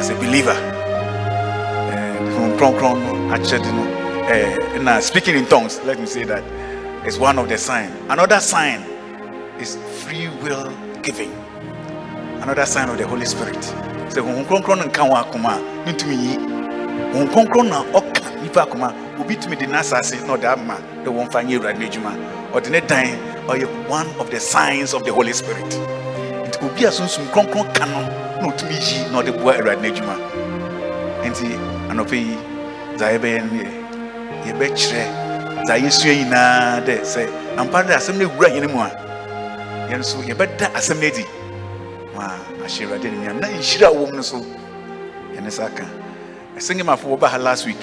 as 0.00 0.08
a 0.08 0.14
believer. 0.14 0.56
Eh, 1.92 2.16
from 2.32 2.56
Kronkron 2.56 3.30
actually 3.32 3.70
no 3.70 3.97
uh, 4.28 4.82
na 4.82 5.00
speaking 5.00 5.36
in 5.36 5.46
tongues 5.46 5.80
let 5.84 5.98
me 5.98 6.06
say 6.06 6.24
that 6.24 6.44
is 7.06 7.18
one 7.18 7.38
of 7.38 7.48
the 7.48 7.56
sign. 7.56 7.90
Another 8.10 8.40
sign 8.40 8.80
is 9.58 9.76
free 10.04 10.28
will 10.42 10.70
giving. 11.02 11.32
Another 12.42 12.66
sign 12.66 12.88
of 12.90 12.98
the 12.98 13.06
holy 13.06 13.24
spirit. 13.24 13.56
Ɔka 17.94 18.42
nipa 18.42 18.60
akoma 18.66 18.92
obi 19.20 19.36
tumi 19.36 19.56
de 19.58 19.66
n'asase 19.66 20.26
na 20.26 20.36
ɔde 20.36 20.44
ama 20.44 20.74
dɛ 21.04 21.08
wɔmfa 21.08 21.42
nyɛ 21.44 21.58
awurade 21.58 21.78
n'adwuma 21.78 22.12
ɔde 22.52 22.70
ne 22.70 22.80
dan 22.80 23.06
ɔyɛ 23.46 23.66
one 23.88 24.06
of 24.20 24.30
the 24.30 24.40
signs 24.40 24.92
of 24.94 25.04
the 25.04 25.12
holy 25.12 25.32
spirit. 25.32 25.64
Nti 26.46 26.62
obi 26.62 26.84
a 26.84 26.90
sunsum 26.90 27.26
kronkron 27.32 27.72
ka 27.74 27.84
no 27.86 28.00
na 28.40 28.48
ɔtumi 28.52 28.76
yi 28.76 29.10
na 29.12 29.22
ɔde 29.22 29.32
boa 29.40 29.54
awurade 29.54 29.80
n'adwuma 29.82 30.16
nti 31.24 31.56
anɔpɛ 31.90 32.16
yi 32.16 32.36
dza 32.96 33.06
yɛbɛyɛ 33.12 33.40
no 33.44 33.62
yɛ 33.62 33.77
yɛbɛkyerɛ 34.58 35.02
dza 35.64 35.74
yɛsua 35.78 36.12
nyinaa 36.18 36.80
dɛ 36.86 36.94
sɛ 37.04 37.22
ampa 37.56 37.82
dɛ 37.82 37.94
asɛm 37.94 38.18
no 38.18 38.24
awura 38.26 38.48
yɛn 38.50 38.66
mu 38.72 38.80
a 38.80 38.90
yɛn 39.90 39.98
nso 40.00 40.18
yɛbɛda 40.22 40.66
asɛm 40.74 40.98
no 41.00 41.06
adi. 41.06 41.24
Ma 42.16 42.34
ahyɛ 42.64 42.94
animuonyam 42.94 43.40
na 43.40 43.46
nhyira 43.48 43.88
no 44.12 44.22
so 44.22 44.42
sa 45.50 45.68
ka 45.70 45.84
ɛsɛngɛmafo 46.56 47.06
wɔba 47.06 47.28
ha 47.30 47.38
last 47.38 47.66
week. 47.66 47.78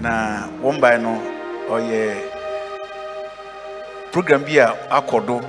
Na 0.00 0.48
wɔn 0.62 0.80
bae 0.80 0.98
no 0.98 1.22
ɔyɛ 1.70 2.14
program 4.10 4.42
bi 4.44 4.58
a 4.58 4.74
akɔ 4.90 5.26
do 5.26 5.40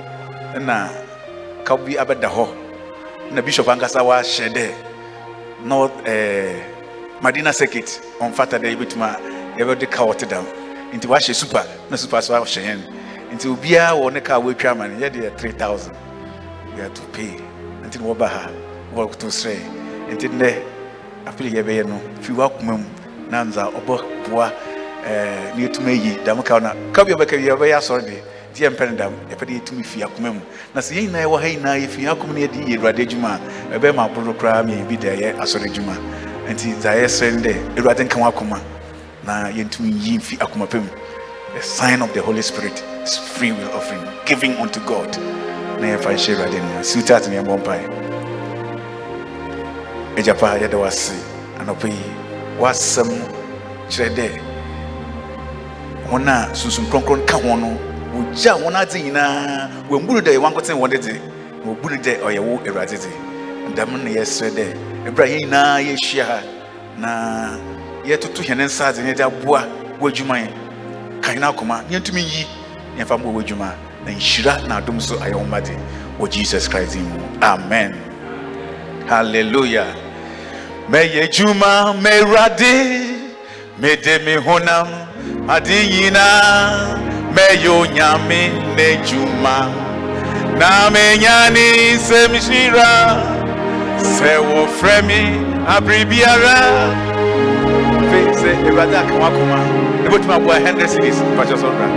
na 0.60 0.88
ka 1.64 1.76
bi 1.76 1.94
abɛda 1.98 2.28
hɔ. 2.30 2.46
Na 3.32 3.40
bishop 3.42 3.66
ankasa 3.66 4.02
wahyɛ 4.06 4.48
dɛ 4.54 4.70
north 5.64 5.92
ɛɛ 6.04 6.62
madina 7.20 7.52
circuit 7.52 8.00
ɔmfata 8.20 8.58
dɛ 8.62 8.70
yɛbɛtumi 8.76 9.23
yɛbɛde 9.58 9.90
car 9.90 10.06
ɔte 10.06 10.28
dam 10.28 10.44
nti 10.92 11.06
wahyɛ 11.06 11.34
super 11.34 11.64
na 11.90 11.96
super 11.96 12.20
so 12.22 12.34
ahyɛ 12.34 12.62
yɛn 12.62 12.80
nti 13.34 13.46
obiara 13.48 13.92
wɔ 13.94 14.12
ne 14.12 14.20
car 14.20 14.40
wɔatwa 14.40 14.70
ama 14.70 14.88
no 14.88 14.94
yɛde 15.06 15.16
yɛ 15.22 15.36
three 15.38 15.52
thousand. 15.52 15.94
We 16.74 16.80
have 16.82 16.94
to 16.94 17.02
pay. 17.12 17.36
Nti 17.84 18.00
na 18.00 18.06
wɔba 18.14 18.28
ha 18.28 18.50
wɔto 18.94 19.28
srɛ 19.30 19.56
nti 20.10 20.28
nnɛ 20.28 20.62
afei 21.26 21.50
yɛbɛyɛ 21.52 21.86
no. 21.86 22.00
Fi 22.20 22.32
wakoma 22.32 22.78
mu 22.78 22.84
na 23.30 23.44
nza 23.44 23.70
ɔbɔ 23.72 24.28
boa 24.28 24.52
ɛɛ 25.06 25.56
ne 25.56 25.66
yɛtumi 25.68 25.88
ayi 25.90 26.24
dam 26.24 26.42
kaw 26.42 26.58
na 26.58 26.74
kaw 26.92 27.04
bi 27.04 27.12
ɔbɛka 27.12 27.36
bi 27.38 27.46
yɛbɛyɛ 27.48 27.76
asɔre 27.78 28.02
de 28.04 28.22
nti 28.52 28.64
yɛmpɛ 28.66 28.90
no 28.90 28.96
dam 28.96 29.12
yɛpɛ 29.30 29.46
de 29.46 29.52
yɛtumi 29.60 29.84
fi 29.86 30.00
akoma 30.02 30.32
mu. 30.34 30.40
Na 30.74 30.80
sɛ 30.80 30.94
yɛn 30.94 31.10
nyinaa 31.10 31.24
yɛwɔ 31.26 31.40
ha 31.40 31.46
nyinaa 31.48 31.78
yɛfi 31.86 32.06
akoma 32.10 32.34
no 32.34 32.40
yɛde 32.40 32.66
yɛ 32.66 32.78
awurade 32.78 33.02
adwuma 33.06 33.38
a 33.72 33.78
ɛbɛyɛ 33.78 33.94
ma 33.94 34.08
aboro 34.08 34.34
koraa 34.34 34.62
mmiɛn 34.64 34.88
bi 34.88 34.96
da 34.96 35.08
ɛyɛ 35.10 35.38
asɔre 35.38 35.66
adwuma 35.70 35.94
nti 36.48 36.74
dza 36.78 36.90
yɛsrɛ 36.94 37.32
no 37.34 37.40
dɛ 37.42 37.54
awurade 37.78 38.04
nka 38.04 38.14
ho 38.20 38.30
akoma 38.30 38.60
na 39.26 39.50
yɛntumi 39.50 39.90
nyi 39.92 40.18
mfi 40.18 40.36
akoma 40.38 40.66
pɛ 40.66 40.80
mu 40.80 40.88
the 41.54 41.62
sign 41.62 42.02
of 42.02 42.12
the 42.14 42.20
holy 42.20 42.42
spirit 42.42 42.82
is 43.04 43.16
free 43.18 43.52
will 43.52 43.70
offering 43.72 44.02
giving 44.26 44.56
unto 44.56 44.80
god. 44.80 45.16
Na 45.80 45.86
yɛmfa 45.96 46.12
nhyɛ 46.14 46.34
awurade 46.34 46.58
no 46.62 46.80
siwtat 46.82 47.28
ne 47.28 47.36
yɛmmɔ 47.36 47.58
mpae 47.62 47.84
agya 50.18 50.34
pa 50.34 50.56
yɛda 50.58 50.78
wase 50.78 51.12
anɔpa 51.58 51.88
yi. 51.88 52.24
Woasɛm 52.58 53.10
kyerɛ 53.90 54.14
dɛ 54.16 54.28
wɔn 56.10 56.28
a 56.28 56.54
sunsum 56.54 56.86
kronkron 56.86 57.26
ka 57.26 57.36
ho 57.36 57.56
no 57.56 57.76
wɔgya 58.14 58.54
wɔn 58.62 58.74
adze 58.76 59.02
nyinaa 59.02 59.68
wɔmbu 59.90 60.20
dɛ 60.22 60.38
wankoten 60.38 60.78
wɔn 60.78 60.90
de 60.90 61.12
na 61.12 61.66
wɔbu 61.66 61.90
no 61.90 61.96
dɛ 61.96 62.20
ɔyɛ 62.22 62.38
wo 62.40 62.58
awurade 62.64 62.94
dze 62.96 63.10
dɛm 63.74 63.90
na 64.04 64.10
yɛsrɛ 64.10 64.50
dɛ 64.54 64.66
ɛberɛ 65.08 65.26
yɛn 65.26 65.40
nyinaa 65.40 65.80
yɛahyia 65.82 66.24
ha 66.24 66.38
na 66.98 67.73
yɛtoto 68.06 68.42
hɛn 68.42 68.64
nsa 68.64 68.86
adze 68.88 69.02
na 69.02 69.10
yɛde 69.10 69.24
aboa 69.24 69.66
wɔ 70.00 70.08
adwuma 70.10 70.36
yɛn. 70.38 70.52
Ka 71.22 71.32
hɛn 71.32 71.42
akoma 71.42 71.82
na 71.82 71.98
yɛntumi 71.98 72.22
na 72.96 73.04
yɛmfa 73.04 73.18
mbɔ 73.18 73.28
wɔ 73.32 73.40
adwuma 73.42 73.74
na 74.04 74.12
nhyira 74.12 74.68
na 74.68 74.80
adom 74.80 75.00
so 75.00 75.16
ayɛ 75.16 75.64
de 75.64 75.76
wɔ 76.18 76.30
jesus 76.30 76.68
christ 76.68 76.96
mu. 76.96 77.18
Amen. 77.42 77.94
Hallelujah. 79.06 79.94
Mɛyɛ 80.90 81.28
adwuma 81.28 81.94
mɛwurade 82.00 83.24
mede 83.78 84.22
me 84.24 84.36
honam 84.36 84.88
ade 85.48 85.88
nyinaa 85.90 86.98
mɛyɛ 87.34 87.68
onyame 87.68 88.40
n'adwuma 88.76 89.56
na 90.58 90.90
menya 90.90 91.50
ne 91.50 91.96
nsɛm 91.96 92.32
hyira 92.36 92.92
sɛ 93.98 94.38
wɔfrɛ 94.38 94.96
sɛ 98.44 98.52
awurade 98.68 98.96
aka 99.00 99.12
ho 99.16 99.20
akoma 99.28 99.58
na 100.02 100.08
bɛtumi 100.12 100.34
aboa 100.36 100.56
100 100.60 100.88
cities 100.92 101.16
mpakyɛ 101.32 101.56
sɛ 101.60 101.66
ɔbra 101.72 101.88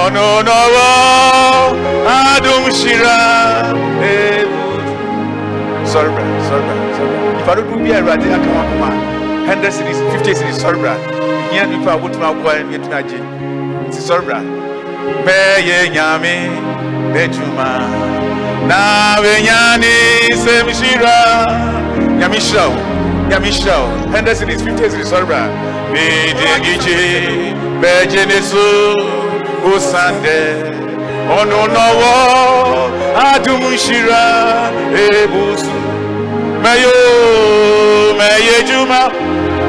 ɔno 0.00 0.24
nɔwɔ 0.48 0.86
adom 2.16 2.64
hyira 2.78 3.16
ebu 4.08 4.62
sɔre 5.92 6.08
bra 6.14 6.24
sɔre 6.48 6.62
bra 6.66 6.74
nipa 7.36 7.52
dodoɔ 7.56 7.76
bi 7.82 7.90
a 7.92 7.98
awurade 8.00 8.26
akoma 8.36 8.88
a 9.48 9.54
100 9.54 9.72
cities 9.76 9.98
50 10.12 10.34
cities 10.34 10.58
sɔre 10.62 10.78
bra 10.80 10.94
hia 11.50 11.66
nipa 11.66 11.90
a 11.92 11.98
wotumi 12.00 12.24
aboa 12.30 12.52
yɛtumi 12.72 12.94
agye 13.00 13.20
nti 13.88 14.00
sɔre 14.08 14.22
bra 14.26 14.40
bɛyɛ 15.26 15.78
nyame 15.94 16.34
n'adwuma 17.12 17.68
na 18.68 18.80
bɛnya 19.22 19.60
ne 19.82 19.94
nsɛm 20.32 20.66
hyira 20.78 21.16
nyame 22.18 22.38
hyira 22.46 22.64
wo 22.72 22.97
nyame 23.28 23.50
100 23.50 24.34
cities 24.34 24.62
50 24.62 24.90
cities 24.90 25.10
sɔre 25.12 25.26
bra 25.26 25.42
mede 25.92 26.48
gigye 26.64 26.96
bɛgye 27.80 28.22
ne 28.26 28.38
so 28.40 28.64
osan 29.72 30.14
dɛ 30.24 30.38
ebusu 35.22 35.74
mɛyo 36.62 36.92
mɛyɛ 38.18 38.52
adwuma 38.60 39.00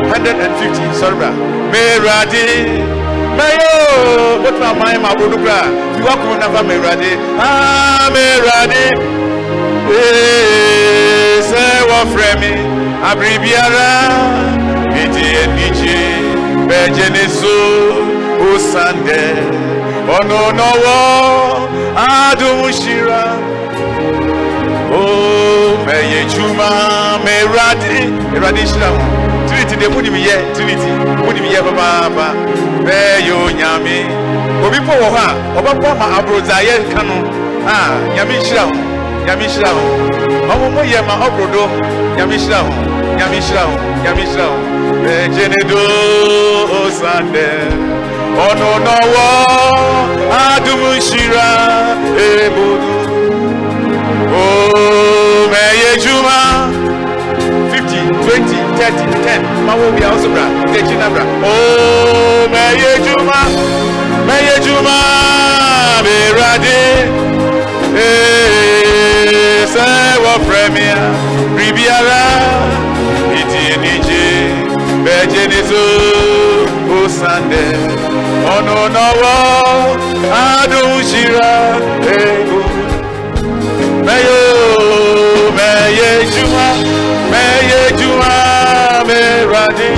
150 0.08 0.94
sɔre 1.00 1.16
bra 1.20 1.30
mɛwurade 1.72 2.46
mɛyo 3.38 3.72
wotumi 4.44 4.66
aman 4.72 5.02
ma 5.02 5.10
aburo 5.12 5.30
no 5.30 5.38
kora 5.38 5.60
fi 5.96 6.02
wakoma 6.08 6.36
nafa 6.40 6.62
mɛwurade 6.70 7.12
aa 7.40 8.10
mɛwurade 8.14 8.84
ee 9.92 11.42
sɛ 11.50 11.62
wɔfrɛ 11.90 12.30
me 12.42 12.79
abere 13.04 13.40
biara 13.40 13.90
mede 14.94 15.26
anigye 15.44 15.98
bɛgye 16.68 17.08
ne 17.16 17.24
so 17.40 17.56
osan 18.52 18.96
dɛ 19.08 19.22
ɔno 20.16 20.40
nɔwɔ 20.58 20.96
adom 21.96 22.62
hyira 22.78 23.24
o 24.92 25.02
mɛyɛ 25.86 26.20
dwuma 26.32 26.70
mɛwurade 27.24 27.96
awurade 28.36 28.62
hyira 28.70 28.88
ho 28.94 29.00
trinity 29.48 29.76
de 29.80 29.88
mu 29.90 30.02
nim 30.02 30.16
yɛ 30.16 30.36
trinity 30.54 30.92
mu 31.24 31.32
nim 31.34 31.46
yɛ 31.54 31.60
papaapa 31.68 32.28
bɛyɛ 32.86 33.32
onyame 33.46 33.98
obi 34.66 34.80
po 34.86 34.94
wɔ 35.02 35.08
hɔ 35.16 35.24
a 35.24 35.60
ɔbɛbɔ 35.60 35.88
ama 35.92 36.06
aburodza 36.20 36.58
yɛ 36.68 36.76
ka 36.94 37.02
no 37.04 37.16
a 37.64 37.76
nyame 38.16 38.36
nhyira 38.40 38.64
ho 38.68 38.72
nyame 39.26 39.46
nhyira 39.48 39.70
ho 39.78 39.84
ɔmo 40.52 40.68
mo 40.76 40.82
yɛ 40.84 41.00
ma 41.08 41.14
ɔborodo 41.26 41.64
nyame 42.18 42.36
nhyira 42.38 42.60
ho 42.66 42.89
nyame 43.20 43.38
nhyira 43.40 43.62
ho 43.68 43.74
nyame 44.04 44.24
nhyira 44.24 44.46
ho 44.52 44.58
bɛgye 45.04 45.46
ne 45.52 45.60
do 45.70 45.82
osandɛ 46.82 47.48
ɔno 48.46 48.70
nɔwɔ 48.86 49.26
adum 50.44 50.82
nhyira 50.98 51.48
ebodu 52.26 52.92
o 54.40 54.44
mɛyɛ 55.52 55.92
50, 57.72 58.06
20, 58.24 58.58
30, 58.78 59.06
10. 59.26 59.42
Mawo 59.66 59.92
bi 59.96 60.04
a 60.04 60.10
ɔso 60.16 60.30
bra, 60.34 60.46
nkekyi 60.70 60.96
na 61.00 61.08
bra. 61.10 61.24
Oo, 61.44 62.48
mɛyɛ 62.54 62.92
dwuma, 63.06 63.40
mɛyɛ 64.28 64.56
dwuma, 64.66 64.96
mɛwurade. 66.06 66.80
Ee, 67.96 69.66
sɛ 69.74 69.86
wɔfrɛ 70.24 70.62
me 70.74 70.86
a, 70.98 71.06
biribiara, 71.56 72.22
anigye, 75.10 75.48
bejenizo 75.48 75.84
osande 77.06 77.64
ono 78.58 78.90
nowo 78.90 79.98
adushira 80.32 81.52
ego 82.12 82.64
meyo 84.06 84.42
meye 85.56 86.26
juma 86.34 86.68
meye 87.32 87.82
juma 88.00 88.34
meradi. 89.08 89.92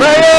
Meyo 0.00 0.38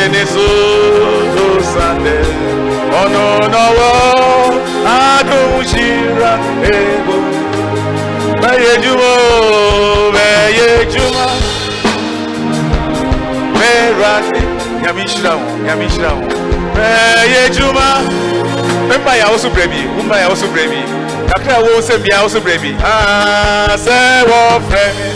bejenizo 0.00 0.40
osande 1.58 2.20
ono 3.04 3.48
nowo 3.48 4.60
adushira 4.86 6.38
ego 6.64 7.14
Meyejuma, 8.40 9.12
Meyejuma, 10.12 11.26
Merati, 13.54 14.42
Yamishra, 14.86 15.32
Yamishra, 15.66 16.10
Meyejuma, 16.74 18.00
Memba 18.88 19.16
ya 19.16 19.28
osu 19.28 19.50
brebi, 19.50 19.86
Umba 20.00 20.20
ya 20.20 20.28
osu 20.28 20.46
brebi, 20.48 20.82
Kakra 21.28 21.58
wo 21.58 21.82
se 21.82 21.98
bia 21.98 22.22
osu 22.22 22.40
brebi, 22.40 22.76
Ah, 22.84 23.76
se 23.76 24.24
wo 24.26 24.60
fremi, 24.70 25.10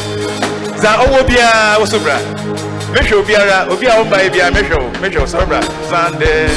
Za 0.77 0.97
owo 1.01 1.23
bia 1.25 1.79
osu 1.83 1.99
bra, 2.01 2.19
Mehwe 2.95 3.17
obiara, 3.19 3.67
obi 3.73 3.87
a 3.89 3.95
womba 3.99 4.19
bia 4.33 4.51
mehwe 4.51 4.77
wo, 4.77 4.91
mehwe 5.03 5.21
wo 5.21 5.27
sabra, 5.27 5.61
Sande, 5.91 6.49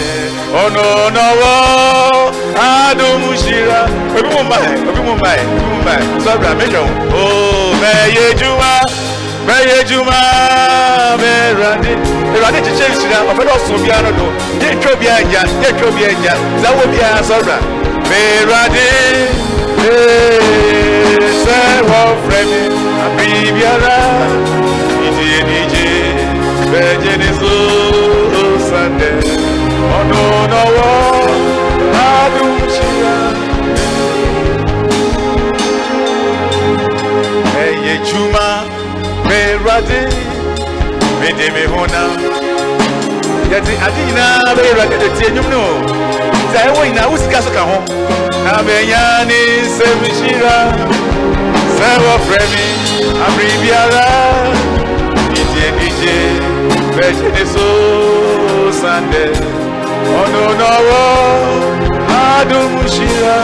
ono 0.53 1.09
no 1.09 1.25
wo, 1.41 2.31
adum 2.61 3.35
shira, 3.37 3.87
obi 4.17 4.29
mu 4.29 4.43
mbae, 4.43 4.69
obi 4.89 5.01
mu 5.01 5.15
mbae, 5.15 5.39
obi 5.39 5.65
mu 5.71 5.81
mbae, 5.81 6.01
sabra 6.25 6.55
mehwe 6.55 6.79
wo, 6.79 6.89
oh, 7.17 7.75
meye 7.81 8.33
juma, 8.39 8.71
meye 9.47 9.83
juma, 9.89 10.19
merade, 11.21 11.91
erade 12.37 12.61
chiche 12.65 12.87
shira, 12.99 13.19
ofedo 13.31 13.57
so 13.67 13.77
bia 13.83 14.01
no 14.01 14.11
do, 14.11 14.27
ye 14.61 14.75
twa 14.81 14.95
bia 14.95 15.17
ja, 15.31 15.41
ye 15.63 15.73
twa 15.73 15.91
bia 15.91 16.09
ja, 16.23 16.33
za 16.61 16.69
wo 16.71 16.87
bia 16.91 17.23
sabra, 17.23 17.57
merade, 18.09 18.89
eh, 19.89 21.19
se 21.43 21.81
wo 21.89 22.15
fremi, 22.27 22.67
wo, 30.75 30.91
adum 32.07 32.55
shira, 32.75 33.17
Eye 37.63 37.95
juma 38.07 38.47
me 39.27 39.39
rade 39.65 40.01
me 41.19 41.29
de 41.37 41.47
me 41.55 41.63
hona 41.73 42.03
yɛde 43.51 43.73
ade 43.85 43.99
nyinaa 44.07 44.53
bɛyɛ 44.55 44.69
awurade 44.71 44.97
de 45.01 45.07
tie 45.17 45.29
nnwom 45.31 45.47
no 45.53 45.61
sɛ 46.51 46.59
ɛwɔ 46.67 46.81
nyinaa 46.87 47.09
wo 47.11 47.15
sika 47.17 47.39
so 47.41 47.49
ka 47.55 47.61
ho 47.69 47.77
na 48.43 48.51
bɛnya 48.67 49.03
ne 49.29 49.39
nsɛm 49.65 49.99
hyira 50.17 50.57
sɛ 51.77 51.87
wɔfrɛ 55.57 55.57
me 55.57 55.57
abere 55.57 55.57
biara 55.57 55.59
nigye 55.77 55.77
nigye 55.77 56.15
bɛgye 56.95 57.27
ne 57.31 57.43
so 57.45 57.65
sandɛ 58.81 59.23
ɔno 60.19 60.41
na 60.59 60.67
ɔwɔ 60.77 60.99
adom 62.39 62.71
hyira 62.93 63.35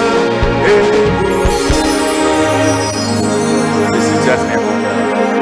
ɛmu 3.85 3.99
sitiasene 4.05 4.55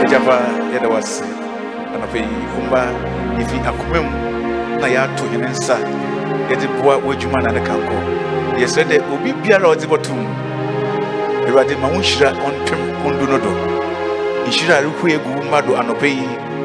agyapa 0.04 0.36
yɛda 0.74 0.88
wase 0.94 1.24
anɔpɛ 1.96 2.18
yi 2.18 2.24
kumba 2.56 2.82
yɛfi 3.38 3.58
akoma 3.70 4.00
mu 4.02 4.12
na 4.80 4.86
yɛato 4.88 5.24
hene 5.32 5.48
nsa 5.50 5.76
yɛde 6.50 6.66
boa 6.82 6.96
w'adwuma 6.98 7.40
na 7.44 7.50
ne 7.52 7.60
kankɔ 7.60 7.96
yɛsrɛ 8.60 8.84
dɛ 8.90 8.96
obi 9.14 9.30
biara 9.44 9.66
a 9.68 9.70
ɔdze 9.76 9.86
bɔto 9.88 10.12
mu 10.14 10.28
awurade 11.48 11.76
ma 11.82 11.88
wo 11.88 11.98
nhyira 12.00 12.30
ɔntwem 12.32 12.82
ɔndu 13.06 13.26
no 13.30 13.38
do 13.38 13.52
nhyira 14.48 14.76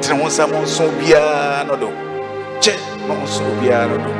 tene 0.01 0.21
wo 0.21 0.27
nsa 0.29 0.47
mo 0.47 0.63
nso 0.63 0.85
biara 0.99 1.65
no 1.69 1.89
kyɛ 2.61 2.75
ma 3.09 3.15
wo 3.15 3.25
nso 3.25 3.43
biara 3.61 3.87
no 3.87 3.97
do 4.05 4.11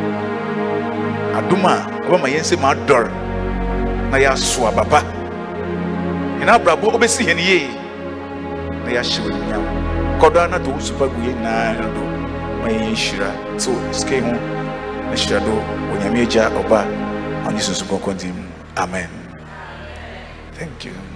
a 1.37 1.41
ɔbɛma 2.07 2.29
yɛn 2.33 2.43
nsɛm 2.43 2.65
adɔre 2.65 3.11
na 4.11 4.17
yɛaso 4.19 4.67
aba 4.69 5.01
yɛn 6.41 6.49
abrabɔ 6.49 6.87
wobɛsi 6.93 7.25
yɛn 7.29 7.39
yie 7.39 7.69
na 8.85 8.91
yɛahyɛ 8.97 9.21
wɔ 9.25 9.31
kɔdɔ 10.21 10.51
na 10.51 10.59
to 10.59 10.71
wo 10.71 10.79
supa 10.81 11.07
gu 11.09 11.21
yɛn 11.27 11.37
nyinaa 11.37 11.93
do 11.95 12.03
ma 12.63 12.69
nhyira 12.69 13.31
sɛ 13.59 13.69
ho 13.73 13.81
na 15.11 15.17
nyame 16.01 16.23
agya 16.23 16.51
ɔba 16.51 16.85
kɔnkɔn 17.89 18.33
amen. 18.77 19.09
Thank 20.53 20.85
you 20.87 21.16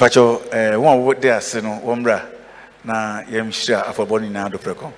pakyɛ 0.00 0.22
eh, 0.56 0.74
wɔn 0.80 0.92
a 0.96 1.00
wɔde 1.04 1.28
ase 1.36 1.60
no 1.60 1.72
na 2.84 3.20
yɛmhyira 3.30 3.84
afɔbɔ 3.90 4.08
no 4.20 4.26
nyinaa 4.26 4.48
do 4.50 4.56
prɛkɔ 4.58 4.88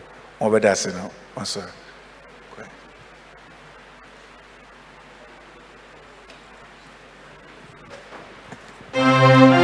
wɔn 0.40 0.50
bɛda 0.52 0.70
ase 0.70 0.86
no 0.94 1.10
so 1.44 1.60
yɛbɔ 8.94 9.61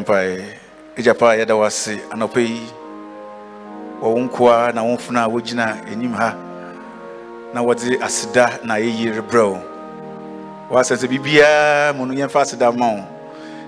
mpae 0.00 0.44
agyapa 0.98 1.30
a 1.30 1.36
yɛda 1.36 1.54
wo 1.56 1.64
ase 1.64 1.92
yi 2.36 2.60
wɔ 4.00 4.08
wo 4.14 4.18
nkoa 4.24 4.72
na 4.74 4.80
a 5.24 5.28
wogyina 5.28 5.76
anim 5.92 6.12
ha 6.12 6.34
na 7.54 7.60
wɔdze 7.62 8.00
aseda 8.00 8.60
na 8.64 8.74
ayɛyi 8.74 9.12
rebrɛ 9.16 9.42
wo 9.50 9.58
wɔasɛ 10.70 10.96
sɛ 10.96 11.06
biribiaa 11.08 11.92
mu 11.96 12.06
no 12.06 12.14
yɛmfa 12.14 12.40
aseda 12.40 12.72
ma 12.72 12.86
wo 12.88 12.96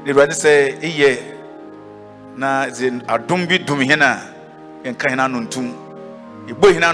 na 0.04 0.12
awurade 0.12 0.32
sɛ 0.32 0.78
ɛyɛ 0.80 1.18
na 2.36 2.66
dze 2.70 2.90
adom 3.08 3.46
bi 3.48 3.58
dom 3.58 3.80
hene 3.80 4.02
a 4.02 4.18
yɛnka 4.84 5.08
hene 5.10 5.20
ano 5.22 5.40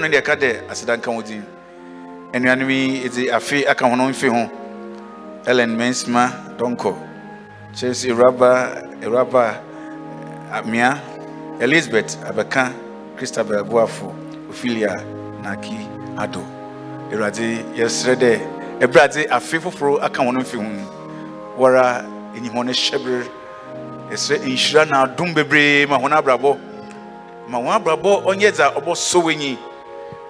ne 0.08 0.16
yɛka 0.18 0.34
dɛ 0.36 0.68
aseda 0.70 0.96
nka 0.96 1.10
wo 1.14 1.22
din 1.22 1.44
anuanom 2.32 2.70
yi 2.70 3.04
ɛdze 3.08 3.30
afe 3.32 3.64
aka 3.68 3.86
ho 3.88 3.94
no 3.96 4.08
mfe 4.08 4.28
ho 4.28 4.50
ellen 5.46 5.76
chelsea 7.78 8.12
raba 8.12 8.82
raba 9.02 9.60
amia 10.52 11.00
elizabeth 11.60 12.18
abɛka 12.28 12.72
christabel 13.16 13.62
boafo 13.64 14.12
ophelia 14.50 14.90
naki 15.42 15.78
ado 16.18 16.42
awurade 17.12 17.62
yɛsrɛ 17.78 18.14
dɛ 18.22 18.32
ɛberɛ 18.82 19.00
ade 19.04 19.26
afe 19.30 19.60
foforɔ 19.62 20.02
aka 20.02 20.22
wɔn 20.22 20.38
mfi 20.42 20.56
ho 20.56 20.64
wɔra 21.58 22.02
ɛnyim 22.34 22.50
hɔ 22.50 22.64
no 22.66 22.72
hyɛber 22.72 23.22
yɛsrɛ 24.10 24.38
nhyira 24.42 24.84
na 24.90 25.04
adom 25.06 25.32
bebree 25.34 25.86
ma 25.88 25.98
wɔn 25.98 26.12
abrabɔ 26.18 26.58
ma 27.48 27.58
wɔn 27.58 27.76
abrabɔ 27.78 28.24
ɔnyɛ 28.26 28.50
dza 28.52 28.74
ɔbɔsɔ 28.74 29.22
w'enyi 29.22 29.56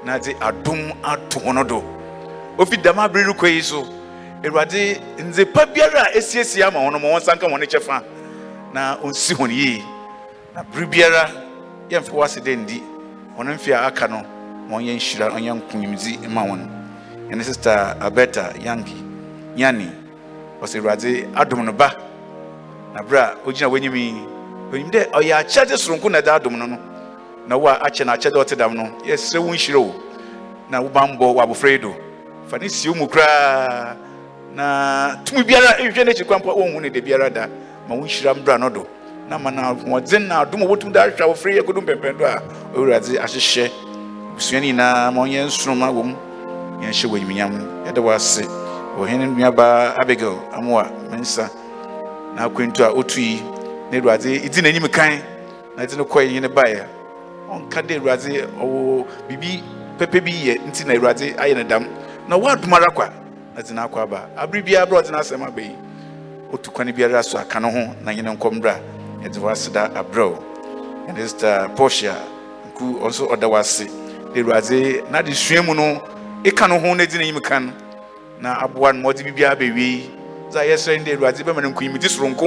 na 0.04 0.18
de 0.18 0.34
adom 0.34 0.92
ato 1.02 1.40
wɔn 1.40 1.66
do 1.66 1.82
ofi 2.58 2.76
dɛm 2.76 2.98
abere 3.08 3.24
rekɔ 3.32 3.48
yi 3.54 3.62
so 3.62 3.97
awurade 4.44 5.00
nzepa 5.18 5.66
biara 5.66 6.02
a 6.06 6.12
esiesie 6.18 6.64
ama 6.64 6.78
wɔn 6.78 6.92
ma 7.00 7.08
wɔn 7.08 7.20
nsa 7.20 7.34
nka 7.34 7.46
wɔn 7.46 7.66
kyɛfa. 7.66 8.02
Na 8.72 8.96
ɔnsi 9.02 9.34
wɔn 9.34 9.50
yie. 9.50 9.82
Na 10.54 10.62
bere 10.62 10.86
biara 10.86 11.30
yɛmfa 11.90 12.10
wɔ 12.12 12.24
ase 12.24 12.40
dɛ 12.40 12.56
ndi 12.56 12.82
wɔn 13.36 13.54
mfe 13.54 13.72
a 13.74 13.86
aka 13.86 14.06
no 14.08 14.22
ma 14.68 14.76
ɔnyɛ 14.78 14.94
nhyira 14.96 15.30
ɔnyɛ 15.30 15.52
nkunyimdzi 15.62 16.28
ma 16.28 16.42
wɔn. 16.44 16.68
Ɛne 17.30 17.42
sista 17.42 17.96
abeta 18.00 18.52
yanki 18.62 18.94
nyani 19.56 19.90
ɔsɛ 20.62 20.78
awurade 20.80 21.28
adom 21.34 21.64
no 21.64 21.72
ba. 21.72 21.94
Na 22.94 23.02
bere 23.02 23.18
a 23.18 23.34
ogyina 23.44 23.68
w'anim 23.68 23.94
yi 23.96 24.12
onim 24.72 24.90
dɛ 24.90 25.10
ɔyɛ 25.10 25.34
akyɛde 25.42 25.76
soronko 25.76 26.10
na 26.10 26.20
ɛda 26.20 26.36
adom 26.40 26.56
no 26.56 26.66
no. 26.66 26.78
Na 27.48 27.56
wo 27.56 27.66
a 27.68 27.74
akyɛ 27.84 28.06
no 28.06 28.12
akyɛde 28.12 28.36
ɔte 28.44 28.56
dam 28.56 28.74
no 28.74 28.84
yɛsrɛ 29.04 29.38
wo 29.40 29.50
nhyira 29.52 29.80
o 29.80 29.94
na 30.70 30.80
wo 30.80 30.88
bammɔ 30.88 31.18
wɔ 31.18 31.42
abɔfra 31.44 31.70
yi 31.72 31.78
do. 31.78 31.94
Fa 32.46 32.56
ne 32.58 32.68
sie 32.68 32.88
wo 32.88 32.94
mu 32.94 33.06
koraa. 33.08 33.96
Na 34.54 35.16
tumi 35.24 35.42
biara 35.44 35.76
ɛhwehwɛ 35.78 36.04
n'akyi 36.04 36.24
kwan 36.26 36.40
mpo 36.40 36.50
a 36.50 36.54
wɔnhu 36.54 36.80
ne 36.82 36.88
da 36.90 37.00
biara 37.00 37.30
da. 37.30 37.46
Ma 37.88 37.94
wo 37.94 38.04
nhyira 38.04 38.34
mbra 38.34 38.58
no 38.58 38.68
do. 38.68 38.86
Na 39.28 39.38
ma 39.38 39.50
na 39.50 39.72
ahoɔden 39.74 40.26
na 40.26 40.40
adom 40.44 40.62
a 40.62 40.66
wɔtumi 40.66 40.92
da 40.92 41.04
ahwehwɛ 41.04 41.24
abɔfra 41.24 41.52
yi 41.52 41.60
akɔdum 41.60 41.84
pɛmpɛn 41.84 42.18
do 42.18 42.24
a 42.24 42.42
ɔwurade 42.74 43.18
ahyehyɛ. 43.18 43.70
Abusua 44.32 44.60
no 44.60 44.66
nyinaa 44.66 45.12
ma 45.12 45.20
ɔnyɛ 45.24 45.46
nsoroma 45.46 45.88
wɔ 45.92 46.04
mu. 46.04 46.14
Yɛnhyɛ 46.82 47.06
wɔ 47.06 47.16
anyimnyam 47.16 47.52
yɛde 47.86 47.98
wɔ 48.00 48.14
ase. 48.14 48.42
Ɔhene 48.98 49.36
nuabaa 49.36 49.94
abigail 50.00 50.38
amoa 50.52 50.90
mensa. 51.10 51.50
Na 52.34 52.48
akwantu 52.48 52.80
a 52.84 52.92
ɔtu 52.92 53.18
yi 53.20 53.42
na 53.92 53.98
awurade 53.98 54.42
ɛdi 54.44 54.60
n'anim 54.62 54.88
kan. 54.90 55.22
Na 55.76 55.84
ɛde 55.84 55.96
no 55.96 56.20
yi 56.20 56.40
ne 56.40 56.48
baeɛ. 56.48 56.84
Ɔnka 57.50 57.82
dɛ 57.86 57.98
awurade 58.00 58.48
ɔwɔ 58.60 59.04
biribi 59.28 59.62
pɛpɛ 59.98 60.20
bi 60.24 60.32
yɛ 60.32 60.60
nti 60.68 60.84
na 60.86 60.94
awurade 60.94 61.36
ayɛ 61.36 61.54
no 61.56 61.62
dam. 61.64 61.86
Na 62.28 62.36
wɔadom 62.36 62.72
ara 62.72 62.90
kwa. 62.90 63.08
Na 63.58 63.64
de 63.64 63.74
no 63.74 63.82
akɔ 63.82 64.02
aba. 64.02 64.28
Abere 64.36 64.62
biara 64.62 64.86
berɛ 64.86 64.98
a 64.98 65.02
ɔde 65.02 65.10
no 65.10 65.18
asɛm 65.18 65.42
aba 65.46 65.60
yi 65.60 65.74
ɔtu 66.52 66.70
kwane 66.70 66.92
biara 66.94 67.22
so 67.24 67.38
aka 67.38 67.58
no 67.58 67.70
ho 67.70 67.94
na 68.04 68.12
nyene 68.12 68.36
nkɔm 68.36 68.60
bra. 68.60 68.78
Yɛde 69.22 69.36
wɔ 69.38 69.50
ase 69.50 69.68
da 69.72 69.88
aberɛ 69.88 70.22
o 70.22 70.38
ɛne 71.08 71.18
sista 71.18 71.68
portia 71.74 72.14
nku 72.70 73.00
ɔnso 73.02 73.28
ɔda 73.28 73.48
wɔ 73.50 73.58
ase. 73.58 73.86
De 74.32 74.42
awurade 74.42 75.10
na 75.10 75.22
de 75.22 75.34
sua 75.34 75.60
mu 75.62 75.74
no 75.74 76.00
ɛka 76.44 76.68
no 76.68 76.78
ho 76.78 76.94
na 76.94 77.04
di 77.04 77.18
n'anim 77.18 77.40
kan 77.42 77.72
na 78.40 78.62
aboa 78.62 78.92
no 78.92 79.02
ma 79.02 79.08
ɔde 79.10 79.24
biribiara 79.24 79.56
bɛwie 79.56 79.76
yi 79.76 80.10
sɛ 80.50 80.62
yɛsrɛ 80.70 80.98
no 80.98 81.04
dɛ 81.04 81.16
awurade 81.16 81.42
bɛma 81.42 81.62
no 81.62 81.70
nkunyimdi 81.72 82.06
soronko 82.08 82.46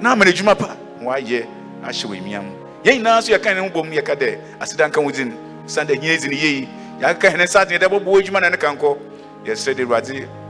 na 0.00 0.12
ama 0.12 0.24
no 0.24 0.30
adwuma 0.30 0.54
pa. 0.56 0.76
Ma 1.02 1.10
wayɛ 1.16 1.46
ahyɛ 1.82 2.04
wɔ 2.06 2.16
imiam 2.22 2.44
yɛn 2.84 3.02
nyinaa 3.02 3.18
nso 3.18 3.32
yɛka 3.36 3.54
ne 3.54 3.60
ho 3.60 3.68
bom 3.70 3.90
yɛka 3.90 4.14
dɛ 4.14 4.38
aseda 4.60 4.86
nka 4.88 5.02
wo 5.02 5.10
din 5.10 5.34
san 5.66 5.84
dɛ 5.84 5.98
nyina 5.98 6.16
dzi 6.16 6.28
ne 6.30 6.36
yei 6.36 6.68
yɛaka 7.00 7.28
hene 7.32 7.46
sa 7.48 7.64
deɛ 7.64 7.76
dɛ 7.80 7.88
bɔbɔ 7.90 8.20
adwuma 8.22 8.40
na 8.40 8.50
ne 8.50 8.56
ka 8.56 8.72
nkɔ 8.72 8.96
yɛsrɛ 9.44 9.74
de 9.76 9.84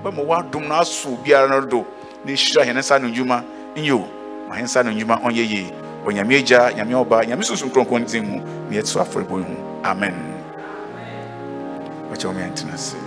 bɛma 0.03 0.23
woadom 0.25 0.69
no 0.69 0.75
aso 0.75 1.17
biara 1.25 1.49
no 1.49 1.61
do 1.67 1.85
na 2.25 2.33
ɛhyira 2.33 2.65
hene 2.65 2.81
no 3.01 3.09
ndwuma 3.09 3.45
nyɛ 3.77 4.09
ma 4.49 4.55
hene 4.57 4.69
no 4.85 4.91
ndwuma 4.93 5.21
ɔnyɛ 5.23 6.39
agya 6.39 6.73
nyame 6.77 6.95
ɔba 6.95 7.25
nyame 7.27 7.43
susu 7.45 7.67
nkronkron 7.67 8.05
din 8.07 8.25
mu 8.25 8.41
na 8.71 8.77
yɛto 8.81 9.01
afɔrebɔ 9.01 9.45
amen. 9.85 10.15
Wo 12.09 12.15
I 12.15 13.04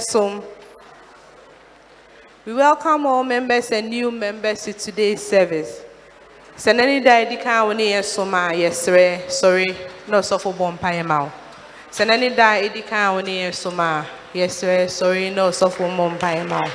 Mesum. 0.00 0.42
We 2.46 2.54
welcome 2.54 3.04
all 3.04 3.22
members 3.22 3.70
and 3.70 3.90
new 3.90 4.10
members 4.10 4.64
to 4.64 4.72
today's 4.72 5.20
service. 5.20 5.84
Sɛ 6.56 6.72
n'ani 6.72 7.04
da 7.04 7.20
edi 7.20 7.36
kan 7.36 7.66
wo 7.66 7.72
ne 7.72 7.92
yɛ 7.92 8.02
som 8.04 8.32
a 8.32 8.48
yɛsrɛ 8.52 9.28
sɔre 9.28 9.76
na 10.08 10.20
ɔsɔfo 10.20 10.56
bɔ 10.56 10.78
mpaeɛ 10.78 11.04
ma 11.04 11.24
wo. 11.24 11.32
Sɛ 11.92 12.06
n'ani 12.06 12.34
da 12.34 12.52
edi 12.56 12.80
kan 12.80 13.12
wo 13.14 13.20
ne 13.20 13.44
yɛ 13.44 13.54
som 13.54 13.78
a 13.78 14.06
yɛsrɛ 14.34 14.88
sɔre 14.88 15.34
na 15.34 15.42
ɔsɔfo 15.50 15.84
mmɔ 15.84 16.16
mpaeɛ 16.18 16.48
ma 16.48 16.60
wo. 16.64 16.70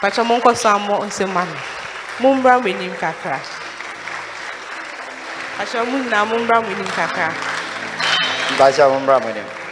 Pàtó 0.00 0.24
mo 0.24 0.38
nkɔ 0.40 0.56
so 0.56 0.68
amɔ 0.70 1.04
nsɛm 1.08 1.36
ano. 1.36 1.56
Mo 2.20 2.34
mbra 2.34 2.56
mo 2.62 2.68
anim 2.68 2.94
kakra. 2.96 3.40
Pàtó 5.58 5.84
mo 5.84 5.98
nyinaa 5.98 6.24
mo 6.24 6.38
mbra 6.38 6.62
mo 6.62 6.68
anim 6.72 6.90
kakra. 6.96 7.32
Mpakyɛ 8.56 8.88
mo 8.88 9.00
mmra 9.00 9.20
mo 9.20 9.28
anim. 9.28 9.65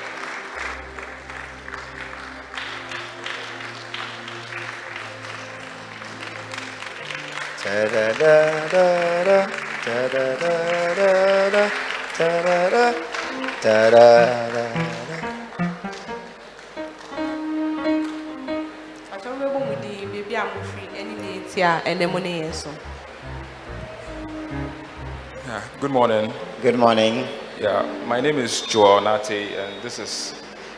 Yeah, 25.46 25.64
good 25.80 25.90
morning. 25.90 26.32
Good 26.60 26.76
morning. 26.76 27.26
Yeah, 27.58 27.86
my 28.06 28.20
name 28.20 28.36
is 28.36 28.60
Joel 28.60 29.00
Nati, 29.00 29.54
and 29.54 29.82
this 29.82 29.98
is 29.98 30.34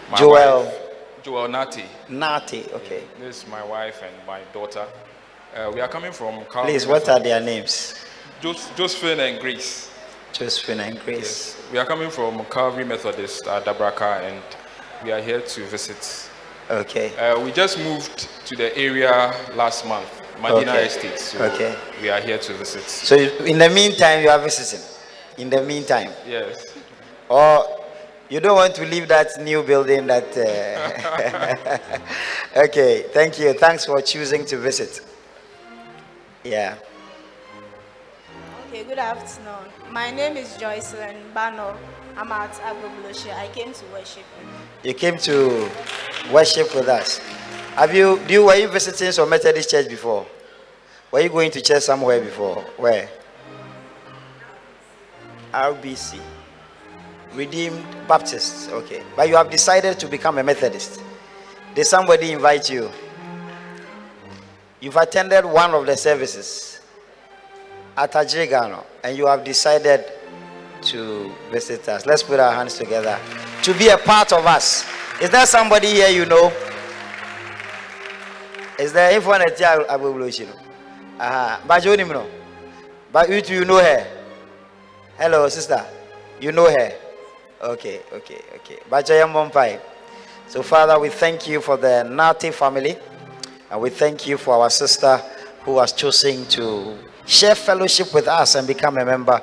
my 0.08 0.18
Joel. 0.18 0.62
wife. 0.62 0.74
Joel 1.24 1.48
Nati. 1.48 1.84
Nati, 2.08 2.65
okay. 2.73 3.02
This 3.18 3.42
is 3.42 3.48
my 3.50 3.65
wife 3.65 4.05
and 4.05 4.15
my 4.24 4.42
daughter. 4.52 4.86
Uh, 5.56 5.70
we 5.72 5.80
are 5.80 5.88
coming 5.88 6.12
from 6.12 6.44
Calvary. 6.52 6.72
Please, 6.72 6.86
what 6.86 7.08
are 7.08 7.18
their 7.18 7.40
names? 7.40 7.94
Jos- 8.42 8.68
Josephine 8.76 9.20
and 9.20 9.40
Grace. 9.40 9.90
Josephine 10.34 10.80
and 10.80 11.00
Grace. 11.00 11.56
We 11.72 11.78
are 11.78 11.86
coming 11.86 12.10
from 12.10 12.44
Calvary 12.50 12.84
Methodist 12.84 13.46
at 13.46 13.64
Dabraka, 13.64 14.20
and 14.20 14.42
we 15.02 15.12
are 15.12 15.20
here 15.22 15.40
to 15.40 15.64
visit. 15.64 16.28
Okay. 16.70 17.16
Uh, 17.16 17.40
we 17.40 17.52
just 17.52 17.78
moved 17.78 18.28
to 18.44 18.54
the 18.54 18.76
area 18.76 19.32
last 19.54 19.86
month, 19.86 20.08
Madina 20.42 20.68
Okay. 20.74 20.86
Estate. 20.86 21.18
So 21.18 21.42
Okay. 21.46 21.74
we 22.02 22.10
are 22.10 22.20
here 22.20 22.36
to 22.36 22.52
visit. 22.52 22.82
So, 22.82 23.16
in 23.16 23.56
the 23.56 23.70
meantime, 23.70 24.22
you 24.22 24.28
are 24.28 24.38
visiting. 24.38 24.84
In 25.38 25.48
the 25.48 25.62
meantime. 25.62 26.10
Yes. 26.28 26.66
Or 27.30 27.64
you 28.28 28.40
don't 28.40 28.56
want 28.56 28.74
to 28.74 28.84
leave 28.84 29.08
that 29.08 29.40
new 29.40 29.62
building 29.62 30.06
that. 30.08 30.36
Uh... 30.36 31.78
okay, 32.66 33.06
thank 33.14 33.38
you. 33.38 33.54
Thanks 33.54 33.86
for 33.86 34.02
choosing 34.02 34.44
to 34.44 34.58
visit. 34.58 35.00
Yeah. 36.47 36.76
Okay, 38.68 38.84
good 38.84 38.99
afternoon. 39.00 39.66
My 39.91 40.12
name 40.12 40.36
is 40.36 40.57
Joycelyn 40.57 41.34
Bano. 41.34 41.76
I'm 42.16 42.31
at 42.31 42.52
Agbogbloshie. 42.52 43.34
I 43.34 43.49
came 43.49 43.73
to 43.73 43.84
worship. 43.92 44.23
You 44.84 44.94
came 44.94 45.18
to 45.18 45.68
worship 46.33 46.73
with 46.73 46.86
us. 46.86 47.18
Have 47.75 47.92
you, 47.97 48.20
do 48.28 48.34
you, 48.34 48.44
were 48.44 48.55
you 48.55 48.68
visiting 48.68 49.10
some 49.10 49.28
Methodist 49.28 49.70
church 49.73 49.89
before? 49.89 50.25
Were 51.10 51.18
you 51.18 51.31
going 51.31 51.50
to 51.50 51.60
church 51.60 51.83
somewhere 51.83 52.20
before? 52.20 52.62
Where? 52.76 53.08
RBC. 55.52 56.20
Redeemed 57.34 57.84
Baptists. 58.07 58.68
Okay. 58.68 59.02
But 59.16 59.28
you 59.28 59.34
have 59.34 59.50
decided 59.50 59.99
to 59.99 60.07
become 60.07 60.39
a 60.39 60.44
Methodist. 60.44 61.02
Did 61.75 61.86
somebody 61.86 62.31
invite 62.31 62.70
you? 62.70 62.89
You've 64.80 64.96
attended 64.96 65.44
one 65.44 65.72
of 65.74 65.86
the 65.86 65.96
services 65.96 66.80
at 67.96 68.12
Ajigano 68.12 68.84
and 69.02 69.16
you 69.16 69.26
have 69.26 69.42
decided 69.44 70.05
to 70.82 71.32
visit 71.50 71.88
us. 71.88 72.05
Let's 72.06 72.22
put 72.22 72.38
our 72.38 72.52
hands 72.52 72.74
together 72.74 73.18
to 73.62 73.74
be 73.74 73.88
a 73.88 73.96
part 73.98 74.32
of 74.32 74.44
us. 74.46 74.86
Is 75.20 75.30
there 75.30 75.46
somebody 75.46 75.88
here 75.88 76.08
you 76.08 76.26
know? 76.26 76.52
Is 78.78 78.92
there 78.92 79.10
anyone 79.10 79.40
at 79.40 79.58
Abu 79.60 80.30
Aha, 81.18 81.62
but 81.66 81.82
you 81.84 81.96
know, 81.96 82.26
you 83.48 83.64
know 83.64 83.78
her. 83.78 84.06
Hello, 85.16 85.48
sister. 85.48 85.82
You 86.40 86.52
know 86.52 86.66
her. 86.68 86.92
Okay, 87.62 88.00
okay, 88.12 88.40
okay. 88.56 88.78
So, 90.48 90.62
Father, 90.62 90.98
we 91.00 91.08
thank 91.08 91.48
you 91.48 91.62
for 91.62 91.78
the 91.78 92.02
Nati 92.05 92.50
family, 92.50 92.98
and 93.70 93.80
we 93.80 93.90
thank 93.90 94.26
you 94.26 94.36
for 94.36 94.54
our 94.54 94.70
sister 94.70 95.20
who 95.64 95.78
has 95.78 95.92
chosen 95.92 96.46
to 96.46 96.96
share 97.26 97.54
fellowship 97.54 98.14
with 98.14 98.28
us 98.28 98.54
and 98.54 98.66
become 98.66 98.96
a 98.98 99.04
member 99.04 99.42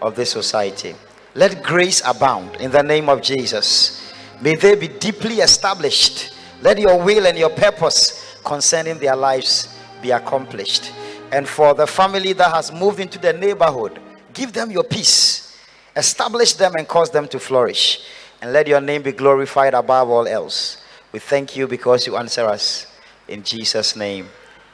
of 0.00 0.14
this 0.14 0.30
society. 0.30 0.94
Let 1.34 1.62
grace 1.62 2.00
abound 2.06 2.56
in 2.56 2.70
the 2.70 2.82
name 2.82 3.08
of 3.08 3.20
Jesus. 3.20 4.12
May 4.40 4.54
they 4.54 4.76
be 4.76 4.88
deeply 4.88 5.36
established. 5.36 6.32
Let 6.62 6.78
your 6.78 7.02
will 7.02 7.26
and 7.26 7.36
your 7.36 7.50
purpose 7.50 8.38
concerning 8.44 8.98
their 8.98 9.16
lives 9.16 9.76
be 10.00 10.12
accomplished. 10.12 10.92
And 11.32 11.48
for 11.48 11.74
the 11.74 11.86
family 11.86 12.32
that 12.34 12.52
has 12.52 12.70
moved 12.72 13.00
into 13.00 13.18
the 13.18 13.32
neighborhood, 13.32 13.98
give 14.32 14.52
them 14.52 14.70
your 14.70 14.84
peace. 14.84 15.58
Establish 15.96 16.52
them 16.52 16.74
and 16.76 16.86
cause 16.86 17.10
them 17.10 17.26
to 17.28 17.40
flourish. 17.40 18.04
And 18.40 18.52
let 18.52 18.68
your 18.68 18.80
name 18.80 19.02
be 19.02 19.12
glorified 19.12 19.74
above 19.74 20.08
all 20.08 20.28
else. 20.28 20.84
We 21.10 21.18
thank 21.18 21.56
you 21.56 21.66
because 21.66 22.06
you 22.06 22.16
answer 22.16 22.42
us. 22.42 22.93
In 23.28 23.42
Jesus' 23.42 23.96
name, 23.96 24.28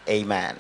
amen. 0.09 0.57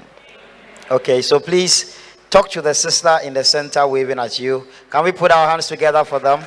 Okay, 0.90 1.22
so 1.22 1.40
please 1.40 1.98
talk 2.30 2.48
to 2.50 2.62
the 2.62 2.72
sister 2.72 3.18
in 3.24 3.34
the 3.34 3.44
center 3.44 3.86
waving 3.86 4.18
at 4.18 4.38
you. 4.38 4.66
Can 4.88 5.04
we 5.04 5.12
put 5.12 5.32
our 5.32 5.48
hands 5.48 5.66
together 5.66 6.04
for 6.04 6.18
them? 6.18 6.44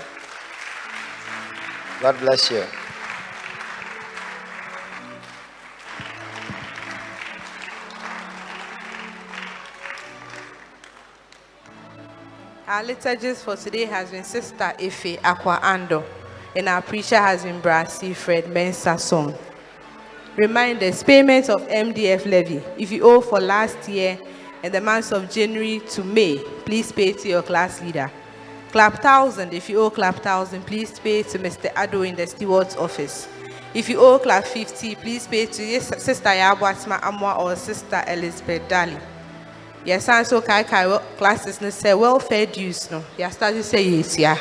God 2.01 2.17
bless 2.19 2.49
you. 2.51 2.63
Our 12.65 12.83
liturgist 12.83 13.43
for 13.43 13.55
today 13.55 13.85
has 13.85 14.09
been 14.09 14.23
Sister 14.23 14.73
Effie 14.79 15.17
Acquah-Andoh, 15.17 16.03
and 16.55 16.67
our 16.67 16.81
preacher 16.81 17.17
has 17.17 17.43
been 17.43 17.59
Bro. 17.61 17.83
Siegfred 17.83 18.45
Mensah-Sawn. 18.45 19.35
Reminders 20.35 21.03
payment 21.03 21.47
of 21.49 21.61
MDF 21.67 22.25
levy. 22.25 22.59
If 22.77 22.91
you 22.91 23.03
owe 23.03 23.21
for 23.21 23.39
last 23.39 23.87
year 23.87 24.17
and 24.63 24.73
the 24.73 24.81
months 24.81 25.11
of 25.11 25.29
January 25.29 25.79
to 25.91 26.03
May, 26.03 26.37
please 26.65 26.91
pay 26.91 27.13
to 27.13 27.27
your 27.29 27.43
class 27.43 27.79
leader. 27.81 28.11
Clap 28.71 28.99
thousand. 29.03 29.53
If 29.53 29.69
you 29.69 29.79
owe 29.79 29.91
clap 29.91 30.15
thousand, 30.23 30.65
please 30.65 30.97
pay 30.99 31.21
to 31.21 31.37
Mr. 31.37 31.71
Ado 31.77 32.01
in 32.01 32.15
the 32.15 32.25
steward's 32.25 32.75
office. 32.75 33.27
If 33.75 33.87
you 33.89 33.99
owe 33.99 34.17
clap 34.17 34.45
50, 34.45 34.95
please 34.95 35.27
pay 35.27 35.45
to 35.45 35.79
sister 35.81 36.29
Yabuatma 36.29 36.99
Amwa 37.01 37.37
or 37.37 37.55
sister 37.55 38.03
Elizabeth 38.07 38.67
Daly. 38.67 38.97
Yes, 39.85 40.09
and 40.09 40.25
so 40.25 40.41
kai 40.41 40.63
kai 40.63 40.97
classes 41.17 41.61
no 41.61 41.69
say 41.69 41.93
welfare 41.93 42.47
dues 42.47 42.89
no. 42.89 43.03
You 43.19 43.29
start 43.29 43.53
to 43.53 43.61
say 43.61 43.83
yes, 43.87 44.17
yeah. 44.17 44.37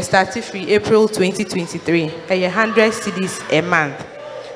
Started 0.00 0.44
free 0.44 0.72
April 0.72 1.08
2023. 1.08 2.10
A 2.30 2.42
100 2.44 2.92
cedis 2.92 3.42
a 3.52 3.60
month. 3.60 4.06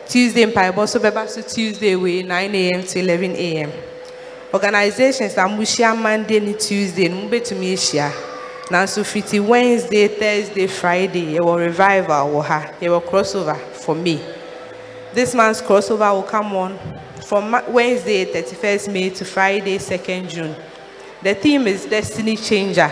Tuesday 0.08 0.42
in 0.42 0.50
Paibo, 0.50 0.86
so 0.88 1.42
Tuesday 1.42 1.96
we 1.96 2.22
9 2.22 2.54
a.m. 2.54 2.82
to 2.82 2.98
11 2.98 3.30
a.m. 3.36 3.72
Organizations 4.52 5.34
that 5.34 5.48
mushia 5.48 5.96
Monday 5.96 6.38
ni 6.40 6.54
Tuesday, 6.54 7.08
no 7.08 7.76
share. 7.76 8.12
Nanso 8.68 9.04
fiti 9.04 9.40
Wednesday, 9.40 10.08
Thursday, 10.08 10.66
Friday, 10.66 11.34
yɛwɔ 11.36 11.58
revival 11.58 12.28
wɔ 12.28 12.44
ha, 12.44 12.70
crossover 12.80 13.56
for 13.56 13.94
me. 13.94 14.20
This 15.12 15.34
month's 15.34 15.60
crossover 15.60 16.12
will 16.14 16.22
come 16.22 16.54
on 16.54 16.78
from 17.24 17.50
Wednesday, 17.68 18.24
31st 18.24 18.92
May 18.92 19.10
to 19.10 19.24
Friday, 19.24 19.78
2nd 19.78 20.28
June. 20.28 20.56
The 21.22 21.34
theme 21.34 21.66
is 21.66 21.86
Destiny 21.86 22.36
Changer, 22.36 22.90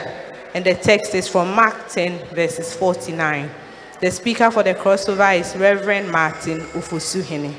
and 0.54 0.64
the 0.64 0.74
text 0.74 1.14
is 1.14 1.28
from 1.28 1.54
Mark 1.54 1.88
10, 1.88 2.34
verses 2.34 2.74
49. 2.74 3.50
The 4.00 4.10
speaker 4.10 4.50
for 4.50 4.62
the 4.62 4.72
crossover 4.74 5.38
is 5.38 5.54
Reverend 5.54 6.10
Martin 6.10 6.60
Ofosuhene. 6.72 7.52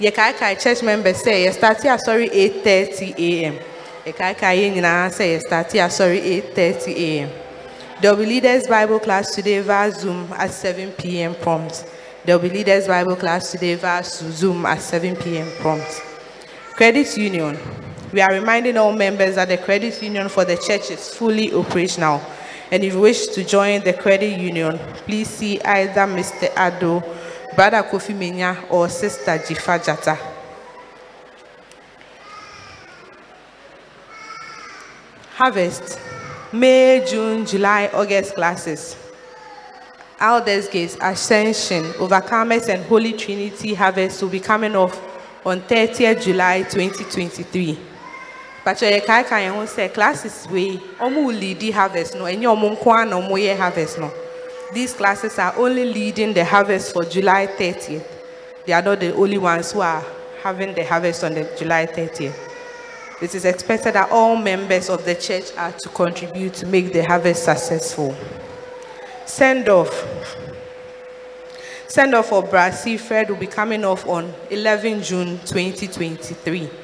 Yɛkaakae 0.00 0.60
church 0.60 0.82
members 0.82 1.22
say 1.22 1.46
yɛstarte 1.46 1.84
asɔre 1.86 2.28
8:30 2.28 3.14
a.m. 3.16 3.58
Yɛn 4.04 4.74
nyinaa 4.74 5.10
sɛ 5.14 5.38
yɛstarte 5.38 5.78
asɔre 5.78 6.20
8:30 6.56 6.96
a.m. 6.96 7.30
There 8.00 8.10
will 8.10 8.24
be 8.24 8.26
leaders 8.26 8.66
Bible 8.66 8.98
class 8.98 9.32
today 9.32 9.60
via 9.60 9.92
Zoom 9.92 10.32
at 10.36 10.50
7 10.50 10.90
p.m. 10.98 11.36
prompt. 11.36 11.84
There 12.24 12.36
will 12.36 12.48
be 12.48 12.56
leaders 12.56 12.88
Bible 12.88 13.14
class 13.14 13.52
today 13.52 13.76
via 13.76 14.02
Zoom 14.02 14.66
at 14.66 14.80
7 14.80 15.14
p.m. 15.14 15.48
prompt. 15.60 16.02
Credit 16.72 17.16
Union. 17.16 17.56
We 18.12 18.20
are 18.20 18.32
reminding 18.32 18.76
all 18.76 18.92
members 18.92 19.36
that 19.36 19.48
the 19.48 19.56
credit 19.56 20.02
union 20.02 20.28
for 20.28 20.44
the 20.44 20.56
church 20.56 20.90
is 20.90 21.14
fully 21.14 21.52
operational. 21.52 22.20
And 22.74 22.82
if 22.82 22.94
you 22.94 23.02
wish 23.02 23.28
to 23.28 23.44
join 23.44 23.84
the 23.84 23.92
credit 23.92 24.36
union, 24.36 24.76
please 25.06 25.28
see 25.28 25.60
either 25.60 26.08
Mr. 26.08 26.50
Ado, 26.56 27.00
Brother 27.54 27.84
Kofi 27.84 28.12
Menya, 28.12 28.68
or 28.68 28.88
Sister 28.88 29.38
Jifa 29.38 29.78
Jata. 29.78 30.18
Harvest. 35.34 36.00
May, 36.52 37.06
June, 37.08 37.46
July, 37.46 37.90
August 37.94 38.34
classes. 38.34 38.96
Aldersgates, 40.20 40.96
Ascension, 41.00 41.84
Overcomers, 41.92 42.68
and 42.68 42.84
Holy 42.86 43.12
Trinity 43.12 43.74
Harvest 43.74 44.20
will 44.20 44.30
be 44.30 44.40
coming 44.40 44.74
off 44.74 45.00
on 45.46 45.60
30th 45.60 46.24
July 46.24 46.62
2023. 46.64 47.93
But 48.64 48.80
you 48.80 49.02
can 49.04 49.24
can 49.24 49.66
say 49.66 49.90
classes 49.90 50.48
we 50.50 50.78
omu 50.98 51.26
lead 51.26 51.60
the 51.60 51.70
harvest 51.70 52.14
no, 52.14 52.24
and 52.24 52.40
your 52.40 52.56
munkwa 52.56 53.08
no 53.08 53.20
moye 53.20 53.54
harvest 53.54 53.98
no. 53.98 54.10
These 54.72 54.94
classes 54.94 55.38
are 55.38 55.54
only 55.58 55.84
leading 55.84 56.32
the 56.32 56.44
harvest 56.44 56.94
for 56.94 57.04
July 57.04 57.46
30th. 57.46 58.06
They 58.64 58.72
are 58.72 58.80
not 58.80 59.00
the 59.00 59.14
only 59.14 59.36
ones 59.36 59.72
who 59.72 59.82
are 59.82 60.02
having 60.42 60.74
the 60.74 60.82
harvest 60.82 61.22
on 61.22 61.34
the 61.34 61.44
July 61.58 61.84
30th. 61.84 62.34
It 63.20 63.34
is 63.34 63.44
expected 63.44 63.94
that 63.94 64.10
all 64.10 64.34
members 64.34 64.88
of 64.88 65.04
the 65.04 65.14
church 65.14 65.54
are 65.58 65.72
to 65.72 65.88
contribute 65.90 66.54
to 66.54 66.66
make 66.66 66.92
the 66.92 67.04
harvest 67.04 67.44
successful. 67.44 68.16
Send 69.26 69.68
off. 69.68 70.36
Send 71.86 72.14
off 72.14 72.30
for 72.30 72.42
Bro. 72.42 72.70
Siegfred 72.70 73.28
will 73.28 73.36
be 73.36 73.46
coming 73.46 73.84
off 73.84 74.06
on 74.08 74.32
11 74.50 75.02
June 75.02 75.38
2023. 75.44 76.83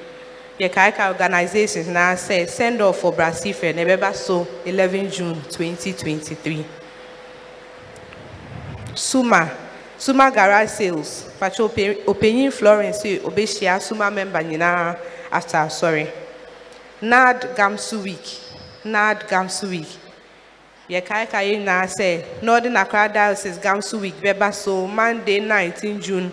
Yekaika 0.61 1.09
organizations 1.09 1.89
now 1.89 2.15
say 2.17 2.45
send 2.45 2.83
off 2.83 2.99
for 3.01 3.13
Bro. 3.13 3.31
Siegfred 3.33 3.75
Nebeba 3.77 4.15
so 4.15 4.47
11 4.67 5.11
June 5.11 5.35
2023. 5.49 6.67
Suma. 8.95 9.51
Suma 9.97 10.31
Garage 10.31 10.69
Sales. 10.69 11.33
Pacho 11.41 11.65
Opening 11.65 12.51
Florence 12.51 13.03
Obeshia 13.25 13.81
Suma 13.81 14.11
member 14.11 14.43
nyinaa 14.43 14.99
after 15.33 15.71
sorry. 15.71 16.07
NAD 17.01 17.57
Gamsu 17.57 18.05
Week. 18.05 18.41
NAD 18.85 19.21
Gamsu 19.29 19.71
Week. 19.71 19.89
yɛkaeka 20.91 21.41
yi 21.43 21.57
nyinaa 21.57 21.87
sɛ 21.87 22.43
northern 22.43 22.77
accra 22.77 23.09
diocese 23.09 23.59
gamso 23.63 24.01
week 24.01 24.17
bɛba 24.21 24.53
so 24.53 24.89
monday 24.89 25.39
19 25.39 26.01
june 26.01 26.33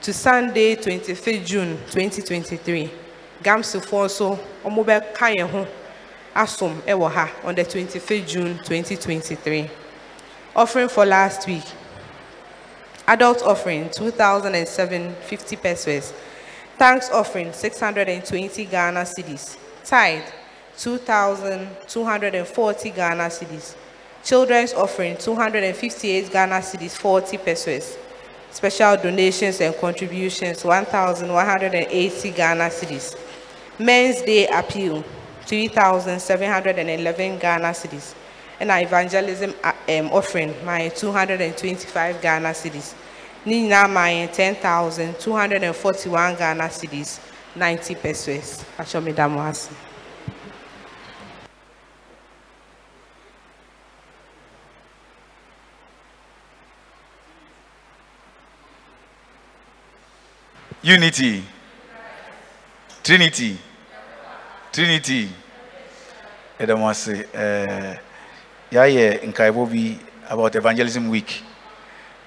to 0.00 0.12
sunday 0.12 0.76
25 0.76 1.44
june 1.44 1.76
2023 1.90 3.07
gamsofoɔ 3.42 4.04
nso 4.06 4.38
wɔn 4.64 4.84
bɛka 4.84 5.36
yɛn 5.36 5.50
ho 5.50 5.66
asom 6.34 6.80
ha 7.10 7.30
on 7.44 7.54
the 7.54 7.64
twenty 7.64 7.98
fifth 7.98 8.28
june 8.28 8.58
2023 8.64 9.70
offering 10.54 10.88
for 10.88 11.06
last 11.06 11.46
week 11.46 11.64
adult 13.06 13.42
offering 13.42 13.88
2007 13.90 15.14
50 15.22 15.56
pesos 15.56 16.12
thanks 16.78 17.10
offering 17.10 17.52
620 17.52 18.64
ghana 18.66 19.00
cedis 19.00 19.56
tithe 19.84 20.22
2,240 20.78 22.90
Ghana 22.90 23.24
cedis. 23.24 23.74
Children's 24.22 24.72
offering 24.74 25.16
258 25.16 26.30
Ghana 26.30 26.60
cedis 26.60 26.96
40 26.96 27.38
pesos. 27.38 27.98
Special 28.52 28.96
donations 28.96 29.60
and 29.60 29.76
contributions 29.76 30.64
1,180 30.64 32.30
Ghana 32.30 32.70
cedis. 32.70 33.16
Men's 33.78 34.22
Day 34.22 34.48
appeal 34.48 35.04
3,711 35.42 37.38
Ghana 37.38 37.68
cedis. 37.68 38.14
And 38.58 38.72
our 38.72 38.80
evangelism 38.80 39.54
uh, 39.62 39.72
um, 39.88 40.10
offering 40.10 40.52
my 40.64 40.88
225 40.88 42.20
Ghana 42.20 42.48
cedis. 42.48 42.94
Nina 43.44 43.86
my 43.86 44.26
10,241 44.32 46.34
Ghana 46.36 46.64
cedis 46.64 47.20
90 47.54 47.94
pesos. 47.94 48.64
Ashomi 48.76 49.14
Damuasi. 49.14 49.72
Unity. 60.82 61.44
Trinity. 63.04 63.58
Trinity. 64.72 65.28
ɛda 66.60 66.76
mo 66.76 66.88
ase 66.88 67.12
ɛɛ 67.32 67.66
eh, 67.70 67.98
yɛayɛ 68.72 69.22
nkaebɔ 69.28 69.70
bi 69.70 69.98
about 70.28 70.54
evangelism 70.56 71.08
week. 71.08 71.42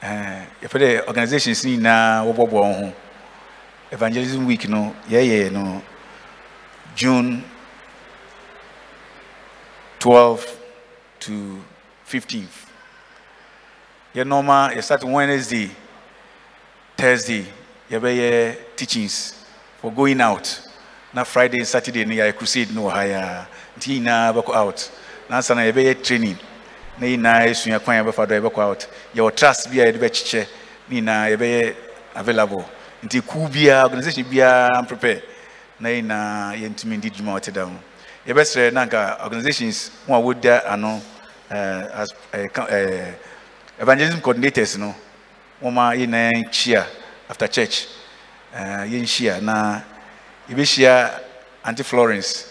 Eh, 0.02 0.08
ɛɛ 0.08 0.46
yɛpɛ 0.64 0.78
dɛ 0.80 1.08
organizations 1.08 1.64
nyinaa 1.66 2.24
wɔbɔbɔ 2.26 2.52
wɔn 2.52 2.76
ho. 2.80 2.94
Evangelism 3.92 4.46
week 4.46 4.70
no 4.70 4.96
yɛyɛ 5.10 5.52
no 5.52 5.82
june 6.96 7.44
twelve 10.00 10.46
to 11.20 11.62
fifteenth. 12.06 12.66
Yɛ 14.16 14.26
normal 14.26 14.72
yɛ 14.72 14.82
start 14.82 15.04
wednesday 15.04 15.70
thursday 16.96 17.46
yɛbɛyɛ 17.90 18.56
teachings 18.78 19.34
for 19.82 19.92
going 19.92 20.22
out 20.22 20.71
na 21.14 21.24
friday 21.24 21.64
saturday 21.66 22.06
no 22.06 22.14
yɛayɛ 22.16 22.34
crusade 22.38 22.72
no 22.74 22.84
wɔ 22.84 22.92
ha 22.92 23.02
yɛa 23.04 23.46
nti 23.78 24.00
nyinaa 24.00 24.34
bɛkɔ 24.34 24.56
out. 24.56 24.90
Nansa 25.30 25.56
na 25.56 25.62
yɛbɛyɛ 25.62 26.04
training. 26.04 26.38
Na 27.00 27.08
nyinaa 27.08 27.46
yɛsua 27.48 27.80
kwan 27.84 28.04
yɛbɛfa 28.04 28.24
a 28.24 28.40
yɛbɛkɔ 28.42 28.60
out. 28.60 28.88
Yɛwɔ 29.16 29.36
trust 29.36 29.70
bi 29.72 29.80
a 29.80 29.86
yɛde 29.92 30.00
bɛkyekyɛ 30.00 30.48
ne 30.90 31.02
nyinaa 31.02 31.30
yɛbɛyɛ 31.38 31.76
available. 32.16 32.66
Nti 33.04 33.22
kuw 33.22 33.48
biara 33.50 33.84
organisation 33.86 34.24
biara 34.26 34.84
prepare 34.88 35.22
na 35.80 35.90
nyinaa 35.90 36.54
yɛntumi 36.56 36.98
ndi 36.98 37.10
dwuma 37.12 37.38
a 37.48 37.52
da 37.52 37.66
ho 37.66 37.72
yɛbɛsrɛ 38.28 38.72
na 38.74 38.86
nka 38.86 39.24
organizations 39.24 39.92
ho 40.08 40.14
a 40.16 40.22
wɔda 40.22 40.64
ano 40.72 41.02
eh, 41.50 41.88
as 41.94 42.14
ka- 42.54 42.68
eh, 42.70 43.14
evangelism 43.80 44.20
coordinators 44.22 44.78
no. 44.78 44.94
Wɔma 45.62 45.96
yɛnyinaa 45.98 46.32
nhyia 46.46 46.86
after 47.30 47.48
church. 47.48 47.88
Eh, 48.54 48.86
yɛnhyia 48.88 49.42
na 49.42 49.82
yɛbɛhyia 50.52 51.12
anti 51.64 51.84
florence 51.84 52.46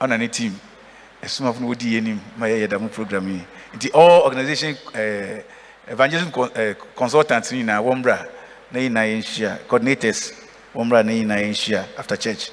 ɔna 0.00 0.18
ne 0.18 0.28
team. 0.28 0.58
Ɛsomafo 1.22 1.60
no 1.60 1.68
wɔdi 1.68 1.92
yɛnim 1.98 2.18
ma 2.36 2.46
yɛyɛ 2.46 2.68
da 2.68 2.78
mu 2.78 2.88
program 2.88 3.28
yi 3.28 3.44
nti 3.74 3.90
all 3.94 4.22
organisation 4.22 4.76
eh, 4.94 5.42
evangelism 5.88 6.30
con- 6.30 6.50
eh, 6.54 6.74
consultants 6.94 7.50
no 7.52 7.58
nyinaa 7.58 7.82
wɔmmra 7.82 8.28
na 8.70 8.78
nyinaa 8.80 9.06
yɛnhyia 9.06 9.58
coordinators 9.66 10.32
wɔmmra 10.74 11.04
na 11.04 11.12
nyinaa 11.12 11.40
yɛnhyia 11.42 11.84
after 11.98 12.16
church. 12.16 12.50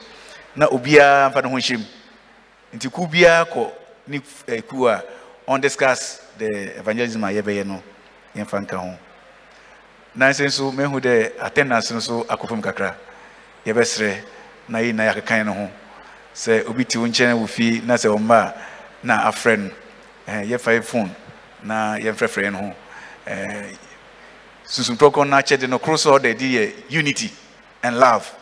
Na 0.56 0.68
obiara 0.68 1.30
mfa 1.30 1.42
ne 1.44 1.50
ho 1.50 1.56
nhyɛm 1.58 1.84
nti 2.74 2.90
kuw 2.90 3.08
biara 3.08 3.46
kɔ 3.46 3.72
ne 4.08 4.22
eh, 4.48 4.62
kuw 4.62 4.88
a 4.88 5.60
discuss 5.60 6.22
the 6.38 6.80
evangelism 6.80 7.24
a 7.24 7.28
yɛbɛyɛ 7.28 7.66
no 7.68 7.84
yɛmfa 8.36 8.62
nka 8.66 8.78
ho 8.78 8.98
nanso 10.18 10.44
nso 10.44 10.72
mehu 10.72 11.00
dɛ 11.00 11.34
attendance 11.40 11.92
no 11.92 12.24
akɔ 12.24 12.48
fam 12.50 12.62
kakra 12.62 12.96
yɛbɛsrɛ 13.66 14.24
na 14.68 14.80
yi 14.80 14.94
na 14.94 15.04
yɛakekan 15.12 15.46
no 15.46 15.54
ho. 15.54 15.70
Sɛ 16.34 16.68
obi 16.68 16.86
te 16.86 16.98
wo 16.98 17.06
nkyɛn 17.08 17.34
wɔ 17.40 17.48
fie 17.48 17.82
na 17.86 17.96
sɛ 17.96 18.10
ɔmma 18.10 18.36
a 18.36 18.54
na 19.04 19.30
afrɛ 19.32 19.58
no. 19.60 19.72
Yɛ 20.28 20.84
phone 20.84 21.12
na 21.64 21.98
yɛmfrɛfrɛ 21.98 22.52
no 22.52 22.58
ho. 22.58 22.76
Eh, 23.28 23.76
susumprɔkɔ 24.66 25.28
no 25.28 25.38
akyɛde 25.38 25.70
no 25.70 25.80
koro 25.80 25.96
ɔda 25.96 26.32
adi 26.32 26.56
yɛ 26.58 26.74
unity 26.90 27.32
and 27.84 27.98
love 28.00 28.34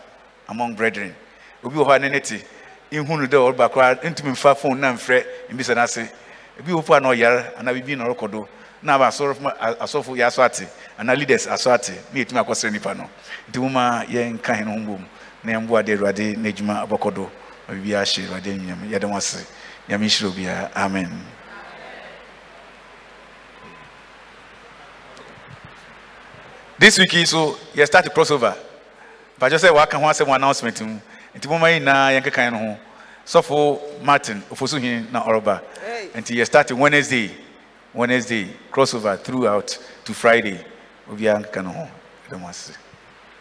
among 0.50 0.74
brethren. 0.76 1.14
Obi 1.64 1.76
wɔ 1.77 1.85
hɔ 1.88 1.95
a 1.95 2.00
ne 2.00 2.10
ne 2.10 2.19
te 2.19 2.42
ihu 2.92 3.06
no 3.18 3.26
dɛ 3.27 3.38
ɔreba 3.53 3.69
koraa 3.72 3.95
ntumi 3.95 4.80
na 4.80 4.93
mfrɛ 4.93 5.26
mbisa 5.52 5.76
no 5.76 5.82
ase 5.82 6.08
ebi 6.60 6.72
wɔ 6.72 6.84
hɔ 6.84 6.98
a 6.98 7.00
na 7.00 7.10
ɔyare 7.10 7.58
anaa 7.60 7.74
biribi 7.74 7.98
na 7.98 8.06
ɔrekɔ 8.06 8.32
do 8.32 8.48
na 8.82 8.95
aba 8.95 9.08
asɔfo 9.10 10.16
yɛ 10.16 10.26
aso 10.27 10.43
ate 10.43 10.68
anaa 10.98 11.16
leaders 11.18 11.48
aso 11.48 11.72
ate 11.72 11.92
na 12.14 12.19
yɛtumi 12.24 12.43
akɔsrɛ 12.43 12.72
nipa 12.72 12.93
no. 12.93 13.10
Nti 13.52 13.60
yɛnka 13.60 14.56
hene 14.56 14.72
ho 14.72 14.77
mbom 14.77 15.06
na 15.44 15.54
yɛmboa 15.54 15.84
de 15.84 15.94
awurade 15.94 16.36
n'adwuma 16.38 16.84
abɔkɔ 16.88 17.14
do 17.14 17.30
ma 17.68 17.74
biribiara 17.74 18.02
ahye 18.04 18.28
awurade 18.28 18.48
anyinam 18.48 18.90
yɛde 18.90 19.08
mo 19.10 19.18
ase 19.18 19.46
nyame 19.90 20.06
nhyira 20.06 20.28
obiara 20.30 20.72
amen. 20.76 21.12
This 26.80 26.98
week 27.00 27.14
yi 27.14 27.26
so 27.26 27.58
yɛ 27.76 27.86
start 27.86 28.06
crossover. 28.14 28.56
Mpakyɛ 29.40 29.58
sɛ 29.58 29.74
waka 29.74 29.98
ho 29.98 30.06
asɛm 30.06 30.36
announcement? 30.36 30.82
Mu 30.82 31.00
nti 31.36 31.48
moma 31.48 31.70
yi 31.72 31.80
nyinaa 31.80 32.20
yɛnkekan 32.20 32.52
no 32.52 32.58
ho. 32.58 32.78
Sɔfo 33.26 34.04
martin 34.04 34.42
ofoso 34.50 34.80
hin 34.80 35.08
na 35.12 35.24
ɔreba 35.24 35.62
nti 36.16 36.36
yɛ 36.36 36.46
start 36.46 36.72
wednesday. 36.72 37.32
Wednesday 37.94 38.48
crossover 38.72 39.18
throughout 39.22 39.78
to 40.04 40.14
friday. 40.14 40.60
Obiara 41.10 41.40
nkeka 41.44 41.64
no 41.64 41.72
ho. 41.72 41.88
Yɛde 42.30 42.40
mo 42.40 42.48
ase 42.48 42.72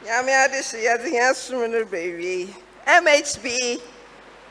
hye 0.05 0.83
yɛde 0.85 1.09
yɛn 1.17 1.35
som 1.35 1.71
no 1.71 1.85
bɛwie 1.85 2.49
mhb 2.87 3.47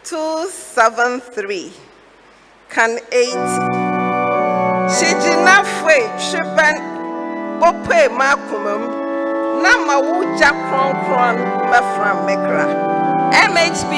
273 0.03 1.71
kan 2.69 2.91
80 3.11 3.91
hyigyinafoe 4.95 5.99
twebɛn 6.19 6.77
bɔpɔe 7.59 8.09
ma 8.17 8.25
akoma 8.33 8.73
mu 8.81 8.89
na 9.61 9.71
ma 9.85 9.95
wo 9.99 10.23
gya 10.37 10.51
kronkron 10.65 11.37
mɛfra 11.69 12.11
mmɛkra 12.19 12.65
mhb 13.53 13.91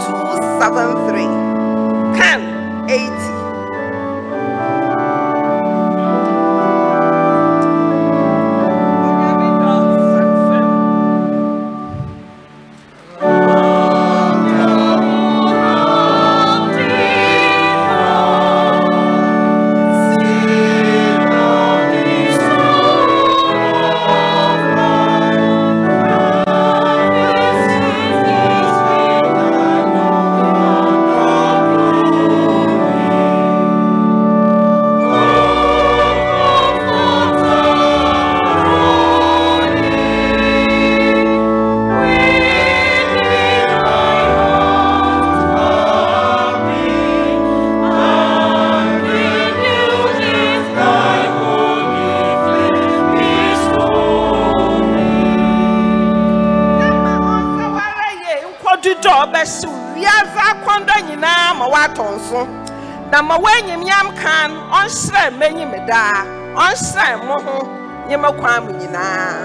273 0.00 1.28
kan 2.18 2.40
80 2.88 3.43
ma 63.28 63.36
woanyimyam 63.44 64.06
kan 64.22 64.50
ɔnhyerɛn 64.78 65.30
m'enyim 65.38 65.72
daa 65.88 66.16
ɔnhyerɛn 66.64 67.18
mo 67.26 67.36
ho 67.46 67.56
nye 68.08 68.16
me 68.22 68.28
kwan 68.40 68.58
mu 68.64 68.70
nyinaa 68.80 69.43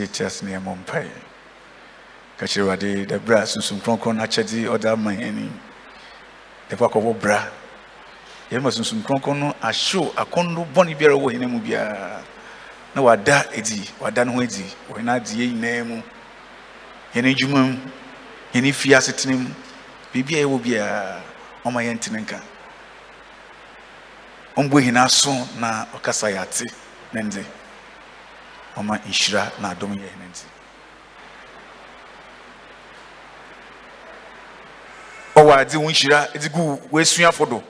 ase 0.00 0.42
ne 0.44 0.52
yɛmmɔ 0.52 0.76
mpae. 0.78 1.10
Ka 2.38 2.46
kyerɛ 2.46 2.66
wade 2.66 3.06
da 3.06 3.18
berɛ 3.18 3.42
a 3.42 3.80
kronkron 3.84 4.16
no 4.16 4.22
akyɛde 4.24 4.84
ama 4.92 5.10
yɛni 5.12 5.50
dɛkɔ 6.70 6.86
akɔbɔ 6.90 7.20
bra 7.20 7.48
yɛma 8.50 8.70
sunsum 8.72 9.02
kronkron 9.02 9.38
no 9.38 9.54
ahyew 9.62 10.12
akɔnno 10.16 10.66
bɔne 10.74 10.96
biara 10.98 11.14
wɔ 11.14 11.32
hene 11.32 11.46
mu 11.46 11.60
biara. 11.60 12.22
Na 12.94 13.02
wada 13.02 13.46
adi 13.56 13.82
wada 14.00 14.24
ne 14.24 14.32
ho 14.32 14.40
adi 14.40 14.64
wɔ 14.90 14.96
hene 14.98 15.08
adeɛ 15.08 15.52
nyinaa 15.52 15.84
mu. 15.86 16.02
Yɛne 17.14 17.34
adwuma 17.34 17.62
mu 17.62 17.78
yɛne 18.54 18.72
fie 18.74 18.94
asetena 18.94 19.36
mu 19.36 19.48
biribi 20.12 20.34
a 20.36 20.44
yɛwɔ 20.44 20.62
biara 20.62 21.22
ɔma 21.64 21.82
yɛntene 21.84 22.20
nka. 22.20 22.40
Ɔmbɔ 24.56 24.82
hene 24.82 24.96
aso 24.98 25.30
na 25.58 25.86
ɔkasa 25.94 26.28
yɛate 26.32 26.66
ne 27.12 27.22
nde 27.22 27.44
ɔma 28.82 28.98
nhyira 29.06 29.52
na 29.60 29.70
adom 29.70 29.92
yɛ 29.94 30.08
hene 30.10 30.26
nti. 30.30 30.44
Ɔwɔ 35.36 35.56
adze 35.60 35.76
wo 35.78 35.88
nhyira 35.90 36.28
de 36.32 36.48
gu 36.48 36.78
w'asuafo 36.90 37.48
do 37.48 37.62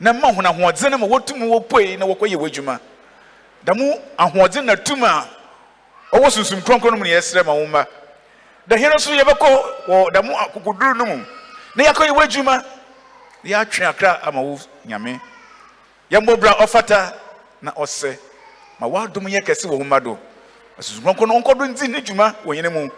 na 0.00 0.12
ma 0.12 0.32
hona 0.32 0.50
ahoɔdzen 0.50 0.98
ma 0.98 1.06
wɔtum 1.06 1.38
wɔpoe 1.48 1.98
na 1.98 2.06
wɔkɔyɛ 2.06 2.36
w'adwuma. 2.36 2.80
Da 3.64 3.74
mu 3.74 3.94
ahoɔdzen 4.18 4.64
na 4.64 4.74
tum 4.76 5.04
a 5.04 5.28
ɔwɔ 6.12 6.30
sunsum 6.30 6.60
kronkron 6.62 6.98
mu 6.98 7.04
ne 7.04 7.10
yɛsrɛ 7.10 7.44
ma 7.46 7.52
wo 7.54 7.66
mma. 7.66 7.86
Da 8.66 8.76
hene 8.76 8.94
nso 8.94 9.14
yɛbɛkɔ 9.16 9.86
wɔ 9.86 10.12
da 10.12 10.22
mu 10.22 10.32
no 10.94 11.06
mu 11.06 11.24
na 11.76 11.84
yɛakɔyɛ 11.84 12.16
w'adwuma. 12.16 12.64
Na 13.44 13.50
yɛatwe 13.64 13.86
akra 13.88 14.20
ama 14.22 14.40
wo 14.42 14.58
nyame. 14.86 15.20
Yɛmmɔ 16.10 16.40
bra 16.40 16.54
ɔfata 16.54 17.14
na 17.62 17.70
ɔsɛ. 17.72 18.18
Ma 18.80 18.86
w'adom 18.86 19.28
yɛ 19.28 19.40
kɛse 19.44 19.68
wɔ 19.68 19.76
wo 19.78 19.84
mma 19.84 20.00
do 20.00 20.18
asusu 20.78 21.02
kronkron 21.02 21.28
no 21.28 21.40
ɔnkɔdo 21.40 21.68
nti 21.68 21.88
ne 21.88 22.00
dwuma 22.00 22.34
wɔ 22.44 22.56
yɛne 22.56 22.72
mu. 22.72 22.88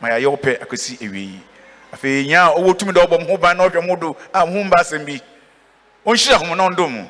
Ma 0.00 0.08
yɛayɛ 0.10 0.26
wo 0.30 0.36
pɛ 0.36 0.62
akɔsi 0.62 0.98
awie 1.02 1.40
afei 1.92 2.26
nya 2.26 2.46
a 2.46 2.54
ɔwɔ 2.54 2.78
tumi 2.78 2.92
dɛ 2.92 3.04
ɔbɔ 3.06 3.20
mo 3.20 3.26
ho 3.26 3.36
ban 3.36 3.56
na 3.56 3.68
ɔhwɛ 3.68 3.86
mo 3.86 3.96
do 3.96 4.16
a 4.32 4.46
mo 4.46 4.52
ho 4.52 4.64
mba 4.64 4.78
asɛm 4.80 5.04
bi 5.04 5.20
ɔnhyira 6.06 6.36
hom 6.38 6.56
na 6.56 6.68
ɔndom 6.68 6.90
mo 6.90 7.08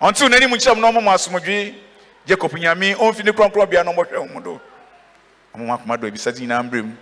ɔntew 0.00 0.28
n'anim 0.28 0.50
nkyerɛ 0.50 0.74
mo 0.74 0.80
na 0.80 0.88
ɔma 0.90 1.02
mo 1.02 1.10
asomdwe 1.10 1.74
jacob 2.26 2.52
nyame 2.52 2.94
ɔmfi 2.96 3.24
ne 3.24 3.32
kronkron 3.32 3.68
bia 3.68 3.84
na 3.84 3.92
ɔmmɔhwɛ 3.92 4.16
ho 4.16 4.26
mo 4.26 4.40
do 4.40 4.60
ɔmo 5.54 5.66
ho 5.68 5.76
akoma 5.76 6.00
do 6.00 6.06
abisa 6.06 6.32
de 6.32 6.40
nyinaa 6.40 6.62
mbrɛ 6.62 6.82
mu 6.82 6.96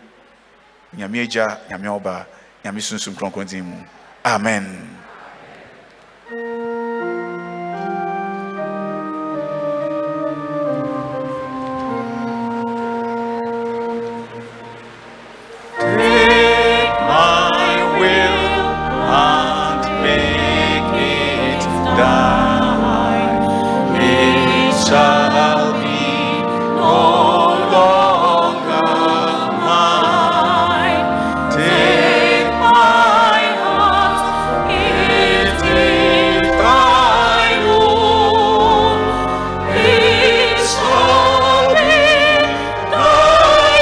nyame 0.97 1.23
agya 1.23 1.59
nyame 1.71 1.87
ɔba 1.87 2.27
nyame 2.65 2.81
sunsum 2.81 3.15
kronkron 3.15 3.47
din 3.49 3.65
mu. 3.65 3.77
Amen 4.25 5.02
shall 24.93 25.73
be 25.81 26.05
no 26.77 27.01
longer 27.73 28.93
mine. 29.67 31.07
Take 31.57 32.51
my 32.61 33.41
heart, 33.63 34.21
it 34.69 35.11
is 35.41 35.61
thine 36.61 37.65
own. 37.73 39.01
It 39.73 40.59
shall 40.61 41.69
be 41.73 42.05
thy 42.93 43.81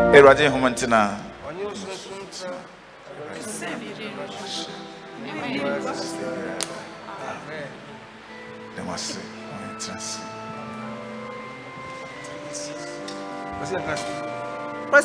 royal 0.00 0.16
awurade 0.16 0.48
nhoma 0.48 0.70
ntena 0.70 1.00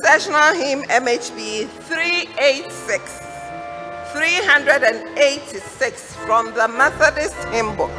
Processional 0.05 0.53
hymn 0.53 0.83
MHB 0.83 1.67
386, 1.67 3.19
386 4.13 6.15
from 6.17 6.53
the 6.53 6.67
Methodist 6.67 7.33
Hymn 7.45 7.75
Book. 7.75 7.89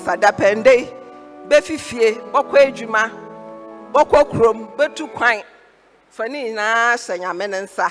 Nsa 0.00 0.16
dapɛnde 0.16 0.72
yi 0.78 0.86
bɛfifie 1.48 2.08
bɔkɔ 2.32 2.56
adwuma 2.66 3.02
bɔkɔ 3.92 4.18
kurom 4.30 4.58
bɛtu 4.76 5.04
kwan 5.16 5.42
fa 6.10 6.24
ne 6.28 6.38
nyinaa 6.44 6.96
hyɛ 6.96 7.18
nyame 7.20 7.46
ne 7.50 7.58
nsa 7.66 7.86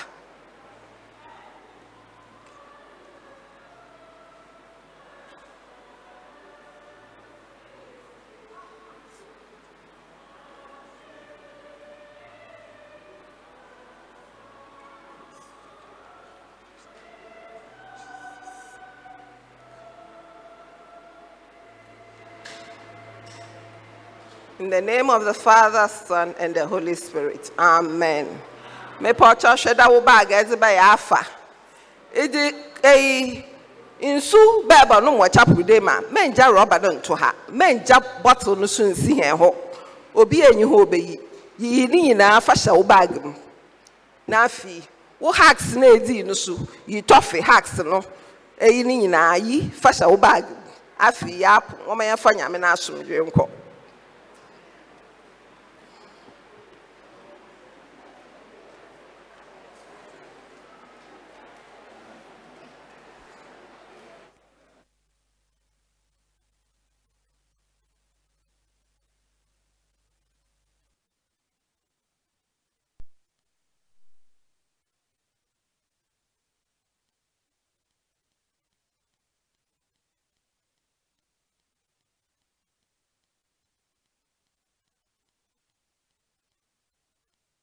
In 24.60 24.68
the 24.68 24.82
name 24.82 25.08
of 25.08 25.24
the 25.24 25.32
Father, 25.32 25.88
Son, 25.88 26.34
and 26.38 26.54
the 26.54 26.66
Holy 26.66 26.94
Spirit. 26.94 27.50
Amen. 27.58 28.28
Mepɔtɔ 29.00 29.56
hwɛ 29.56 29.74
da 29.74 29.88
wo 29.88 30.02
baage 30.02 30.28
ɛdze 30.28 30.54
bɛyɛ 30.54 30.78
afa. 30.78 31.26
Ịdị 32.14 32.52
eyi 32.82 33.44
nsu 34.02 34.68
bɛɛba 34.68 35.02
no 35.02 35.18
wɔ 35.18 35.32
chapel 35.32 35.80
ma. 35.80 36.00
Mɛngya 36.02 36.52
rɔba 36.54 36.82
no 36.82 36.90
nto 36.90 37.16
ha. 37.16 37.32
Mɛngya 37.50 38.22
bottle 38.22 38.54
no 38.56 38.66
so 38.66 38.84
nsi 38.84 39.18
hɛn 39.18 39.38
hɔ 39.38 39.56
obi 40.14 40.42
enyi 40.42 40.64
hɔ 40.64 40.86
obeyi 40.86 41.20
yiyi 41.58 41.88
ne 41.88 42.12
nyinaa 42.14 42.42
fa 42.42 42.52
hyɛ 42.52 42.76
wo 42.76 42.82
baage 42.82 43.18
mu 43.24 43.34
na 44.26 44.44
afei 44.46 44.82
wo 45.18 45.32
hacks 45.32 45.74
na 45.74 45.86
edi 45.86 46.22
no 46.22 46.34
so. 46.34 46.58
Yi 46.84 47.02
hacks 47.42 47.78
no. 47.78 48.04
Eyi 48.60 48.84
ne 48.84 49.06
nyinaa 49.08 49.42
yi 49.42 49.70
fa 49.70 49.88
hyɛ 49.88 50.06
wo 50.10 50.18
afei 50.98 51.40
yɛ 51.40 51.46
apo 51.46 51.76
wɔn 51.88 52.04
yɛn 52.12 52.18
fa 52.18 52.28
nyame 52.34 52.58
nkɔ. 52.60 53.49